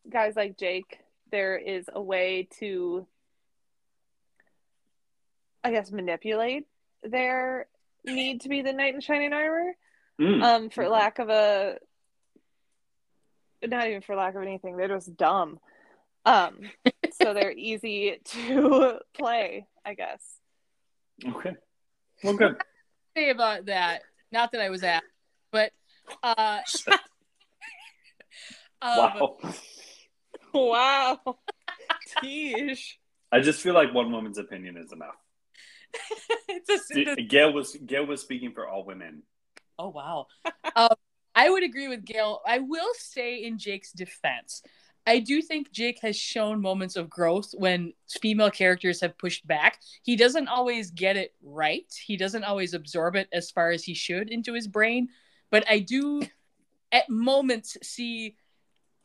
guys 0.09 0.35
like 0.35 0.57
Jake, 0.57 0.99
there 1.31 1.57
is 1.57 1.89
a 1.91 2.01
way 2.01 2.47
to 2.59 3.05
I 5.63 5.71
guess 5.71 5.91
manipulate 5.91 6.67
their 7.03 7.67
need 8.05 8.41
to 8.41 8.49
be 8.49 8.61
the 8.61 8.73
knight 8.73 8.95
in 8.95 9.01
shining 9.01 9.33
armor. 9.33 9.73
Mm. 10.19 10.43
Um, 10.43 10.69
for 10.69 10.87
lack 10.87 11.19
of 11.19 11.29
a 11.29 11.77
not 13.65 13.87
even 13.87 14.01
for 14.01 14.15
lack 14.15 14.35
of 14.35 14.41
anything, 14.41 14.77
they're 14.77 14.87
just 14.87 15.15
dumb. 15.17 15.59
Um, 16.25 16.59
so 17.21 17.33
they're 17.33 17.51
easy 17.51 18.19
to 18.23 18.99
play, 19.17 19.67
I 19.85 19.93
guess. 19.93 20.23
okay. 21.27 21.55
Well, 22.23 22.33
good. 22.35 22.57
say 23.15 23.29
about 23.29 23.65
that. 23.67 24.01
Not 24.31 24.51
that 24.51 24.61
I 24.61 24.69
was 24.69 24.83
asked, 24.83 25.05
but 25.51 25.71
uh, 26.21 26.59
um, 28.81 28.97
wow. 28.97 29.37
Wow. 30.53 31.19
Teesh. 32.23 32.93
I 33.31 33.39
just 33.39 33.61
feel 33.61 33.73
like 33.73 33.93
one 33.93 34.11
woman's 34.11 34.37
opinion 34.37 34.77
is 34.77 34.91
enough. 34.91 35.15
it's 36.47 36.69
a, 36.91 36.99
it's 36.99 37.19
a- 37.19 37.23
Gail 37.23 37.51
was 37.53 37.75
Gail 37.85 38.05
was 38.05 38.21
speaking 38.21 38.51
for 38.53 38.67
all 38.67 38.83
women. 38.85 39.23
oh 39.79 39.89
wow. 39.89 40.27
um, 40.75 40.89
I 41.39 41.49
would 41.49 41.63
agree 41.63 41.87
with 41.87 42.03
Gail. 42.03 42.41
I 42.45 42.59
will 42.59 42.91
say 42.97 43.43
in 43.45 43.57
Jake's 43.57 43.93
defense, 43.93 44.61
I 45.07 45.19
do 45.19 45.41
think 45.41 45.71
Jake 45.71 45.99
has 46.01 46.17
shown 46.17 46.61
moments 46.61 46.97
of 46.97 47.09
growth 47.09 47.53
when 47.57 47.93
female 48.09 48.51
characters 48.51 48.99
have 48.99 49.17
pushed 49.17 49.47
back. 49.47 49.79
He 50.03 50.17
doesn't 50.17 50.49
always 50.49 50.91
get 50.91 51.15
it 51.15 51.33
right. 51.41 51.85
He 52.05 52.17
doesn't 52.17 52.43
always 52.43 52.73
absorb 52.73 53.15
it 53.15 53.29
as 53.31 53.51
far 53.51 53.71
as 53.71 53.85
he 53.85 53.93
should 53.93 54.29
into 54.29 54.53
his 54.53 54.67
brain, 54.67 55.07
but 55.49 55.63
I 55.69 55.79
do 55.79 56.23
at 56.91 57.09
moments 57.09 57.77
see 57.83 58.35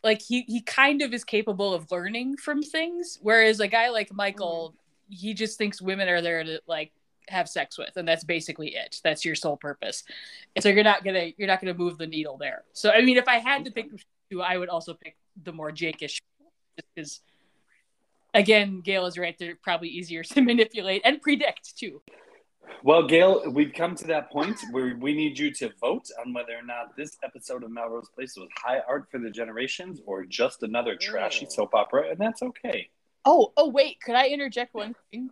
like 0.02 0.20
he 0.20 0.42
he 0.48 0.60
kind 0.60 1.02
of 1.02 1.14
is 1.14 1.22
capable 1.22 1.72
of 1.72 1.92
learning 1.92 2.36
from 2.38 2.62
things 2.62 3.18
whereas 3.22 3.60
a 3.60 3.68
guy 3.68 3.90
like 3.90 4.12
Michael 4.12 4.70
mm-hmm. 4.70 5.14
he 5.14 5.34
just 5.34 5.58
thinks 5.58 5.82
women 5.82 6.08
are 6.08 6.22
there 6.22 6.42
to 6.42 6.60
like 6.66 6.92
have 7.28 7.48
sex 7.48 7.78
with 7.78 7.90
and 7.96 8.06
that's 8.06 8.24
basically 8.24 8.74
it 8.74 9.00
that's 9.04 9.24
your 9.24 9.34
sole 9.34 9.56
purpose 9.56 10.04
and 10.54 10.62
so 10.62 10.68
you're 10.68 10.84
not 10.84 11.04
gonna 11.04 11.30
you're 11.36 11.48
not 11.48 11.60
gonna 11.60 11.74
move 11.74 11.96
the 11.98 12.06
needle 12.06 12.36
there 12.36 12.64
so 12.72 12.90
i 12.90 13.00
mean 13.00 13.16
if 13.16 13.26
i 13.28 13.36
had 13.38 13.64
to 13.64 13.70
pick 13.70 13.86
two 14.30 14.42
i 14.42 14.56
would 14.58 14.68
also 14.68 14.94
pick 14.94 15.16
the 15.44 15.52
more 15.52 15.70
jakeish 15.70 16.20
because 16.94 17.20
again 18.34 18.80
gail 18.80 19.06
is 19.06 19.16
right 19.16 19.36
they're 19.38 19.56
probably 19.62 19.88
easier 19.88 20.22
to 20.34 20.40
manipulate 20.40 21.00
and 21.04 21.20
predict 21.22 21.76
too 21.76 22.00
Well, 22.82 23.06
Gail, 23.06 23.32
we've 23.50 23.72
come 23.74 23.94
to 23.96 24.06
that 24.08 24.30
point 24.30 24.58
where 24.70 24.96
we 24.98 25.14
need 25.14 25.38
you 25.38 25.50
to 25.60 25.70
vote 25.80 26.06
on 26.20 26.32
whether 26.34 26.54
or 26.56 26.62
not 26.64 26.96
this 26.96 27.16
episode 27.22 27.62
of 27.62 27.70
Melrose 27.70 28.08
Place 28.14 28.36
was 28.36 28.48
high 28.64 28.80
art 28.88 29.04
for 29.10 29.18
the 29.20 29.30
generations 29.30 30.00
or 30.06 30.24
just 30.24 30.62
another 30.62 30.94
trashy 30.96 31.46
Oh. 31.48 31.54
soap 31.56 31.74
opera, 31.74 32.02
and 32.10 32.18
that's 32.18 32.42
okay. 32.42 32.88
oh 33.26 33.52
oh 33.56 33.68
wait 33.68 33.94
could 34.04 34.14
i 34.22 34.26
interject 34.28 34.74
one 34.74 34.94
thing 35.10 35.30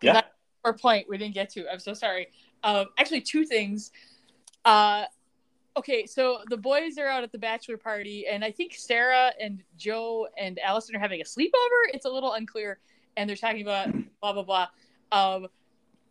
Yeah. 0.00 0.12
That- 0.14 0.32
or 0.64 0.72
point 0.72 1.06
we 1.08 1.18
didn't 1.18 1.34
get 1.34 1.50
to 1.50 1.70
i'm 1.70 1.78
so 1.78 1.94
sorry 1.94 2.28
um 2.64 2.86
actually 2.98 3.20
two 3.20 3.44
things 3.44 3.90
uh 4.64 5.04
okay, 5.76 6.06
so 6.06 6.40
the 6.48 6.56
boys 6.56 6.98
are 6.98 7.08
out 7.08 7.22
at 7.22 7.32
the 7.32 7.38
bachelor 7.38 7.76
party, 7.76 8.26
and 8.26 8.44
I 8.44 8.50
think 8.50 8.74
Sarah 8.74 9.32
and 9.40 9.62
Jo 9.76 10.28
and 10.38 10.58
Allison 10.58 10.96
are 10.96 10.98
having 10.98 11.20
a 11.20 11.24
sleepover. 11.24 11.88
It's 11.92 12.04
a 12.04 12.10
little 12.10 12.32
unclear, 12.32 12.78
and 13.16 13.28
they're 13.28 13.36
talking 13.36 13.62
about 13.62 13.92
blah 14.20 14.32
blah 14.32 14.42
blah. 14.42 14.68
Um, 15.10 15.48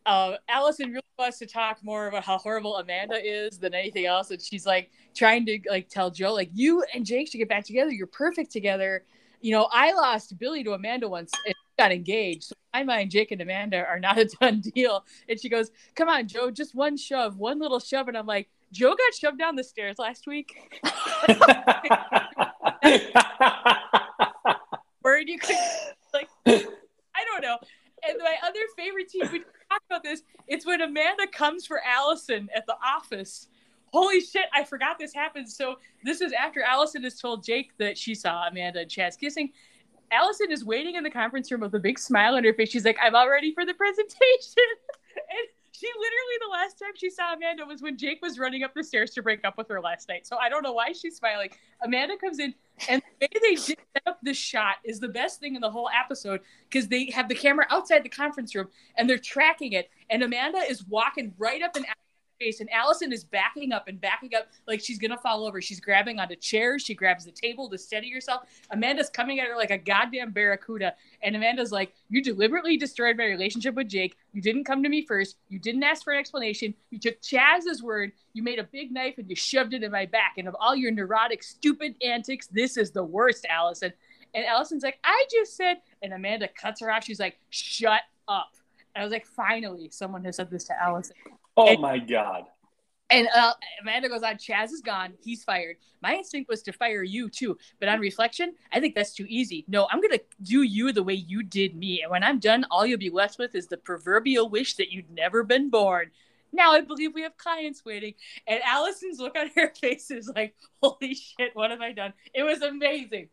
uh, 0.06 0.38
Allison 0.49 0.90
really 0.90 1.02
wants 1.19 1.38
to 1.40 1.45
talk 1.45 1.84
more 1.84 2.07
about 2.07 2.23
how 2.23 2.38
horrible 2.38 2.78
Amanda 2.78 3.15
is 3.23 3.60
than 3.60 3.73
anything 3.73 4.06
else, 4.06 4.32
and 4.32 4.41
she's 4.41 4.65
like 4.65 4.91
trying 5.15 5.45
to 5.45 5.60
like 5.69 5.90
tell 5.90 6.10
Jo 6.10 6.34
like 6.34 6.49
you 6.53 6.84
and 6.94 7.06
Jake 7.06 7.30
should 7.30 7.38
get 7.38 7.49
back 7.49 7.65
together. 7.65 7.91
You're 7.91 8.07
perfect 8.07 8.52
together. 8.52 9.06
You 9.41 9.52
know, 9.52 9.68
I 9.72 9.94
lost 9.94 10.38
Billy 10.38 10.64
to 10.64 10.73
Amanda 10.73 11.10
once 11.10 11.32
and 11.45 11.56
got 11.81 11.91
engaged. 11.91 12.43
So 12.43 12.55
my 12.73 12.83
mind, 12.83 13.09
Jake 13.09 13.31
and 13.31 13.41
Amanda 13.41 13.83
are 13.83 13.99
not 13.99 14.19
a 14.19 14.25
done 14.39 14.59
deal. 14.61 15.03
And 15.27 15.39
she 15.39 15.49
goes, 15.49 15.71
"Come 15.95 16.09
on, 16.09 16.27
Jo, 16.27 16.51
just 16.51 16.75
one 16.75 16.95
shove, 16.95 17.37
one 17.37 17.59
little 17.59 17.79
shove." 17.79 18.07
And 18.07 18.15
I'm 18.15 18.27
like, 18.27 18.49
Jo 18.71 18.89
got 18.89 19.13
shoved 19.15 19.39
down 19.39 19.55
the 19.55 19.63
stairs 19.63 19.97
last 19.97 20.27
week. 20.27 20.79
Word 25.03 25.27
you 25.27 25.39
could 25.39 25.55
like 26.13 26.29
I 26.45 27.23
don't 27.25 27.41
know. 27.41 27.57
And 28.07 28.17
my 28.19 28.35
other 28.43 28.59
favorite 28.77 29.09
team 29.09 29.27
we 29.31 29.39
talk 29.39 29.81
about 29.89 30.03
this, 30.03 30.21
it's 30.47 30.65
when 30.65 30.81
Amanda 30.81 31.27
comes 31.31 31.65
for 31.65 31.81
Allison 31.83 32.49
at 32.55 32.65
the 32.67 32.75
office. 32.83 33.47
Holy 33.91 34.21
shit, 34.21 34.45
I 34.53 34.63
forgot 34.63 34.97
this 34.97 35.13
happened. 35.13 35.49
So 35.49 35.75
this 36.03 36.21
is 36.21 36.31
after 36.31 36.61
Allison 36.61 37.03
has 37.03 37.19
told 37.19 37.43
Jake 37.43 37.71
that 37.77 37.97
she 37.97 38.15
saw 38.15 38.47
Amanda 38.47 38.81
and 38.81 38.89
Chaz 38.89 39.19
kissing. 39.19 39.51
Allison 40.11 40.51
is 40.51 40.65
waiting 40.65 40.95
in 40.95 41.03
the 41.03 41.09
conference 41.09 41.51
room 41.51 41.61
with 41.61 41.73
a 41.73 41.79
big 41.79 41.97
smile 41.97 42.35
on 42.35 42.43
her 42.43 42.53
face. 42.53 42.69
She's 42.69 42.85
like, 42.85 42.97
I'm 43.01 43.15
all 43.15 43.29
ready 43.29 43.53
for 43.53 43.65
the 43.65 43.73
presentation. 43.75 44.63
and 45.15 45.47
she 45.81 45.88
literally 45.88 46.38
the 46.41 46.51
last 46.51 46.77
time 46.77 46.91
she 46.95 47.09
saw 47.09 47.33
Amanda 47.33 47.65
was 47.65 47.81
when 47.81 47.97
Jake 47.97 48.21
was 48.21 48.38
running 48.38 48.61
up 48.63 48.73
the 48.75 48.83
stairs 48.83 49.11
to 49.11 49.23
break 49.23 49.43
up 49.43 49.57
with 49.57 49.67
her 49.69 49.81
last 49.81 50.09
night. 50.09 50.27
So 50.27 50.38
I 50.38 50.47
don't 50.47 50.61
know 50.61 50.73
why 50.73 50.91
she's 50.91 51.15
smiling. 51.15 51.49
Amanda 51.83 52.17
comes 52.17 52.38
in, 52.38 52.53
and 52.88 53.01
the 53.19 53.25
way 53.25 53.39
they 53.41 53.55
did 53.55 53.79
set 53.93 54.03
up 54.05 54.19
this 54.21 54.38
shot 54.38 54.75
is 54.83 54.99
the 54.99 55.07
best 55.07 55.39
thing 55.39 55.55
in 55.55 55.61
the 55.61 55.71
whole 55.71 55.89
episode 55.89 56.41
because 56.69 56.88
they 56.88 57.09
have 57.09 57.27
the 57.27 57.35
camera 57.35 57.65
outside 57.71 58.03
the 58.03 58.09
conference 58.09 58.53
room 58.53 58.67
and 58.95 59.09
they're 59.09 59.17
tracking 59.17 59.71
it. 59.73 59.89
And 60.11 60.21
Amanda 60.21 60.59
is 60.59 60.85
walking 60.85 61.33
right 61.39 61.63
up 61.63 61.75
and 61.75 61.85
face 62.41 62.59
and 62.59 62.69
Allison 62.72 63.13
is 63.13 63.23
backing 63.23 63.72
up 63.72 63.88
and 63.88 64.01
backing 64.01 64.34
up 64.35 64.47
like 64.68 64.81
she's 64.81 64.97
gonna 64.97 65.18
fall 65.18 65.45
over. 65.45 65.61
She's 65.61 65.80
grabbing 65.80 66.19
onto 66.19 66.35
chairs, 66.35 66.81
she 66.81 66.95
grabs 66.95 67.26
the 67.26 67.31
table 67.31 67.69
to 67.69 67.77
steady 67.77 68.11
herself. 68.11 68.43
Amanda's 68.72 69.09
coming 69.09 69.39
at 69.39 69.47
her 69.47 69.55
like 69.55 69.72
a 69.72 69.77
goddamn 69.77 70.31
barracuda, 70.31 70.95
and 71.22 71.35
Amanda's 71.35 71.72
like, 71.72 71.93
You 72.09 72.23
deliberately 72.23 72.77
destroyed 72.77 73.18
my 73.18 73.26
relationship 73.26 73.76
with 73.76 73.88
Jake. 73.88 74.15
You 74.34 74.41
didn't 74.41 74.63
come 74.63 74.81
to 74.84 74.89
me 74.89 75.05
first, 75.05 75.38
you 75.49 75.59
didn't 75.59 75.84
ask 75.84 76.03
for 76.03 76.13
an 76.13 76.19
explanation, 76.19 76.73
you 76.89 76.99
took 76.99 77.22
Chaz's 77.22 77.84
word, 77.84 78.11
you 78.34 78.41
made 78.41 78.59
a 78.59 78.63
big 78.63 78.91
knife 78.91 79.18
and 79.18 79.30
you 79.30 79.35
shoved 79.35 79.73
it 79.73 79.84
in 79.84 79.91
my 79.91 80.05
back. 80.05 80.35
And 80.38 80.47
of 80.47 80.55
all 80.59 80.76
your 80.76 80.91
neurotic, 80.91 81.43
stupid 81.43 81.95
antics, 82.03 82.47
this 82.47 82.77
is 82.77 82.91
the 82.91 83.03
worst, 83.03 83.45
Allison. 83.49 83.93
And 84.34 84.45
Allison's 84.45 84.84
like, 84.84 84.97
I 85.03 85.26
just 85.30 85.57
said, 85.57 85.77
and 86.01 86.13
Amanda 86.13 86.47
cuts 86.47 86.81
her 86.81 86.91
off. 86.91 87.03
She's 87.03 87.19
like, 87.19 87.38
Shut 87.49 88.01
up. 88.27 88.51
I 88.95 89.03
was 89.03 89.11
like, 89.11 89.26
finally, 89.26 89.89
someone 89.89 90.23
has 90.26 90.35
said 90.35 90.49
this 90.49 90.65
to 90.65 90.81
Allison. 90.81 91.15
Oh 91.57 91.68
and, 91.68 91.82
my 91.82 91.99
god. 91.99 92.45
And 93.10 93.28
uh, 93.36 93.53
Amanda 93.82 94.07
goes 94.07 94.23
on, 94.23 94.36
Chaz 94.36 94.72
is 94.72 94.82
gone. 94.82 95.14
He's 95.22 95.44
fired. 95.44 95.76
My 96.02 96.15
instinct 96.15 96.49
was 96.49 96.61
to 96.64 96.72
fire 96.72 97.03
you 97.03 97.30
too. 97.30 97.57
But 97.80 97.90
on 97.90 97.99
reflection, 97.99 98.53
I 98.72 98.80
think 98.80 98.95
that's 98.95 99.14
too 99.14 99.26
easy. 99.28 99.65
No, 99.68 99.88
I'm 99.91 99.99
going 99.99 100.18
to 100.18 100.23
do 100.41 100.61
you 100.61 100.94
the 100.94 101.03
way 101.03 101.14
you 101.14 101.44
did 101.44 101.76
me. 101.76 102.02
And 102.02 102.10
when 102.10 102.23
I'm 102.23 102.40
done, 102.40 102.65
all 102.72 102.86
you'll 102.86 102.98
be 102.98 103.10
left 103.10 103.38
with 103.38 103.53
is 103.53 103.68
the 103.68 103.78
proverbial 103.78 104.49
wish 104.49 104.76
that 104.76 104.94
you'd 104.94 105.11
never 105.11 105.44
been 105.44 105.69
born. 105.69 106.11
Now 106.53 106.72
I 106.72 106.82
believe 106.82 107.14
we 107.14 107.23
have 107.23 107.36
clients 107.38 107.84
waiting. 107.84 108.14
And 108.48 108.61
Allison's 108.65 109.19
look 109.19 109.38
on 109.38 109.52
her 109.56 109.73
face 109.82 110.10
is 110.10 110.32
like, 110.34 110.56
holy 110.82 111.14
shit, 111.14 111.52
what 111.53 111.72
have 111.72 111.82
I 111.82 111.91
done? 111.91 112.14
It 112.34 112.44
was 112.44 112.61
amazing. 112.61 113.28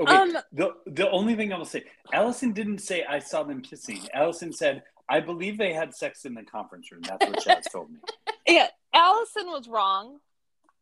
Okay. 0.00 0.12
Um, 0.12 0.36
the 0.52 0.74
the 0.86 1.08
only 1.10 1.36
thing 1.36 1.52
I 1.52 1.58
will 1.58 1.64
say, 1.64 1.84
Allison 2.12 2.52
didn't 2.52 2.78
say 2.78 3.04
I 3.04 3.20
saw 3.20 3.44
them 3.44 3.60
kissing. 3.60 4.00
Allison 4.12 4.52
said 4.52 4.82
I 5.08 5.20
believe 5.20 5.58
they 5.58 5.72
had 5.72 5.94
sex 5.94 6.24
in 6.24 6.34
the 6.34 6.42
conference 6.42 6.90
room. 6.90 7.02
That's 7.02 7.24
what 7.26 7.44
Chaz 7.44 7.70
told 7.70 7.90
me. 7.90 7.98
Yeah, 8.48 8.68
Allison 8.94 9.46
was 9.46 9.66
wrong. 9.66 10.20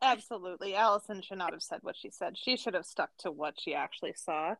Absolutely, 0.02 0.74
Allison 0.74 1.22
should 1.22 1.38
not 1.38 1.54
have 1.54 1.62
said 1.62 1.78
what 1.80 1.96
she 1.96 2.10
said. 2.10 2.36
She 2.36 2.58
should 2.58 2.74
have 2.74 2.84
stuck 2.84 3.08
to 3.20 3.30
what 3.30 3.54
she 3.58 3.74
actually 3.74 4.12
saw. 4.14 4.56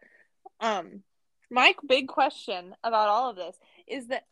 Um, 0.58 1.02
my 1.50 1.74
big 1.86 2.08
question 2.08 2.74
about 2.82 3.08
all 3.08 3.28
of 3.28 3.36
this 3.36 3.58
is 3.86 4.06
that, 4.06 4.24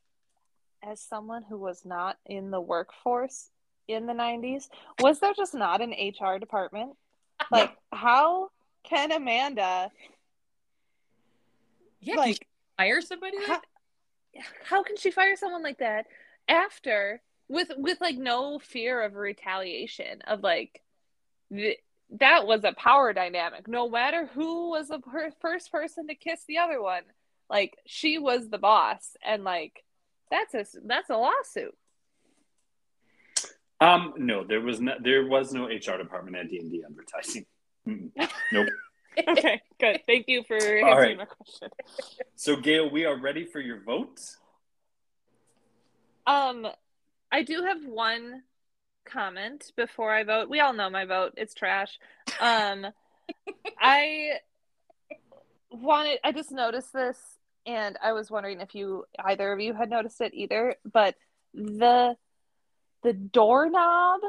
as 0.82 1.02
someone 1.02 1.42
who 1.42 1.58
was 1.58 1.84
not 1.84 2.16
in 2.24 2.50
the 2.50 2.62
workforce 2.62 3.50
in 3.88 4.06
the 4.06 4.14
'90s, 4.14 4.70
was 5.00 5.20
there 5.20 5.34
just 5.34 5.52
not 5.54 5.82
an 5.82 5.90
HR 5.92 6.38
department? 6.38 6.96
Like, 7.50 7.76
how 7.92 8.50
can 8.84 9.10
Amanda? 9.12 9.90
Yeah, 12.00 12.14
like 12.14 12.46
fire 12.78 13.00
somebody 13.00 13.36
like 13.36 13.46
how 13.48 13.60
can 14.68 14.96
she 14.96 15.10
fire 15.10 15.36
someone 15.36 15.62
like 15.62 15.78
that 15.78 16.06
after 16.48 17.20
with 17.48 17.70
with 17.76 18.00
like 18.00 18.16
no 18.16 18.58
fear 18.58 19.02
of 19.02 19.14
retaliation 19.14 20.22
of 20.26 20.42
like 20.42 20.82
th- 21.52 21.78
that 22.18 22.46
was 22.46 22.64
a 22.64 22.72
power 22.72 23.12
dynamic. 23.12 23.66
No 23.68 23.88
matter 23.88 24.28
who 24.34 24.70
was 24.70 24.88
the 24.88 24.98
per- 24.98 25.32
first 25.40 25.72
person 25.72 26.08
to 26.08 26.14
kiss 26.14 26.44
the 26.46 26.58
other 26.58 26.82
one 26.82 27.02
like 27.48 27.76
she 27.86 28.18
was 28.18 28.48
the 28.48 28.58
boss 28.58 29.16
and 29.24 29.44
like 29.44 29.84
that's 30.30 30.54
a 30.54 30.64
that's 30.84 31.10
a 31.10 31.16
lawsuit. 31.16 31.76
Um 33.80 34.14
no 34.16 34.44
there 34.44 34.60
was 34.60 34.80
no 34.80 34.94
there 35.00 35.26
was 35.26 35.52
no 35.52 35.66
hr 35.66 35.98
department 35.98 36.36
at 36.36 36.48
d&d 36.48 36.82
advertising. 36.88 37.46
Nope 38.52 38.68
okay, 39.28 39.60
good. 39.78 40.00
Thank 40.06 40.26
you 40.28 40.42
for 40.44 40.56
answering 40.56 40.86
right. 40.88 41.18
my 41.18 41.24
question. 41.24 41.68
So, 42.36 42.56
Gail, 42.56 42.90
we 42.90 43.04
are 43.04 43.18
ready 43.18 43.44
for 43.44 43.60
your 43.60 43.80
votes. 43.80 44.38
Um, 46.26 46.66
I 47.30 47.42
do 47.42 47.62
have 47.62 47.84
one 47.84 48.42
comment 49.04 49.72
before 49.76 50.12
I 50.12 50.24
vote. 50.24 50.48
We 50.48 50.60
all 50.60 50.72
know 50.72 50.90
my 50.90 51.04
vote; 51.04 51.34
it's 51.36 51.54
trash. 51.54 51.98
Um, 52.40 52.86
I 53.80 54.38
wanted. 55.70 56.18
I 56.24 56.32
just 56.32 56.52
noticed 56.52 56.92
this, 56.92 57.18
and 57.66 57.98
I 58.02 58.12
was 58.12 58.30
wondering 58.30 58.60
if 58.60 58.74
you 58.74 59.04
either 59.22 59.52
of 59.52 59.60
you 59.60 59.74
had 59.74 59.90
noticed 59.90 60.20
it 60.20 60.32
either. 60.34 60.76
But 60.90 61.16
the 61.54 62.16
the 63.02 63.12
doorknob 63.12 64.20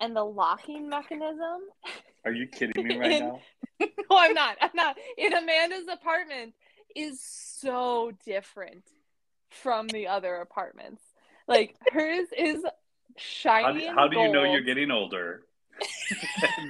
and 0.00 0.16
the 0.16 0.24
locking 0.24 0.88
mechanism. 0.88 1.60
Are 2.24 2.32
you 2.32 2.46
kidding 2.46 2.86
me 2.86 2.98
right 2.98 3.12
in, 3.12 3.26
now? 3.26 3.40
no, 4.10 4.16
I'm 4.16 4.34
not. 4.34 4.56
I'm 4.60 4.70
not. 4.74 4.96
In 5.16 5.32
Amanda's 5.32 5.88
apartment 5.90 6.54
is 6.94 7.20
so 7.20 8.12
different 8.24 8.84
from 9.50 9.88
the 9.88 10.08
other 10.08 10.36
apartments. 10.36 11.02
Like 11.48 11.76
hers 11.92 12.28
is 12.36 12.62
shiny. 13.16 13.86
How 13.86 13.92
do, 13.92 13.94
how 13.94 14.08
do 14.08 14.18
you 14.20 14.32
know 14.32 14.44
you're 14.44 14.60
getting 14.60 14.90
older? 14.90 15.42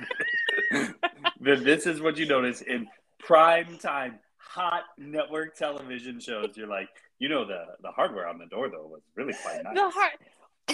this 1.41 1.87
is 1.87 2.01
what 2.01 2.17
you 2.17 2.27
notice 2.27 2.61
in 2.63 2.87
prime 3.19 3.79
time 3.79 4.19
hot 4.37 4.85
network 4.99 5.57
television 5.57 6.21
shows. 6.21 6.57
You're 6.57 6.67
like, 6.67 6.89
you 7.19 7.29
know, 7.29 7.47
the 7.47 7.65
the 7.83 7.91
hardware 7.91 8.27
on 8.27 8.39
the 8.39 8.47
door 8.47 8.69
though 8.69 8.87
was 8.87 9.03
really 9.15 9.35
quite 9.43 9.63
nice. 9.63 9.75
The 9.75 9.91
hard. 9.91 10.13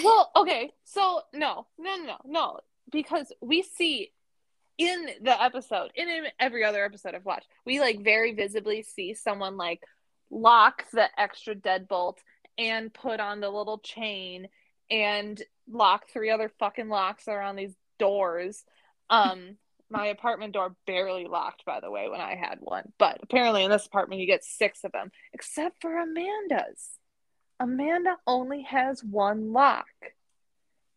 Well, 0.03 0.31
okay, 0.35 0.71
so 0.83 1.21
no, 1.33 1.67
no, 1.79 1.95
no, 1.97 2.17
no, 2.25 2.59
because 2.91 3.31
we 3.41 3.63
see 3.63 4.11
in 4.77 5.09
the 5.21 5.41
episode, 5.41 5.91
in 5.95 6.25
every 6.39 6.63
other 6.63 6.83
episode 6.83 7.15
I've 7.15 7.25
watched, 7.25 7.47
we 7.65 7.79
like 7.79 8.03
very 8.03 8.33
visibly 8.33 8.83
see 8.83 9.13
someone 9.13 9.57
like 9.57 9.81
lock 10.29 10.83
the 10.91 11.07
extra 11.19 11.55
deadbolt 11.55 12.17
and 12.57 12.93
put 12.93 13.19
on 13.19 13.39
the 13.39 13.49
little 13.49 13.79
chain 13.79 14.47
and 14.89 15.41
lock 15.69 16.09
three 16.09 16.29
other 16.29 16.51
fucking 16.59 16.89
locks 16.89 17.25
that 17.25 17.31
are 17.31 17.41
on 17.41 17.55
these 17.55 17.75
doors. 17.99 18.63
Um, 19.09 19.57
my 19.89 20.07
apartment 20.07 20.53
door 20.53 20.75
barely 20.85 21.25
locked, 21.25 21.63
by 21.65 21.79
the 21.79 21.89
way, 21.89 22.09
when 22.09 22.21
I 22.21 22.35
had 22.35 22.57
one. 22.59 22.91
But 22.99 23.19
apparently 23.23 23.63
in 23.63 23.71
this 23.71 23.85
apartment 23.85 24.21
you 24.21 24.27
get 24.27 24.43
six 24.43 24.83
of 24.83 24.91
them, 24.91 25.11
except 25.33 25.81
for 25.81 25.97
Amanda's. 25.97 26.89
Amanda 27.59 28.17
only 28.27 28.63
has 28.63 29.03
one 29.03 29.53
lock. 29.53 29.87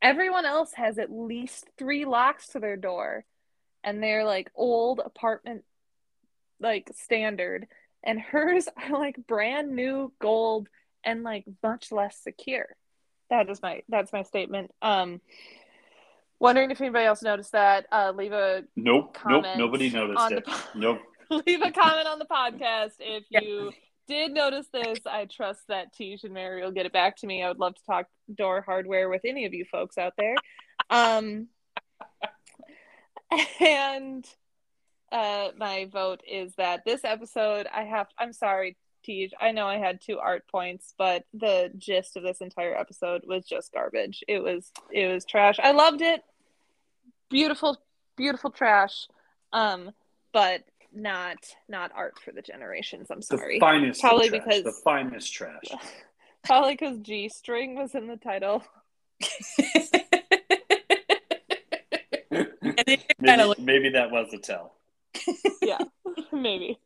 Everyone 0.02 0.44
else 0.44 0.72
has 0.74 0.98
at 0.98 1.10
least 1.10 1.66
three 1.78 2.04
locks 2.04 2.48
to 2.48 2.60
their 2.60 2.76
door 2.76 3.24
and 3.84 4.02
they're 4.02 4.24
like 4.24 4.50
old 4.54 5.00
apartment 5.04 5.64
like 6.60 6.90
standard. 6.94 7.66
And 8.02 8.20
hers 8.20 8.68
are 8.76 8.98
like 8.98 9.26
brand 9.26 9.74
new 9.74 10.12
gold 10.20 10.68
and 11.04 11.22
like 11.22 11.44
much 11.62 11.90
less 11.90 12.16
secure. 12.22 12.66
That 13.30 13.48
is 13.48 13.62
my 13.62 13.82
that's 13.88 14.12
my 14.12 14.22
statement. 14.22 14.72
Um 14.82 15.20
wondering 16.38 16.70
if 16.70 16.80
anybody 16.80 17.04
else 17.04 17.22
noticed 17.22 17.52
that 17.52 17.86
uh 17.92 18.12
leave 18.16 18.32
a 18.32 18.64
nope 18.74 19.16
nope 19.26 19.44
nobody 19.56 19.90
noticed 19.90 20.32
it. 20.32 20.44
the, 20.44 20.62
nope. 20.74 21.00
leave 21.46 21.62
a 21.62 21.70
comment 21.70 22.08
on 22.08 22.18
the 22.18 22.24
podcast. 22.24 22.92
If 22.98 23.24
yeah. 23.30 23.40
you 23.40 23.72
did 24.08 24.32
notice 24.32 24.66
this 24.72 24.98
i 25.06 25.24
trust 25.24 25.60
that 25.68 25.92
Tish 25.92 26.24
and 26.24 26.34
mary 26.34 26.62
will 26.62 26.72
get 26.72 26.86
it 26.86 26.92
back 26.92 27.16
to 27.18 27.26
me. 27.26 27.42
I 27.42 27.48
would 27.48 27.60
love 27.60 27.76
to 27.76 27.84
talk 27.84 28.06
door 28.34 28.60
hardware 28.60 29.08
with 29.08 29.20
any 29.24 29.44
of 29.46 29.54
you 29.54 29.64
folks 29.64 29.96
out 29.96 30.14
there. 30.18 30.34
Um 30.88 31.46
and 33.60 34.26
uh, 35.12 35.48
my 35.56 35.88
vote 35.92 36.20
is 36.28 36.54
that 36.56 36.84
this 36.84 37.04
episode, 37.04 37.66
I 37.72 37.82
have, 37.84 38.06
I'm 38.18 38.32
sorry, 38.32 38.76
Tej, 39.04 39.30
I 39.40 39.52
know 39.52 39.66
I 39.66 39.78
had 39.78 40.00
two 40.00 40.18
art 40.18 40.44
points, 40.50 40.94
but 40.98 41.24
the 41.32 41.70
gist 41.76 42.16
of 42.16 42.22
this 42.22 42.40
entire 42.40 42.76
episode 42.76 43.22
was 43.26 43.46
just 43.46 43.72
garbage. 43.72 44.22
It 44.28 44.42
was, 44.42 44.70
it 44.90 45.06
was 45.12 45.24
trash. 45.24 45.56
I 45.62 45.72
loved 45.72 46.02
it. 46.02 46.22
Beautiful, 47.30 47.78
beautiful 48.16 48.50
trash. 48.50 49.08
Um, 49.52 49.90
but 50.32 50.62
not, 50.92 51.38
not 51.68 51.92
art 51.94 52.18
for 52.24 52.32
the 52.32 52.42
generations. 52.42 53.08
I'm 53.10 53.22
sorry. 53.22 53.56
The 53.56 53.60
finest, 53.60 54.00
Probably 54.00 54.28
trash, 54.28 54.44
because- 54.44 54.64
the 54.64 54.80
finest 54.84 55.32
trash. 55.32 55.64
Probably 56.44 56.72
because 56.72 56.98
G 57.00 57.28
string 57.28 57.74
was 57.76 57.94
in 57.94 58.06
the 58.06 58.16
title. 58.16 58.64
And 62.62 62.78
it 62.86 63.14
maybe, 63.18 63.42
kinda 63.42 63.54
maybe 63.58 63.90
that 63.90 64.10
was 64.10 64.32
a 64.32 64.38
tell. 64.38 64.74
Yeah, 65.62 65.78
maybe. 66.32 66.78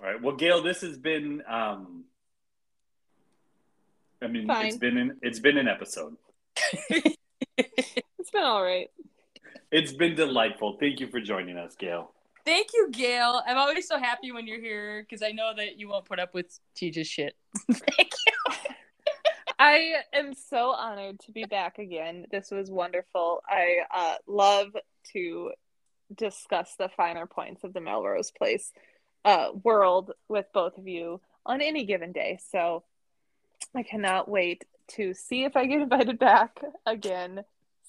All 0.00 0.06
right. 0.06 0.20
Well, 0.20 0.36
Gail, 0.36 0.62
this 0.62 0.80
has 0.82 0.98
been. 0.98 1.42
Um, 1.48 2.04
I 4.22 4.28
mean, 4.28 4.48
it's 4.48 4.76
been 4.76 4.96
an, 4.96 5.18
it's 5.22 5.40
been 5.40 5.58
an 5.58 5.68
episode. 5.68 6.16
It's 8.22 8.30
been 8.30 8.44
all 8.44 8.62
right. 8.62 8.88
It's 9.72 9.92
been 9.92 10.14
delightful. 10.14 10.76
Thank 10.78 11.00
you 11.00 11.08
for 11.08 11.20
joining 11.20 11.58
us, 11.58 11.74
Gail. 11.74 12.12
Thank 12.44 12.68
you, 12.72 12.88
Gail. 12.92 13.42
I'm 13.44 13.58
always 13.58 13.88
so 13.88 13.98
happy 13.98 14.30
when 14.30 14.46
you're 14.46 14.60
here 14.60 15.02
because 15.02 15.24
I 15.24 15.32
know 15.32 15.52
that 15.56 15.76
you 15.76 15.88
won't 15.88 16.04
put 16.04 16.20
up 16.20 16.32
with 16.32 16.58
Teja's 16.76 17.08
shit. 17.08 17.34
Thank 17.68 18.12
you. 18.26 18.54
I 19.64 19.94
am 20.12 20.34
so 20.34 20.72
honored 20.72 21.20
to 21.20 21.30
be 21.30 21.44
back 21.44 21.78
again. 21.78 22.26
This 22.32 22.50
was 22.50 22.68
wonderful. 22.68 23.44
I 23.48 23.76
uh, 23.94 24.16
love 24.26 24.74
to 25.12 25.52
discuss 26.12 26.74
the 26.76 26.88
finer 26.88 27.26
points 27.26 27.62
of 27.62 27.72
the 27.72 27.80
Melrose 27.80 28.32
Place 28.32 28.72
uh, 29.24 29.50
world 29.62 30.14
with 30.28 30.46
both 30.52 30.78
of 30.78 30.88
you 30.88 31.20
on 31.46 31.62
any 31.62 31.84
given 31.84 32.10
day. 32.10 32.40
So 32.50 32.82
I 33.72 33.84
cannot 33.84 34.28
wait 34.28 34.64
to 34.96 35.14
see 35.14 35.44
if 35.44 35.56
I 35.56 35.66
get 35.66 35.80
invited 35.82 36.18
back 36.18 36.60
again 36.84 37.44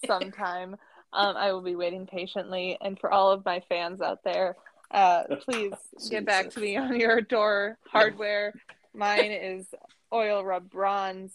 sometime. 0.05 0.75
um, 1.13 1.35
I 1.35 1.53
will 1.53 1.63
be 1.63 1.75
waiting 1.75 2.05
patiently. 2.05 2.77
And 2.81 2.99
for 2.99 3.11
all 3.11 3.31
of 3.31 3.45
my 3.45 3.63
fans 3.67 3.99
out 3.99 4.23
there, 4.23 4.57
uh, 4.91 5.23
please 5.41 5.73
get 6.11 6.23
back 6.23 6.51
to 6.51 6.59
me 6.59 6.77
on 6.77 6.99
your 6.99 7.19
door 7.19 7.79
hardware. 7.87 8.53
Mine 8.93 9.31
is 9.31 9.65
oil 10.13 10.45
rub 10.45 10.69
bronze. 10.69 11.31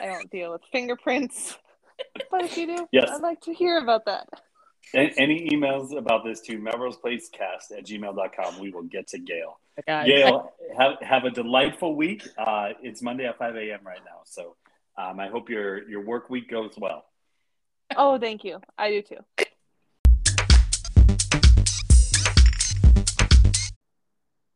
I 0.00 0.06
don't 0.06 0.30
deal 0.30 0.52
with 0.52 0.62
fingerprints. 0.72 1.56
But 2.30 2.44
if 2.44 2.58
you 2.58 2.66
do, 2.76 2.86
Yes. 2.92 3.08
I'd 3.10 3.22
like 3.22 3.40
to 3.42 3.54
hear 3.54 3.78
about 3.78 4.04
that. 4.04 4.28
A- 4.94 5.14
any 5.16 5.48
emails 5.48 5.96
about 5.96 6.24
this 6.24 6.42
to 6.42 6.58
melroseplacecast 6.58 7.72
at 7.74 7.86
gmail.com. 7.86 8.58
We 8.60 8.70
will 8.70 8.82
get 8.82 9.08
to 9.08 9.18
Gail. 9.18 9.58
God. 9.86 10.04
Gail, 10.04 10.52
have, 10.78 11.00
have 11.00 11.24
a 11.24 11.30
delightful 11.30 11.94
week. 11.96 12.28
Uh, 12.36 12.70
it's 12.82 13.00
Monday 13.00 13.24
at 13.26 13.38
5 13.38 13.56
a.m. 13.56 13.80
right 13.82 14.00
now. 14.04 14.20
So 14.24 14.56
um, 14.98 15.18
I 15.18 15.28
hope 15.28 15.48
your, 15.48 15.88
your 15.88 16.02
work 16.04 16.28
week 16.28 16.50
goes 16.50 16.74
well. 16.76 17.06
Oh, 17.96 18.18
thank 18.18 18.44
you. 18.44 18.60
I 18.76 18.90
do 18.90 19.00
too. 19.00 19.46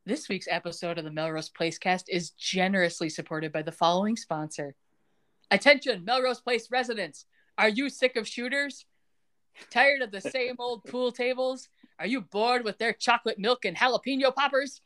This 0.07 0.29
week's 0.29 0.49
episode 0.51 0.99
of 0.99 1.05
the 1.05 1.11
Melrose 1.11 1.49
Place 1.51 1.79
cast 1.79 2.07
is 2.09 2.31
generously 2.31 3.09
supported 3.09 3.53
by 3.53 3.63
the 3.63 3.73
following 3.73 4.17
sponsor. 4.17 4.75
Attention, 5.51 6.05
Melrose 6.05 6.41
Place 6.41 6.71
residents. 6.71 7.27
Are 7.59 7.69
you 7.69 7.89
sick 7.89 8.17
of 8.17 8.27
shooters? 8.29 8.87
Tired 9.71 10.01
of 10.01 10.13
the 10.13 10.21
same 10.21 10.55
old 10.59 10.85
pool 10.85 11.11
tables? 11.13 11.69
Are 11.99 12.07
you 12.07 12.21
bored 12.21 12.65
with 12.65 12.79
their 12.79 12.93
chocolate 12.93 13.39
milk 13.39 13.65
and 13.65 13.77
jalapeno 13.77 14.35
poppers? 14.35 14.81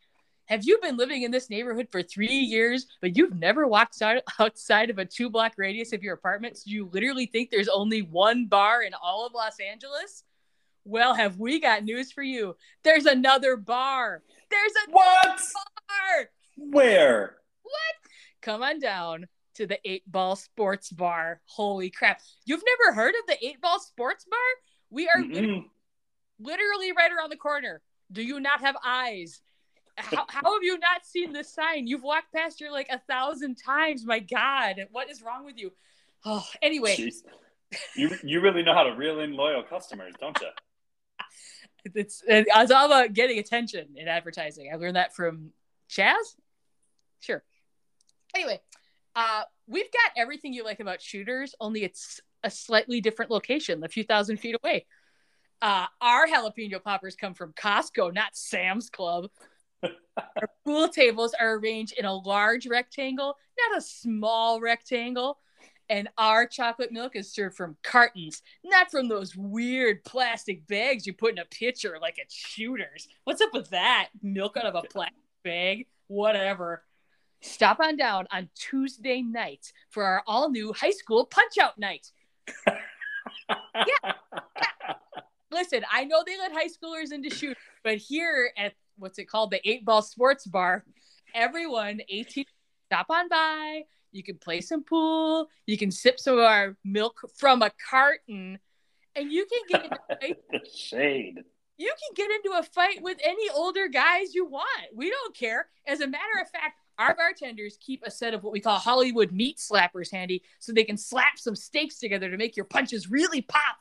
Have 0.47 0.65
you 0.65 0.79
been 0.81 0.97
living 0.97 1.23
in 1.23 1.31
this 1.31 1.49
neighborhood 1.49 1.89
for 1.91 2.03
three 2.03 2.27
years, 2.29 2.87
but 3.01 3.17
you've 3.17 3.35
never 3.39 3.67
walked 3.67 4.01
out- 4.03 4.23
outside 4.39 4.91
of 4.91 4.99
a 4.99 5.05
two 5.05 5.31
block 5.31 5.53
radius 5.57 5.93
of 5.93 6.03
your 6.03 6.15
apartment? 6.15 6.59
So 6.59 6.65
you 6.67 6.87
literally 6.93 7.27
think 7.27 7.51
there's 7.51 7.69
only 7.69 8.03
one 8.03 8.47
bar 8.47 8.83
in 8.83 8.95
all 8.95 9.27
of 9.27 9.33
Los 9.33 9.59
Angeles? 9.61 10.25
Well, 10.85 11.15
have 11.15 11.39
we 11.39 11.61
got 11.61 11.85
news 11.85 12.13
for 12.13 12.23
you? 12.23 12.57
There's 12.83 13.07
another 13.07 13.57
bar. 13.57 14.23
There's 14.51 14.73
a 14.87 14.91
What? 14.91 15.41
bar. 15.89 16.31
Where? 16.57 17.37
What? 17.63 18.11
Come 18.43 18.63
on 18.63 18.81
down 18.81 19.27
to 19.55 19.67
the 19.67 19.79
Eight 19.85 20.11
Ball 20.11 20.37
Sports 20.37 20.91
Bar. 20.91 21.41
Holy 21.47 21.91
crap. 21.91 22.21
You've 22.45 22.63
never 22.65 22.95
heard 22.95 23.15
of 23.15 23.27
the 23.27 23.45
Eight 23.45 23.61
Ball 23.61 23.81
Sports 23.81 24.25
Bar? 24.25 24.39
We 24.91 25.09
are 25.09 25.21
lit- 25.21 25.45
Mm-mm. 25.45 25.65
literally 26.39 26.93
right 26.93 27.13
around 27.13 27.31
the 27.31 27.37
corner. 27.37 27.83
Do 28.13 28.23
you 28.23 28.41
not 28.41 28.61
have 28.61 28.77
eyes? 28.85 29.41
How, 29.97 30.25
how 30.29 30.53
have 30.55 30.63
you 30.63 30.79
not 30.79 31.05
seen 31.05 31.33
this 31.33 31.53
sign? 31.53 31.87
You've 31.87 32.03
walked 32.03 32.33
past 32.33 32.59
here 32.59 32.71
like 32.71 32.89
a 32.91 33.01
thousand 33.09 33.57
times. 33.57 34.05
My 34.05 34.19
God, 34.19 34.77
what 34.91 35.11
is 35.11 35.23
wrong 35.23 35.45
with 35.45 35.59
you? 35.59 35.73
Oh, 36.25 36.45
anyway, 36.63 36.97
Jeez. 36.97 37.23
You, 37.97 38.11
you 38.23 38.41
really 38.41 38.63
know 38.63 38.75
how 38.75 38.85
to 38.85 38.95
reel 38.95 39.21
in 39.21 39.35
loyal 39.35 39.63
customers, 39.63 40.15
don't 40.21 40.39
you? 40.41 40.49
it's 41.95 42.23
it's 42.27 42.71
all 42.71 42.87
about 42.87 43.13
getting 43.13 43.39
attention 43.39 43.89
in 43.97 44.09
advertising. 44.09 44.71
I 44.73 44.77
learned 44.77 44.97
that 44.97 45.15
from 45.15 45.51
Chaz. 45.91 46.37
Sure. 47.21 47.43
Anyway, 48.35 48.61
uh, 49.15 49.43
we've 49.67 49.91
got 49.93 50.13
everything 50.17 50.53
you 50.53 50.65
like 50.65 50.81
about 50.81 51.01
shooters, 51.01 51.55
only 51.61 51.85
it's 51.85 52.21
a 52.43 52.51
slightly 52.51 53.01
different 53.01 53.31
location, 53.31 53.83
a 53.85 53.89
few 53.89 54.05
thousand 54.05 54.39
feet 54.39 54.57
away. 54.63 54.87
Uh, 55.63 55.87
our 56.01 56.27
jalapeno 56.27 56.83
poppers 56.83 57.17
come 57.17 57.35
from 57.35 57.53
Costco, 57.53 58.13
not 58.13 58.37
Sam's 58.37 58.91
Club. 58.91 59.31
our 59.83 60.51
pool 60.65 60.89
tables 60.89 61.35
are 61.39 61.55
arranged 61.55 61.95
in 61.99 62.05
a 62.05 62.15
large 62.15 62.67
rectangle, 62.67 63.37
not 63.59 63.79
a 63.79 63.81
small 63.81 64.61
rectangle. 64.61 65.39
And 65.91 66.09
our 66.17 66.47
chocolate 66.47 66.93
milk 66.93 67.15
is 67.15 67.31
served 67.31 67.57
from 67.57 67.77
cartons, 67.83 68.41
not 68.65 68.91
from 68.91 69.07
those 69.07 69.37
weird 69.37 70.03
plastic 70.05 70.67
bags 70.67 71.07
you 71.07 71.13
put 71.13 71.33
in 71.33 71.39
a 71.39 71.45
pitcher 71.45 71.99
like 72.01 72.19
at 72.19 72.33
shooters. 72.33 73.07
What's 73.25 73.43
up 73.43 73.53
with 73.53 73.69
that? 73.71 74.09
Milk 74.23 74.57
out 74.57 74.65
of 74.65 74.75
a 74.75 74.83
plastic 74.83 75.17
bag? 75.45 75.87
Whatever. 76.07 76.83
Stop 77.45 77.79
on 77.81 77.97
down 77.97 78.27
on 78.33 78.49
Tuesday 78.55 79.21
nights 79.21 79.73
for 79.91 80.03
our 80.05 80.23
all 80.27 80.51
new 80.51 80.73
high 80.73 80.91
school 80.91 81.27
punch 81.27 81.59
out 81.61 81.79
night. 81.79 82.11
Yeah. 83.75 84.13
Listen, 85.51 85.83
I 85.93 86.05
know 86.05 86.23
they 86.25 86.39
let 86.39 86.53
high 86.53 86.69
schoolers 86.69 87.13
into 87.13 87.29
shoot, 87.29 87.57
but 87.83 87.99
here 87.99 88.51
at 88.57 88.73
what's 88.97 89.19
it 89.19 89.27
called, 89.27 89.51
the 89.51 89.61
Eight 89.69 89.85
Ball 89.85 90.01
Sports 90.03 90.47
Bar, 90.47 90.85
everyone 91.35 92.01
18 92.09 92.45
stop 92.87 93.07
on 93.11 93.29
by. 93.29 93.83
You 94.13 94.23
can 94.23 94.37
play 94.39 94.61
some 94.61 94.85
pool. 94.85 95.49
You 95.67 95.77
can 95.77 95.91
sip 95.91 96.19
some 96.19 96.39
of 96.39 96.45
our 96.45 96.77
milk 96.85 97.21
from 97.37 97.61
a 97.63 97.71
carton, 97.91 98.59
and 99.17 99.33
you 99.33 99.47
can 99.47 99.61
get 99.69 99.85
into 99.85 99.99
a 100.11 100.17
fight. 100.53 100.67
shade. 100.75 101.41
You 101.77 101.93
can 102.07 102.15
get 102.15 102.31
into 102.31 102.57
a 102.59 102.63
fight 102.63 103.03
with 103.03 103.19
any 103.23 103.51
older 103.51 103.89
guys 103.89 104.35
you 104.35 104.47
want. 104.47 104.69
We 104.95 105.11
don't 105.11 105.37
care. 105.37 105.67
As 105.87 106.01
a 106.01 106.07
matter 106.07 106.41
of 106.41 106.49
fact, 106.51 106.79
our 106.99 107.15
bartenders 107.15 107.77
keep 107.81 108.03
a 108.05 108.11
set 108.11 108.35
of 108.35 108.43
what 108.43 108.53
we 108.53 108.61
call 108.61 108.79
Hollywood 108.79 109.33
meat 109.33 109.59
slappers 109.59 110.11
handy, 110.11 110.43
so 110.59 110.73
they 110.73 110.85
can 110.85 110.97
slap 110.97 111.39
some 111.39 111.57
steaks 111.57 111.99
together 111.99 112.31
to 112.31 112.37
make 112.37 112.57
your 112.57 112.67
punches 112.67 113.11
really 113.11 113.43
pop. 113.43 113.79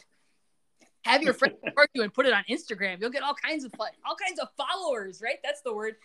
Have 1.06 1.22
your 1.22 1.34
friends 1.34 1.56
record 1.64 1.90
you 1.94 2.04
and 2.04 2.14
put 2.14 2.26
it 2.26 2.34
on 2.34 2.44
Instagram. 2.50 3.00
You'll 3.02 3.10
get 3.10 3.24
all 3.24 3.36
kinds 3.36 3.66
of 3.66 3.74
all 4.06 4.16
kinds 4.16 4.40
of 4.40 4.48
followers. 4.58 5.22
Right? 5.24 5.38
That's 5.44 5.62
the 5.62 5.74
word. 5.74 5.96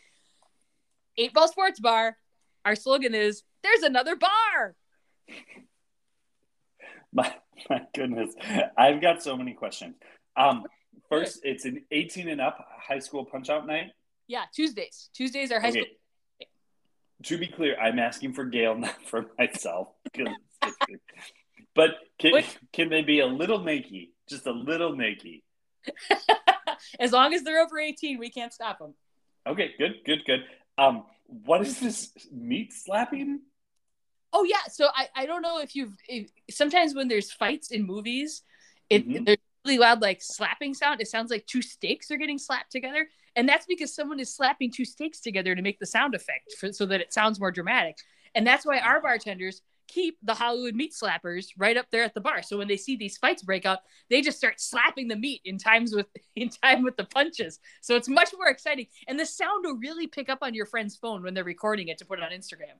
Eight 1.17 1.33
Ball 1.33 1.49
Sports 1.49 1.81
Bar. 1.81 2.17
Our 2.65 2.75
slogan 2.75 3.15
is 3.15 3.43
"There's 3.63 3.83
another 3.83 4.17
bar." 4.17 4.75
My, 7.13 7.35
my 7.71 7.81
goodness. 7.95 8.35
I've 8.77 9.01
got 9.01 9.23
so 9.23 9.35
many 9.35 9.55
questions. 9.55 9.95
Um, 10.37 10.65
first, 11.09 11.41
it's 11.43 11.65
an 11.65 11.85
18 11.91 12.29
and 12.29 12.41
up 12.41 12.59
high 12.87 12.99
school 12.99 13.25
punch 13.25 13.49
out 13.49 13.67
night. 13.67 13.93
Yeah, 14.27 14.45
Tuesdays. 14.55 15.09
Tuesdays 15.15 15.51
are 15.51 15.59
high 15.59 15.71
Okay. 15.71 15.81
school. 15.81 15.95
To 17.25 17.37
be 17.39 17.49
clear, 17.49 17.77
I'm 17.79 17.99
asking 17.99 18.35
for 18.35 18.45
Gail, 18.45 18.75
not 18.79 19.03
for 19.07 19.27
myself. 19.39 19.89
but 21.75 21.91
can, 22.19 22.45
can 22.73 22.89
they 22.89 23.03
be 23.03 23.21
a 23.21 23.27
little 23.27 23.61
naked? 23.61 24.09
Just 24.29 24.47
a 24.47 24.53
little 24.53 24.95
naked. 24.95 25.41
as 27.01 27.13
long 27.13 27.35
as 27.35 27.43
they're 27.43 27.61
over 27.61 27.79
18, 27.79 28.19
we 28.19 28.31
can't 28.31 28.53
stop 28.53 28.79
them. 28.79 28.95
Okay, 29.47 29.73
good, 29.79 29.95
good, 30.05 30.25
good. 30.27 30.45
Um, 30.77 31.05
what 31.27 31.63
is 31.63 31.81
this 31.81 32.13
meat 32.31 32.73
slapping? 32.73 33.41
Oh 34.33 34.45
yeah, 34.45 34.69
so 34.71 34.89
I, 34.95 35.09
I 35.17 35.27
don't 35.27 35.41
know 35.43 35.59
if 35.61 35.75
you've 35.75 35.95
if, 36.07 36.31
sometimes 36.51 36.95
when 36.95 37.09
there's 37.09 37.33
fights 37.33 37.71
in 37.71 37.87
movies, 37.87 38.43
it 38.91 39.09
Mhm. 39.09 39.25
there's 39.25 39.39
really 39.65 39.79
loud 39.79 40.03
like 40.03 40.21
slapping 40.21 40.75
sound. 40.75 41.01
It 41.01 41.09
sounds 41.09 41.31
like 41.31 41.47
two 41.47 41.63
steaks 41.63 42.11
are 42.11 42.19
getting 42.19 42.39
slapped 42.39 42.71
together, 42.71 43.09
and 43.39 43.49
that's 43.49 43.67
because 43.67 43.95
someone 43.95 44.19
is 44.19 44.35
slapping 44.35 44.73
two 44.73 44.85
steaks 44.85 45.21
together 45.21 45.55
to 45.55 45.63
make 45.63 45.79
the 45.79 45.87
sound 45.87 46.17
effect 46.17 46.55
for, 46.59 46.73
so 46.73 46.85
that 46.87 47.01
it 47.01 47.13
sounds 47.13 47.39
more 47.39 47.53
dramatic. 47.53 47.97
And 48.35 48.45
that's 48.45 48.67
why 48.67 48.81
our 48.81 49.01
bartenders 49.01 49.63
keep 49.87 50.19
the 50.25 50.35
Hollywood 50.35 50.75
meat 50.75 50.93
slappers 50.93 51.47
right 51.57 51.77
up 51.77 51.87
there 51.93 52.03
at 52.03 52.15
the 52.15 52.21
bar. 52.21 52.43
So 52.43 52.59
when 52.59 52.67
they 52.67 52.77
see 52.77 52.97
these 52.97 53.17
fights 53.17 53.45
break 53.45 53.65
out, 53.65 53.79
they 54.11 54.23
just 54.23 54.39
start 54.39 54.61
slapping 54.61 55.07
the 55.07 55.15
meat 55.15 55.41
in 55.45 55.57
times 55.57 55.95
with 55.95 56.07
in 56.37 56.49
time 56.49 56.83
with 56.83 56.97
the 56.97 57.05
punches. 57.05 57.61
So 57.81 57.95
it's 57.95 58.09
much 58.09 58.31
more 58.37 58.49
exciting. 58.49 58.89
And 59.07 59.21
the 59.21 59.25
sound 59.25 59.65
will 59.65 59.77
really 59.77 60.09
pick 60.09 60.29
up 60.29 60.39
on 60.43 60.53
your 60.53 60.67
friend's 60.67 60.97
phone 60.97 61.23
when 61.23 61.33
they're 61.33 61.45
recording 61.45 61.87
it 61.87 61.99
to 61.99 62.05
put 62.05 62.19
it 62.19 62.25
on 62.25 62.33
Instagram. 62.33 62.75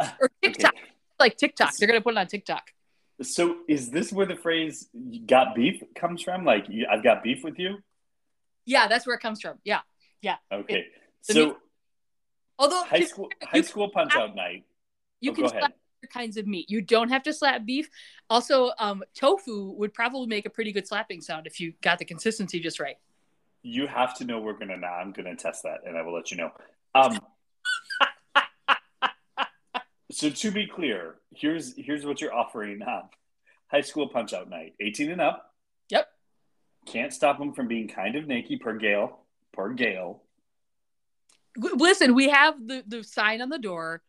Or 0.20 0.30
TikTok. 0.42 0.74
Okay. 0.74 0.82
Like 1.18 1.38
TikTok. 1.38 1.74
They're 1.76 1.88
gonna 1.88 2.02
put 2.02 2.12
it 2.12 2.18
on 2.18 2.26
TikTok. 2.26 2.72
So 3.22 3.56
is 3.68 3.90
this 3.90 4.12
where 4.12 4.26
the 4.26 4.36
phrase 4.36 4.90
"got 5.24 5.54
beef" 5.54 5.82
comes 5.96 6.22
from? 6.22 6.44
Like, 6.44 6.66
I've 6.90 7.02
got 7.02 7.24
beef 7.24 7.42
with 7.42 7.58
you. 7.58 7.78
Yeah, 8.68 8.86
that's 8.86 9.06
where 9.06 9.16
it 9.16 9.20
comes 9.20 9.40
from. 9.40 9.58
Yeah, 9.64 9.80
yeah. 10.20 10.36
Okay, 10.52 10.80
it, 10.80 10.86
so 11.22 11.46
meat, 11.46 11.56
although 12.58 12.84
high 12.84 13.00
school 13.00 13.30
high 13.42 13.62
school 13.62 13.88
punch 13.88 14.14
out 14.14 14.36
night. 14.36 14.64
You 15.20 15.32
oh, 15.32 15.34
can 15.34 15.48
slap 15.48 15.62
other 15.62 16.10
kinds 16.12 16.36
of 16.36 16.46
meat. 16.46 16.68
You 16.68 16.82
don't 16.82 17.08
have 17.08 17.22
to 17.22 17.32
slap 17.32 17.64
beef. 17.64 17.88
Also, 18.28 18.70
um, 18.78 19.02
tofu 19.14 19.72
would 19.78 19.94
probably 19.94 20.26
make 20.26 20.44
a 20.44 20.50
pretty 20.50 20.70
good 20.70 20.86
slapping 20.86 21.22
sound 21.22 21.46
if 21.46 21.58
you 21.60 21.72
got 21.80 21.98
the 21.98 22.04
consistency 22.04 22.60
just 22.60 22.78
right. 22.78 22.98
You 23.62 23.86
have 23.86 24.14
to 24.18 24.26
know 24.26 24.38
we're 24.38 24.58
gonna 24.58 24.76
now. 24.76 24.92
I'm 24.92 25.12
gonna 25.12 25.34
test 25.34 25.62
that, 25.62 25.78
and 25.86 25.96
I 25.96 26.02
will 26.02 26.14
let 26.14 26.30
you 26.30 26.36
know. 26.36 26.50
Um, 26.94 27.18
so 30.12 30.28
to 30.28 30.50
be 30.50 30.66
clear, 30.66 31.14
here's 31.34 31.74
here's 31.74 32.04
what 32.04 32.20
you're 32.20 32.34
offering 32.34 32.82
on 32.82 33.04
high 33.68 33.80
school 33.80 34.08
punch 34.08 34.34
out 34.34 34.50
night. 34.50 34.74
18 34.78 35.10
and 35.10 35.22
up. 35.22 35.47
Can't 36.88 37.12
stop 37.12 37.38
them 37.38 37.52
from 37.52 37.68
being 37.68 37.86
kind 37.86 38.16
of 38.16 38.26
naked 38.26 38.60
per 38.60 38.76
Gail. 38.76 39.20
Per 39.52 39.72
Gail. 39.74 40.22
Listen, 41.56 42.14
we 42.14 42.28
have 42.30 42.54
the, 42.66 42.82
the 42.86 43.02
sign 43.02 43.42
on 43.42 43.50
the 43.50 43.58
door 43.58 44.02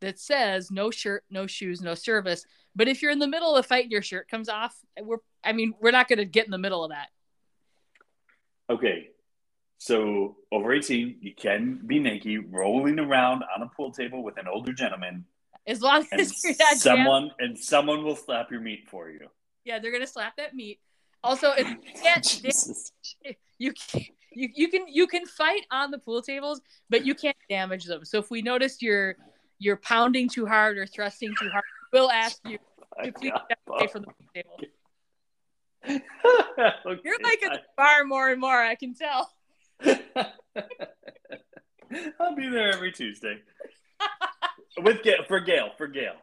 that 0.00 0.18
says 0.18 0.70
no 0.70 0.90
shirt, 0.90 1.24
no 1.30 1.46
shoes, 1.46 1.80
no 1.80 1.94
service. 1.94 2.44
But 2.74 2.88
if 2.88 3.00
you're 3.00 3.12
in 3.12 3.18
the 3.18 3.28
middle 3.28 3.54
of 3.54 3.64
a 3.64 3.68
fight 3.68 3.84
and 3.84 3.92
your 3.92 4.02
shirt 4.02 4.28
comes 4.28 4.48
off, 4.48 4.76
we're 5.00 5.18
I 5.44 5.52
mean, 5.52 5.74
we're 5.80 5.92
not 5.92 6.08
gonna 6.08 6.24
get 6.24 6.46
in 6.46 6.50
the 6.50 6.58
middle 6.58 6.84
of 6.84 6.90
that. 6.90 7.08
Okay. 8.68 9.10
So 9.78 10.36
over 10.50 10.72
18, 10.72 11.18
you 11.20 11.34
can 11.34 11.80
be 11.86 11.98
naked, 11.98 12.46
rolling 12.50 12.98
around 12.98 13.44
on 13.54 13.62
a 13.62 13.68
pool 13.76 13.92
table 13.92 14.22
with 14.22 14.38
an 14.38 14.48
older 14.48 14.72
gentleman 14.72 15.26
as 15.66 15.80
long 15.80 16.06
as 16.12 16.42
you're 16.42 16.54
not 16.58 16.76
someone 16.76 17.30
and 17.38 17.58
someone 17.58 18.04
will 18.04 18.16
slap 18.16 18.50
your 18.50 18.60
meat 18.60 18.88
for 18.88 19.10
you. 19.10 19.28
Yeah, 19.64 19.78
they're 19.78 19.92
gonna 19.92 20.06
slap 20.06 20.36
that 20.36 20.54
meat. 20.54 20.80
Also, 21.22 21.52
if 21.52 21.68
you 21.68 21.78
can't, 22.02 22.42
you 23.58 23.72
can 23.72 24.02
you, 24.32 24.48
you 24.54 24.68
can 24.68 24.86
you 24.88 25.06
can 25.06 25.26
fight 25.26 25.62
on 25.70 25.90
the 25.90 25.98
pool 25.98 26.22
tables, 26.22 26.60
but 26.90 27.06
you 27.06 27.14
can't 27.14 27.36
damage 27.48 27.84
them. 27.84 28.04
So 28.04 28.18
if 28.18 28.30
we 28.30 28.42
notice 28.42 28.82
you're 28.82 29.16
you're 29.58 29.78
pounding 29.78 30.28
too 30.28 30.46
hard 30.46 30.76
or 30.78 30.86
thrusting 30.86 31.34
too 31.40 31.48
hard, 31.48 31.64
we'll 31.92 32.10
ask 32.10 32.38
you 32.44 32.58
to 33.04 33.12
please 33.12 33.32
step 33.46 33.58
away 33.68 33.86
from 33.86 34.02
the 34.02 34.08
pool 34.08 34.26
table. 34.34 34.58
okay. 36.86 37.00
You're 37.04 37.20
like 37.22 37.42
a 37.46 37.60
bar 37.76 38.04
more 38.04 38.30
and 38.30 38.40
more. 38.40 38.60
I 38.62 38.74
can 38.74 38.94
tell. 38.94 39.32
I'll 42.20 42.34
be 42.34 42.48
there 42.48 42.72
every 42.72 42.92
Tuesday 42.92 43.38
with 44.82 45.02
Gail 45.02 45.24
for 45.28 45.40
Gail 45.40 45.70
for 45.78 45.86
Gail. 45.86 46.16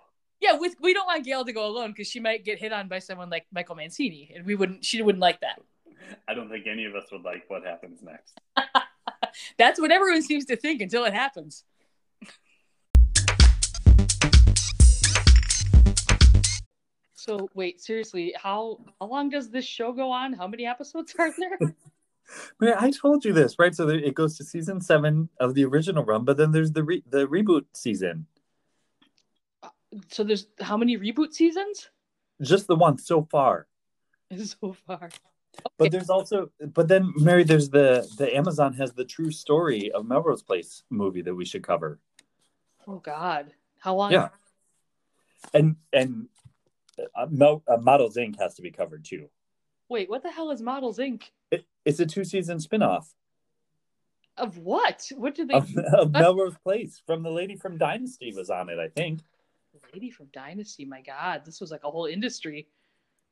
Yeah, 0.43 0.57
with 0.57 0.75
we 0.81 0.93
don't 0.93 1.05
want 1.05 1.23
Gail 1.23 1.45
to 1.45 1.53
go 1.53 1.65
alone 1.65 1.91
because 1.91 2.07
she 2.07 2.19
might 2.19 2.43
get 2.43 2.59
hit 2.59 2.73
on 2.73 2.89
by 2.89 2.99
someone 2.99 3.29
like 3.29 3.45
Michael 3.53 3.75
Mancini, 3.75 4.29
and 4.35 4.45
we 4.45 4.55
wouldn't. 4.55 4.83
She 4.83 5.01
wouldn't 5.01 5.21
like 5.21 5.39
that. 5.39 5.61
I 6.27 6.33
don't 6.33 6.49
think 6.49 6.67
any 6.67 6.83
of 6.83 6.95
us 6.95 7.05
would 7.13 7.23
like 7.23 7.45
what 7.47 7.63
happens 7.63 8.01
next. 8.03 8.41
That's 9.57 9.79
what 9.79 9.89
everyone 9.89 10.21
seems 10.21 10.43
to 10.47 10.57
think 10.57 10.81
until 10.81 11.05
it 11.05 11.13
happens. 11.13 11.63
so 17.13 17.47
wait, 17.53 17.79
seriously, 17.79 18.35
how 18.35 18.81
how 18.99 19.07
long 19.07 19.29
does 19.29 19.49
this 19.49 19.63
show 19.63 19.93
go 19.93 20.11
on? 20.11 20.33
How 20.33 20.47
many 20.47 20.65
episodes 20.65 21.15
are 21.17 21.31
there? 21.39 21.57
I 22.77 22.91
told 22.91 23.23
you 23.23 23.31
this, 23.31 23.57
right? 23.57 23.73
So 23.73 23.87
it 23.87 24.13
goes 24.13 24.35
to 24.37 24.43
season 24.43 24.81
seven 24.81 25.29
of 25.39 25.53
the 25.53 25.63
original 25.63 26.03
run, 26.03 26.25
but 26.25 26.35
then 26.35 26.51
there's 26.51 26.73
the 26.73 26.83
re- 26.83 27.03
the 27.09 27.27
reboot 27.27 27.63
season. 27.71 28.27
So 30.09 30.23
there's 30.23 30.47
how 30.59 30.77
many 30.77 30.97
reboot 30.97 31.33
seasons? 31.33 31.89
Just 32.41 32.67
the 32.67 32.75
one 32.75 32.97
so 32.97 33.27
far. 33.29 33.67
So 34.43 34.75
far. 34.87 35.11
Okay. 35.59 35.69
But 35.77 35.91
there's 35.91 36.09
also, 36.09 36.49
but 36.73 36.87
then 36.87 37.13
Mary, 37.15 37.43
there's 37.43 37.69
the 37.69 38.09
the 38.17 38.35
Amazon 38.35 38.73
has 38.73 38.93
the 38.93 39.05
true 39.05 39.29
story 39.29 39.91
of 39.91 40.07
Melrose 40.07 40.41
Place 40.41 40.81
movie 40.89 41.21
that 41.21 41.35
we 41.35 41.45
should 41.45 41.61
cover. 41.61 41.99
Oh 42.87 42.97
God, 42.97 43.53
how 43.79 43.95
long? 43.95 44.11
Yeah, 44.11 44.29
and 45.53 45.75
and 45.91 46.27
uh, 47.15 47.27
Mel, 47.29 47.63
uh, 47.67 47.77
Models 47.77 48.17
Inc. 48.17 48.39
has 48.39 48.55
to 48.55 48.61
be 48.61 48.71
covered 48.71 49.05
too. 49.05 49.29
Wait, 49.89 50.09
what 50.09 50.23
the 50.23 50.31
hell 50.31 50.49
is 50.49 50.61
Models 50.61 50.97
Inc? 50.97 51.23
It, 51.51 51.65
it's 51.85 51.99
a 51.99 52.05
two 52.05 52.23
season 52.23 52.57
spinoff. 52.57 53.05
Of 54.37 54.57
what? 54.57 55.07
What 55.15 55.35
did 55.35 55.49
they? 55.49 55.53
Of, 55.53 55.77
of 55.77 56.11
Melrose 56.11 56.57
Place 56.63 57.01
from 57.05 57.21
the 57.21 57.29
lady 57.29 57.55
from 57.55 57.77
Dynasty 57.77 58.33
was 58.35 58.49
on 58.49 58.69
it, 58.69 58.79
I 58.79 58.87
think. 58.87 59.19
Lady 59.93 60.09
from 60.09 60.27
Dynasty, 60.33 60.85
my 60.85 61.01
God, 61.01 61.43
this 61.45 61.59
was 61.59 61.71
like 61.71 61.83
a 61.83 61.91
whole 61.91 62.05
industry. 62.05 62.67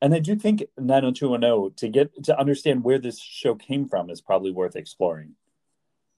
And 0.00 0.14
I 0.14 0.18
do 0.18 0.34
think 0.34 0.64
90210 0.78 1.76
to 1.76 1.88
get 1.88 2.24
to 2.24 2.38
understand 2.38 2.82
where 2.82 2.98
this 2.98 3.20
show 3.20 3.54
came 3.54 3.88
from 3.88 4.10
is 4.10 4.20
probably 4.20 4.50
worth 4.50 4.74
exploring. 4.74 5.34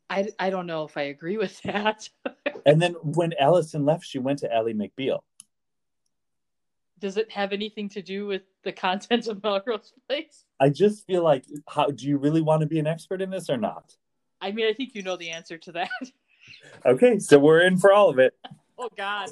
I, 0.08 0.28
I 0.38 0.50
don't 0.50 0.66
know 0.66 0.84
if 0.84 0.96
I 0.96 1.02
agree 1.02 1.36
with 1.36 1.60
that. 1.62 2.08
and 2.66 2.80
then 2.80 2.94
when 3.02 3.32
Allison 3.38 3.84
left, 3.84 4.06
she 4.06 4.18
went 4.18 4.38
to 4.40 4.52
Ally 4.52 4.72
McBeal 4.72 5.20
does 7.04 7.18
it 7.18 7.30
have 7.30 7.52
anything 7.52 7.86
to 7.86 8.00
do 8.00 8.26
with 8.26 8.40
the 8.62 8.72
content 8.72 9.26
of 9.26 9.42
Melrose 9.42 9.92
Place? 10.08 10.46
I 10.58 10.70
just 10.70 11.06
feel 11.06 11.22
like, 11.22 11.44
how 11.68 11.88
do 11.88 12.06
you 12.06 12.16
really 12.16 12.40
want 12.40 12.62
to 12.62 12.66
be 12.66 12.78
an 12.78 12.86
expert 12.86 13.20
in 13.20 13.28
this 13.28 13.50
or 13.50 13.58
not? 13.58 13.94
I 14.40 14.52
mean, 14.52 14.66
I 14.66 14.72
think 14.72 14.94
you 14.94 15.02
know 15.02 15.16
the 15.16 15.30
answer 15.30 15.58
to 15.58 15.72
that. 15.72 15.90
okay, 16.86 17.18
so 17.18 17.38
we're 17.38 17.60
in 17.60 17.76
for 17.76 17.92
all 17.92 18.08
of 18.08 18.18
it. 18.18 18.32
oh 18.78 18.88
God. 18.96 19.28